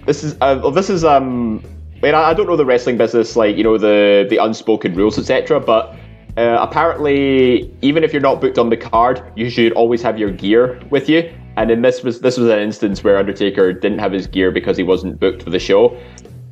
this 0.05 0.23
is 0.23 0.35
uh, 0.41 0.69
this 0.71 0.89
is 0.89 1.03
um, 1.03 1.63
I 1.97 2.07
mean, 2.07 2.15
I 2.15 2.29
I 2.29 2.33
don't 2.33 2.47
know 2.47 2.55
the 2.55 2.65
wrestling 2.65 2.97
business, 2.97 3.35
like 3.35 3.55
you 3.55 3.63
know 3.63 3.77
the 3.77 4.25
the 4.29 4.37
unspoken 4.37 4.95
rules, 4.95 5.17
etc. 5.17 5.59
But 5.59 5.95
uh, 6.37 6.57
apparently, 6.59 7.73
even 7.81 8.03
if 8.03 8.11
you're 8.11 8.21
not 8.21 8.41
booked 8.41 8.57
on 8.57 8.69
the 8.69 8.77
card, 8.77 9.21
you 9.35 9.49
should 9.49 9.73
always 9.73 10.01
have 10.01 10.17
your 10.17 10.31
gear 10.31 10.81
with 10.89 11.07
you. 11.07 11.31
And 11.55 11.69
in 11.69 11.81
this 11.81 12.03
was 12.03 12.21
this 12.21 12.37
was 12.37 12.49
an 12.49 12.59
instance 12.59 13.03
where 13.03 13.17
Undertaker 13.17 13.71
didn't 13.73 13.99
have 13.99 14.11
his 14.11 14.27
gear 14.27 14.51
because 14.51 14.75
he 14.75 14.83
wasn't 14.83 15.19
booked 15.19 15.43
for 15.43 15.49
the 15.49 15.59
show. 15.59 15.97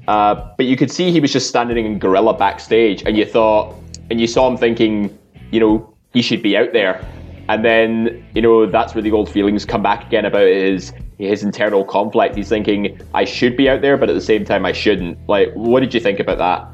Uh, 0.08 0.54
but 0.58 0.66
you 0.66 0.76
could 0.76 0.92
see 0.92 1.12
he 1.12 1.20
was 1.20 1.32
just 1.32 1.48
standing 1.48 1.86
in 1.86 2.00
gorilla 2.00 2.38
backstage, 2.38 3.04
and 3.06 3.18
you 3.18 3.26
thought, 3.26 3.76
and 4.10 4.20
you 4.20 4.28
saw 4.28 4.48
him 4.48 4.58
thinking, 4.58 5.18
you 5.52 5.60
know, 5.60 5.94
he 6.14 6.22
should 6.22 6.42
be 6.42 6.58
out 6.58 6.74
there. 6.74 7.06
And 7.50 7.66
then, 7.66 8.26
you 8.34 8.42
know, 8.42 8.66
that's 8.66 8.94
where 8.96 9.02
the 9.02 9.12
old 9.12 9.30
feelings 9.30 9.66
come 9.66 9.84
back 9.84 10.08
again 10.08 10.26
about 10.26 10.48
his 10.48 10.94
his 11.18 11.44
internal 11.44 11.86
conflict. 11.86 12.36
He's 12.36 12.50
thinking, 12.50 13.00
I 13.14 13.26
should 13.26 13.56
be 13.56 13.70
out 13.70 13.82
there, 13.82 13.96
but 13.96 14.10
at 14.10 14.14
the 14.14 14.22
same 14.22 14.44
time, 14.44 14.66
I 14.66 14.72
shouldn't. 14.72 15.18
Like, 15.28 15.52
what 15.54 15.82
did 15.82 15.94
you 15.94 16.00
think 16.00 16.20
about 16.20 16.40
that? 16.40 16.68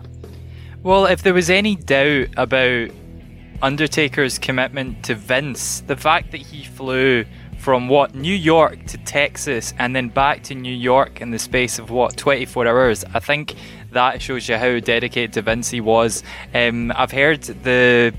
Well, 0.83 1.05
if 1.05 1.23
there 1.23 1.33
was 1.33 1.49
any 1.49 1.75
doubt 1.75 2.29
about 2.37 2.89
Undertaker's 3.61 4.39
commitment 4.39 5.03
to 5.03 5.15
Vince, 5.15 5.81
the 5.81 5.97
fact 5.97 6.31
that 6.31 6.39
he 6.39 6.63
flew 6.63 7.25
from 7.57 7.89
what 7.89 8.15
New 8.15 8.33
York 8.33 8.85
to 8.85 8.97
Texas 8.99 9.73
and 9.79 9.95
then 9.95 10.09
back 10.09 10.43
to 10.43 10.55
New 10.55 10.73
York 10.73 11.19
in 11.19 11.31
the 11.31 11.39
space 11.39 11.79
of 11.79 11.89
what 11.89 12.15
24 12.15 12.67
hours, 12.67 13.03
I 13.13 13.19
think 13.19 13.55
that 13.91 14.21
shows 14.21 14.47
you 14.47 14.57
how 14.57 14.79
dedicated 14.79 15.33
to 15.33 15.41
Vince 15.41 15.69
he 15.69 15.81
was. 15.81 16.23
Um, 16.53 16.93
I've 16.95 17.11
heard 17.11 17.41
the 17.41 18.13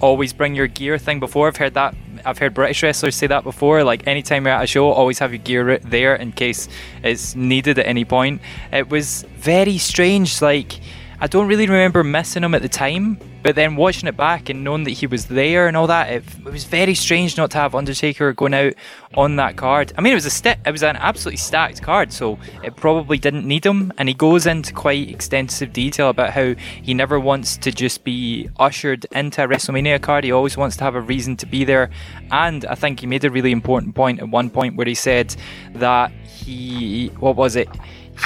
always 0.00 0.32
bring 0.32 0.54
your 0.54 0.66
gear 0.66 0.98
thing 0.98 1.20
before. 1.20 1.48
I've 1.48 1.56
heard 1.56 1.74
that. 1.74 1.94
I've 2.24 2.38
heard 2.38 2.54
British 2.54 2.82
wrestlers 2.82 3.16
say 3.16 3.26
that 3.26 3.44
before. 3.44 3.82
Like 3.84 4.06
anytime 4.06 4.44
you're 4.44 4.54
at 4.54 4.64
a 4.64 4.66
show, 4.66 4.90
always 4.90 5.18
have 5.18 5.32
your 5.32 5.42
gear 5.42 5.78
there 5.78 6.14
in 6.14 6.32
case 6.32 6.68
it's 7.02 7.34
needed 7.34 7.78
at 7.78 7.86
any 7.86 8.04
point. 8.04 8.42
It 8.72 8.88
was 8.90 9.24
very 9.36 9.78
strange. 9.78 10.42
Like 10.42 10.80
I 11.22 11.26
don't 11.26 11.48
really 11.48 11.66
remember 11.66 12.02
missing 12.02 12.42
him 12.42 12.54
at 12.54 12.62
the 12.62 12.68
time, 12.68 13.18
but 13.42 13.54
then 13.54 13.76
watching 13.76 14.08
it 14.08 14.16
back 14.16 14.48
and 14.48 14.64
knowing 14.64 14.84
that 14.84 14.92
he 14.92 15.06
was 15.06 15.26
there 15.26 15.68
and 15.68 15.76
all 15.76 15.86
that, 15.86 16.10
it, 16.10 16.24
it 16.38 16.44
was 16.44 16.64
very 16.64 16.94
strange 16.94 17.36
not 17.36 17.50
to 17.50 17.58
have 17.58 17.74
Undertaker 17.74 18.32
going 18.32 18.54
out 18.54 18.72
on 19.14 19.36
that 19.36 19.56
card. 19.56 19.92
I 19.98 20.00
mean, 20.00 20.12
it 20.12 20.16
was 20.16 20.24
a 20.24 20.30
st- 20.30 20.60
it 20.64 20.70
was 20.70 20.82
an 20.82 20.96
absolutely 20.96 21.36
stacked 21.36 21.82
card, 21.82 22.10
so 22.10 22.38
it 22.64 22.74
probably 22.74 23.18
didn't 23.18 23.46
need 23.46 23.66
him. 23.66 23.92
And 23.98 24.08
he 24.08 24.14
goes 24.14 24.46
into 24.46 24.72
quite 24.72 25.10
extensive 25.10 25.74
detail 25.74 26.08
about 26.08 26.30
how 26.30 26.54
he 26.82 26.94
never 26.94 27.20
wants 27.20 27.58
to 27.58 27.70
just 27.70 28.02
be 28.02 28.48
ushered 28.58 29.04
into 29.12 29.44
a 29.44 29.46
WrestleMania 29.46 30.00
card. 30.00 30.24
He 30.24 30.32
always 30.32 30.56
wants 30.56 30.78
to 30.78 30.84
have 30.84 30.94
a 30.94 31.02
reason 31.02 31.36
to 31.36 31.46
be 31.46 31.64
there. 31.64 31.90
And 32.30 32.64
I 32.64 32.74
think 32.74 33.00
he 33.00 33.06
made 33.06 33.26
a 33.26 33.30
really 33.30 33.52
important 33.52 33.94
point 33.94 34.20
at 34.20 34.28
one 34.30 34.48
point 34.48 34.76
where 34.76 34.86
he 34.86 34.94
said 34.94 35.36
that 35.74 36.12
he, 36.24 37.08
what 37.18 37.36
was 37.36 37.56
it? 37.56 37.68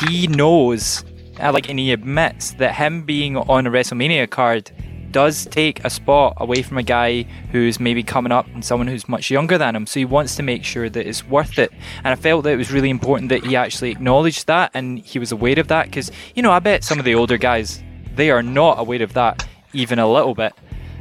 He 0.01 0.29
knows 0.29 1.05
like, 1.39 1.69
and 1.69 1.79
he 1.79 1.93
admits 1.93 2.53
that 2.53 2.75
him 2.75 3.03
being 3.03 3.37
on 3.37 3.67
a 3.67 3.71
WrestleMania 3.71 4.31
card 4.31 4.71
does 5.15 5.47
take 5.47 5.85
a 5.85 5.91
spot 5.91 6.35
away 6.39 6.61
from 6.61 6.77
a 6.77 6.83
guy 6.83 7.23
who's 7.53 7.79
maybe 7.79 8.03
coming 8.03 8.33
up 8.33 8.49
and 8.49 8.65
someone 8.65 8.89
who's 8.89 9.09
much 9.09 9.31
younger 9.31 9.57
than 9.57 9.77
him. 9.77 9.87
So 9.87 10.01
he 10.01 10.05
wants 10.05 10.35
to 10.37 10.43
make 10.43 10.65
sure 10.65 10.91
that 10.91 11.07
it's 11.07 11.25
worth 11.25 11.57
it. 11.57 11.71
And 11.99 12.09
I 12.09 12.17
felt 12.17 12.43
that 12.43 12.51
it 12.51 12.57
was 12.57 12.73
really 12.73 12.91
important 12.91 13.29
that 13.29 13.45
he 13.45 13.55
actually 13.55 13.93
acknowledged 13.93 14.49
that 14.49 14.73
and 14.75 14.99
he 14.99 15.21
was 15.21 15.31
aware 15.31 15.59
of 15.61 15.69
that 15.69 15.87
because, 15.87 16.11
you 16.35 16.43
know, 16.43 16.51
I 16.51 16.59
bet 16.59 16.83
some 16.83 16.99
of 16.99 17.05
the 17.05 17.15
older 17.15 17.39
guys, 17.39 17.81
they 18.17 18.33
are 18.33 18.43
not 18.43 18.81
aware 18.81 19.05
of 19.05 19.13
that 19.13 19.47
even 19.73 20.01
a 20.01 20.13
little 20.13 20.35
bit. 20.35 20.53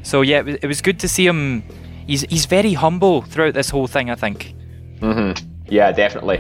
So 0.04 0.22
yeah, 0.22 0.42
it 0.42 0.46
was, 0.46 0.56
it 0.62 0.68
was 0.68 0.82
good 0.82 1.00
to 1.00 1.08
see 1.08 1.26
him. 1.26 1.64
He's, 2.06 2.22
he's 2.22 2.46
very 2.46 2.74
humble 2.74 3.24
throughout 3.24 3.56
this 3.56 3.72
whole 3.72 3.88
thing, 3.88 4.12
I 4.12 4.16
think. 4.16 4.54
Mm-hmm. 5.00 5.44
Yeah, 5.70 5.92
definitely. 5.92 6.40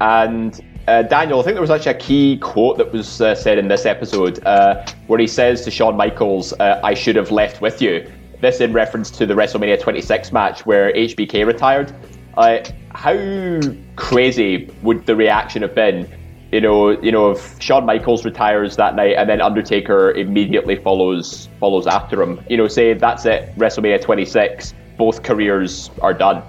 And 0.00 0.60
uh, 0.88 1.02
Daniel, 1.02 1.40
I 1.40 1.42
think 1.44 1.54
there 1.54 1.60
was 1.60 1.70
actually 1.70 1.92
a 1.92 1.98
key 1.98 2.38
quote 2.38 2.78
that 2.78 2.92
was 2.92 3.20
uh, 3.20 3.34
said 3.34 3.58
in 3.58 3.68
this 3.68 3.86
episode 3.86 4.44
uh, 4.44 4.84
where 5.06 5.18
he 5.18 5.26
says 5.26 5.62
to 5.62 5.70
Shawn 5.70 5.96
Michaels, 5.96 6.52
uh, 6.54 6.80
I 6.82 6.94
should 6.94 7.16
have 7.16 7.30
left 7.30 7.60
with 7.60 7.80
you. 7.80 8.10
This 8.40 8.60
in 8.60 8.72
reference 8.72 9.10
to 9.12 9.26
the 9.26 9.34
WrestleMania 9.34 9.80
26 9.80 10.32
match 10.32 10.66
where 10.66 10.92
HBK 10.92 11.46
retired. 11.46 11.94
Uh, 12.36 12.58
how 12.90 13.60
crazy 13.94 14.68
would 14.82 15.06
the 15.06 15.14
reaction 15.14 15.62
have 15.62 15.74
been? 15.74 16.10
You 16.50 16.60
know, 16.60 16.90
you 17.00 17.12
know, 17.12 17.30
if 17.30 17.62
Shawn 17.62 17.86
Michaels 17.86 18.24
retires 18.24 18.76
that 18.76 18.96
night 18.96 19.14
and 19.16 19.28
then 19.28 19.40
Undertaker 19.40 20.10
immediately 20.10 20.76
follows 20.76 21.48
follows 21.60 21.86
after 21.86 22.20
him. 22.20 22.42
You 22.50 22.56
know, 22.56 22.68
say 22.68 22.92
that's 22.94 23.24
it, 23.24 23.54
WrestleMania 23.56 24.02
26, 24.02 24.74
both 24.98 25.22
careers 25.22 25.90
are 26.00 26.12
done. 26.12 26.42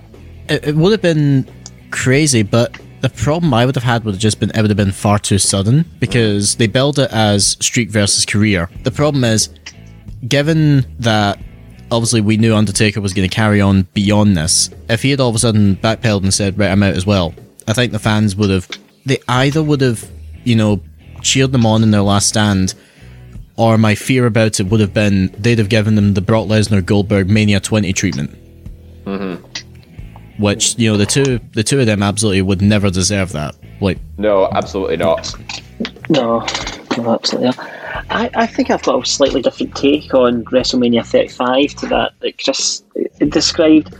It, 0.50 0.70
it 0.70 0.76
would 0.76 0.92
have 0.92 1.02
been 1.02 1.48
crazy, 1.92 2.42
but 2.42 2.76
the 3.04 3.10
problem 3.10 3.54
I 3.54 3.66
would 3.66 3.76
have 3.76 3.84
had 3.84 4.06
would 4.06 4.16
have 4.16 4.22
just 4.22 4.40
been 4.40 4.50
it 4.52 4.62
would 4.62 4.70
have 4.70 4.78
been 4.78 4.94
far 4.94 5.20
too 5.20 5.38
sudden 5.38 5.84
because 6.00 6.56
they 6.56 6.68
build 6.68 6.98
it 7.00 7.12
as 7.12 7.58
streak 7.60 7.90
versus 7.90 8.26
career. 8.26 8.70
The 8.84 8.92
problem 8.92 9.26
is, 9.26 9.50
given 10.26 10.86
that 11.00 11.38
obviously 11.92 12.22
we 12.22 12.38
knew 12.38 12.56
Undertaker 12.56 13.02
was 13.02 13.14
going 13.14 13.30
to 13.30 13.36
carry 13.36 13.60
on 13.60 13.84
beyond 13.94 14.38
this, 14.38 14.70
if 14.90 15.02
he 15.02 15.12
had 15.12 15.20
all 15.20 15.28
of 15.28 15.36
a 15.36 15.40
sudden 15.40 15.76
backpedaled 15.76 16.24
and 16.24 16.34
said, 16.34 16.58
"Right, 16.58 16.72
I'm 16.72 16.82
out 16.82 16.96
as 16.96 17.06
well," 17.06 17.36
I 17.68 17.74
think 17.74 17.92
the 17.92 18.00
fans 18.00 18.38
would 18.38 18.50
have 18.50 18.70
they 19.06 19.18
either 19.28 19.62
would 19.62 19.82
have 19.82 20.10
you 20.46 20.56
know 20.56 20.82
cheered 21.22 21.52
them 21.52 21.66
on 21.66 21.84
in 21.84 21.92
their 21.92 22.02
last 22.02 22.30
stand. 22.30 22.74
Or 23.58 23.78
my 23.78 23.96
fear 23.96 24.26
about 24.26 24.62
it 24.62 24.68
would 24.68 24.80
have 24.80 24.94
been 24.94 25.28
they'd 25.38 25.60
have 25.60 25.70
given 25.70 25.96
them 25.96 26.14
the 26.14 26.22
Brock 26.22 26.48
Lesnar 26.48 26.84
Goldberg 26.84 27.30
Mania 27.30 27.60
20 27.60 27.92
treatment. 27.92 28.32
Mm-hmm 29.04 29.73
which 30.44 30.78
you 30.78 30.92
know 30.92 30.98
the 30.98 31.06
two 31.06 31.40
the 31.54 31.64
two 31.64 31.80
of 31.80 31.86
them 31.86 32.04
absolutely 32.04 32.42
would 32.42 32.62
never 32.62 32.90
deserve 32.90 33.32
that. 33.32 33.56
Like 33.80 33.98
no, 34.18 34.50
absolutely 34.52 34.98
not. 34.98 35.34
No, 36.10 36.46
no, 36.98 37.14
absolutely 37.14 37.52
not. 37.52 37.60
I, 38.10 38.30
I 38.36 38.46
think 38.46 38.70
I've 38.70 38.84
got 38.84 39.02
a 39.02 39.06
slightly 39.06 39.42
different 39.42 39.74
take 39.74 40.14
on 40.14 40.44
WrestleMania 40.46 41.06
35 41.06 41.76
to 41.76 41.88
that 41.88 42.12
that 42.20 42.44
Chris 42.44 42.84
described. 43.30 43.96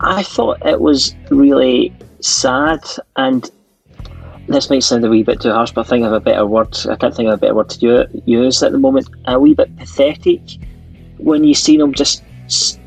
I 0.00 0.24
thought 0.24 0.66
it 0.66 0.80
was 0.80 1.14
really 1.30 1.94
sad, 2.20 2.80
and 3.14 3.48
this 4.48 4.68
might 4.68 4.82
sound 4.82 5.04
a 5.04 5.08
wee 5.08 5.22
bit 5.22 5.40
too 5.40 5.52
harsh, 5.52 5.70
but 5.70 5.86
I 5.86 5.88
think 5.88 6.02
I 6.02 6.06
have 6.06 6.14
a 6.14 6.20
better 6.20 6.44
word. 6.44 6.76
I 6.90 6.96
can't 6.96 7.14
think 7.14 7.28
of 7.28 7.34
a 7.34 7.38
better 7.38 7.54
word 7.54 7.70
to 7.70 8.08
use 8.24 8.60
at 8.60 8.72
the 8.72 8.78
moment. 8.78 9.08
A 9.26 9.38
wee 9.38 9.54
bit 9.54 9.74
pathetic 9.76 10.40
when 11.18 11.44
you 11.44 11.54
see 11.54 11.76
them 11.76 11.94
just, 11.94 12.24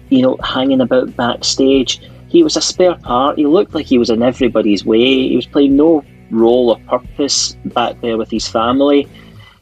you 0.10 0.22
know, 0.22 0.38
hanging 0.44 0.82
about 0.82 1.16
backstage 1.16 2.02
he 2.30 2.44
was 2.44 2.56
a 2.56 2.62
spare 2.62 2.96
part. 2.96 3.38
He 3.38 3.46
looked 3.46 3.74
like 3.74 3.88
he 3.88 3.98
was 3.98 4.10
in 4.10 4.22
everybody's 4.22 4.86
way. 4.86 5.28
He 5.30 5.36
was 5.36 5.48
playing 5.48 5.76
no 5.76 6.04
role 6.32 6.72
or 6.72 7.00
purpose 7.00 7.58
back 7.66 8.00
there 8.02 8.18
with 8.18 8.30
his 8.30 8.48
family. 8.48 9.08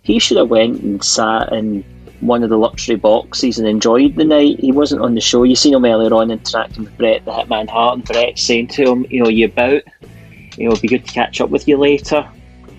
He 0.04 0.20
should 0.20 0.38
have 0.38 0.50
went 0.50 0.82
and 0.82 1.04
sat 1.04 1.52
in 1.54 1.84
one 2.20 2.44
of 2.44 2.50
the 2.50 2.58
luxury 2.58 2.96
boxes 2.96 3.58
and 3.58 3.68
enjoyed 3.68 4.16
the 4.16 4.26
night. 4.26 4.60
He 4.60 4.72
wasn't 4.72 5.02
on 5.02 5.16
the 5.16 5.22
show. 5.22 5.44
You 5.44 5.56
seen 5.56 5.74
him 5.74 5.86
earlier 5.86 6.14
on 6.14 6.30
interacting 6.30 6.84
with 6.84 6.98
Bret 6.98 7.24
the 7.26 7.32
Hitman 7.32 7.70
Hart, 7.70 7.98
and 7.98 8.06
Bret 8.06 8.38
saying 8.38 8.68
to 8.70 8.84
him, 8.84 9.06
"You 9.10 9.24
know, 9.24 9.30
you 9.30 9.46
about? 9.46 9.84
You 10.58 10.66
know, 10.66 10.72
it'd 10.72 10.82
be 10.82 10.88
good 10.88 11.06
to 11.06 11.14
catch 11.14 11.40
up 11.40 11.50
with 11.50 11.68
you 11.68 11.78
later." 11.78 12.28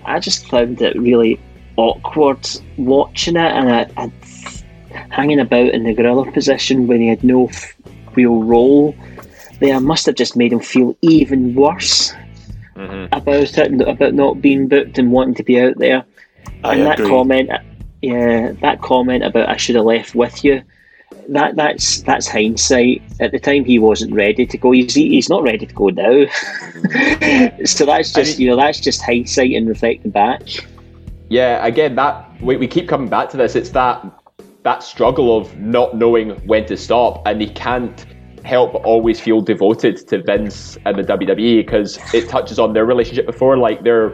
I 0.05 0.19
just 0.19 0.47
found 0.47 0.81
it 0.81 0.99
really 0.99 1.39
awkward 1.77 2.47
watching 2.77 3.37
it, 3.37 3.51
and 3.51 3.69
I, 3.69 3.87
I 3.97 4.11
hanging 5.09 5.39
about 5.39 5.69
in 5.69 5.83
the 5.83 5.93
gorilla 5.93 6.31
position 6.31 6.87
when 6.87 6.99
he 7.01 7.07
had 7.07 7.23
no 7.23 7.47
f- 7.47 7.75
real 8.15 8.43
role 8.43 8.95
there 9.59 9.79
must 9.79 10.05
have 10.05 10.15
just 10.15 10.35
made 10.35 10.53
him 10.53 10.59
feel 10.59 10.95
even 11.01 11.55
worse 11.55 12.13
mm-hmm. 12.75 13.13
about 13.13 13.57
it, 13.57 13.81
about 13.81 14.13
not 14.13 14.41
being 14.41 14.67
booked 14.67 14.97
and 14.97 15.11
wanting 15.11 15.35
to 15.35 15.43
be 15.43 15.59
out 15.59 15.77
there. 15.77 16.05
I 16.63 16.73
and 16.73 16.81
agree. 16.81 17.05
that 17.05 17.09
comment, 17.09 17.49
yeah, 18.01 18.51
that 18.61 18.81
comment 18.81 19.23
about 19.23 19.49
I 19.49 19.57
should 19.57 19.75
have 19.75 19.85
left 19.85 20.15
with 20.15 20.43
you. 20.43 20.61
That 21.27 21.55
that's 21.55 22.01
that's 22.01 22.27
hindsight. 22.27 23.01
At 23.19 23.31
the 23.31 23.39
time, 23.39 23.65
he 23.65 23.79
wasn't 23.79 24.13
ready 24.13 24.45
to 24.45 24.57
go. 24.57 24.71
He's 24.71 24.93
he's 24.93 25.29
not 25.29 25.43
ready 25.43 25.65
to 25.65 25.73
go 25.73 25.89
now. 25.89 26.25
so 27.65 27.85
that's 27.85 28.13
just 28.13 28.39
you 28.39 28.49
know 28.49 28.55
that's 28.55 28.79
just 28.79 29.01
hindsight 29.01 29.53
and 29.53 29.67
reflecting 29.67 30.11
back. 30.11 30.41
Yeah, 31.29 31.63
again, 31.65 31.95
that 31.95 32.41
we, 32.41 32.57
we 32.57 32.67
keep 32.67 32.87
coming 32.87 33.09
back 33.09 33.29
to 33.29 33.37
this. 33.37 33.55
It's 33.55 33.69
that 33.71 34.05
that 34.63 34.83
struggle 34.83 35.37
of 35.37 35.57
not 35.59 35.95
knowing 35.95 36.31
when 36.47 36.65
to 36.65 36.77
stop, 36.77 37.25
and 37.27 37.41
he 37.41 37.49
can't 37.49 38.05
help 38.49 38.73
always 38.83 39.19
feel 39.19 39.41
devoted 39.41 39.95
to 40.07 40.21
Vince 40.23 40.77
and 40.85 40.97
the 40.97 41.03
WWE 41.03 41.65
because 41.65 41.99
it 42.13 42.27
touches 42.27 42.57
on 42.57 42.73
their 42.73 42.85
relationship 42.85 43.25
before. 43.25 43.57
Like 43.57 43.83
they're 43.83 44.09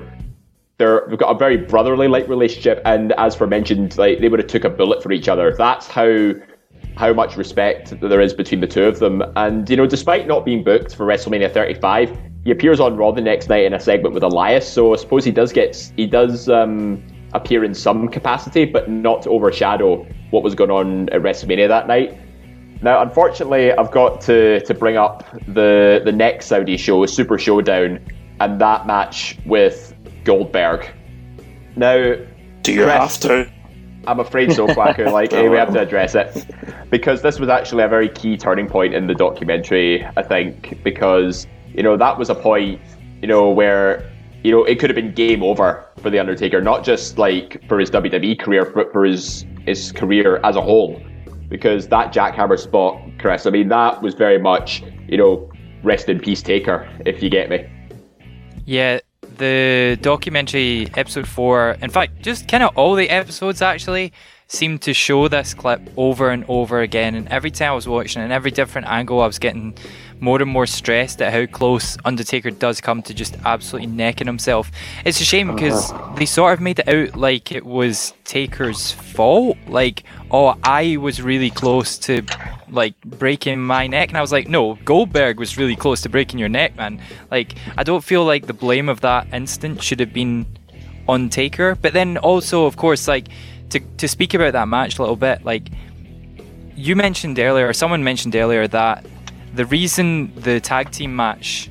they're 0.77 1.05
they've 1.07 1.17
got 1.17 1.33
a 1.33 1.39
very 1.39 1.57
brotherly 1.57 2.07
like 2.07 2.27
relationship, 2.27 2.81
and 2.85 3.13
as 3.13 3.33
for 3.33 3.47
mentioned, 3.47 3.97
like 3.97 4.19
they 4.19 4.27
would 4.27 4.39
have 4.39 4.49
took 4.49 4.65
a 4.65 4.69
bullet 4.69 5.01
for 5.01 5.11
each 5.11 5.29
other. 5.29 5.55
That's 5.57 5.87
how 5.87 6.33
how 6.97 7.13
much 7.13 7.37
respect 7.37 7.99
there 8.01 8.21
is 8.21 8.33
between 8.33 8.61
the 8.61 8.67
two 8.67 8.83
of 8.83 8.99
them. 8.99 9.23
And 9.35 9.69
you 9.69 9.77
know, 9.77 9.87
despite 9.87 10.27
not 10.27 10.45
being 10.45 10.63
booked 10.63 10.95
for 10.95 11.05
WrestleMania 11.05 11.53
35, 11.53 12.17
he 12.43 12.51
appears 12.51 12.79
on 12.79 12.97
Raw 12.97 13.11
the 13.11 13.21
next 13.21 13.49
night 13.49 13.65
in 13.65 13.73
a 13.73 13.79
segment 13.79 14.13
with 14.13 14.23
Elias. 14.23 14.71
So 14.71 14.93
I 14.93 14.97
suppose 14.97 15.23
he 15.25 15.31
does 15.31 15.53
get 15.53 15.91
he 15.95 16.05
does 16.05 16.49
um, 16.49 17.01
appear 17.33 17.63
in 17.63 17.73
some 17.73 18.09
capacity, 18.09 18.65
but 18.65 18.89
not 18.89 19.21
to 19.23 19.29
overshadow 19.29 20.05
what 20.31 20.43
was 20.43 20.55
going 20.55 20.71
on 20.71 21.09
at 21.09 21.21
WrestleMania 21.21 21.69
that 21.69 21.87
night. 21.87 22.17
Now, 22.81 23.01
unfortunately, 23.01 23.71
I've 23.71 23.91
got 23.91 24.21
to, 24.21 24.59
to 24.61 24.73
bring 24.73 24.97
up 24.97 25.25
the 25.47 26.01
the 26.03 26.11
next 26.11 26.47
Saudi 26.47 26.77
show, 26.77 27.05
Super 27.05 27.37
Showdown, 27.37 27.99
and 28.39 28.61
that 28.61 28.85
match 28.85 29.37
with 29.45 29.93
Goldberg. 30.23 30.87
Now, 31.75 32.15
do 32.61 32.73
you 32.73 32.81
have 32.81 33.19
to? 33.21 33.51
I'm 34.07 34.19
afraid 34.19 34.53
so, 34.53 34.67
Quacker. 34.67 35.05
like, 35.11 35.33
oh, 35.33 35.37
hey, 35.37 35.49
we 35.49 35.57
have 35.57 35.73
to 35.73 35.79
address 35.79 36.15
it 36.15 36.45
because 36.89 37.21
this 37.21 37.39
was 37.39 37.49
actually 37.49 37.83
a 37.83 37.87
very 37.87 38.09
key 38.09 38.37
turning 38.37 38.67
point 38.67 38.93
in 38.93 39.07
the 39.07 39.15
documentary. 39.15 40.05
I 40.17 40.21
think 40.21 40.83
because 40.83 41.47
you 41.73 41.83
know 41.83 41.97
that 41.97 42.17
was 42.17 42.29
a 42.29 42.35
point, 42.35 42.79
you 43.21 43.27
know, 43.27 43.49
where 43.49 44.09
you 44.43 44.51
know 44.51 44.63
it 44.63 44.79
could 44.79 44.89
have 44.89 44.95
been 44.95 45.13
game 45.13 45.43
over 45.43 45.85
for 46.01 46.09
the 46.09 46.19
Undertaker, 46.19 46.61
not 46.61 46.83
just 46.83 47.17
like 47.17 47.65
for 47.67 47.79
his 47.79 47.89
WWE 47.89 48.39
career, 48.39 48.65
but 48.65 48.91
for 48.91 49.05
his 49.05 49.45
his 49.65 49.91
career 49.91 50.39
as 50.43 50.55
a 50.55 50.61
whole 50.61 51.01
because 51.49 51.87
that 51.89 52.13
jackhammer 52.13 52.59
spot 52.59 53.01
Chris. 53.19 53.45
I 53.45 53.49
mean, 53.49 53.69
that 53.69 54.01
was 54.01 54.13
very 54.13 54.39
much, 54.39 54.83
you 55.07 55.17
know, 55.17 55.49
rest 55.83 56.09
in 56.09 56.19
peace, 56.19 56.41
Taker, 56.41 56.89
if 57.05 57.21
you 57.21 57.29
get 57.29 57.49
me. 57.49 57.67
Yeah, 58.65 58.99
the 59.37 59.97
documentary 60.01 60.87
episode 60.95 61.27
four, 61.27 61.77
in 61.81 61.89
fact, 61.89 62.21
just 62.21 62.47
kind 62.47 62.63
of 62.63 62.75
all 62.77 62.95
the 62.95 63.09
episodes 63.09 63.61
actually 63.61 64.11
seemed 64.47 64.81
to 64.83 64.93
show 64.93 65.27
this 65.27 65.53
clip 65.53 65.81
over 65.97 66.29
and 66.29 66.45
over 66.47 66.81
again. 66.81 67.15
And 67.15 67.27
every 67.29 67.51
time 67.51 67.71
I 67.71 67.75
was 67.75 67.87
watching 67.87 68.21
it, 68.21 68.25
in 68.25 68.31
every 68.31 68.51
different 68.51 68.87
angle, 68.87 69.21
I 69.21 69.27
was 69.27 69.39
getting 69.39 69.75
more 70.19 70.41
and 70.41 70.49
more 70.49 70.65
stressed 70.65 71.21
at 71.21 71.33
how 71.33 71.45
close 71.45 71.97
Undertaker 72.05 72.51
does 72.51 72.81
come 72.81 73.01
to 73.03 73.13
just 73.13 73.35
absolutely 73.45 73.87
necking 73.87 74.27
himself. 74.27 74.71
It's 75.05 75.19
a 75.19 75.23
shame 75.23 75.53
because 75.53 75.91
uh-huh. 75.91 76.15
they 76.15 76.25
sort 76.25 76.53
of 76.53 76.61
made 76.61 76.79
it 76.79 76.87
out 76.87 77.15
like 77.15 77.51
it 77.51 77.65
was 77.65 78.13
Taker's 78.23 78.91
fault. 78.91 79.57
Like, 79.67 80.03
oh, 80.31 80.57
I 80.63 80.97
was 80.97 81.21
really 81.21 81.49
close 81.49 81.97
to 81.99 82.23
like 82.69 82.99
breaking 83.01 83.61
my 83.61 83.87
neck, 83.87 84.09
and 84.09 84.17
I 84.17 84.21
was 84.21 84.31
like, 84.31 84.47
no, 84.47 84.75
Goldberg 84.85 85.39
was 85.39 85.57
really 85.57 85.75
close 85.75 86.01
to 86.01 86.09
breaking 86.09 86.39
your 86.39 86.49
neck, 86.49 86.75
man. 86.75 87.01
Like, 87.31 87.55
I 87.77 87.83
don't 87.83 88.03
feel 88.03 88.25
like 88.25 88.47
the 88.47 88.53
blame 88.53 88.89
of 88.89 89.01
that 89.01 89.27
instant 89.33 89.83
should 89.83 89.99
have 89.99 90.13
been 90.13 90.45
on 91.07 91.29
Taker. 91.29 91.75
But 91.75 91.93
then 91.93 92.17
also, 92.17 92.65
of 92.65 92.77
course, 92.77 93.07
like 93.07 93.27
to 93.69 93.79
to 93.79 94.07
speak 94.07 94.33
about 94.33 94.53
that 94.53 94.67
match 94.67 94.97
a 94.97 95.01
little 95.01 95.15
bit, 95.15 95.43
like 95.43 95.69
you 96.75 96.95
mentioned 96.95 97.39
earlier, 97.39 97.67
or 97.67 97.73
someone 97.73 98.03
mentioned 98.03 98.35
earlier 98.35 98.67
that 98.67 99.05
the 99.55 99.65
reason 99.65 100.33
the 100.35 100.59
tag 100.59 100.91
team 100.91 101.15
match 101.15 101.69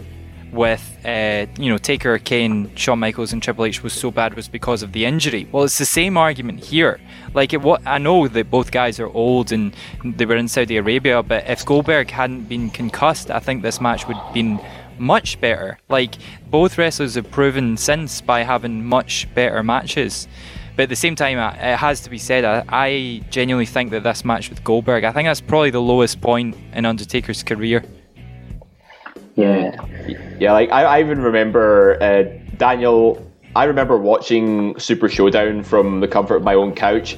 with 0.52 0.98
uh, 1.04 1.46
you 1.58 1.68
know 1.68 1.78
Taker, 1.78 2.18
Kane, 2.18 2.74
Shawn 2.76 3.00
Michaels, 3.00 3.32
and 3.32 3.42
Triple 3.42 3.64
H 3.64 3.82
was 3.82 3.92
so 3.92 4.10
bad 4.10 4.34
was 4.34 4.48
because 4.48 4.82
of 4.82 4.92
the 4.92 5.04
injury. 5.04 5.46
Well, 5.50 5.64
it's 5.64 5.78
the 5.78 5.84
same 5.84 6.16
argument 6.16 6.60
here. 6.60 7.00
Like 7.34 7.52
it, 7.52 7.60
what 7.60 7.86
I 7.86 7.98
know 7.98 8.28
that 8.28 8.50
both 8.50 8.70
guys 8.70 9.00
are 9.00 9.08
old 9.08 9.52
and 9.52 9.74
they 10.04 10.24
were 10.24 10.36
in 10.36 10.48
Saudi 10.48 10.76
Arabia, 10.76 11.22
but 11.22 11.48
if 11.48 11.64
Goldberg 11.66 12.10
hadn't 12.10 12.44
been 12.44 12.70
concussed, 12.70 13.30
I 13.30 13.40
think 13.40 13.62
this 13.62 13.80
match 13.80 14.06
would 14.06 14.16
have 14.16 14.34
been 14.34 14.60
much 14.96 15.40
better. 15.40 15.78
Like 15.88 16.14
both 16.50 16.78
wrestlers 16.78 17.16
have 17.16 17.30
proven 17.30 17.76
since 17.76 18.20
by 18.20 18.42
having 18.42 18.84
much 18.84 19.28
better 19.34 19.62
matches. 19.62 20.28
But 20.76 20.84
at 20.84 20.88
the 20.88 20.96
same 20.96 21.14
time, 21.14 21.38
uh, 21.38 21.50
it 21.52 21.76
has 21.76 22.00
to 22.00 22.10
be 22.10 22.18
said, 22.18 22.44
I, 22.44 23.18
genuinely 23.30 23.66
think 23.66 23.90
that 23.90 24.02
this 24.02 24.24
match 24.24 24.50
with 24.50 24.64
Goldberg, 24.64 25.04
I 25.04 25.12
think 25.12 25.26
that's 25.26 25.40
probably 25.40 25.70
the 25.70 25.80
lowest 25.80 26.20
point 26.20 26.56
in 26.72 26.84
Undertaker's 26.84 27.42
career. 27.42 27.84
Yeah. 29.36 29.76
Yeah, 30.38 30.52
like 30.52 30.70
I, 30.70 30.84
I 30.84 31.00
even 31.00 31.20
remember 31.20 32.02
uh, 32.02 32.24
Daniel. 32.56 33.24
I 33.56 33.64
remember 33.64 33.96
watching 33.96 34.76
Super 34.80 35.08
Showdown 35.08 35.62
from 35.62 36.00
the 36.00 36.08
comfort 36.08 36.36
of 36.36 36.42
my 36.42 36.54
own 36.54 36.74
couch, 36.74 37.16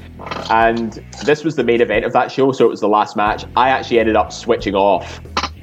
and 0.50 0.92
this 1.24 1.44
was 1.44 1.56
the 1.56 1.64
main 1.64 1.80
event 1.80 2.04
of 2.04 2.12
that 2.12 2.30
show, 2.30 2.52
so 2.52 2.66
it 2.66 2.68
was 2.68 2.80
the 2.80 2.88
last 2.88 3.16
match. 3.16 3.46
I 3.56 3.70
actually 3.70 4.00
ended 4.00 4.16
up 4.16 4.32
switching 4.32 4.74
off 4.74 5.20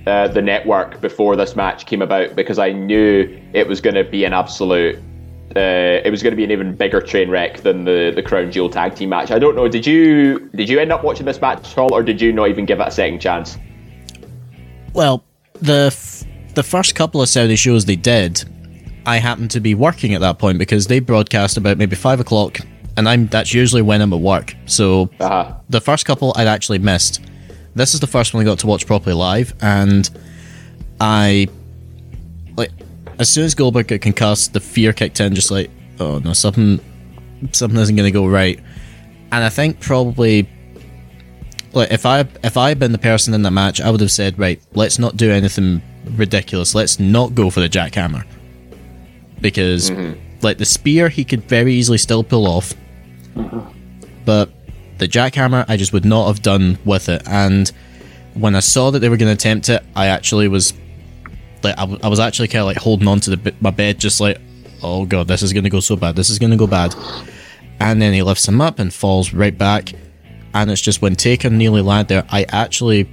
uh, 0.07 0.27
the 0.27 0.41
network 0.41 0.99
before 0.99 1.35
this 1.35 1.55
match 1.55 1.85
came 1.85 2.01
about 2.01 2.35
because 2.35 2.57
I 2.57 2.71
knew 2.71 3.39
it 3.53 3.67
was 3.67 3.81
going 3.81 3.95
to 3.95 4.03
be 4.03 4.25
an 4.25 4.33
absolute. 4.33 4.99
Uh, 5.55 6.01
it 6.03 6.09
was 6.09 6.23
going 6.23 6.31
to 6.31 6.35
be 6.37 6.43
an 6.43 6.51
even 6.51 6.75
bigger 6.75 6.99
train 6.99 7.29
wreck 7.29 7.61
than 7.61 7.83
the, 7.85 8.11
the 8.15 8.23
Crown 8.23 8.51
Jewel 8.51 8.69
tag 8.69 8.95
team 8.95 9.09
match. 9.09 9.29
I 9.31 9.37
don't 9.39 9.55
know. 9.55 9.67
Did 9.67 9.85
you 9.85 10.49
did 10.55 10.67
you 10.69 10.79
end 10.79 10.91
up 10.91 11.03
watching 11.03 11.25
this 11.25 11.39
match 11.39 11.59
at 11.71 11.77
all, 11.77 11.93
or 11.93 12.01
did 12.03 12.19
you 12.21 12.31
not 12.33 12.49
even 12.49 12.65
give 12.65 12.79
it 12.79 12.87
a 12.87 12.91
second 12.91 13.19
chance? 13.19 13.57
Well, 14.93 15.23
the 15.61 15.87
f- 15.87 16.23
the 16.55 16.63
first 16.63 16.95
couple 16.95 17.21
of 17.21 17.29
Saudi 17.29 17.55
shows 17.55 17.85
they 17.85 17.95
did, 17.95 18.43
I 19.05 19.17
happened 19.17 19.51
to 19.51 19.59
be 19.59 19.75
working 19.75 20.13
at 20.13 20.21
that 20.21 20.39
point 20.39 20.57
because 20.57 20.87
they 20.87 20.99
broadcast 20.99 21.57
about 21.57 21.77
maybe 21.77 21.95
five 21.95 22.19
o'clock, 22.19 22.57
and 22.97 23.07
I'm 23.07 23.27
that's 23.27 23.53
usually 23.53 23.81
when 23.81 24.01
I'm 24.01 24.13
at 24.13 24.19
work. 24.19 24.55
So 24.65 25.09
Uh-huh. 25.19 25.53
the 25.69 25.81
first 25.81 26.05
couple 26.05 26.33
I'd 26.35 26.47
actually 26.47 26.79
missed. 26.79 27.21
This 27.75 27.93
is 27.95 27.99
the 27.99 28.07
first 28.07 28.33
one 28.33 28.41
I 28.41 28.45
got 28.45 28.59
to 28.59 28.67
watch 28.67 28.85
properly 28.85 29.15
live, 29.15 29.53
and 29.61 30.09
I 30.99 31.47
as 33.19 33.29
soon 33.29 33.45
as 33.45 33.55
Goldberg 33.55 33.87
got 33.87 34.01
concussed, 34.01 34.53
the 34.53 34.59
fear 34.59 34.93
kicked 34.93 35.19
in. 35.19 35.35
Just 35.35 35.51
like, 35.51 35.69
oh 35.99 36.19
no, 36.19 36.33
something 36.33 36.79
something 37.51 37.79
isn't 37.79 37.95
going 37.95 38.07
to 38.07 38.11
go 38.11 38.27
right. 38.27 38.59
And 39.31 39.43
I 39.43 39.49
think 39.49 39.79
probably 39.79 40.47
like 41.73 41.91
if 41.91 42.05
I 42.05 42.21
if 42.43 42.57
I 42.57 42.69
had 42.69 42.79
been 42.79 42.91
the 42.91 42.97
person 42.97 43.33
in 43.33 43.41
that 43.43 43.51
match, 43.51 43.81
I 43.81 43.89
would 43.89 44.01
have 44.01 44.11
said, 44.11 44.37
right, 44.37 44.61
let's 44.73 44.99
not 44.99 45.17
do 45.17 45.31
anything 45.31 45.81
ridiculous. 46.11 46.75
Let's 46.75 46.99
not 46.99 47.35
go 47.35 47.49
for 47.49 47.59
the 47.59 47.69
jackhammer 47.69 48.25
because 49.41 49.89
mm-hmm. 49.89 50.19
like 50.41 50.57
the 50.57 50.65
spear 50.65 51.09
he 51.09 51.25
could 51.25 51.43
very 51.43 51.73
easily 51.73 51.97
still 51.97 52.23
pull 52.23 52.47
off, 52.47 52.73
uh-huh. 53.35 53.61
but 54.25 54.51
the 54.99 55.07
jackhammer 55.07 55.65
I 55.67 55.77
just 55.77 55.93
would 55.93 56.05
not 56.05 56.27
have 56.27 56.41
done 56.41 56.77
with 56.85 57.09
it. 57.09 57.23
And 57.27 57.71
when 58.35 58.55
I 58.55 58.59
saw 58.61 58.91
that 58.91 58.99
they 58.99 59.09
were 59.09 59.17
going 59.17 59.29
to 59.29 59.33
attempt 59.33 59.69
it, 59.69 59.83
I 59.95 60.07
actually 60.07 60.47
was 60.47 60.73
like 61.63 61.77
I, 61.77 62.07
was 62.07 62.19
actually 62.19 62.47
kind 62.47 62.61
of 62.61 62.67
like 62.67 62.77
holding 62.77 63.07
on 63.07 63.19
to 63.21 63.35
the 63.35 63.53
my 63.61 63.71
bed, 63.71 63.99
just 63.99 64.19
like, 64.19 64.39
oh 64.81 65.05
god, 65.05 65.27
this 65.27 65.41
is 65.41 65.53
to 65.53 65.69
go 65.69 65.79
so 65.79 65.95
bad. 65.95 66.15
This 66.15 66.29
is 66.29 66.39
to 66.39 66.55
go 66.55 66.67
bad. 66.67 66.95
And 67.79 68.01
then 68.01 68.13
he 68.13 68.21
lifts 68.21 68.47
him 68.47 68.61
up 68.61 68.79
and 68.79 68.93
falls 68.93 69.33
right 69.33 69.57
back. 69.57 69.93
And 70.53 70.69
it's 70.69 70.81
just 70.81 71.01
when 71.01 71.15
Taker 71.15 71.49
nearly 71.49 71.81
landed 71.81 72.09
there, 72.09 72.25
I 72.29 72.45
actually 72.49 73.09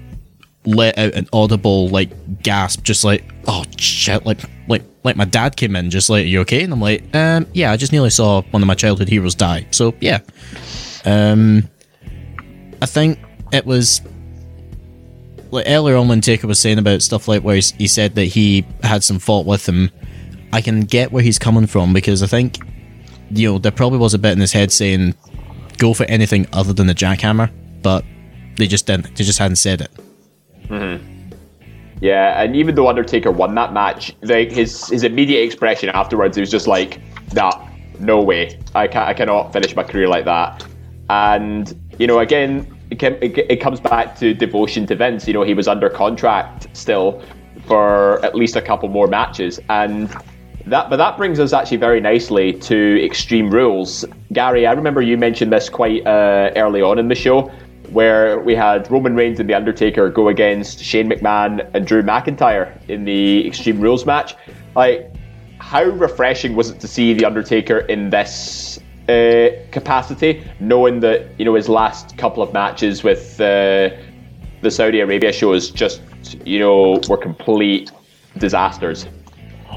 let 0.67 0.99
out 0.99 1.15
an 1.15 1.27
audible 1.33 1.89
like 1.89 2.43
gasp, 2.43 2.83
just 2.83 3.03
like, 3.05 3.25
oh 3.47 3.65
shit, 3.79 4.27
like 4.27 4.41
like 4.69 4.83
like 5.05 5.17
my 5.17 5.25
dad 5.25 5.57
came 5.57 5.75
in, 5.77 5.91
just 5.91 6.11
like, 6.11 6.27
you 6.27 6.41
okay? 6.41 6.63
And 6.63 6.73
I'm 6.73 6.81
like, 6.81 7.03
um, 7.15 7.47
yeah, 7.55 7.73
I 7.73 7.77
just 7.77 7.93
nearly 7.93 8.11
saw 8.11 8.43
one 8.51 8.63
of 8.63 8.67
my 8.67 8.75
childhood 8.75 9.09
heroes 9.09 9.35
die. 9.35 9.67
So 9.71 9.95
yeah. 10.01 10.21
Um 11.05 11.69
I 12.83 12.87
think 12.87 13.19
it 13.53 13.67
was 13.67 14.03
like 15.51 15.67
earlier 15.69 15.97
on 15.97 16.09
when 16.09 16.21
Taker 16.21 16.47
was 16.47 16.61
saying 16.61 16.79
about 16.79 17.03
stuff 17.03 17.29
like 17.29 17.43
where 17.43 17.57
he 17.57 17.87
said 17.87 18.15
that 18.15 18.27
he 18.27 18.67
had 18.83 19.03
some 19.05 19.19
fault 19.19 19.47
with 19.47 19.69
him. 19.69 19.91
I 20.53 20.61
can 20.61 20.83
get 20.83 21.13
where 21.13 21.23
he's 21.23 21.39
coming 21.39 21.67
from 21.67 21.93
because 21.93 22.23
I 22.23 22.27
think 22.27 22.59
you 23.31 23.53
know 23.53 23.59
there 23.59 23.73
probably 23.73 23.99
was 23.99 24.15
a 24.15 24.19
bit 24.19 24.33
in 24.33 24.41
his 24.41 24.53
head 24.53 24.73
saying 24.73 25.15
go 25.79 25.95
for 25.95 26.05
anything 26.05 26.47
other 26.53 26.73
than 26.73 26.87
the 26.87 26.95
jackhammer, 26.95 27.51
but 27.83 28.05
they 28.57 28.67
just 28.67 28.87
didn't. 28.87 29.17
They 29.17 29.25
just 29.25 29.39
hadn't 29.39 29.57
said 29.57 29.81
it. 29.81 29.91
Mm-hmm. 30.69 31.07
Yeah, 32.01 32.43
and 32.43 32.57
even 32.57 32.75
though 32.75 32.89
Undertaker 32.89 33.31
won 33.31 33.55
that 33.57 33.73
match, 33.73 34.15
like 34.23 34.51
his 34.51 34.89
his 34.89 35.05
immediate 35.05 35.43
expression 35.43 35.91
afterwards, 35.91 36.37
it 36.37 36.41
was 36.41 36.51
just 36.51 36.67
like, 36.67 37.01
"Nah, 37.35 37.69
no 37.99 38.21
way. 38.21 38.59
I 38.75 38.89
can 38.89 39.03
I 39.03 39.13
cannot 39.13 39.53
finish 39.53 39.77
my 39.77 39.83
career 39.83 40.09
like 40.09 40.25
that." 40.25 40.65
And 41.11 41.75
you 41.99 42.07
know, 42.07 42.21
again, 42.21 42.80
it, 42.91 42.99
can, 42.99 43.15
it, 43.23 43.39
it 43.39 43.61
comes 43.61 43.81
back 43.81 44.19
to 44.19 44.35
devotion 44.35 44.87
to 44.87 44.97
Vince. 44.97 45.27
You 45.27 45.35
know, 45.35 45.43
he 45.43 45.55
was 45.55 45.69
under 45.69 45.89
contract 45.89 46.69
still 46.77 47.23
for 47.67 48.25
at 48.25 48.35
least 48.35 48.57
a 48.57 48.63
couple 48.63 48.89
more 48.89 49.07
matches, 49.07 49.61
and 49.69 50.09
that. 50.67 50.91
But 50.91 50.97
that 50.97 51.17
brings 51.17 51.39
us 51.39 51.53
actually 51.53 51.77
very 51.77 52.01
nicely 52.01 52.53
to 52.55 53.05
Extreme 53.05 53.51
Rules. 53.51 54.05
Gary, 54.33 54.67
I 54.67 54.73
remember 54.73 55.03
you 55.03 55.17
mentioned 55.17 55.53
this 55.53 55.69
quite 55.69 56.07
uh, 56.07 56.51
early 56.57 56.83
on 56.83 56.99
in 56.99 57.09
the 57.09 57.15
show 57.15 57.51
where 57.91 58.39
we 58.41 58.55
had 58.55 58.89
Roman 58.91 59.17
Reigns 59.17 59.41
and 59.41 59.49
The 59.49 59.55
Undertaker 59.55 60.09
go 60.11 60.29
against 60.29 60.83
Shane 60.83 61.11
McMahon 61.11 61.69
and 61.75 61.87
Drew 61.87 62.03
McIntyre 62.03 62.73
in 62.89 63.05
the 63.05 63.47
Extreme 63.47 63.81
Rules 63.81 64.07
match. 64.07 64.37
Like, 64.77 65.13
how 65.59 65.83
refreshing 65.85 66.55
was 66.55 66.71
it 66.71 66.81
to 66.81 66.89
see 66.89 67.13
The 67.15 67.25
Undertaker 67.25 67.81
in 67.81 68.11
this 68.11 68.70
uh, 69.11 69.51
capacity, 69.73 70.43
knowing 70.61 71.01
that 71.01 71.27
you 71.39 71.45
know 71.45 71.55
his 71.55 71.69
last 71.69 72.17
couple 72.17 72.43
of 72.43 72.53
matches 72.53 73.03
with 73.03 73.41
uh, 73.41 73.91
the 74.63 74.71
Saudi 74.71 75.01
Arabia 75.01 75.33
shows 75.33 75.71
just 75.71 76.01
you 76.45 76.59
know 76.59 77.01
were 77.09 77.17
complete 77.17 77.91
disasters. 78.39 79.07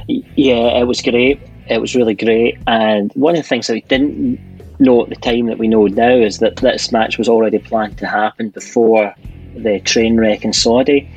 Yeah, 0.07 0.80
it 0.80 0.88
was 0.88 1.02
great. 1.02 1.40
It 1.68 1.80
was 1.80 1.95
really 1.95 2.14
great. 2.14 2.57
And 2.68 3.12
one 3.14 3.36
of 3.36 3.41
the 3.44 3.48
things 3.48 3.68
that 3.68 3.74
we 3.74 3.82
didn't 3.82 4.40
know 4.80 5.03
at 5.03 5.10
the 5.10 5.16
time 5.16 5.48
that 5.48 5.57
we 5.57 5.68
know 5.68 5.88
now 5.88 6.16
is 6.16 6.40
that 6.40 6.57
this 6.57 6.91
match 6.91 7.18
was 7.18 7.30
already 7.30 7.60
planned 7.60 7.98
to 7.99 8.07
happen 8.07 8.49
before 8.49 9.16
the 9.56 9.80
train 9.82 10.18
wreck 10.18 10.44
in 10.44 10.52
Saudi. 10.52 11.10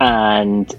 And 0.00 0.74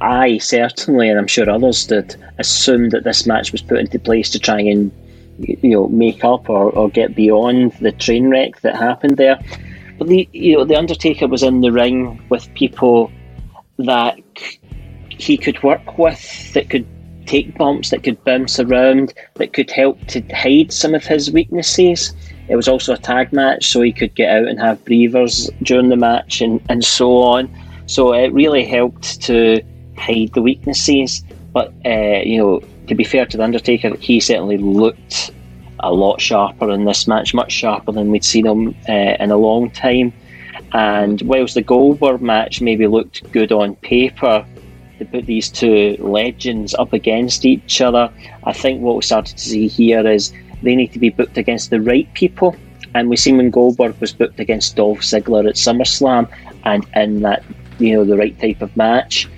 I 0.00 0.38
certainly, 0.38 1.08
and 1.08 1.18
I'm 1.18 1.26
sure 1.26 1.48
others 1.48 1.86
did, 1.86 2.16
assume 2.38 2.90
that 2.90 3.04
this 3.04 3.26
match 3.26 3.52
was 3.52 3.62
put 3.62 3.78
into 3.78 3.98
place 3.98 4.28
to 4.30 4.38
try 4.38 4.60
and 4.60 4.92
you 5.42 5.70
know 5.70 5.88
make 5.88 6.24
up 6.24 6.48
or, 6.48 6.70
or 6.70 6.88
get 6.88 7.14
beyond 7.14 7.72
the 7.80 7.92
train 7.92 8.28
wreck 8.30 8.60
that 8.60 8.76
happened 8.76 9.16
there. 9.16 9.38
But 9.98 10.08
the 10.08 10.28
you 10.32 10.56
know 10.56 10.64
the 10.64 10.76
Undertaker 10.76 11.26
was 11.26 11.42
in 11.42 11.60
the 11.60 11.72
ring 11.72 12.22
with 12.28 12.52
people 12.54 13.10
that 13.78 14.18
he 15.08 15.36
could 15.36 15.62
work 15.62 15.98
with 15.98 16.52
that 16.54 16.70
could 16.70 16.86
take 17.26 17.56
bumps, 17.56 17.90
that 17.90 18.02
could 18.02 18.22
bounce 18.24 18.58
around, 18.58 19.14
that 19.34 19.52
could 19.52 19.70
help 19.70 20.04
to 20.06 20.20
hide 20.34 20.72
some 20.72 20.94
of 20.94 21.04
his 21.04 21.30
weaknesses. 21.30 22.12
It 22.48 22.56
was 22.56 22.68
also 22.68 22.94
a 22.94 22.98
tag 22.98 23.32
match, 23.32 23.66
so 23.66 23.80
he 23.80 23.92
could 23.92 24.14
get 24.14 24.30
out 24.36 24.48
and 24.48 24.58
have 24.60 24.84
breathers 24.84 25.48
during 25.62 25.88
the 25.88 25.96
match 25.96 26.40
and, 26.40 26.60
and 26.68 26.84
so 26.84 27.18
on. 27.18 27.50
So 27.86 28.12
it 28.12 28.32
really 28.32 28.64
helped 28.64 29.20
to 29.22 29.62
hide 29.96 30.32
the 30.34 30.42
weaknesses. 30.42 31.22
But, 31.52 31.72
uh, 31.84 32.22
you 32.24 32.38
know, 32.38 32.60
to 32.88 32.94
be 32.94 33.04
fair 33.04 33.26
to 33.26 33.36
The 33.36 33.44
Undertaker, 33.44 33.96
he 33.96 34.20
certainly 34.20 34.58
looked 34.58 35.30
a 35.80 35.92
lot 35.92 36.20
sharper 36.20 36.70
in 36.70 36.84
this 36.84 37.08
match, 37.08 37.34
much 37.34 37.52
sharper 37.52 37.92
than 37.92 38.10
we'd 38.10 38.24
seen 38.24 38.46
him 38.46 38.74
uh, 38.88 39.16
in 39.18 39.30
a 39.30 39.36
long 39.36 39.70
time. 39.70 40.12
And 40.72 41.20
whilst 41.22 41.54
the 41.54 41.62
Goldberg 41.62 42.22
match 42.22 42.60
maybe 42.60 42.86
looked 42.86 43.30
good 43.32 43.52
on 43.52 43.76
paper, 43.76 44.46
to 44.98 45.04
put 45.10 45.26
these 45.26 45.48
two 45.48 45.96
legends 45.98 46.74
up 46.74 46.92
against 46.92 47.44
each 47.44 47.80
other, 47.80 48.10
I 48.44 48.52
think 48.52 48.80
what 48.80 48.96
we 48.96 49.02
started 49.02 49.36
to 49.36 49.42
see 49.42 49.68
here 49.68 50.06
is 50.06 50.32
they 50.62 50.76
need 50.76 50.92
to 50.92 50.98
be 50.98 51.10
booked 51.10 51.38
against 51.38 51.70
the 51.70 51.80
right 51.80 52.12
people. 52.14 52.54
And 52.94 53.08
we 53.08 53.16
see 53.16 53.32
when 53.32 53.50
Goldberg 53.50 53.98
was 54.00 54.12
booked 54.12 54.38
against 54.38 54.76
Dolph 54.76 55.00
Ziggler 55.00 55.48
at 55.48 55.56
SummerSlam, 55.56 56.28
and 56.64 56.86
in 56.94 57.22
that 57.22 57.42
you 57.78 57.94
know 57.94 58.04
the 58.04 58.16
right 58.16 58.38
type 58.38 58.62
of 58.62 58.76
match, 58.76 59.28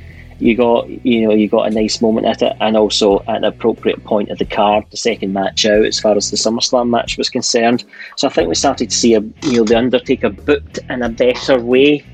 you 0.45 0.55
got 0.55 0.87
you 1.07 1.27
know 1.27 1.33
you 1.33 1.49
got 1.49 1.69
a 1.69 1.71
nice 1.71 2.03
moment 2.03 2.27
at 2.27 2.43
it, 2.43 2.55
and 2.61 2.77
also 2.77 3.21
at 3.21 3.37
an 3.37 3.45
appropriate 3.45 4.05
point 4.05 4.29
of 4.29 4.37
the 4.37 4.45
card, 4.45 4.85
the 4.91 4.97
second 4.99 5.33
match 5.33 5.65
out 5.65 5.87
as 5.87 5.99
far 5.99 6.15
as 6.15 6.31
the 6.31 6.37
SummerSlam 6.37 6.91
match 6.91 7.17
was 7.17 7.31
concerned. 7.31 7.83
So 8.17 8.29
I 8.29 8.31
think 8.31 8.51
we 8.51 8.55
started 8.55 8.91
to 8.91 8.97
see 8.97 9.15
a 9.15 9.21
you 9.21 9.57
know 9.57 9.65
the 9.65 9.79
Undertaker 9.79 10.29
booked 10.29 10.79
in 10.91 11.03
a 11.03 11.09
better 11.09 11.59
way 11.59 12.05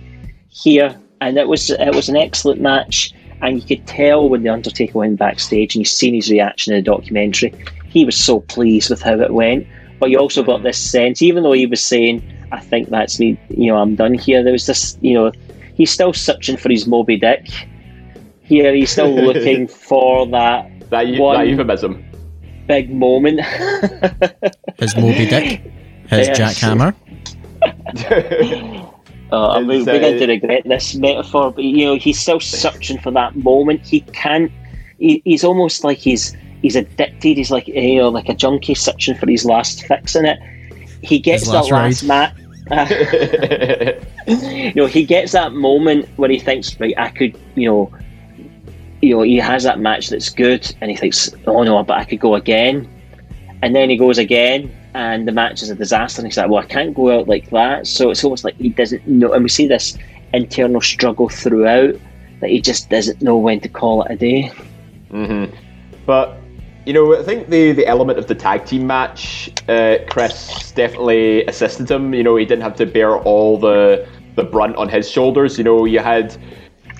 here, 0.49 0.97
and 1.21 1.39
it 1.39 1.49
was 1.49 1.71
it 1.71 1.93
was 1.93 2.09
an 2.09 2.17
excellent 2.17 2.61
match. 2.61 3.13
And 3.43 3.57
you 3.57 3.67
could 3.67 3.85
tell 3.89 4.29
when 4.29 4.45
the 4.45 4.51
Undertaker 4.51 4.99
went 4.99 5.19
backstage, 5.19 5.75
and 5.75 5.81
you've 5.81 5.89
seen 5.89 6.15
his 6.15 6.31
reaction 6.31 6.73
in 6.73 6.85
the 6.85 6.89
documentary. 6.89 7.53
He 7.89 8.05
was 8.05 8.17
so 8.17 8.41
pleased 8.43 8.91
with 8.91 9.03
how 9.03 9.19
it 9.19 9.35
went. 9.35 9.67
But 9.99 10.11
you 10.11 10.19
also 10.19 10.45
got 10.45 10.63
this 10.63 10.79
sense, 10.79 11.21
even 11.21 11.43
though 11.43 11.53
he 11.53 11.67
was 11.67 11.85
saying, 11.85 12.23
"I 12.53 12.61
think 12.61 12.91
that's 12.91 13.19
me," 13.19 13.37
you 13.49 13.73
know, 13.73 13.79
I'm 13.79 13.97
done 13.97 14.15
here. 14.15 14.45
There 14.45 14.53
was 14.53 14.67
this, 14.67 14.97
you 15.01 15.15
know, 15.15 15.33
he's 15.75 15.91
still 15.91 16.13
searching 16.13 16.57
for 16.57 16.69
his 16.71 16.87
Moby 16.87 17.17
Dick 17.17 17.49
here 18.51 18.75
he's 18.75 18.91
still 18.91 19.15
looking 19.29 19.67
for 19.69 20.27
that 20.27 20.69
that, 20.91 21.07
one 21.19 21.39
that 21.39 21.47
euphemism. 21.49 22.05
big 22.67 22.91
moment. 22.93 23.41
His 24.79 24.97
Moby 24.97 25.27
Dick, 25.27 25.63
his 26.09 26.29
Yes. 26.29 26.39
jackhammer. 26.39 26.95
Uh, 29.33 29.51
I'm 29.51 29.71
It's, 29.71 29.87
uh, 29.87 29.93
beginning 29.93 30.19
to 30.19 30.27
regret 30.27 30.63
this 30.67 30.95
metaphor, 30.97 31.53
but 31.53 31.63
you 31.63 31.85
know 31.87 31.95
he's 31.97 32.19
still 32.19 32.41
searching 32.41 32.99
for 32.99 33.13
that 33.13 33.37
moment. 33.37 33.87
He 33.87 34.01
can't. 34.01 34.51
He, 34.99 35.23
he's 35.25 35.45
almost 35.45 35.85
like 35.85 35.99
he's 35.99 36.37
he's 36.63 36.75
addicted. 36.75 37.37
He's 37.37 37.51
like 37.53 37.69
you 37.69 38.01
know 38.01 38.09
like 38.09 38.29
a 38.29 38.35
junkie 38.35 38.75
searching 38.75 39.15
for 39.17 39.31
his 39.31 39.45
last 39.45 39.87
fix 39.87 40.17
in 40.17 40.25
it. 40.27 40.39
He 41.03 41.19
gets 41.21 41.45
His 41.45 41.53
that 41.53 41.65
last 41.71 42.03
last 42.03 42.05
mat. 42.05 42.35
you 44.27 44.73
know 44.75 44.87
he 44.87 45.05
gets 45.05 45.33
that 45.33 45.53
moment 45.53 46.09
where 46.17 46.31
he 46.31 46.39
thinks 46.39 46.79
right 46.81 46.95
I 46.99 47.09
could 47.11 47.37
you 47.57 47.69
know 47.69 47.93
you 49.01 49.17
know 49.17 49.23
he 49.23 49.37
has 49.37 49.65
that 49.65 49.79
match 49.79 50.09
that's 50.09 50.29
good 50.29 50.75
and 50.81 50.91
he 50.91 50.97
thinks 50.97 51.31
oh 51.47 51.63
no 51.63 51.83
but 51.83 51.99
I 51.99 52.05
could 52.05 52.21
go 52.21 52.35
again 52.35 52.89
and 53.63 53.75
then 53.75 53.91
he 53.91 53.97
goes 53.97 54.19
again 54.19 54.75
and 54.95 55.27
the 55.27 55.33
match 55.33 55.63
is 55.63 55.71
a 55.71 55.75
disaster 55.75 56.21
and 56.21 56.27
he's 56.27 56.37
like 56.37 56.51
well 56.51 56.63
I 56.63 56.67
can't 56.67 56.95
go 56.95 57.19
out 57.19 57.29
like 57.29 57.51
that 57.51 57.87
so 57.87 58.11
it's 58.11 58.25
almost 58.25 58.45
like 58.45 58.57
he 58.57 58.71
doesn't 58.71 59.07
know 59.07 59.33
and 59.33 59.43
we 59.43 59.49
see 59.49 59.67
this 59.67 59.97
internal 60.33 60.81
struggle 60.81 61.29
throughout 61.29 61.95
that 62.41 62.51
he 62.51 62.61
just 62.61 62.89
doesn't 62.89 63.21
know 63.21 63.37
when 63.37 63.61
to 63.61 63.69
call 63.69 64.03
it 64.03 64.13
a 64.13 64.17
day 64.17 64.53
Mm-hmm. 65.11 65.55
But 66.07 66.37
you 66.87 66.93
know, 66.93 67.19
I 67.19 67.23
think 67.23 67.49
the 67.49 67.73
the 67.73 67.87
element 67.87 68.19
of 68.19 68.27
the 68.27 68.35
tag 68.35 68.65
team 68.65 68.87
match, 68.87 69.51
uh, 69.69 69.99
Chris 70.09 70.73
definitely 70.73 71.45
assisted 71.47 71.91
him. 71.91 72.15
You 72.15 72.23
know, 72.23 72.37
he 72.37 72.45
didn't 72.45 72.63
have 72.63 72.77
to 72.77 72.87
bear 72.87 73.19
all 73.19 73.59
the 73.59 74.09
the 74.37 74.45
brunt 74.45 74.77
on 74.77 74.89
his 74.89 75.11
shoulders. 75.11 75.59
You 75.59 75.65
know, 75.65 75.85
you 75.85 75.99
had, 75.99 76.37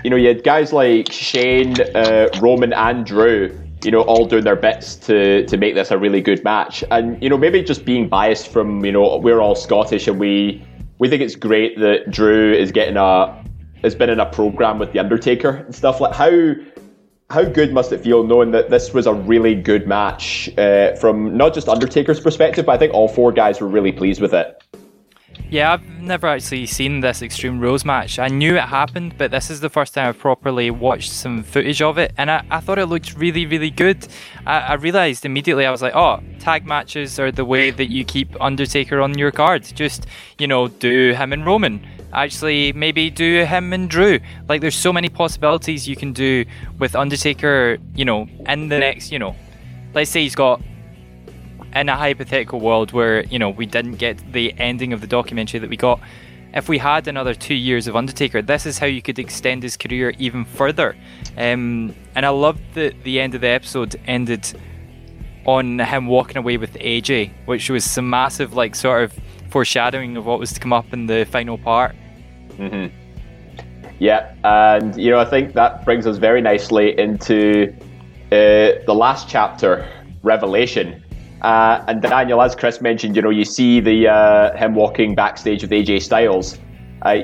you 0.05 0.11
know, 0.11 0.17
you 0.17 0.29
had 0.29 0.45
guys 0.45 0.73
like 0.73 1.11
Shane, 1.13 1.75
uh, 1.95 2.29
Roman, 2.41 2.73
and 2.73 3.05
Drew. 3.05 3.57
You 3.83 3.91
know, 3.91 4.03
all 4.03 4.27
doing 4.27 4.45
their 4.45 4.57
bits 4.57 4.95
to 4.97 5.47
to 5.47 5.57
make 5.57 5.75
this 5.75 5.91
a 5.91 5.97
really 5.97 6.21
good 6.21 6.45
match. 6.45 6.85
And 6.91 7.23
you 7.23 7.31
know, 7.31 7.39
maybe 7.39 7.63
just 7.63 7.87
being 7.87 8.09
biased 8.09 8.49
from 8.49 8.85
you 8.85 8.93
know 8.93 9.17
we're 9.17 9.41
all 9.41 9.55
Scottish 9.55 10.07
and 10.07 10.21
we 10.21 10.63
we 10.99 11.09
think 11.09 11.23
it's 11.23 11.35
great 11.35 11.79
that 11.79 12.11
Drew 12.11 12.53
is 12.53 12.73
getting 12.73 12.99
a 12.99 13.43
has 13.83 13.95
been 13.95 14.11
in 14.11 14.21
a 14.21 14.27
program 14.27 14.79
with 14.79 14.93
the 14.93 14.99
Undertaker 14.99 15.49
and 15.49 15.75
stuff 15.75 15.99
like 15.99 16.15
how 16.15 16.53
how 17.31 17.45
good 17.45 17.73
must 17.73 17.93
it 17.93 18.01
feel 18.01 18.25
knowing 18.25 18.51
that 18.51 18.71
this 18.71 18.93
was 18.93 19.07
a 19.07 19.15
really 19.15 19.55
good 19.55 19.87
match 19.87 20.51
uh, 20.59 20.95
from 20.97 21.37
not 21.37 21.55
just 21.55 21.69
Undertaker's 21.69 22.21
perspective, 22.21 22.67
but 22.67 22.73
I 22.73 22.79
think 22.79 22.93
all 22.93 23.09
four 23.09 23.31
guys 23.33 23.61
were 23.61 23.69
really 23.69 23.93
pleased 23.93 24.21
with 24.21 24.35
it. 24.35 24.63
Yeah, 25.49 25.73
I've 25.73 25.89
never 26.01 26.29
actually 26.29 26.67
seen 26.67 27.01
this 27.01 27.23
Extreme 27.23 27.59
Rules 27.59 27.85
match. 27.85 28.19
I 28.21 28.29
knew 28.29 28.57
it 28.57 28.63
happened, 28.63 29.15
but 29.19 29.33
this 29.33 29.51
is 29.51 29.61
the 29.61 29.69
first 29.69 29.95
time 29.95 30.09
I've 30.09 30.19
properly 30.19 30.71
watched 30.71 31.11
some 31.11 31.43
footage 31.43 31.83
of 31.83 31.99
it, 31.99 32.13
and 32.17 32.31
I, 32.31 32.45
I 32.51 32.61
thought 32.61 32.79
it 32.79 32.87
looked 32.87 33.17
really, 33.17 33.47
really 33.47 33.71
good. 33.71 34.07
I, 34.47 34.61
I 34.61 34.75
realised 34.75 35.25
immediately, 35.25 35.67
I 35.67 35.71
was 35.73 35.83
like, 35.83 35.97
oh, 35.97 36.21
tag 36.39 36.67
matches 36.67 37.19
are 37.19 37.33
the 37.33 37.45
way 37.45 37.71
that 37.71 37.91
you 37.91 38.05
keep 38.05 38.41
Undertaker 38.41 39.01
on 39.01 39.19
your 39.19 39.33
card. 39.33 39.65
Just, 39.75 40.07
you 40.39 40.47
know, 40.47 40.69
do 40.69 41.15
him 41.15 41.33
and 41.33 41.45
Roman. 41.45 41.85
Actually, 42.13 42.73
maybe 42.73 43.11
do 43.11 43.45
him 43.45 43.73
and 43.73 43.91
Drew. 43.91 44.21
Like, 44.49 44.61
there's 44.61 44.77
so 44.77 44.93
many 44.93 45.09
possibilities 45.09 45.89
you 45.89 45.97
can 45.97 46.13
do 46.13 46.45
with 46.79 46.95
Undertaker, 46.95 47.79
you 47.95 48.05
know, 48.05 48.29
in 48.47 48.69
the 48.69 48.79
next, 48.79 49.11
you 49.11 49.19
know, 49.19 49.35
let's 49.95 50.11
say 50.11 50.23
he's 50.23 50.37
got 50.37 50.61
in 51.75 51.89
a 51.89 51.97
hypothetical 51.97 52.61
world 52.61 52.93
where 52.93 53.25
you 53.25 53.39
know 53.39 53.51
we 53.51 53.67
didn't 53.67 53.97
get 53.97 54.33
the 54.33 54.55
ending 54.59 54.93
of 54.93 55.01
the 55.01 55.07
documentary 55.07 55.61
that 55.61 55.71
we 55.71 55.77
got 55.77 56.01
if 56.53 56.69
we 56.69 56.79
had 56.79 57.07
another 57.07 57.33
two 57.33 57.55
years 57.55 57.87
of 57.87 57.95
undertaker 57.95 58.43
this 58.43 58.67
is 58.67 58.79
how 58.79 58.87
you 58.87 59.01
could 59.01 59.19
extend 59.19 59.63
his 59.63 59.77
career 59.77 60.13
even 60.19 60.45
further. 60.45 60.97
Um, 61.37 61.95
and 62.15 62.27
i 62.27 62.29
loved 62.29 62.63
that 62.75 63.03
the 63.05 63.21
end 63.21 63.35
of 63.35 63.41
the 63.41 63.49
episode 63.49 64.01
ended 64.07 64.53
on 65.47 65.79
him 65.79 66.07
walking 66.07 66.37
away 66.37 66.57
with 66.57 66.75
aj 66.75 67.31
which 67.47 67.71
was 67.71 67.85
some 67.85 68.11
massive 68.11 68.55
like 68.55 68.75
sort 68.75 69.05
of 69.05 69.19
foreshadowing 69.51 70.17
of 70.17 70.27
what 70.27 70.39
was 70.39 70.53
to 70.53 70.61
come 70.61 70.73
up 70.73 70.93
in 70.93 71.07
the 71.07 71.25
final 71.27 71.59
part. 71.59 71.95
Hmm 72.57 72.87
Yeah, 73.99 74.35
and 74.45 74.97
you 74.97 75.11
know 75.11 75.19
I 75.19 75.25
think 75.25 75.55
that 75.55 75.85
brings 75.85 76.07
us 76.07 76.17
very 76.17 76.41
nicely 76.41 76.99
into 76.99 77.75
uh, 78.33 78.81
the 78.87 78.95
last 78.95 79.29
chapter, 79.29 79.87
Revelation. 80.23 81.03
Uh, 81.43 81.85
and 81.89 82.03
Daniel, 82.03 82.43
as 82.43 82.55
Chris 82.55 82.81
mentioned, 82.81 83.17
you 83.17 83.23
know 83.23 83.31
you 83.31 83.45
see 83.45 83.81
the 83.81 84.09
uh, 84.09 84.57
him 84.57 84.75
walking 84.75 85.15
backstage 85.15 85.63
with 85.63 85.71
AJ 85.71 86.03
Styles. 86.03 86.59
Uh, 87.03 87.21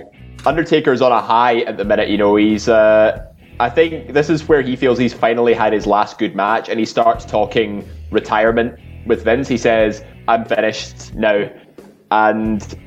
Undertaker's 0.47 1.03
on 1.03 1.13
a 1.13 1.21
high 1.21 1.61
at 1.61 1.77
the 1.77 1.85
minute. 1.85 2.09
You 2.09 2.19
know 2.19 2.37
he's. 2.37 2.69
Uh, 2.69 3.27
I 3.59 3.71
think 3.71 4.13
this 4.13 4.29
is 4.29 4.47
where 4.49 4.61
he 4.61 4.77
feels 4.77 4.99
he's 4.99 5.15
finally 5.15 5.55
had 5.55 5.73
his 5.73 5.87
last 5.87 6.19
good 6.19 6.35
match, 6.35 6.69
and 6.69 6.79
he 6.79 6.87
starts 6.87 7.25
talking 7.25 7.89
retirement 8.11 8.79
with 9.07 9.25
Vince. 9.25 9.49
He 9.49 9.59
says, 9.59 10.03
"I'm 10.29 10.45
finished 10.45 11.15
now," 11.15 11.51
and 12.11 12.79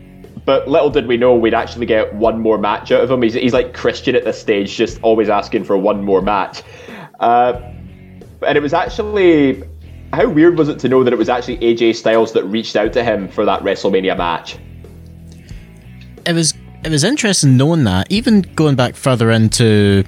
but 0.45 0.67
little 0.67 0.89
did 0.89 1.05
we 1.05 1.15
know 1.15 1.35
we'd 1.35 1.53
actually 1.53 1.85
get 1.85 2.13
one 2.15 2.39
more 2.39 2.57
match 2.57 2.91
out 2.91 3.01
of 3.03 3.11
him. 3.11 3.21
He's, 3.21 3.35
he's 3.35 3.53
like 3.53 3.75
Christian 3.75 4.15
at 4.15 4.23
this 4.23 4.41
stage, 4.41 4.75
just 4.75 4.99
always 5.03 5.29
asking 5.29 5.63
for 5.63 5.77
one 5.77 6.03
more 6.03 6.23
match. 6.23 6.63
Uh, 7.19 7.61
and 8.41 8.57
it 8.57 8.61
was 8.61 8.73
actually 8.73 9.63
how 10.13 10.27
weird 10.27 10.57
was 10.57 10.69
it 10.69 10.79
to 10.79 10.89
know 10.89 11.03
that 11.03 11.13
it 11.13 11.17
was 11.17 11.29
actually 11.29 11.57
AJ 11.57 11.95
Styles 11.95 12.33
that 12.33 12.43
reached 12.45 12.75
out 12.75 12.93
to 12.93 13.03
him 13.03 13.27
for 13.27 13.45
that 13.45 13.61
WrestleMania 13.61 14.17
match? 14.17 14.57
It 16.25 16.33
was 16.33 16.53
it 16.83 16.89
was 16.89 17.03
interesting 17.03 17.57
knowing 17.57 17.83
that. 17.83 18.11
Even 18.11 18.41
going 18.41 18.75
back 18.75 18.95
further 18.95 19.31
into 19.31 20.03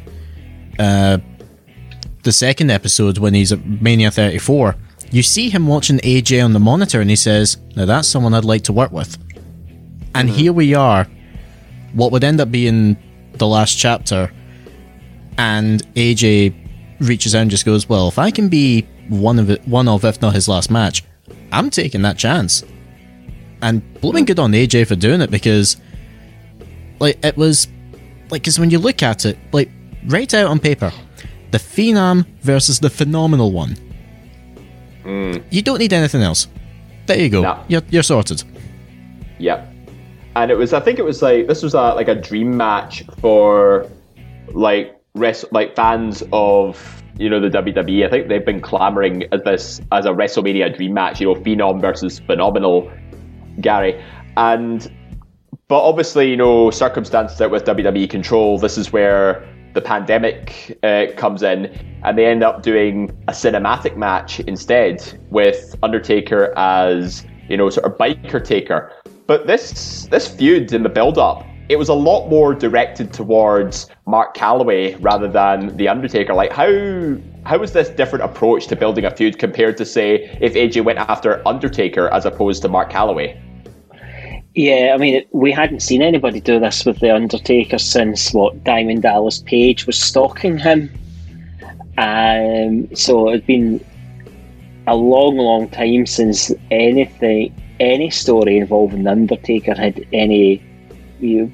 uh, 0.80 1.18
the 2.24 2.32
second 2.32 2.72
episode 2.72 3.18
when 3.18 3.34
he's 3.34 3.52
at 3.52 3.66
Mania 3.66 4.10
34, 4.10 4.76
you 5.12 5.22
see 5.22 5.50
him 5.50 5.68
watching 5.68 5.98
AJ 6.00 6.44
on 6.44 6.54
the 6.54 6.60
monitor, 6.60 7.02
and 7.02 7.10
he 7.10 7.16
says, 7.16 7.58
"Now 7.76 7.86
that's 7.86 8.08
someone 8.08 8.34
I'd 8.34 8.46
like 8.46 8.64
to 8.64 8.74
work 8.74 8.92
with." 8.92 9.18
And 10.16 10.30
here 10.30 10.52
we 10.52 10.74
are, 10.74 11.08
what 11.94 12.12
would 12.12 12.24
end 12.24 12.42
up 12.42 12.52
being 12.52 12.98
the 13.34 13.48
last 13.48 13.78
chapter, 13.78 14.32
and 15.38 15.82
AJ 15.96 16.56
reaches 17.00 17.36
out 17.36 17.42
and 17.42 17.52
just 17.52 17.66
goes, 17.66 17.88
"Well, 17.88 18.08
if 18.08 18.18
I 18.18 18.32
can 18.32 18.48
be 18.50 18.88
one 19.12 19.40
of 19.40 19.50
it, 19.50 19.68
one 19.68 19.88
of 19.88 20.04
if 20.06 20.22
not 20.22 20.34
his 20.34 20.48
last 20.48 20.72
match, 20.72 21.04
I'm 21.52 21.70
taking 21.70 22.02
that 22.04 22.18
chance." 22.18 22.64
And 23.62 23.82
blooming 24.02 24.26
good 24.26 24.40
on 24.40 24.52
AJ 24.54 24.88
for 24.88 24.96
doing 24.96 25.22
it 25.22 25.30
because, 25.30 25.78
like, 27.00 27.24
it 27.24 27.38
was 27.38 27.68
like 28.32 28.42
because 28.42 28.58
when 28.58 28.72
you 28.72 28.80
look 28.80 29.04
at 29.04 29.26
it, 29.26 29.38
like 29.52 29.70
right 30.08 30.34
out 30.34 30.48
on 30.48 30.60
paper, 30.60 30.92
the 31.52 31.58
Phenom 31.58 32.26
versus 32.42 32.80
the 32.80 32.90
Phenomenal 32.90 33.52
One. 33.52 33.76
Mm. 35.04 35.44
You 35.50 35.62
don't 35.62 35.80
need 35.80 35.94
anything 35.94 36.22
else. 36.22 36.48
There 37.06 37.20
you 37.20 37.30
go. 37.30 37.42
No. 37.42 37.64
You're, 37.68 37.82
you're 37.90 38.04
sorted. 38.04 38.44
Yep. 39.40 39.68
And 40.36 40.52
it 40.52 40.56
was, 40.56 40.74
I 40.74 40.80
think 40.80 40.98
it 41.00 41.04
was 41.04 41.22
like 41.22 41.48
this 41.48 41.62
was 41.62 41.74
a 41.74 41.94
like 41.94 42.08
a 42.08 42.16
dream 42.16 42.56
match 42.56 43.04
for 43.20 43.90
like 44.54 44.98
rest 45.14 45.46
like 45.52 45.76
fans 45.76 46.24
of 46.32 47.01
you 47.22 47.30
know 47.30 47.40
the 47.40 47.50
WWE. 47.50 48.06
I 48.06 48.10
think 48.10 48.28
they've 48.28 48.46
been 48.46 48.62
clamoring 48.62 49.26
as 49.32 49.44
this 49.44 49.82
as 49.92 50.06
a 50.06 50.10
WrestleMania 50.10 50.76
dream 50.76 50.94
match. 50.94 51.22
You 51.22 51.28
know, 51.28 51.36
Phenom 51.36 51.80
versus 51.80 52.20
Phenomenal, 52.20 52.92
Gary, 53.60 54.04
and 54.38 54.92
but 55.68 55.82
obviously 55.82 56.30
you 56.32 56.38
know 56.38 56.72
circumstances 56.72 57.40
out 57.40 57.52
with 57.52 57.64
WWE 57.66 58.10
control. 58.10 58.58
This 58.58 58.78
is 58.78 58.92
where 58.92 59.48
the 59.74 59.82
pandemic 59.82 60.78
uh, 60.84 61.06
comes 61.16 61.44
in, 61.44 61.66
and 62.04 62.18
they 62.18 62.26
end 62.26 62.44
up 62.44 62.64
doing 62.64 63.10
a 63.28 63.32
cinematic 63.32 63.96
match 63.96 64.40
instead 64.42 65.20
with 65.30 65.76
Undertaker 65.84 66.58
as 66.58 67.26
you 67.48 67.56
know 67.56 67.70
sort 67.70 67.86
of 67.86 67.98
biker 67.98 68.44
taker. 68.44 68.92
But 69.28 69.46
this 69.46 70.08
this 70.08 70.28
feud 70.28 70.74
in 70.74 70.82
the 70.82 70.90
build 70.90 71.20
up, 71.20 71.46
it 71.72 71.80
was 71.80 71.88
a 71.88 71.94
lot 71.94 72.28
more 72.28 72.54
directed 72.54 73.14
towards 73.14 73.88
Mark 74.06 74.34
Callaway 74.34 74.96
rather 74.96 75.30
than 75.30 75.76
the 75.78 75.88
Undertaker. 75.88 76.34
Like 76.34 76.52
how 76.52 76.68
how 77.46 77.58
was 77.58 77.72
this 77.72 77.88
different 77.88 78.26
approach 78.26 78.68
to 78.68 78.76
building 78.76 79.06
a 79.06 79.12
feud 79.16 79.40
compared 79.40 79.78
to 79.78 79.86
say 79.86 80.38
if 80.42 80.54
AJ 80.54 80.84
went 80.84 81.00
after 81.00 81.42
Undertaker 81.48 82.10
as 82.10 82.26
opposed 82.26 82.62
to 82.64 82.68
Mark 82.68 82.90
Callaway? 82.90 83.42
Yeah, 84.54 84.92
I 84.94 84.98
mean, 84.98 85.24
we 85.32 85.54
hadn't 85.54 85.80
seen 85.80 86.02
anybody 86.02 86.42
do 86.42 86.60
this 86.60 86.86
with 86.86 87.00
The 87.00 87.16
Undertaker 87.16 87.78
since 87.78 88.34
what 88.34 88.66
Diamond 88.66 89.04
Dallas 89.04 89.42
Page 89.42 89.88
was 89.88 89.98
stalking 89.98 90.58
him. 90.58 90.92
Um, 91.98 92.94
so 92.94 93.30
it'd 93.30 93.46
been 93.46 93.84
a 94.88 94.96
long, 94.98 95.38
long 95.38 95.70
time 95.70 96.06
since 96.06 96.52
anything, 96.70 97.56
any 97.80 98.10
story 98.10 98.58
involving 98.58 99.04
The 99.04 99.12
Undertaker 99.12 99.74
had 99.74 100.06
any 100.12 100.62
you 101.22 101.46
know, 101.46 101.52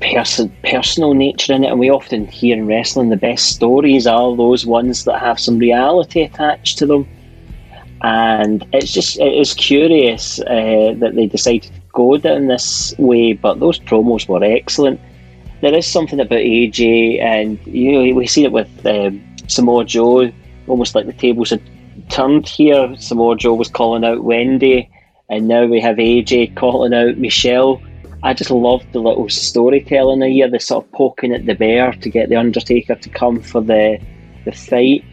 person, 0.00 0.54
personal 0.64 1.14
nature 1.14 1.52
in 1.52 1.64
it. 1.64 1.70
And 1.70 1.80
we 1.80 1.90
often 1.90 2.26
hear 2.26 2.56
in 2.56 2.66
wrestling 2.66 3.08
the 3.08 3.16
best 3.16 3.54
stories 3.54 4.06
are 4.06 4.36
those 4.36 4.66
ones 4.66 5.04
that 5.04 5.18
have 5.20 5.40
some 5.40 5.58
reality 5.58 6.22
attached 6.22 6.78
to 6.78 6.86
them. 6.86 7.08
And 8.02 8.66
it's 8.72 8.92
just, 8.92 9.18
it 9.18 9.34
is 9.34 9.54
curious 9.54 10.40
uh, 10.40 10.94
that 10.98 11.12
they 11.14 11.26
decided 11.26 11.64
to 11.64 11.80
go 11.92 12.16
down 12.16 12.46
this 12.46 12.94
way, 12.98 13.32
but 13.32 13.60
those 13.60 13.80
promos 13.80 14.28
were 14.28 14.44
excellent. 14.44 15.00
There 15.60 15.74
is 15.74 15.86
something 15.86 16.20
about 16.20 16.38
AJ, 16.38 17.20
and 17.20 17.58
you 17.66 17.92
know, 17.92 18.14
we 18.14 18.28
see 18.28 18.44
it 18.44 18.52
with 18.52 18.70
um, 18.86 19.20
Samoa 19.48 19.84
Joe, 19.84 20.30
almost 20.68 20.94
like 20.94 21.06
the 21.06 21.12
tables 21.12 21.50
had 21.50 21.62
turned 22.08 22.48
here. 22.48 22.94
Samoa 22.96 23.34
Joe 23.36 23.54
was 23.54 23.68
calling 23.68 24.04
out 24.04 24.22
Wendy, 24.22 24.88
and 25.28 25.48
now 25.48 25.66
we 25.66 25.80
have 25.80 25.96
AJ 25.96 26.54
calling 26.54 26.94
out 26.94 27.18
Michelle. 27.18 27.82
I 28.22 28.34
just 28.34 28.50
loved 28.50 28.92
the 28.92 29.00
little 29.00 29.28
storytelling 29.28 30.22
here, 30.22 30.50
the 30.50 30.58
sort 30.58 30.84
of 30.84 30.92
poking 30.92 31.32
at 31.32 31.46
the 31.46 31.54
bear 31.54 31.92
to 31.92 32.10
get 32.10 32.28
the 32.28 32.36
Undertaker 32.36 32.96
to 32.96 33.08
come 33.08 33.40
for 33.40 33.60
the 33.60 34.00
the 34.44 34.52
fight, 34.52 35.04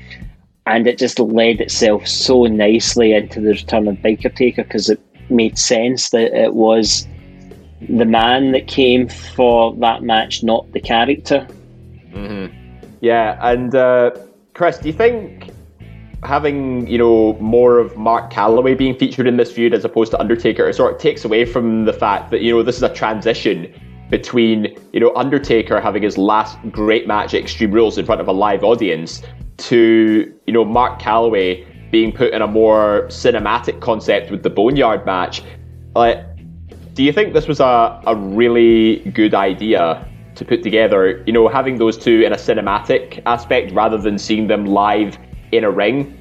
and 0.66 0.88
it 0.88 0.98
just 0.98 1.20
led 1.20 1.62
itself 1.62 2.08
so 2.08 2.46
nicely 2.46 3.14
into 3.14 3.40
the 3.40 3.50
return 3.50 3.88
of 3.88 3.98
Biker 3.98 4.34
Taker 4.34 4.64
because 4.64 4.90
it 4.90 5.00
made 5.30 5.58
sense 5.58 6.10
that 6.12 6.34
it 6.34 6.54
was 6.54 7.08
the 7.90 8.06
man 8.06 8.52
that 8.54 8.68
came 8.68 9.08
for 9.08 9.76
that 9.76 10.04
match, 10.04 10.44
not 10.44 10.72
the 10.72 10.80
character. 10.80 11.48
Mm-hmm. 12.12 12.56
Yeah, 13.02 13.38
and 13.42 13.76
uh, 13.76 14.12
Chris, 14.54 14.80
do 14.80 14.88
you 14.88 14.94
think 14.94 15.52
having 16.26 16.88
you 16.88 16.98
know 16.98 17.34
more 17.40 17.78
of 17.80 17.96
Mark 17.96 18.32
Callaway 18.32 18.76
being 18.76 18.98
featured 18.98 19.28
in 19.28 19.38
this 19.38 19.52
feud 19.52 19.74
as 19.74 19.86
opposed 19.86 20.12
to 20.12 20.20
Undertaker 20.20 20.72
sort 20.74 20.94
of 20.94 21.00
takes 21.00 21.24
away 21.24 21.46
from 21.46 21.86
the 21.86 21.94
fact 21.94 22.32
that 22.32 22.42
you 22.42 22.52
know 22.52 22.64
this 22.64 22.78
is 22.78 22.84
a 22.84 22.94
transition 22.94 23.74
between 24.10 24.76
you 24.94 25.00
know 25.00 25.14
Undertaker 25.16 25.80
having 25.82 26.04
his 26.04 26.18
last 26.18 26.58
great 26.72 27.08
match 27.08 27.34
at 27.34 27.42
Extreme 27.42 27.72
Rules 27.72 27.98
in 27.98 28.06
front 28.06 28.22
of 28.22 28.28
a 28.28 28.32
live 28.32 28.64
audience 28.64 29.22
to 29.58 30.34
you 30.48 30.54
know 30.54 30.66
Mark 30.66 31.00
Callaway 31.00 31.66
being 31.92 32.12
put 32.12 32.34
in 32.34 32.42
a 32.42 32.48
more 32.48 33.06
cinematic 33.08 33.80
concept 33.80 34.30
with 34.32 34.44
the 34.44 34.50
Boneyard 34.50 35.06
match. 35.06 35.42
Like, 35.96 36.26
do 36.94 37.04
you 37.04 37.14
think 37.14 37.34
this 37.34 37.48
was 37.48 37.60
a, 37.60 38.02
a 38.06 38.16
really 38.16 38.98
good 39.14 39.34
idea 39.34 40.06
to 40.36 40.44
put 40.44 40.62
together? 40.62 41.24
You 41.26 41.34
know, 41.34 41.48
having 41.48 41.78
those 41.78 41.98
two 41.98 42.22
in 42.22 42.34
a 42.34 42.36
cinematic 42.36 43.22
aspect 43.26 43.72
rather 43.72 43.98
than 43.98 44.18
seeing 44.18 44.48
them 44.48 44.66
live 44.66 45.18
in 45.58 45.64
a 45.64 45.72
ring. 45.72 46.18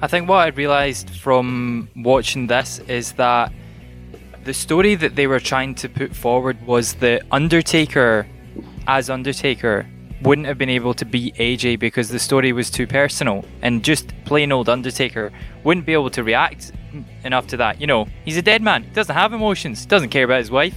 I 0.00 0.06
think 0.06 0.28
what 0.28 0.36
I 0.36 0.48
realised 0.48 1.10
from 1.10 1.88
watching 1.96 2.46
this 2.46 2.78
is 2.80 3.12
that 3.12 3.52
the 4.44 4.54
story 4.54 4.94
that 4.94 5.16
they 5.16 5.26
were 5.26 5.40
trying 5.40 5.74
to 5.76 5.88
put 5.88 6.14
forward 6.14 6.64
was 6.66 6.94
the 6.94 7.20
Undertaker 7.32 8.26
as 8.86 9.10
Undertaker 9.10 9.86
wouldn't 10.22 10.46
have 10.46 10.58
been 10.58 10.70
able 10.70 10.94
to 10.94 11.04
beat 11.04 11.34
AJ 11.36 11.78
because 11.78 12.08
the 12.08 12.18
story 12.18 12.52
was 12.52 12.70
too 12.70 12.86
personal, 12.86 13.44
and 13.62 13.84
just 13.84 14.12
plain 14.24 14.50
old 14.50 14.68
Undertaker 14.68 15.32
wouldn't 15.64 15.86
be 15.86 15.92
able 15.92 16.10
to 16.10 16.22
react 16.24 16.72
enough 17.24 17.46
to 17.48 17.56
that. 17.58 17.80
You 17.80 17.86
know, 17.86 18.06
he's 18.24 18.36
a 18.36 18.42
dead 18.42 18.62
man, 18.62 18.84
he 18.84 18.90
doesn't 18.90 19.14
have 19.14 19.32
emotions, 19.32 19.84
doesn't 19.86 20.08
care 20.08 20.24
about 20.24 20.38
his 20.38 20.50
wife. 20.50 20.74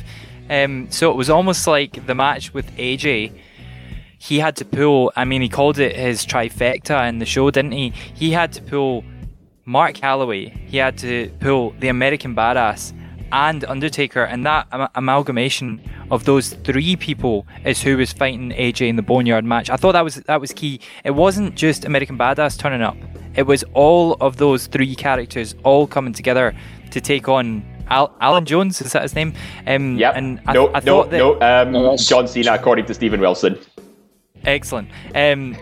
Um, 0.50 0.92
so 0.92 1.10
it 1.12 1.16
was 1.16 1.30
almost 1.30 1.66
like 1.66 2.06
the 2.06 2.16
match 2.16 2.54
with 2.54 2.70
AJ. 2.76 3.32
He 4.22 4.38
had 4.38 4.56
to 4.58 4.66
pull. 4.66 5.12
I 5.16 5.26
mean, 5.26 5.42
he 5.42 5.50
called 5.50 5.80
it 5.80 5.96
his 5.96 6.28
trifecta 6.28 7.10
in 7.10 7.18
the 7.18 7.26
show, 7.26 7.50
didn't 7.50 7.72
he? 7.72 7.90
He 7.90 8.30
had 8.30 8.54
to 8.54 8.62
pull 8.62 9.04
Mark 9.66 9.96
Callaway. 9.96 10.50
He 10.68 10.78
had 10.78 10.96
to 11.00 11.32
pull 11.40 11.72
the 11.80 11.88
American 11.88 12.36
Badass 12.36 12.94
and 13.32 13.66
Undertaker, 13.66 14.24
and 14.24 14.46
that 14.46 14.68
am- 14.72 14.90
amalgamation 14.94 15.82
of 16.12 16.26
those 16.26 16.50
three 16.54 16.96
people 16.96 17.48
is 17.66 17.82
who 17.82 17.98
was 17.98 18.14
fighting 18.14 18.52
AJ 18.52 18.90
in 18.90 18.96
the 18.96 19.02
Boneyard 19.02 19.44
match. 19.44 19.72
I 19.72 19.76
thought 19.76 19.94
that 19.94 20.04
was 20.04 20.16
that 20.16 20.40
was 20.40 20.52
key. 20.54 20.80
It 21.04 21.12
wasn't 21.12 21.56
just 21.56 21.84
American 21.86 22.16
Badass 22.16 22.60
turning 22.60 22.84
up; 22.84 22.98
it 23.36 23.48
was 23.48 23.64
all 23.74 24.18
of 24.22 24.38
those 24.38 24.68
three 24.68 24.94
characters 24.94 25.56
all 25.64 25.88
coming 25.88 26.14
together 26.14 26.54
to 26.92 27.02
take 27.02 27.28
on 27.28 27.64
Al- 27.90 28.16
Allen 28.22 28.46
Jones. 28.46 28.82
Is 28.82 28.94
that 28.94 29.02
his 29.02 29.16
name? 29.16 29.34
Um, 29.68 29.98
yep. 29.98 30.14
And 30.16 30.42
I, 30.48 30.54
no, 30.54 30.68
I 30.70 30.80
no, 30.80 31.04
thought 31.04 31.10
that, 31.12 31.18
no. 31.72 31.90
Um, 31.92 31.98
John 31.98 32.28
Cena, 32.28 32.54
according 32.54 32.86
to 32.86 32.94
Stephen 32.94 33.20
Wilson. 33.20 33.58
Excellent. 34.46 34.90
Um, 35.16 35.56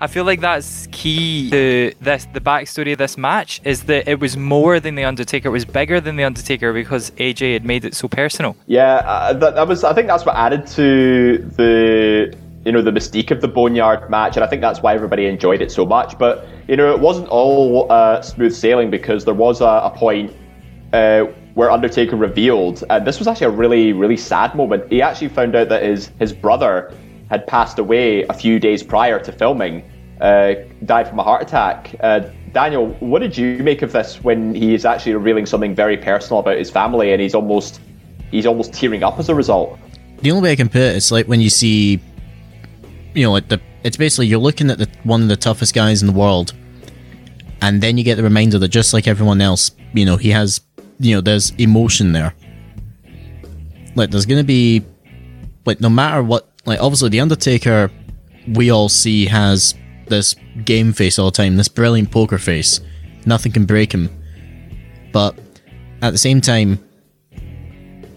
I 0.00 0.06
feel 0.06 0.24
like 0.24 0.40
that's 0.40 0.88
key 0.92 1.50
to 1.50 1.92
this. 2.00 2.26
The 2.32 2.40
backstory 2.40 2.92
of 2.92 2.98
this 2.98 3.16
match 3.16 3.60
is 3.64 3.84
that 3.84 4.08
it 4.08 4.20
was 4.20 4.36
more 4.36 4.80
than 4.80 4.94
the 4.94 5.04
Undertaker. 5.04 5.48
It 5.48 5.52
was 5.52 5.64
bigger 5.64 6.00
than 6.00 6.16
the 6.16 6.24
Undertaker 6.24 6.72
because 6.72 7.10
AJ 7.12 7.54
had 7.54 7.64
made 7.64 7.84
it 7.84 7.94
so 7.94 8.08
personal. 8.08 8.56
Yeah, 8.66 8.96
uh, 8.96 9.32
that, 9.34 9.54
that 9.54 9.68
was. 9.68 9.84
I 9.84 9.92
think 9.92 10.08
that's 10.08 10.24
what 10.24 10.36
added 10.36 10.66
to 10.68 11.38
the 11.56 12.36
you 12.64 12.72
know 12.72 12.82
the 12.82 12.90
mystique 12.90 13.30
of 13.30 13.40
the 13.40 13.48
Boneyard 13.48 14.10
match, 14.10 14.36
and 14.36 14.44
I 14.44 14.48
think 14.48 14.60
that's 14.60 14.80
why 14.80 14.94
everybody 14.94 15.26
enjoyed 15.26 15.62
it 15.62 15.70
so 15.70 15.86
much. 15.86 16.18
But 16.18 16.46
you 16.68 16.76
know, 16.76 16.92
it 16.92 17.00
wasn't 17.00 17.28
all 17.28 17.90
uh, 17.90 18.22
smooth 18.22 18.52
sailing 18.52 18.90
because 18.90 19.24
there 19.24 19.34
was 19.34 19.60
a, 19.60 19.82
a 19.84 19.92
point 19.94 20.32
uh, 20.92 21.24
where 21.54 21.70
Undertaker 21.70 22.16
revealed, 22.16 22.82
and 22.90 23.06
this 23.06 23.18
was 23.18 23.28
actually 23.28 23.46
a 23.46 23.50
really, 23.50 23.92
really 23.92 24.16
sad 24.16 24.54
moment. 24.54 24.90
He 24.90 25.00
actually 25.00 25.28
found 25.28 25.54
out 25.54 25.68
that 25.68 25.82
his 25.82 26.10
his 26.18 26.32
brother 26.32 26.92
had 27.28 27.46
passed 27.46 27.78
away 27.78 28.22
a 28.24 28.34
few 28.34 28.58
days 28.58 28.82
prior 28.82 29.18
to 29.18 29.32
filming, 29.32 29.82
uh, 30.20 30.54
died 30.84 31.08
from 31.08 31.18
a 31.18 31.22
heart 31.22 31.42
attack. 31.42 31.94
Uh, 32.00 32.20
Daniel, 32.52 32.88
what 33.00 33.18
did 33.18 33.36
you 33.36 33.58
make 33.58 33.82
of 33.82 33.92
this 33.92 34.22
when 34.22 34.54
he 34.54 34.74
is 34.74 34.84
actually 34.84 35.14
revealing 35.14 35.44
something 35.44 35.74
very 35.74 35.96
personal 35.96 36.40
about 36.40 36.56
his 36.56 36.70
family, 36.70 37.12
and 37.12 37.20
he's 37.20 37.34
almost 37.34 37.80
he's 38.30 38.46
almost 38.46 38.72
tearing 38.72 39.02
up 39.02 39.18
as 39.18 39.28
a 39.28 39.34
result? 39.34 39.78
The 40.22 40.30
only 40.30 40.42
way 40.42 40.52
I 40.52 40.56
can 40.56 40.68
put 40.68 40.80
it 40.80 40.96
is 40.96 41.12
like 41.12 41.26
when 41.26 41.40
you 41.40 41.50
see, 41.50 42.00
you 43.14 43.24
know, 43.24 43.32
like 43.32 43.48
the 43.48 43.60
it's 43.84 43.96
basically 43.96 44.26
you're 44.26 44.38
looking 44.38 44.70
at 44.70 44.78
the 44.78 44.88
one 45.04 45.22
of 45.22 45.28
the 45.28 45.36
toughest 45.36 45.74
guys 45.74 46.00
in 46.00 46.06
the 46.06 46.14
world, 46.14 46.54
and 47.60 47.82
then 47.82 47.98
you 47.98 48.04
get 48.04 48.14
the 48.14 48.22
reminder 48.22 48.58
that 48.58 48.68
just 48.68 48.94
like 48.94 49.06
everyone 49.06 49.40
else, 49.40 49.70
you 49.92 50.06
know, 50.06 50.16
he 50.16 50.30
has, 50.30 50.60
you 50.98 51.14
know, 51.14 51.20
there's 51.20 51.50
emotion 51.58 52.12
there. 52.12 52.34
Like 53.94 54.10
there's 54.10 54.26
gonna 54.26 54.44
be, 54.44 54.84
like 55.66 55.80
no 55.80 55.90
matter 55.90 56.22
what, 56.22 56.48
like 56.66 56.80
obviously 56.80 57.08
the 57.08 57.20
Undertaker, 57.20 57.90
we 58.48 58.70
all 58.70 58.88
see 58.88 59.26
has 59.26 59.74
this 60.06 60.34
game 60.64 60.92
face 60.92 61.18
all 61.18 61.30
the 61.30 61.36
time, 61.36 61.56
this 61.56 61.68
brilliant 61.68 62.10
poker 62.10 62.38
face. 62.38 62.80
Nothing 63.24 63.52
can 63.52 63.64
break 63.64 63.92
him. 63.92 64.10
But 65.12 65.38
at 66.02 66.10
the 66.10 66.18
same 66.18 66.40
time, 66.40 66.78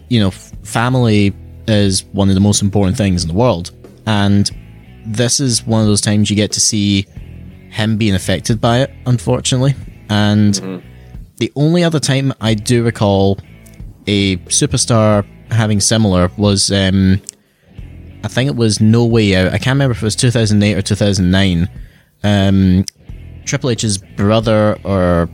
you 0.09 0.19
know, 0.19 0.27
f- 0.27 0.51
family 0.63 1.33
is 1.67 2.03
one 2.05 2.29
of 2.29 2.35
the 2.35 2.41
most 2.41 2.61
important 2.61 2.97
things 2.97 3.23
in 3.23 3.27
the 3.27 3.35
world. 3.35 3.71
And 4.05 4.49
this 5.05 5.39
is 5.39 5.65
one 5.65 5.81
of 5.81 5.87
those 5.87 6.01
times 6.01 6.29
you 6.29 6.35
get 6.35 6.51
to 6.53 6.59
see 6.59 7.05
him 7.69 7.97
being 7.97 8.15
affected 8.15 8.59
by 8.59 8.79
it, 8.81 8.91
unfortunately. 9.05 9.75
And 10.09 10.83
the 11.37 11.51
only 11.55 11.83
other 11.83 11.99
time 11.99 12.33
I 12.41 12.55
do 12.55 12.83
recall 12.83 13.37
a 14.07 14.37
superstar 14.37 15.25
having 15.51 15.79
similar 15.79 16.31
was, 16.37 16.71
um, 16.71 17.21
I 18.23 18.27
think 18.27 18.49
it 18.49 18.55
was 18.55 18.81
No 18.81 19.05
Way 19.05 19.35
Out. 19.35 19.47
I 19.47 19.57
can't 19.57 19.75
remember 19.75 19.91
if 19.91 20.01
it 20.01 20.05
was 20.05 20.15
2008 20.15 20.77
or 20.77 20.81
2009. 20.81 21.69
Um, 22.23 22.85
Triple 23.45 23.69
H's 23.69 23.97
brother, 23.97 24.77
or 24.83 25.29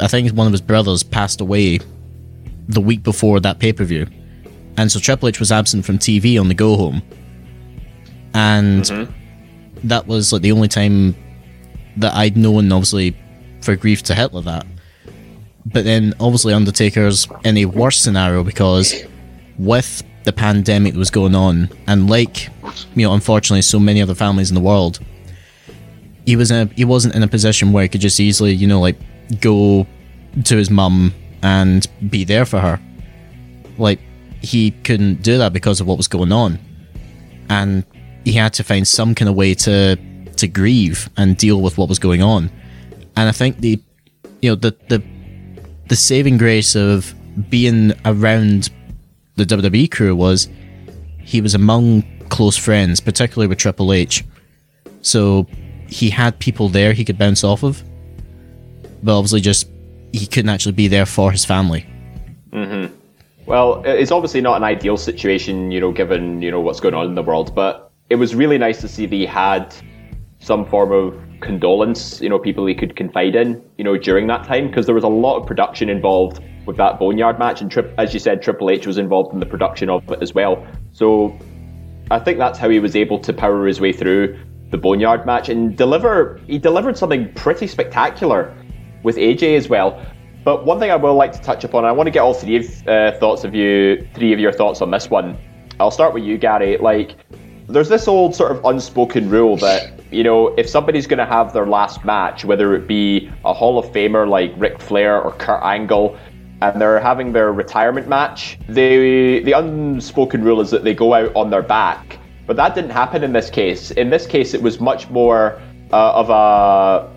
I 0.00 0.08
think 0.08 0.30
one 0.32 0.46
of 0.46 0.52
his 0.52 0.60
brothers, 0.60 1.02
passed 1.02 1.40
away 1.40 1.80
the 2.68 2.80
week 2.80 3.02
before 3.02 3.40
that 3.40 3.58
pay 3.58 3.72
per 3.72 3.84
view. 3.84 4.06
And 4.76 4.90
so 4.90 4.98
Triple 4.98 5.28
H 5.28 5.40
was 5.40 5.52
absent 5.52 5.84
from 5.84 5.98
TV 5.98 6.38
on 6.38 6.48
the 6.48 6.54
go 6.54 6.76
home. 6.76 7.02
And 8.34 8.84
that 9.84 10.06
was 10.06 10.32
like 10.32 10.42
the 10.42 10.52
only 10.52 10.68
time 10.68 11.14
that 11.96 12.12
I'd 12.14 12.36
known, 12.36 12.70
obviously, 12.72 13.16
for 13.62 13.74
grief 13.76 14.02
to 14.04 14.14
hit 14.14 14.34
like 14.34 14.44
that. 14.44 14.66
But 15.64 15.84
then, 15.84 16.14
obviously, 16.20 16.52
Undertaker's 16.52 17.26
in 17.44 17.56
a 17.56 17.64
worse 17.64 17.98
scenario 17.98 18.44
because 18.44 18.94
with 19.58 20.02
the 20.26 20.32
pandemic 20.32 20.94
was 20.94 21.08
going 21.08 21.34
on, 21.36 21.70
and 21.86 22.10
like, 22.10 22.50
you 22.96 23.06
know, 23.06 23.14
unfortunately, 23.14 23.62
so 23.62 23.78
many 23.78 24.02
other 24.02 24.14
families 24.14 24.50
in 24.50 24.56
the 24.56 24.60
world, 24.60 24.98
he 26.26 26.34
was 26.34 26.50
in 26.50 26.68
a, 26.68 26.74
he 26.74 26.84
wasn't 26.84 27.14
in 27.14 27.22
a 27.22 27.28
position 27.28 27.72
where 27.72 27.84
he 27.84 27.88
could 27.88 28.00
just 28.00 28.18
easily, 28.18 28.52
you 28.52 28.66
know, 28.66 28.80
like 28.80 28.96
go 29.40 29.86
to 30.44 30.56
his 30.56 30.68
mum 30.68 31.14
and 31.42 31.86
be 32.10 32.24
there 32.24 32.44
for 32.44 32.58
her. 32.58 32.80
Like 33.78 34.00
he 34.42 34.72
couldn't 34.72 35.22
do 35.22 35.38
that 35.38 35.52
because 35.52 35.80
of 35.80 35.86
what 35.86 35.96
was 35.96 36.08
going 36.08 36.32
on, 36.32 36.58
and 37.48 37.84
he 38.24 38.32
had 38.32 38.52
to 38.54 38.64
find 38.64 38.86
some 38.86 39.14
kind 39.14 39.28
of 39.28 39.36
way 39.36 39.54
to 39.54 39.96
to 40.36 40.48
grieve 40.48 41.08
and 41.16 41.36
deal 41.36 41.62
with 41.62 41.78
what 41.78 41.88
was 41.88 42.00
going 42.00 42.20
on. 42.20 42.50
And 43.16 43.28
I 43.28 43.32
think 43.32 43.58
the 43.60 43.80
you 44.42 44.50
know 44.50 44.56
the 44.56 44.76
the 44.88 45.00
the 45.86 45.94
saving 45.96 46.36
grace 46.36 46.74
of 46.74 47.14
being 47.48 47.92
around 48.04 48.70
the 49.36 49.44
WWE 49.44 49.90
crew 49.90 50.16
was 50.16 50.48
he 51.20 51.40
was 51.40 51.54
among 51.54 52.02
close 52.28 52.56
friends, 52.56 53.00
particularly 53.00 53.46
with 53.46 53.58
Triple 53.58 53.92
H. 53.92 54.24
So 55.02 55.46
he 55.88 56.10
had 56.10 56.38
people 56.38 56.68
there 56.68 56.92
he 56.92 57.04
could 57.04 57.18
bounce 57.18 57.44
off 57.44 57.62
of, 57.62 57.82
but 59.02 59.16
obviously 59.16 59.40
just 59.40 59.68
he 60.12 60.26
couldn't 60.26 60.48
actually 60.48 60.72
be 60.72 60.88
there 60.88 61.06
for 61.06 61.30
his 61.30 61.44
family. 61.44 61.86
Mm-hmm. 62.50 62.94
Well, 63.44 63.82
it's 63.84 64.10
obviously 64.10 64.40
not 64.40 64.56
an 64.56 64.64
ideal 64.64 64.96
situation, 64.96 65.70
you 65.70 65.80
know, 65.80 65.92
given 65.92 66.42
you 66.42 66.50
know 66.50 66.60
what's 66.60 66.80
going 66.80 66.94
on 66.94 67.06
in 67.06 67.14
the 67.14 67.22
world. 67.22 67.54
But 67.54 67.92
it 68.10 68.16
was 68.16 68.34
really 68.34 68.58
nice 68.58 68.80
to 68.80 68.88
see 68.88 69.06
that 69.06 69.14
he 69.14 69.26
had 69.26 69.74
some 70.40 70.64
form 70.66 70.92
of 70.92 71.14
condolence, 71.40 72.20
you 72.20 72.28
know, 72.28 72.38
people 72.38 72.66
he 72.66 72.74
could 72.74 72.96
confide 72.96 73.34
in, 73.36 73.62
you 73.78 73.84
know, 73.84 73.96
during 73.96 74.26
that 74.28 74.44
time, 74.44 74.68
because 74.68 74.86
there 74.86 74.94
was 74.94 75.04
a 75.04 75.08
lot 75.08 75.38
of 75.38 75.46
production 75.46 75.88
involved 75.88 76.40
with 76.66 76.76
that 76.76 76.98
Boneyard 76.98 77.38
match, 77.38 77.60
and 77.60 77.70
Tri- 77.70 77.92
as 77.98 78.12
you 78.12 78.20
said, 78.20 78.42
Triple 78.42 78.70
H 78.70 78.86
was 78.86 78.98
involved 78.98 79.32
in 79.32 79.40
the 79.40 79.46
production 79.46 79.88
of 79.88 80.10
it 80.10 80.22
as 80.22 80.34
well. 80.34 80.66
So 80.92 81.36
I 82.10 82.18
think 82.18 82.38
that's 82.38 82.58
how 82.58 82.68
he 82.68 82.78
was 82.78 82.96
able 82.96 83.18
to 83.20 83.32
power 83.32 83.66
his 83.66 83.80
way 83.80 83.92
through 83.92 84.38
the 84.70 84.78
Boneyard 84.78 85.26
match 85.26 85.48
and 85.48 85.76
deliver. 85.76 86.40
He 86.46 86.58
delivered 86.58 86.96
something 86.96 87.32
pretty 87.34 87.66
spectacular 87.66 88.54
with 89.02 89.16
AJ 89.16 89.56
as 89.56 89.68
well. 89.68 90.04
But 90.44 90.64
one 90.64 90.78
thing 90.78 90.90
I 90.90 90.96
will 90.96 91.14
like 91.14 91.32
to 91.32 91.40
touch 91.40 91.64
upon, 91.64 91.84
I 91.84 91.92
want 91.92 92.06
to 92.06 92.10
get 92.12 92.20
all 92.20 92.34
three 92.34 92.56
of, 92.56 92.88
uh, 92.88 93.12
thoughts 93.18 93.44
of 93.44 93.54
you, 93.54 94.06
three 94.14 94.32
of 94.32 94.38
your 94.38 94.52
thoughts 94.52 94.80
on 94.80 94.90
this 94.90 95.10
one. 95.10 95.36
I'll 95.80 95.90
start 95.90 96.14
with 96.14 96.22
you, 96.24 96.38
Gary. 96.38 96.76
Like, 96.78 97.16
there's 97.68 97.88
this 97.88 98.06
old 98.06 98.34
sort 98.34 98.52
of 98.52 98.64
unspoken 98.64 99.28
rule 99.28 99.56
that 99.56 99.92
you 100.12 100.22
know 100.22 100.54
if 100.56 100.68
somebody's 100.68 101.06
going 101.06 101.18
to 101.18 101.26
have 101.26 101.52
their 101.52 101.66
last 101.66 102.04
match, 102.04 102.44
whether 102.44 102.74
it 102.74 102.86
be 102.86 103.30
a 103.44 103.52
Hall 103.52 103.78
of 103.78 103.86
Famer 103.86 104.28
like 104.28 104.52
Ric 104.56 104.80
Flair 104.80 105.20
or 105.20 105.32
Kurt 105.32 105.62
Angle, 105.62 106.16
and 106.62 106.80
they're 106.80 107.00
having 107.00 107.32
their 107.32 107.52
retirement 107.52 108.08
match, 108.08 108.58
the 108.68 109.40
the 109.44 109.52
unspoken 109.52 110.42
rule 110.42 110.60
is 110.60 110.70
that 110.70 110.84
they 110.84 110.94
go 110.94 111.14
out 111.14 111.34
on 111.34 111.50
their 111.50 111.62
back. 111.62 112.18
But 112.46 112.56
that 112.56 112.74
didn't 112.74 112.90
happen 112.90 113.24
in 113.24 113.32
this 113.32 113.50
case. 113.50 113.90
In 113.90 114.10
this 114.10 114.26
case, 114.26 114.54
it 114.54 114.62
was 114.62 114.80
much 114.80 115.10
more 115.10 115.60
uh, 115.92 116.12
of 116.12 116.30
a 116.30 117.10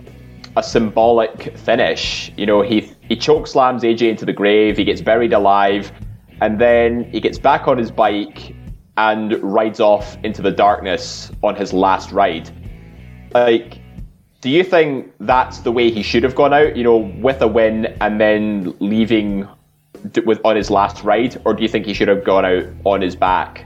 a 0.57 0.63
symbolic 0.63 1.57
finish. 1.57 2.31
You 2.35 2.45
know, 2.45 2.61
he 2.61 2.91
he 3.07 3.15
choke 3.15 3.47
slams 3.47 3.83
AJ 3.83 4.09
into 4.09 4.25
the 4.25 4.33
grave. 4.33 4.77
He 4.77 4.83
gets 4.83 5.01
buried 5.01 5.33
alive, 5.33 5.91
and 6.41 6.59
then 6.59 7.05
he 7.11 7.19
gets 7.19 7.37
back 7.37 7.67
on 7.67 7.77
his 7.77 7.91
bike 7.91 8.55
and 8.97 9.41
rides 9.41 9.79
off 9.79 10.17
into 10.23 10.41
the 10.41 10.51
darkness 10.51 11.31
on 11.41 11.55
his 11.55 11.71
last 11.71 12.11
ride. 12.11 12.49
Like, 13.33 13.78
do 14.41 14.49
you 14.49 14.63
think 14.63 15.11
that's 15.19 15.59
the 15.59 15.71
way 15.71 15.91
he 15.91 16.01
should 16.01 16.23
have 16.23 16.35
gone 16.35 16.53
out? 16.53 16.77
You 16.77 16.83
know, 16.83 16.97
with 16.97 17.41
a 17.41 17.47
win 17.47 17.85
and 17.99 18.19
then 18.19 18.73
leaving 18.79 19.47
with 20.25 20.39
on 20.45 20.55
his 20.55 20.69
last 20.69 21.03
ride, 21.03 21.41
or 21.45 21.53
do 21.53 21.61
you 21.61 21.67
think 21.67 21.85
he 21.85 21.93
should 21.93 22.07
have 22.07 22.23
gone 22.23 22.45
out 22.45 22.65
on 22.85 23.01
his 23.01 23.15
back? 23.15 23.65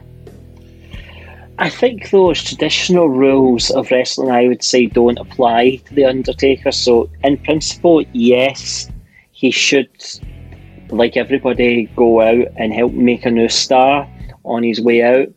I 1.59 1.69
think 1.69 2.09
those 2.09 2.43
traditional 2.43 3.09
rules 3.09 3.69
of 3.69 3.91
wrestling, 3.91 4.31
I 4.31 4.47
would 4.47 4.63
say, 4.63 4.87
don't 4.87 5.19
apply 5.19 5.75
to 5.85 5.93
The 5.93 6.05
Undertaker. 6.05 6.71
So, 6.71 7.09
in 7.23 7.37
principle, 7.37 8.03
yes, 8.11 8.89
he 9.31 9.51
should, 9.51 9.91
like 10.89 11.15
everybody, 11.15 11.85
go 11.95 12.21
out 12.21 12.47
and 12.57 12.73
help 12.73 12.93
make 12.93 13.25
a 13.25 13.29
new 13.29 13.49
star 13.49 14.09
on 14.43 14.63
his 14.63 14.81
way 14.81 15.03
out. 15.03 15.27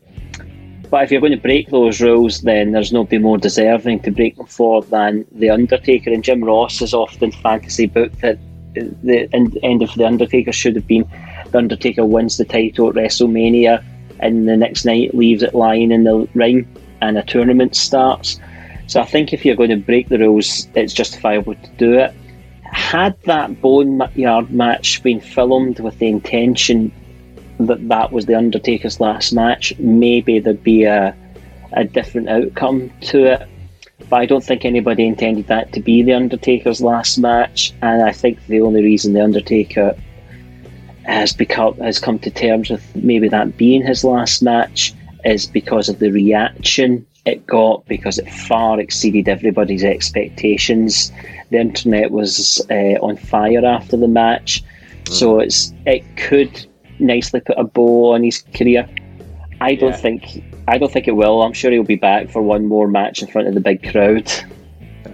But 0.89 1.03
if 1.03 1.11
you're 1.11 1.21
going 1.21 1.33
to 1.33 1.37
break 1.37 1.69
those 1.69 2.01
rules, 2.01 2.41
then 2.41 2.71
there's 2.71 2.93
nobody 2.93 3.17
more 3.17 3.37
deserving 3.37 3.99
to 4.01 4.11
break 4.11 4.37
them 4.37 4.45
for 4.45 4.81
than 4.83 5.25
The 5.33 5.49
Undertaker. 5.49 6.11
And 6.11 6.23
Jim 6.23 6.43
Ross 6.43 6.81
is 6.81 6.93
often 6.93 7.31
fantasy 7.31 7.87
booked 7.87 8.21
that 8.21 8.39
the 8.73 9.27
end 9.63 9.81
of 9.81 9.93
The 9.95 10.05
Undertaker 10.05 10.53
should 10.53 10.75
have 10.75 10.87
been 10.87 11.09
The 11.51 11.57
Undertaker 11.57 12.05
wins 12.05 12.37
the 12.37 12.45
title 12.45 12.89
at 12.89 12.95
WrestleMania 12.95 13.83
and 14.19 14.47
the 14.47 14.55
next 14.55 14.85
night 14.85 15.13
leaves 15.13 15.43
it 15.43 15.53
lying 15.53 15.91
in 15.91 16.03
the 16.05 16.27
ring 16.33 16.67
and 17.01 17.17
a 17.17 17.23
tournament 17.23 17.75
starts. 17.75 18.39
So 18.87 19.01
I 19.01 19.05
think 19.05 19.33
if 19.33 19.43
you're 19.43 19.55
going 19.55 19.69
to 19.69 19.75
break 19.75 20.07
the 20.07 20.17
rules, 20.17 20.67
it's 20.73 20.93
justifiable 20.93 21.55
to 21.55 21.69
do 21.77 21.93
it. 21.99 22.13
Had 22.63 23.21
that 23.23 23.61
Boneyard 23.61 24.51
match 24.51 25.03
been 25.03 25.19
filmed 25.19 25.79
with 25.79 25.99
the 25.99 26.07
intention 26.07 26.91
that 27.59 27.87
that 27.87 28.11
was 28.11 28.25
the 28.25 28.35
Undertaker's 28.35 28.99
last 28.99 29.33
match, 29.33 29.73
maybe 29.79 30.39
there'd 30.39 30.63
be 30.63 30.83
a, 30.83 31.15
a 31.73 31.83
different 31.83 32.29
outcome 32.29 32.91
to 33.01 33.25
it. 33.25 33.47
But 34.09 34.21
I 34.21 34.25
don't 34.25 34.43
think 34.43 34.63
anybody 34.63 35.05
intended 35.05 35.47
that 35.47 35.73
to 35.73 35.79
be 35.79 36.03
the 36.03 36.13
Undertaker's 36.13 36.81
last 36.81 37.17
match, 37.17 37.73
and 37.81 38.03
I 38.03 38.11
think 38.11 38.45
the 38.47 38.61
only 38.61 38.83
reason 38.83 39.13
the 39.13 39.23
Undertaker 39.23 39.97
has 41.03 41.33
become 41.33 41.77
has 41.77 41.99
come 41.99 42.19
to 42.19 42.29
terms 42.29 42.69
with 42.69 42.95
maybe 42.95 43.29
that 43.29 43.57
being 43.57 43.85
his 43.85 44.03
last 44.03 44.43
match 44.43 44.93
is 45.23 45.45
because 45.45 45.89
of 45.89 45.99
the 45.99 46.11
reaction 46.11 47.05
it 47.27 47.45
got 47.45 47.85
because 47.87 48.17
it 48.17 48.31
far 48.31 48.79
exceeded 48.79 49.27
everybody's 49.27 49.83
expectations. 49.83 51.11
The 51.51 51.57
internet 51.57 52.11
was 52.11 52.65
uh, 52.71 52.97
on 53.01 53.17
fire 53.17 53.65
after 53.65 53.97
the 53.97 54.07
match, 54.07 54.63
mm. 54.63 55.13
so 55.13 55.39
it's 55.39 55.73
it 55.85 56.03
could 56.15 56.65
nicely 56.99 57.39
put 57.39 57.57
a 57.57 57.63
bow 57.63 58.13
on 58.13 58.23
his 58.23 58.43
career. 58.53 58.87
I 59.59 59.75
don't 59.75 59.91
yeah. 59.91 59.97
think 59.97 60.43
I 60.67 60.77
don't 60.77 60.91
think 60.91 61.07
it 61.07 61.15
will. 61.15 61.41
I'm 61.41 61.53
sure 61.53 61.71
he'll 61.71 61.83
be 61.83 61.95
back 61.95 62.29
for 62.29 62.41
one 62.41 62.65
more 62.65 62.87
match 62.87 63.21
in 63.21 63.27
front 63.27 63.47
of 63.47 63.53
the 63.53 63.61
big 63.61 63.89
crowd. 63.91 64.31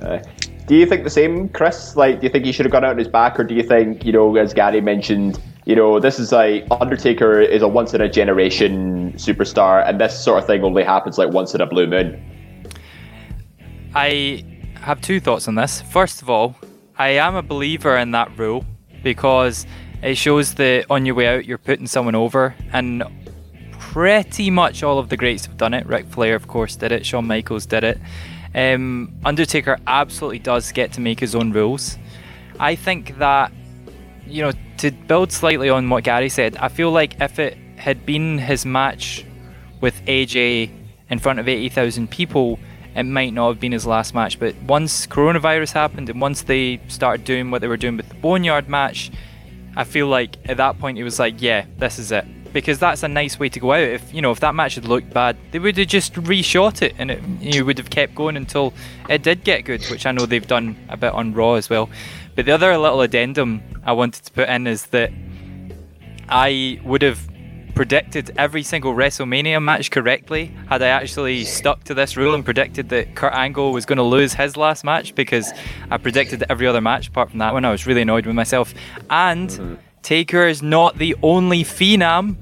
Uh, 0.01 0.19
do 0.65 0.75
you 0.75 0.85
think 0.85 1.03
the 1.03 1.09
same, 1.09 1.49
Chris? 1.49 1.95
Like, 1.95 2.19
do 2.19 2.25
you 2.25 2.31
think 2.31 2.45
he 2.45 2.51
should 2.51 2.65
have 2.65 2.71
gone 2.71 2.83
out 2.83 2.91
on 2.91 2.97
his 2.97 3.07
back, 3.07 3.39
or 3.39 3.43
do 3.43 3.53
you 3.53 3.63
think, 3.63 4.05
you 4.05 4.11
know, 4.13 4.35
as 4.37 4.53
Gary 4.53 4.81
mentioned, 4.81 5.39
you 5.65 5.75
know, 5.75 5.99
this 5.99 6.19
is 6.19 6.31
like 6.31 6.65
Undertaker 6.71 7.39
is 7.39 7.61
a 7.61 7.67
once 7.67 7.93
in 7.93 8.01
a 8.01 8.09
generation 8.09 9.13
superstar, 9.13 9.87
and 9.87 9.99
this 9.99 10.17
sort 10.21 10.39
of 10.39 10.47
thing 10.47 10.63
only 10.63 10.83
happens 10.83 11.17
like 11.17 11.31
once 11.31 11.53
in 11.53 11.61
a 11.61 11.65
blue 11.65 11.87
moon. 11.87 12.21
I 13.93 14.43
have 14.75 15.01
two 15.01 15.19
thoughts 15.19 15.47
on 15.47 15.55
this. 15.55 15.81
First 15.81 16.21
of 16.21 16.29
all, 16.29 16.55
I 16.97 17.09
am 17.09 17.35
a 17.35 17.41
believer 17.41 17.97
in 17.97 18.11
that 18.11 18.37
rule 18.37 18.65
because 19.03 19.65
it 20.03 20.15
shows 20.15 20.55
that 20.55 20.85
on 20.89 21.05
your 21.05 21.15
way 21.15 21.27
out 21.27 21.45
you're 21.45 21.57
putting 21.57 21.87
someone 21.87 22.15
over, 22.15 22.55
and 22.71 23.03
pretty 23.71 24.49
much 24.49 24.83
all 24.83 24.99
of 24.99 25.09
the 25.09 25.17
greats 25.17 25.45
have 25.45 25.57
done 25.57 25.73
it. 25.73 25.85
Ric 25.85 26.07
Flair, 26.07 26.35
of 26.35 26.47
course, 26.47 26.75
did 26.75 26.91
it. 26.91 27.05
Shawn 27.05 27.25
Michaels 27.25 27.65
did 27.65 27.83
it. 27.83 27.99
Um, 28.55 29.13
Undertaker 29.25 29.79
absolutely 29.87 30.39
does 30.39 30.71
get 30.71 30.93
to 30.93 31.01
make 31.01 31.19
his 31.19 31.33
own 31.33 31.51
rules. 31.51 31.97
I 32.59 32.75
think 32.75 33.17
that 33.17 33.51
you 34.27 34.41
know, 34.41 34.51
to 34.77 34.91
build 34.91 35.31
slightly 35.31 35.69
on 35.69 35.89
what 35.89 36.03
Gary 36.03 36.29
said, 36.29 36.55
I 36.57 36.69
feel 36.69 36.91
like 36.91 37.19
if 37.21 37.39
it 37.39 37.57
had 37.77 38.05
been 38.05 38.37
his 38.37 38.65
match 38.65 39.25
with 39.81 40.01
AJ 40.05 40.71
in 41.09 41.19
front 41.19 41.39
of 41.39 41.47
80,000 41.47 42.09
people, 42.09 42.59
it 42.95 43.03
might 43.03 43.33
not 43.33 43.49
have 43.49 43.59
been 43.59 43.71
his 43.71 43.85
last 43.85 44.13
match. 44.13 44.39
But 44.39 44.55
once 44.63 45.05
coronavirus 45.07 45.73
happened 45.73 46.09
and 46.09 46.21
once 46.21 46.43
they 46.43 46.79
started 46.87 47.25
doing 47.25 47.51
what 47.51 47.61
they 47.61 47.67
were 47.67 47.77
doing 47.77 47.97
with 47.97 48.09
the 48.09 48.15
Boneyard 48.15 48.69
match, 48.69 49.11
I 49.75 49.83
feel 49.83 50.07
like 50.07 50.37
at 50.45 50.57
that 50.57 50.79
point 50.79 50.97
it 50.97 51.03
was 51.03 51.19
like, 51.19 51.41
yeah, 51.41 51.65
this 51.77 51.99
is 51.99 52.11
it. 52.11 52.25
Because 52.53 52.77
that's 52.77 53.01
a 53.01 53.07
nice 53.07 53.39
way 53.39 53.49
to 53.49 53.59
go 53.59 53.71
out. 53.71 53.81
If 53.81 54.13
you 54.13 54.21
know, 54.21 54.29
if 54.29 54.39
that 54.41 54.53
match 54.53 54.75
had 54.75 54.85
looked 54.85 55.11
bad, 55.11 55.35
they 55.51 55.57
would 55.57 55.75
have 55.77 55.87
just 55.87 56.13
reshot 56.13 56.83
it, 56.83 56.93
and 56.99 57.09
it 57.09 57.19
you 57.41 57.65
would 57.65 57.79
have 57.79 57.89
kept 57.89 58.13
going 58.13 58.37
until 58.37 58.73
it 59.09 59.23
did 59.23 59.43
get 59.43 59.65
good, 59.65 59.83
which 59.85 60.05
I 60.05 60.11
know 60.11 60.27
they've 60.27 60.45
done 60.45 60.75
a 60.89 60.95
bit 60.95 61.13
on 61.13 61.33
Raw 61.33 61.53
as 61.53 61.67
well. 61.67 61.89
But 62.35 62.45
the 62.45 62.51
other 62.51 62.77
little 62.77 63.01
addendum 63.01 63.63
I 63.83 63.93
wanted 63.93 64.25
to 64.25 64.31
put 64.31 64.49
in 64.49 64.67
is 64.67 64.85
that 64.87 65.11
I 66.29 66.79
would 66.83 67.01
have 67.01 67.27
predicted 67.75 68.33
every 68.37 68.63
single 68.63 68.93
WrestleMania 68.93 69.61
match 69.61 69.91
correctly 69.91 70.51
had 70.69 70.81
I 70.81 70.87
actually 70.87 71.43
stuck 71.43 71.83
to 71.85 71.93
this 71.93 72.15
rule 72.15 72.35
and 72.35 72.45
predicted 72.45 72.89
that 72.89 73.15
Kurt 73.15 73.33
Angle 73.33 73.71
was 73.71 73.85
going 73.85 73.97
to 73.97 74.03
lose 74.03 74.33
his 74.33 74.57
last 74.57 74.83
match 74.83 75.15
because 75.15 75.51
I 75.89 75.97
predicted 75.97 76.43
every 76.49 76.67
other 76.67 76.81
match 76.81 77.07
apart 77.07 77.29
from 77.29 77.39
that 77.39 77.53
one. 77.53 77.65
I 77.65 77.71
was 77.71 77.87
really 77.87 78.01
annoyed 78.01 78.25
with 78.25 78.35
myself. 78.35 78.73
And 79.09 79.49
mm-hmm. 79.49 79.75
Taker 80.01 80.47
is 80.47 80.61
not 80.61 80.97
the 80.97 81.15
only 81.23 81.63
phenom 81.63 82.35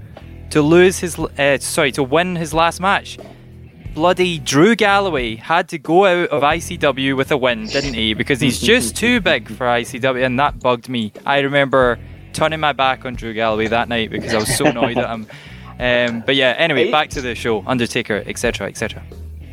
to 0.49 0.61
lose 0.61 0.99
his 0.99 1.17
uh, 1.17 1.57
sorry 1.59 1.91
to 1.93 2.03
win 2.03 2.35
his 2.35 2.53
last 2.53 2.81
match 2.81 3.17
bloody 3.93 4.39
Drew 4.39 4.75
Galloway 4.75 5.35
had 5.35 5.69
to 5.69 5.77
go 5.77 6.05
out 6.05 6.29
of 6.29 6.43
ICW 6.43 7.15
with 7.15 7.31
a 7.31 7.37
win, 7.37 7.65
didn't 7.65 7.93
he? 7.93 8.13
Because 8.13 8.39
he's 8.39 8.59
just 8.59 8.95
too 8.95 9.19
big 9.19 9.49
for 9.49 9.65
ICW, 9.65 10.25
and 10.25 10.39
that 10.39 10.59
bugged 10.59 10.89
me. 10.89 11.11
I 11.25 11.39
remember 11.39 11.99
turning 12.33 12.59
my 12.59 12.73
back 12.73 13.05
on 13.05 13.15
Drew 13.15 13.33
Galloway 13.33 13.67
that 13.67 13.89
night 13.89 14.09
because 14.09 14.33
I 14.33 14.37
was 14.37 14.55
so 14.55 14.65
annoyed 14.65 14.97
at 14.97 15.09
him. 15.09 15.27
Um, 15.79 16.21
but 16.21 16.35
yeah, 16.35 16.53
anyway, 16.59 16.91
back 16.91 17.09
to 17.11 17.21
the 17.21 17.33
show, 17.33 17.63
Undertaker, 17.65 18.21
etc., 18.27 18.67
etc. 18.67 19.01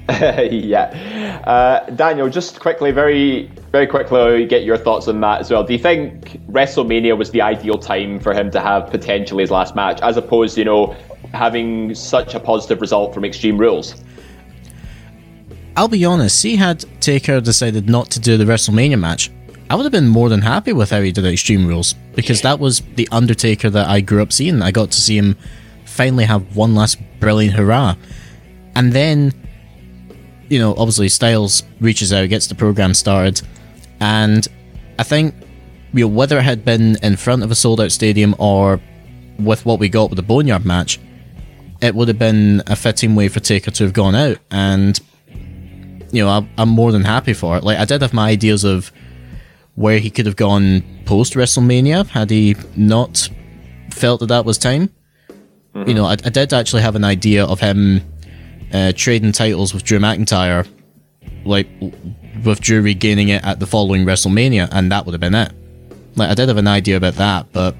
yeah. 0.50 1.42
Uh, 1.46 1.88
Daniel, 1.90 2.28
just 2.28 2.60
quickly, 2.60 2.90
very, 2.90 3.50
very 3.72 3.86
quickly, 3.86 4.46
get 4.46 4.62
your 4.62 4.76
thoughts 4.76 5.09
on 5.09 5.20
that 5.20 5.40
as 5.40 5.50
well. 5.50 5.64
Do 5.64 5.72
you 5.72 5.78
think 5.78 6.38
WrestleMania 6.48 7.16
was 7.16 7.30
the 7.30 7.40
ideal 7.40 7.78
time 7.78 8.20
for 8.20 8.34
him 8.34 8.50
to 8.50 8.60
have 8.60 8.90
potentially 8.90 9.42
his 9.42 9.50
last 9.50 9.74
match, 9.74 10.00
as 10.02 10.18
opposed, 10.18 10.59
you 10.59 10.64
know, 10.64 10.94
having 11.32 11.94
such 11.94 12.34
a 12.34 12.40
positive 12.40 12.80
result 12.80 13.14
from 13.14 13.24
Extreme 13.24 13.59
Rules? 13.59 14.02
I'll 15.76 15.88
be 15.88 16.05
honest, 16.05 16.40
see 16.40 16.56
had 16.56 16.84
Taker 17.00 17.40
decided 17.40 17.88
not 17.88 18.10
to 18.10 18.20
do 18.20 18.36
the 18.36 18.44
WrestleMania 18.44 18.98
match, 18.98 19.30
I 19.70 19.74
would 19.74 19.82
have 19.82 19.93
been 19.93 20.09
more 20.09 20.28
than 20.28 20.40
happy 20.40 20.73
with 20.73 20.90
how 20.90 21.03
he 21.03 21.12
did 21.12 21.27
Extreme 21.27 21.66
Rules 21.66 21.95
because 22.15 22.40
that 22.40 22.59
was 22.59 22.81
the 22.95 23.09
Undertaker 23.12 23.69
that 23.69 23.86
I 23.86 24.01
grew 24.01 24.23
up 24.23 24.32
seeing. 24.32 24.62
I 24.62 24.70
got 24.70 24.90
to 24.93 25.01
see 25.01 25.19
him 25.19 25.36
finally 25.85 26.24
have 26.24 26.57
one 26.57 26.74
last 26.74 26.99
brilliant 27.20 27.55
hurrah. 27.55 27.95
And 28.74 28.93
then, 28.93 29.32
you 30.49 30.59
know, 30.59 30.73
obviously 30.73 31.09
Styles 31.11 31.65
reaches 31.81 32.12
out, 32.12 32.28
gets 32.31 32.47
the 32.47 32.55
program 32.55 32.95
started, 32.95 33.43
and 34.01 34.47
I 34.99 35.03
think, 35.03 35.35
you 35.93 36.05
know, 36.05 36.09
whether 36.09 36.39
it 36.39 36.43
had 36.43 36.65
been 36.65 36.97
in 37.03 37.16
front 37.16 37.43
of 37.43 37.51
a 37.51 37.55
sold 37.55 37.81
out 37.81 37.93
stadium 37.93 38.35
or 38.39 38.81
with 39.39 39.66
what 39.66 39.78
we 39.78 39.89
got 39.89 40.11
with 40.11 40.16
the 40.16 40.23
Boneyard 40.23 40.65
match, 40.65 40.99
it 41.81 41.95
would 41.95 42.09
have 42.09 42.19
been 42.19 42.62
a 42.66 42.77
fitting 42.77 43.15
way 43.15 43.28
for 43.28 43.40
Taker 43.40 43.70
to 43.70 43.85
have 43.85 43.93
gone 43.93 44.15
out. 44.15 44.39
And, 44.51 44.99
you 46.11 46.24
know, 46.24 46.28
I'm, 46.28 46.49
I'm 46.57 46.69
more 46.69 46.93
than 46.93 47.05
happy 47.05 47.35
for 47.35 47.57
it. 47.57 47.65
Like, 47.65 47.78
I 47.78 47.85
did 47.85 48.03
have 48.03 48.12
my 48.12 48.31
ideas 48.31 48.65
of 48.65 48.93
where 49.78 50.00
he 50.00 50.10
could 50.10 50.26
have 50.26 50.34
gone 50.34 50.82
post 51.05 51.34
WrestleMania 51.34 52.05
had 52.09 52.30
he 52.30 52.56
not 52.74 53.28
felt 53.92 54.18
that 54.18 54.26
that 54.26 54.44
was 54.44 54.59
time. 54.59 54.90
Mm-hmm. 55.72 55.88
You 55.88 55.94
know, 55.94 56.05
I, 56.05 56.12
I, 56.12 56.30
did 56.30 56.52
actually 56.52 56.82
have 56.82 56.96
an 56.96 57.05
idea 57.05 57.44
of 57.44 57.60
him 57.60 58.00
uh, 58.74 58.92
trading 58.96 59.30
titles 59.30 59.72
with 59.72 59.84
Drew 59.84 60.00
McIntyre, 60.00 60.66
like 61.44 61.68
with 62.44 62.60
Drew 62.60 62.82
regaining 62.82 63.28
it 63.28 63.44
at 63.44 63.60
the 63.60 63.68
following 63.68 64.05
WrestleMania, 64.05 64.68
and 64.72 64.90
that 64.90 65.06
would 65.06 65.12
have 65.12 65.20
been 65.20 65.36
it. 65.36 65.52
Like, 66.16 66.30
I 66.30 66.34
did 66.34 66.48
have 66.48 66.56
an 66.56 66.66
idea 66.66 66.96
about 66.96 67.14
that, 67.14 67.52
but 67.52 67.76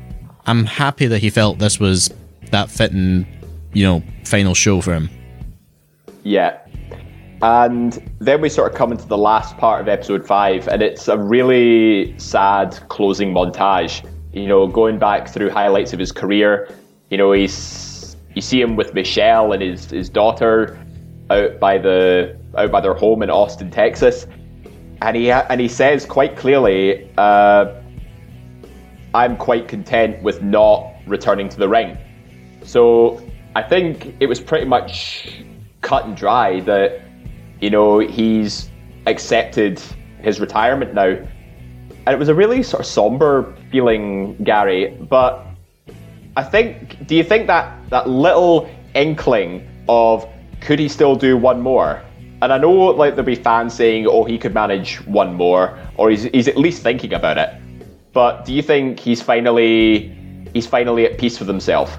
I'm 0.47 0.67
happy 0.67 1.09
that 1.09 1.19
he 1.19 1.31
felt 1.31 1.59
this 1.59 1.81
was 1.81 2.15
that 2.53 2.71
fitting, 2.71 3.27
you 3.73 3.85
know, 3.85 4.05
final 4.25 4.55
show 4.55 4.81
for 4.81 4.95
him. 4.95 5.11
Yeah, 6.23 6.59
and 7.43 8.11
then 8.19 8.41
we 8.41 8.49
sort 8.49 8.73
of 8.73 8.77
come 8.77 8.91
into 8.91 9.07
the 9.07 9.19
last 9.19 9.57
part 9.59 9.81
of 9.81 9.89
episode 9.89 10.27
five, 10.27 10.67
and 10.69 10.83
it's 10.83 11.07
a 11.09 11.17
really 11.17 12.19
sad 12.19 12.79
closing 12.89 13.33
montage. 13.33 14.05
You 14.33 14.47
know, 14.47 14.67
going 14.67 14.99
back 14.99 15.29
through 15.29 15.51
highlights 15.51 15.93
of 15.93 15.99
his 15.99 16.13
career. 16.13 16.69
You 17.11 17.17
know, 17.17 17.33
he's 17.33 18.17
you 18.35 18.43
see 18.43 18.61
him 18.61 18.77
with 18.77 18.93
Michelle 18.95 19.53
and 19.53 19.63
his 19.63 19.91
his 19.91 20.09
daughter 20.09 20.79
out 21.31 21.59
by 21.61 21.79
the 21.79 22.37
out 22.57 22.71
by 22.71 22.81
their 22.81 22.95
home 22.95 23.23
in 23.23 23.31
Austin, 23.31 23.71
Texas, 23.71 24.27
and 25.01 25.17
he 25.17 25.31
and 25.31 25.61
he 25.61 25.69
says 25.69 26.05
quite 26.05 26.37
clearly, 26.37 27.09
uh, 27.19 27.73
"I'm 29.15 29.37
quite 29.37 29.69
content 29.69 30.23
with 30.23 30.43
not 30.43 30.93
returning 31.07 31.49
to 31.51 31.59
the 31.59 31.69
ring." 31.69 31.97
So 32.65 33.23
I 33.55 33.63
think 33.63 34.15
it 34.21 34.27
was 34.27 34.41
pretty 34.41 34.67
much 34.67 35.43
cut 35.81 36.05
and 36.05 36.17
dry 36.17 36.61
that 36.61 37.01
you 37.61 37.71
know, 37.71 37.99
he's 37.99 38.71
accepted 39.07 39.81
his 40.21 40.41
retirement 40.41 40.95
now. 40.95 41.17
And 42.07 42.15
it 42.15 42.19
was 42.19 42.29
a 42.29 42.35
really 42.35 42.63
sort 42.63 42.81
of 42.81 42.87
somber 42.87 43.55
feeling, 43.71 44.37
Gary. 44.45 44.97
But 45.09 45.45
I 46.37 46.43
think, 46.43 47.07
do 47.07 47.15
you 47.15 47.25
think 47.25 47.47
that 47.49 47.91
that 47.91 48.09
little 48.09 48.69
inkling 48.95 49.69
of 49.89 50.27
could 50.61 50.79
he 50.79 50.89
still 50.89 51.17
do 51.17 51.37
one 51.37 51.61
more? 51.61 52.03
And 52.41 52.53
I 52.53 52.59
know 52.59 52.71
like 52.71 53.15
there'll 53.15 53.27
be 53.27 53.35
fans 53.35 53.75
saying, 53.75 54.07
oh, 54.07 54.25
he 54.25 54.39
could 54.39 54.55
manage 54.55 55.05
one 55.07 55.35
more, 55.35 55.79
or 55.97 56.11
he's, 56.11 56.25
he's 56.25 56.49
at 56.49 56.57
least 56.57 56.83
thinking 56.83 57.13
about 57.13 57.39
it. 57.39 57.51
But 58.13 58.45
do 58.45 58.53
you 58.53 58.63
think 58.63 59.01
he's 59.01 59.21
finally 59.21 60.15
he's 60.55 60.67
finally 60.67 61.05
at 61.05 61.19
peace 61.19 61.39
with 61.39 61.49
himself? 61.49 61.99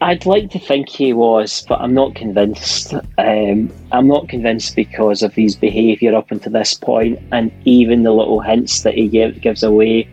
I'd 0.00 0.26
like 0.26 0.50
to 0.50 0.60
think 0.60 0.88
he 0.88 1.12
was, 1.12 1.64
but 1.68 1.80
I'm 1.80 1.92
not 1.92 2.14
convinced. 2.14 2.94
Um, 3.18 3.72
I'm 3.90 4.06
not 4.06 4.28
convinced 4.28 4.76
because 4.76 5.22
of 5.22 5.34
his 5.34 5.56
behaviour 5.56 6.14
up 6.14 6.30
until 6.30 6.52
this 6.52 6.74
point, 6.74 7.18
and 7.32 7.50
even 7.64 8.04
the 8.04 8.12
little 8.12 8.40
hints 8.40 8.82
that 8.82 8.94
he 8.94 9.08
give, 9.08 9.40
gives 9.40 9.64
away 9.64 10.08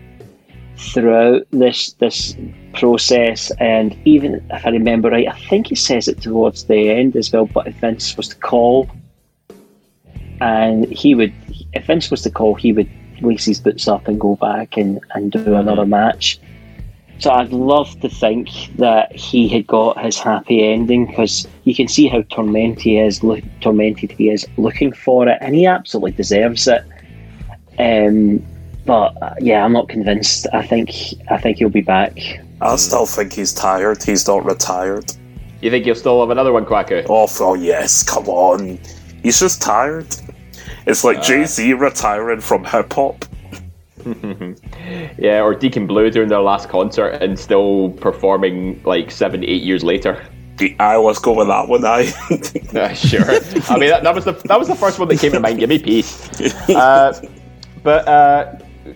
throughout 0.78 1.45
this 1.52 1.94
this 1.94 2.36
process. 2.74 3.52
And 3.60 3.95
even 4.06 4.45
if 4.49 4.66
I 4.66 4.70
remember 4.72 5.12
right, 5.12 5.28
I 5.28 5.40
think 5.48 5.68
he 5.68 5.76
says 5.76 6.07
it 6.07 6.20
towards 6.20 6.66
the 6.66 6.90
end 6.90 7.16
as 7.16 7.32
well. 7.32 7.45
But 7.45 7.68
if 7.68 7.76
Vince 7.76 8.18
was 8.18 8.30
to 8.30 8.36
call, 8.38 8.90
and 10.41 10.91
he 10.91 11.14
would, 11.14 11.34
if 11.74 11.86
Vince 11.86 12.10
was 12.10 12.24
to 12.24 12.32
call, 12.32 12.56
he 12.56 12.74
would 12.74 12.90
lace 13.22 13.45
his 13.45 13.60
boots 13.60 13.88
up 13.88 14.07
and 14.07 14.20
go 14.20 14.36
back 14.36 14.78
and, 14.78 14.99
and 15.14 15.32
do 15.32 15.53
another 15.56 15.86
match. 15.86 16.40
So 17.19 17.31
I'd 17.31 17.51
love 17.51 17.99
to 18.01 18.09
think 18.09 18.49
that 18.77 19.15
he 19.15 19.47
had 19.47 19.65
got 19.67 20.03
his 20.03 20.19
happy 20.19 20.65
ending 20.65 21.05
because 21.05 21.47
you 21.63 21.73
can 21.73 21.87
see 21.87 22.07
how 22.07 22.23
tormented 22.23 22.81
he 22.81 22.99
is, 22.99 23.23
lo- 23.23 23.41
tormented 23.61 24.11
he 24.11 24.29
is 24.29 24.45
looking 24.57 24.91
for 24.91 25.27
it, 25.27 25.37
and 25.41 25.55
he 25.55 25.65
absolutely 25.65 26.11
deserves 26.11 26.67
it. 26.67 26.83
Um, 27.79 28.45
but 28.85 29.21
uh, 29.21 29.33
yeah, 29.39 29.63
I'm 29.63 29.73
not 29.73 29.89
convinced. 29.89 30.47
I 30.53 30.65
think 30.65 30.91
I 31.29 31.37
think 31.37 31.57
he'll 31.57 31.69
be 31.69 31.81
back. 31.81 32.17
I 32.61 32.75
still 32.75 33.05
think 33.05 33.33
he's 33.33 33.53
tired. 33.53 34.03
He's 34.03 34.27
not 34.27 34.45
retired. 34.45 35.11
You 35.61 35.71
think 35.71 35.85
he'll 35.85 35.95
still 35.95 36.19
have 36.19 36.29
another 36.29 36.53
one, 36.53 36.65
Quacker? 36.65 37.05
Oh, 37.09 37.27
oh 37.39 37.53
yes, 37.55 38.03
come 38.03 38.27
on. 38.27 38.79
He's 39.23 39.39
just 39.39 39.61
tired. 39.61 40.07
It's 40.85 41.03
like 41.03 41.17
uh, 41.17 41.23
Jay 41.23 41.45
Z 41.45 41.73
retiring 41.73 42.41
from 42.41 42.63
hip 42.63 42.93
hop. 42.93 43.25
yeah, 45.18 45.41
or 45.41 45.56
Deacon 45.56 45.88
Blue 45.88 46.10
during 46.10 46.30
their 46.30 46.41
last 46.41 46.69
concert 46.69 47.10
and 47.22 47.40
still 47.40 47.90
performing 47.91 48.82
like 48.84 49.11
seven, 49.11 49.44
eight 49.44 49.64
years 49.64 49.84
later. 49.84 50.22
I 50.80 50.98
was 50.98 51.19
going 51.19 51.38
with 51.38 51.48
that 51.48 51.68
one. 51.68 51.84
I 51.84 52.14
uh, 52.80 52.94
sure. 52.94 53.30
I 53.69 53.77
mean, 53.77 53.90
that, 53.90 54.03
that, 54.03 54.15
was 54.15 54.26
the 54.26 54.34
that 54.45 54.57
was 54.57 54.68
the 54.68 54.76
first 54.76 54.99
one 54.99 55.07
that 55.10 55.19
came 55.19 55.34
to 55.34 55.40
mind. 55.40 55.60
Give 55.60 55.69
me 55.69 55.80
peace. 55.80 56.30
Uh, 56.69 57.14
but 57.84 58.07
uh, 58.07 58.56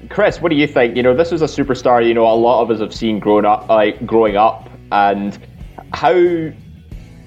Chris, 0.10 0.42
what 0.42 0.50
do 0.50 0.56
you 0.56 0.68
think? 0.68 0.96
You 0.96 1.04
know, 1.04 1.16
this 1.16 1.32
was 1.32 1.42
a 1.42 1.46
superstar. 1.46 2.06
You 2.06 2.14
know, 2.14 2.26
a 2.26 2.34
lot 2.34 2.62
of 2.62 2.72
us 2.72 2.80
have 2.80 2.94
seen 2.94 3.20
growing 3.20 3.46
up, 3.46 3.68
like 3.70 4.06
growing 4.06 4.36
up, 4.36 4.70
and 4.92 5.38
how 5.94 6.52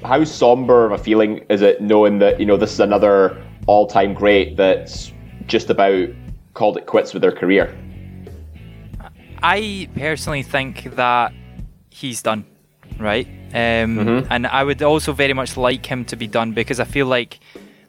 how 0.05 0.25
somber 0.25 0.87
of 0.87 0.93
a 0.93 0.99
feeling 0.99 1.45
is 1.49 1.63
it 1.63 1.81
knowing 1.81 2.19
that 2.19 2.41
you 2.41 2.47
know 2.47 2.57
this 2.57 2.73
is 2.73 2.81
another 2.81 3.41
all-time 3.67 4.13
great 4.13 4.57
that's 4.57 5.13
just 5.47 5.71
about 5.71 6.09
called 6.55 6.77
it 6.77 6.87
quits 6.87 7.13
with 7.13 7.23
their 7.23 7.33
career? 7.33 7.77
I 9.43 9.89
personally 9.97 10.43
think 10.43 10.95
that 10.97 11.33
he's 11.91 12.23
done, 12.23 12.45
right? 12.99 13.27
Um, 13.27 13.97
mm-hmm. 13.97 14.33
And 14.33 14.47
I 14.47 14.63
would 14.65 14.83
also 14.83 15.13
very 15.13 15.33
much 15.33 15.57
like 15.57 15.85
him 15.85 16.05
to 16.07 16.17
be 16.17 16.27
done 16.27 16.53
because 16.53 16.79
I 16.81 16.85
feel 16.85 17.07
like 17.07 17.41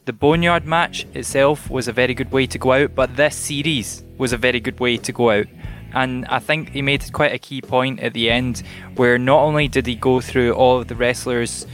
the 0.06 0.14
Boneyard 0.14 0.65
match 0.65 1.06
itself 1.14 1.69
was 1.69 1.88
a 1.88 1.94
very 1.94 2.14
good 2.14 2.31
way 2.31 2.48
to 2.48 2.57
go 2.57 2.73
out, 2.73 2.95
but 2.95 3.15
this 3.15 3.35
series 3.35 4.03
was 4.18 4.34
a 4.34 4.38
very 4.38 4.60
good 4.60 4.80
way 4.80 4.98
to 4.98 5.11
go 5.11 5.30
out. 5.30 5.48
And 5.94 6.26
I 6.26 6.40
think 6.40 6.69
he 6.69 6.81
made 6.81 7.14
quite 7.14 7.34
a 7.34 7.38
key 7.38 7.61
point 7.61 7.99
at 7.99 8.14
the 8.14 8.30
end 8.30 8.64
where 8.95 9.19
not 9.19 9.41
only 9.41 9.68
did 9.68 9.85
he 9.85 9.95
go 9.95 10.19
through 10.22 10.53
all 10.53 10.81
of 10.81 10.88
the 10.88 10.95
wrestlers 10.95 11.68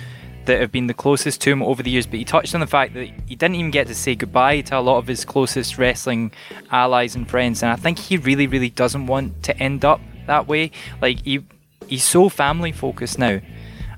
that 0.45 0.59
have 0.59 0.71
been 0.71 0.87
the 0.87 0.93
closest 0.93 1.41
to 1.41 1.51
him 1.51 1.61
over 1.61 1.83
the 1.83 1.89
years, 1.89 2.05
but 2.05 2.19
he 2.19 2.25
touched 2.25 2.53
on 2.53 2.61
the 2.61 2.67
fact 2.67 2.93
that 2.93 3.09
he 3.27 3.35
didn't 3.35 3.55
even 3.55 3.71
get 3.71 3.87
to 3.87 3.95
say 3.95 4.15
goodbye 4.15 4.61
to 4.61 4.77
a 4.77 4.81
lot 4.81 4.97
of 4.97 5.07
his 5.07 5.25
closest 5.25 5.77
wrestling 5.77 6.31
allies 6.71 7.15
and 7.15 7.29
friends. 7.29 7.63
And 7.63 7.71
I 7.71 7.75
think 7.75 7.99
he 7.99 8.17
really, 8.17 8.47
really 8.47 8.69
doesn't 8.69 9.07
want 9.07 9.43
to 9.43 9.57
end 9.57 9.85
up 9.85 10.01
that 10.27 10.47
way. 10.47 10.71
Like 11.01 11.23
he, 11.23 11.43
he's 11.87 12.03
so 12.03 12.29
family 12.29 12.71
focused 12.71 13.19
now. 13.19 13.41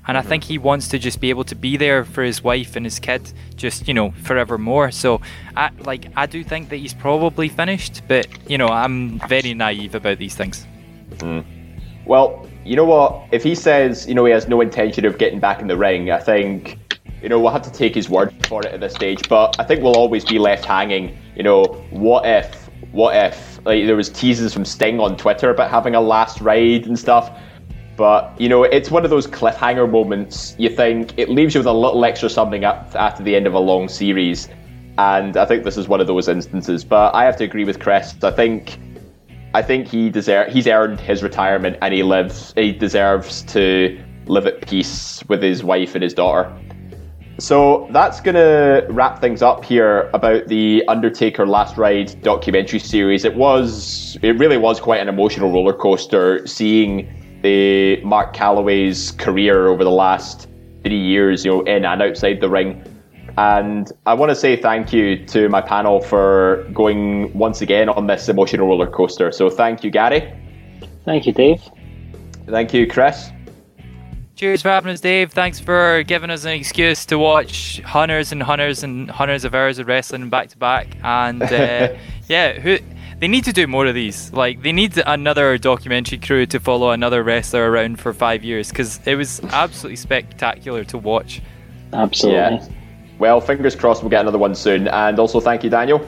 And 0.06 0.16
I 0.16 0.20
mm-hmm. 0.20 0.30
think 0.30 0.44
he 0.44 0.58
wants 0.58 0.88
to 0.88 0.98
just 0.98 1.20
be 1.20 1.30
able 1.30 1.44
to 1.44 1.54
be 1.54 1.76
there 1.76 2.04
for 2.04 2.24
his 2.24 2.42
wife 2.42 2.74
and 2.74 2.84
his 2.84 2.98
kid, 2.98 3.32
just 3.54 3.86
you 3.86 3.94
know, 3.94 4.10
forevermore. 4.10 4.90
So, 4.90 5.20
I 5.56 5.70
like 5.78 6.06
I 6.16 6.26
do 6.26 6.42
think 6.42 6.70
that 6.70 6.78
he's 6.78 6.92
probably 6.92 7.48
finished, 7.48 8.02
but 8.08 8.26
you 8.50 8.58
know, 8.58 8.66
I'm 8.66 9.20
very 9.28 9.54
naive 9.54 9.94
about 9.94 10.18
these 10.18 10.34
things. 10.34 10.66
Mm. 11.18 11.44
Well, 12.04 12.48
you 12.64 12.76
know 12.76 12.84
what? 12.84 13.28
If 13.32 13.42
he 13.42 13.54
says, 13.54 14.06
you 14.06 14.14
know, 14.14 14.24
he 14.24 14.32
has 14.32 14.48
no 14.48 14.60
intention 14.60 15.04
of 15.04 15.18
getting 15.18 15.40
back 15.40 15.60
in 15.60 15.66
the 15.66 15.76
ring, 15.76 16.10
I 16.10 16.18
think, 16.18 16.78
you 17.22 17.28
know, 17.28 17.38
we'll 17.38 17.52
have 17.52 17.62
to 17.62 17.72
take 17.72 17.94
his 17.94 18.08
word 18.08 18.34
for 18.46 18.60
it 18.64 18.72
at 18.72 18.80
this 18.80 18.94
stage. 18.94 19.28
But 19.28 19.58
I 19.58 19.64
think 19.64 19.82
we'll 19.82 19.96
always 19.96 20.24
be 20.24 20.38
left 20.38 20.64
hanging. 20.64 21.16
You 21.36 21.42
know, 21.42 21.64
what 21.90 22.26
if, 22.26 22.68
what 22.92 23.16
if, 23.16 23.58
like, 23.64 23.86
there 23.86 23.96
was 23.96 24.10
teases 24.10 24.52
from 24.52 24.64
Sting 24.64 25.00
on 25.00 25.16
Twitter 25.16 25.50
about 25.50 25.70
having 25.70 25.94
a 25.94 26.00
last 26.00 26.40
ride 26.40 26.86
and 26.86 26.98
stuff. 26.98 27.30
But, 27.96 28.40
you 28.40 28.48
know, 28.48 28.64
it's 28.64 28.90
one 28.90 29.04
of 29.04 29.10
those 29.10 29.26
cliffhanger 29.26 29.90
moments. 29.90 30.56
You 30.58 30.68
think 30.68 31.16
it 31.18 31.28
leaves 31.28 31.54
you 31.54 31.60
with 31.60 31.66
a 31.66 31.72
little 31.72 32.04
extra 32.04 32.28
something 32.28 32.64
after 32.64 33.22
the 33.22 33.36
end 33.36 33.46
of 33.46 33.54
a 33.54 33.58
long 33.58 33.88
series. 33.88 34.48
And 34.98 35.36
I 35.36 35.44
think 35.44 35.64
this 35.64 35.76
is 35.76 35.88
one 35.88 36.00
of 36.00 36.06
those 36.06 36.26
instances. 36.28 36.84
But 36.84 37.14
I 37.14 37.24
have 37.24 37.36
to 37.36 37.44
agree 37.44 37.64
with 37.64 37.80
Chris. 37.80 38.14
I 38.22 38.30
think 38.30 38.78
I 39.54 39.62
think 39.62 39.86
he 39.88 40.08
deserve 40.08 40.52
he's 40.52 40.66
earned 40.66 41.00
his 41.00 41.22
retirement 41.22 41.76
and 41.82 41.92
he 41.92 42.02
lives 42.02 42.54
he 42.56 42.72
deserves 42.72 43.42
to 43.44 44.02
live 44.26 44.46
at 44.46 44.66
peace 44.66 45.22
with 45.28 45.42
his 45.42 45.62
wife 45.62 45.94
and 45.94 46.02
his 46.02 46.14
daughter. 46.14 46.50
So 47.38 47.88
that's 47.90 48.20
going 48.20 48.34
to 48.34 48.86
wrap 48.90 49.20
things 49.20 49.42
up 49.42 49.64
here 49.64 50.10
about 50.14 50.48
the 50.48 50.84
Undertaker 50.86 51.46
Last 51.46 51.76
Ride 51.76 52.22
documentary 52.22 52.78
series. 52.78 53.24
It 53.24 53.34
was, 53.34 54.16
it 54.22 54.38
really 54.38 54.58
was 54.58 54.78
quite 54.78 55.00
an 55.00 55.08
emotional 55.08 55.50
roller 55.50 55.72
coaster 55.72 56.46
seeing 56.46 57.40
the 57.42 58.00
Mark 58.04 58.32
Callaway's 58.32 59.12
career 59.12 59.66
over 59.66 59.82
the 59.82 59.90
last 59.90 60.46
three 60.84 61.00
years, 61.00 61.44
you 61.44 61.50
know, 61.50 61.60
in 61.62 61.84
and 61.84 62.02
outside 62.02 62.40
the 62.40 62.48
ring. 62.48 62.84
And 63.38 63.90
I 64.06 64.14
want 64.14 64.30
to 64.30 64.36
say 64.36 64.56
thank 64.56 64.92
you 64.92 65.24
to 65.26 65.48
my 65.48 65.60
panel 65.60 66.00
for 66.00 66.68
going 66.72 67.32
once 67.32 67.62
again 67.62 67.88
on 67.88 68.06
this 68.06 68.28
emotional 68.28 68.68
roller 68.68 68.86
coaster. 68.86 69.32
So 69.32 69.48
thank 69.48 69.82
you, 69.82 69.90
Gary. 69.90 70.32
Thank 71.04 71.26
you, 71.26 71.32
Dave. 71.32 71.62
Thank 72.46 72.74
you, 72.74 72.86
Chris. 72.86 73.30
Cheers 74.34 74.62
for 74.62 74.70
having 74.70 74.92
us, 74.92 75.00
Dave. 75.00 75.32
Thanks 75.32 75.60
for 75.60 76.02
giving 76.02 76.30
us 76.30 76.44
an 76.44 76.52
excuse 76.52 77.06
to 77.06 77.18
watch 77.18 77.80
hundreds 77.80 78.32
and 78.32 78.42
hundreds 78.42 78.82
and 78.82 79.10
hundreds 79.10 79.44
of 79.44 79.54
hours 79.54 79.78
of 79.78 79.86
wrestling 79.86 80.28
back 80.30 80.48
to 80.48 80.58
back. 80.58 80.88
And 81.02 81.42
uh, 81.42 81.94
yeah, 82.28 82.58
who 82.58 82.78
they 83.18 83.28
need 83.28 83.44
to 83.44 83.52
do 83.52 83.66
more 83.66 83.86
of 83.86 83.94
these. 83.94 84.32
Like 84.32 84.62
they 84.62 84.72
need 84.72 84.98
another 85.06 85.56
documentary 85.58 86.18
crew 86.18 86.44
to 86.46 86.58
follow 86.58 86.90
another 86.90 87.22
wrestler 87.22 87.70
around 87.70 88.00
for 88.00 88.12
five 88.12 88.42
years 88.42 88.70
because 88.70 88.98
it 89.06 89.14
was 89.14 89.40
absolutely 89.44 89.96
spectacular 89.96 90.82
to 90.84 90.98
watch. 90.98 91.40
Absolutely. 91.92 92.56
Yeah. 92.56 92.81
Well, 93.22 93.40
fingers 93.40 93.76
crossed 93.76 94.02
we'll 94.02 94.10
get 94.10 94.22
another 94.22 94.36
one 94.36 94.56
soon. 94.56 94.88
And 94.88 95.16
also 95.16 95.38
thank 95.38 95.62
you, 95.62 95.70
Daniel. 95.70 96.04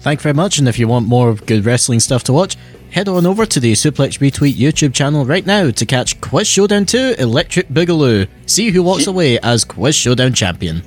Thank 0.00 0.20
you 0.20 0.24
very 0.24 0.34
much. 0.34 0.58
And 0.58 0.68
if 0.68 0.78
you 0.78 0.86
want 0.86 1.08
more 1.08 1.32
good 1.32 1.64
wrestling 1.64 2.00
stuff 2.00 2.22
to 2.24 2.34
watch, 2.34 2.58
head 2.90 3.08
on 3.08 3.24
over 3.24 3.46
to 3.46 3.58
the 3.58 3.72
Suplex 3.72 4.18
Retweet 4.18 4.56
YouTube 4.56 4.92
channel 4.92 5.24
right 5.24 5.46
now 5.46 5.70
to 5.70 5.86
catch 5.86 6.20
Quiz 6.20 6.46
Showdown 6.46 6.84
2 6.84 7.14
Electric 7.18 7.68
Boogaloo. 7.68 8.28
See 8.44 8.68
who 8.68 8.82
walks 8.82 9.06
away 9.06 9.38
as 9.38 9.64
Quiz 9.64 9.96
Showdown 9.96 10.34
champion 10.34 10.82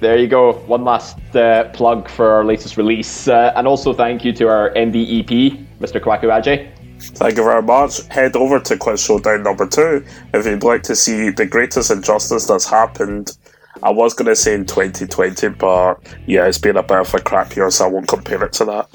there 0.00 0.18
you 0.18 0.28
go. 0.28 0.52
One 0.66 0.84
last 0.84 1.16
uh, 1.34 1.70
plug 1.70 2.10
for 2.10 2.30
our 2.30 2.44
latest 2.44 2.76
release. 2.76 3.26
Uh, 3.26 3.54
and 3.56 3.66
also 3.66 3.94
thank 3.94 4.22
you 4.22 4.34
to 4.34 4.48
our 4.48 4.68
NDEP, 4.74 5.66
Mr. 5.78 5.98
Kwaku 5.98 6.24
Ajay. 6.24 6.70
Thank 7.00 7.38
you 7.38 7.44
very 7.44 7.62
much. 7.62 8.06
Head 8.08 8.36
over 8.36 8.60
to 8.60 8.76
Quiz 8.76 9.02
Showdown 9.02 9.44
number 9.44 9.66
two 9.66 10.04
if 10.34 10.44
you'd 10.44 10.62
like 10.62 10.82
to 10.82 10.94
see 10.94 11.30
the 11.30 11.46
greatest 11.46 11.90
injustice 11.90 12.44
that's 12.44 12.68
happened. 12.68 13.38
I 13.82 13.90
was 13.90 14.14
going 14.14 14.26
to 14.26 14.36
say 14.36 14.54
in 14.54 14.66
2020, 14.66 15.48
but 15.50 15.96
yeah, 16.26 16.46
it's 16.46 16.58
been 16.58 16.76
a 16.76 16.82
bit 16.82 16.98
of 16.98 17.14
a 17.14 17.20
crap 17.20 17.56
year, 17.56 17.70
so 17.70 17.84
I 17.84 17.88
won't 17.88 18.08
compare 18.08 18.42
it 18.44 18.52
to 18.54 18.64
that. 18.66 18.88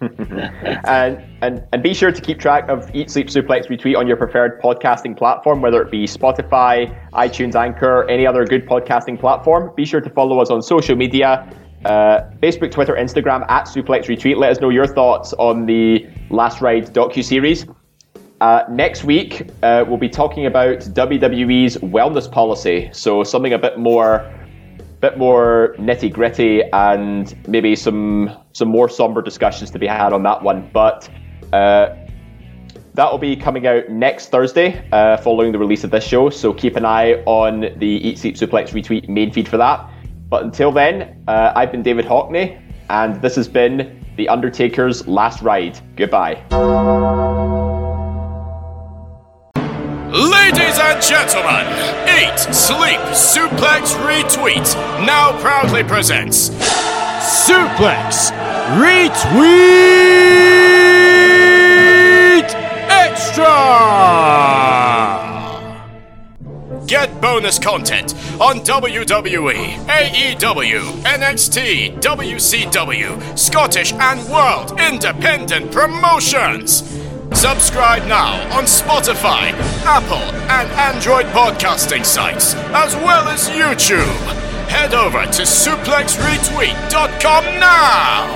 and, 0.84 1.24
and 1.40 1.64
and 1.72 1.82
be 1.82 1.94
sure 1.94 2.12
to 2.12 2.20
keep 2.20 2.38
track 2.38 2.68
of 2.68 2.90
Eat 2.94 3.10
Sleep 3.10 3.28
Suplex 3.28 3.68
Retweet 3.68 3.96
on 3.96 4.06
your 4.06 4.16
preferred 4.16 4.60
podcasting 4.60 5.16
platform, 5.16 5.62
whether 5.62 5.80
it 5.80 5.90
be 5.90 6.04
Spotify, 6.04 6.94
iTunes, 7.12 7.54
Anchor, 7.54 8.08
any 8.10 8.26
other 8.26 8.44
good 8.44 8.66
podcasting 8.66 9.18
platform. 9.18 9.70
Be 9.76 9.84
sure 9.84 10.00
to 10.00 10.10
follow 10.10 10.40
us 10.40 10.50
on 10.50 10.62
social 10.62 10.96
media. 10.96 11.48
Uh, 11.84 12.30
Facebook, 12.42 12.70
Twitter, 12.70 12.94
Instagram 12.94 13.48
at 13.50 13.66
Suplex 13.66 14.06
Retweet. 14.06 14.36
Let 14.36 14.52
us 14.52 14.60
know 14.60 14.70
your 14.70 14.86
thoughts 14.86 15.32
on 15.34 15.66
the 15.66 16.06
Last 16.30 16.60
Ride 16.60 16.92
docu 16.94 17.22
series. 17.22 17.66
Uh, 18.44 18.62
next 18.68 19.04
week, 19.04 19.48
uh, 19.62 19.86
we'll 19.88 19.96
be 19.96 20.06
talking 20.06 20.44
about 20.44 20.80
WWE's 20.80 21.78
wellness 21.78 22.30
policy. 22.30 22.90
So 22.92 23.24
something 23.24 23.54
a 23.54 23.58
bit 23.58 23.78
more 23.78 24.30
bit 25.00 25.16
more 25.16 25.74
nitty 25.78 26.12
gritty 26.12 26.62
and 26.74 27.34
maybe 27.48 27.74
some 27.74 28.36
some 28.52 28.68
more 28.68 28.86
somber 28.90 29.22
discussions 29.22 29.70
to 29.70 29.78
be 29.78 29.86
had 29.86 30.12
on 30.12 30.24
that 30.24 30.42
one. 30.42 30.68
But 30.74 31.08
uh, 31.54 31.96
that 32.92 33.10
will 33.10 33.18
be 33.18 33.34
coming 33.34 33.66
out 33.66 33.88
next 33.88 34.28
Thursday, 34.28 34.86
uh, 34.92 35.16
following 35.16 35.50
the 35.50 35.58
release 35.58 35.82
of 35.82 35.90
this 35.90 36.04
show. 36.04 36.28
So 36.28 36.52
keep 36.52 36.76
an 36.76 36.84
eye 36.84 37.14
on 37.24 37.60
the 37.78 37.86
Eat 37.86 38.18
Sleep 38.18 38.34
Suplex 38.34 38.72
retweet 38.72 39.08
main 39.08 39.32
feed 39.32 39.48
for 39.48 39.56
that. 39.56 39.88
But 40.28 40.44
until 40.44 40.70
then, 40.70 41.24
uh, 41.28 41.54
I've 41.56 41.72
been 41.72 41.82
David 41.82 42.04
Hockney, 42.04 42.60
and 42.90 43.22
this 43.22 43.36
has 43.36 43.48
been 43.48 44.04
The 44.18 44.28
Undertaker's 44.28 45.08
Last 45.08 45.40
Ride. 45.40 45.80
Goodbye. 45.96 46.44
Ladies 50.14 50.78
and 50.78 51.02
gentlemen, 51.02 51.66
Eat, 52.06 52.38
Sleep, 52.54 53.00
Suplex, 53.10 53.96
Retweet 54.06 54.76
now 55.04 55.36
proudly 55.40 55.82
presents 55.82 56.50
Suplex, 57.18 58.30
Retweet 58.78 59.24
Extra! 62.88 64.04
Get 66.86 67.20
bonus 67.20 67.58
content 67.58 68.14
on 68.40 68.60
WWE, 68.60 69.74
AEW, 69.88 70.80
NXT, 71.02 72.00
WCW, 72.00 73.36
Scottish, 73.36 73.92
and 73.94 74.20
World 74.30 74.78
Independent 74.78 75.72
Promotions. 75.72 76.84
Subscribe 77.32 78.06
now 78.06 78.34
on 78.56 78.64
Spotify, 78.64 79.50
Apple, 79.84 80.16
and 80.50 80.68
Android 80.72 81.26
podcasting 81.26 82.04
sites, 82.04 82.54
as 82.54 82.94
well 82.96 83.28
as 83.28 83.48
YouTube. 83.48 84.04
Head 84.68 84.92
over 84.94 85.22
to 85.24 85.42
suplexretweet.com 85.42 87.44
now! 87.60 88.26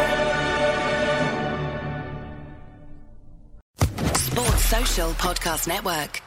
Sports 4.15 4.65
Social 4.65 5.11
Podcast 5.13 5.67
Network. 5.69 6.23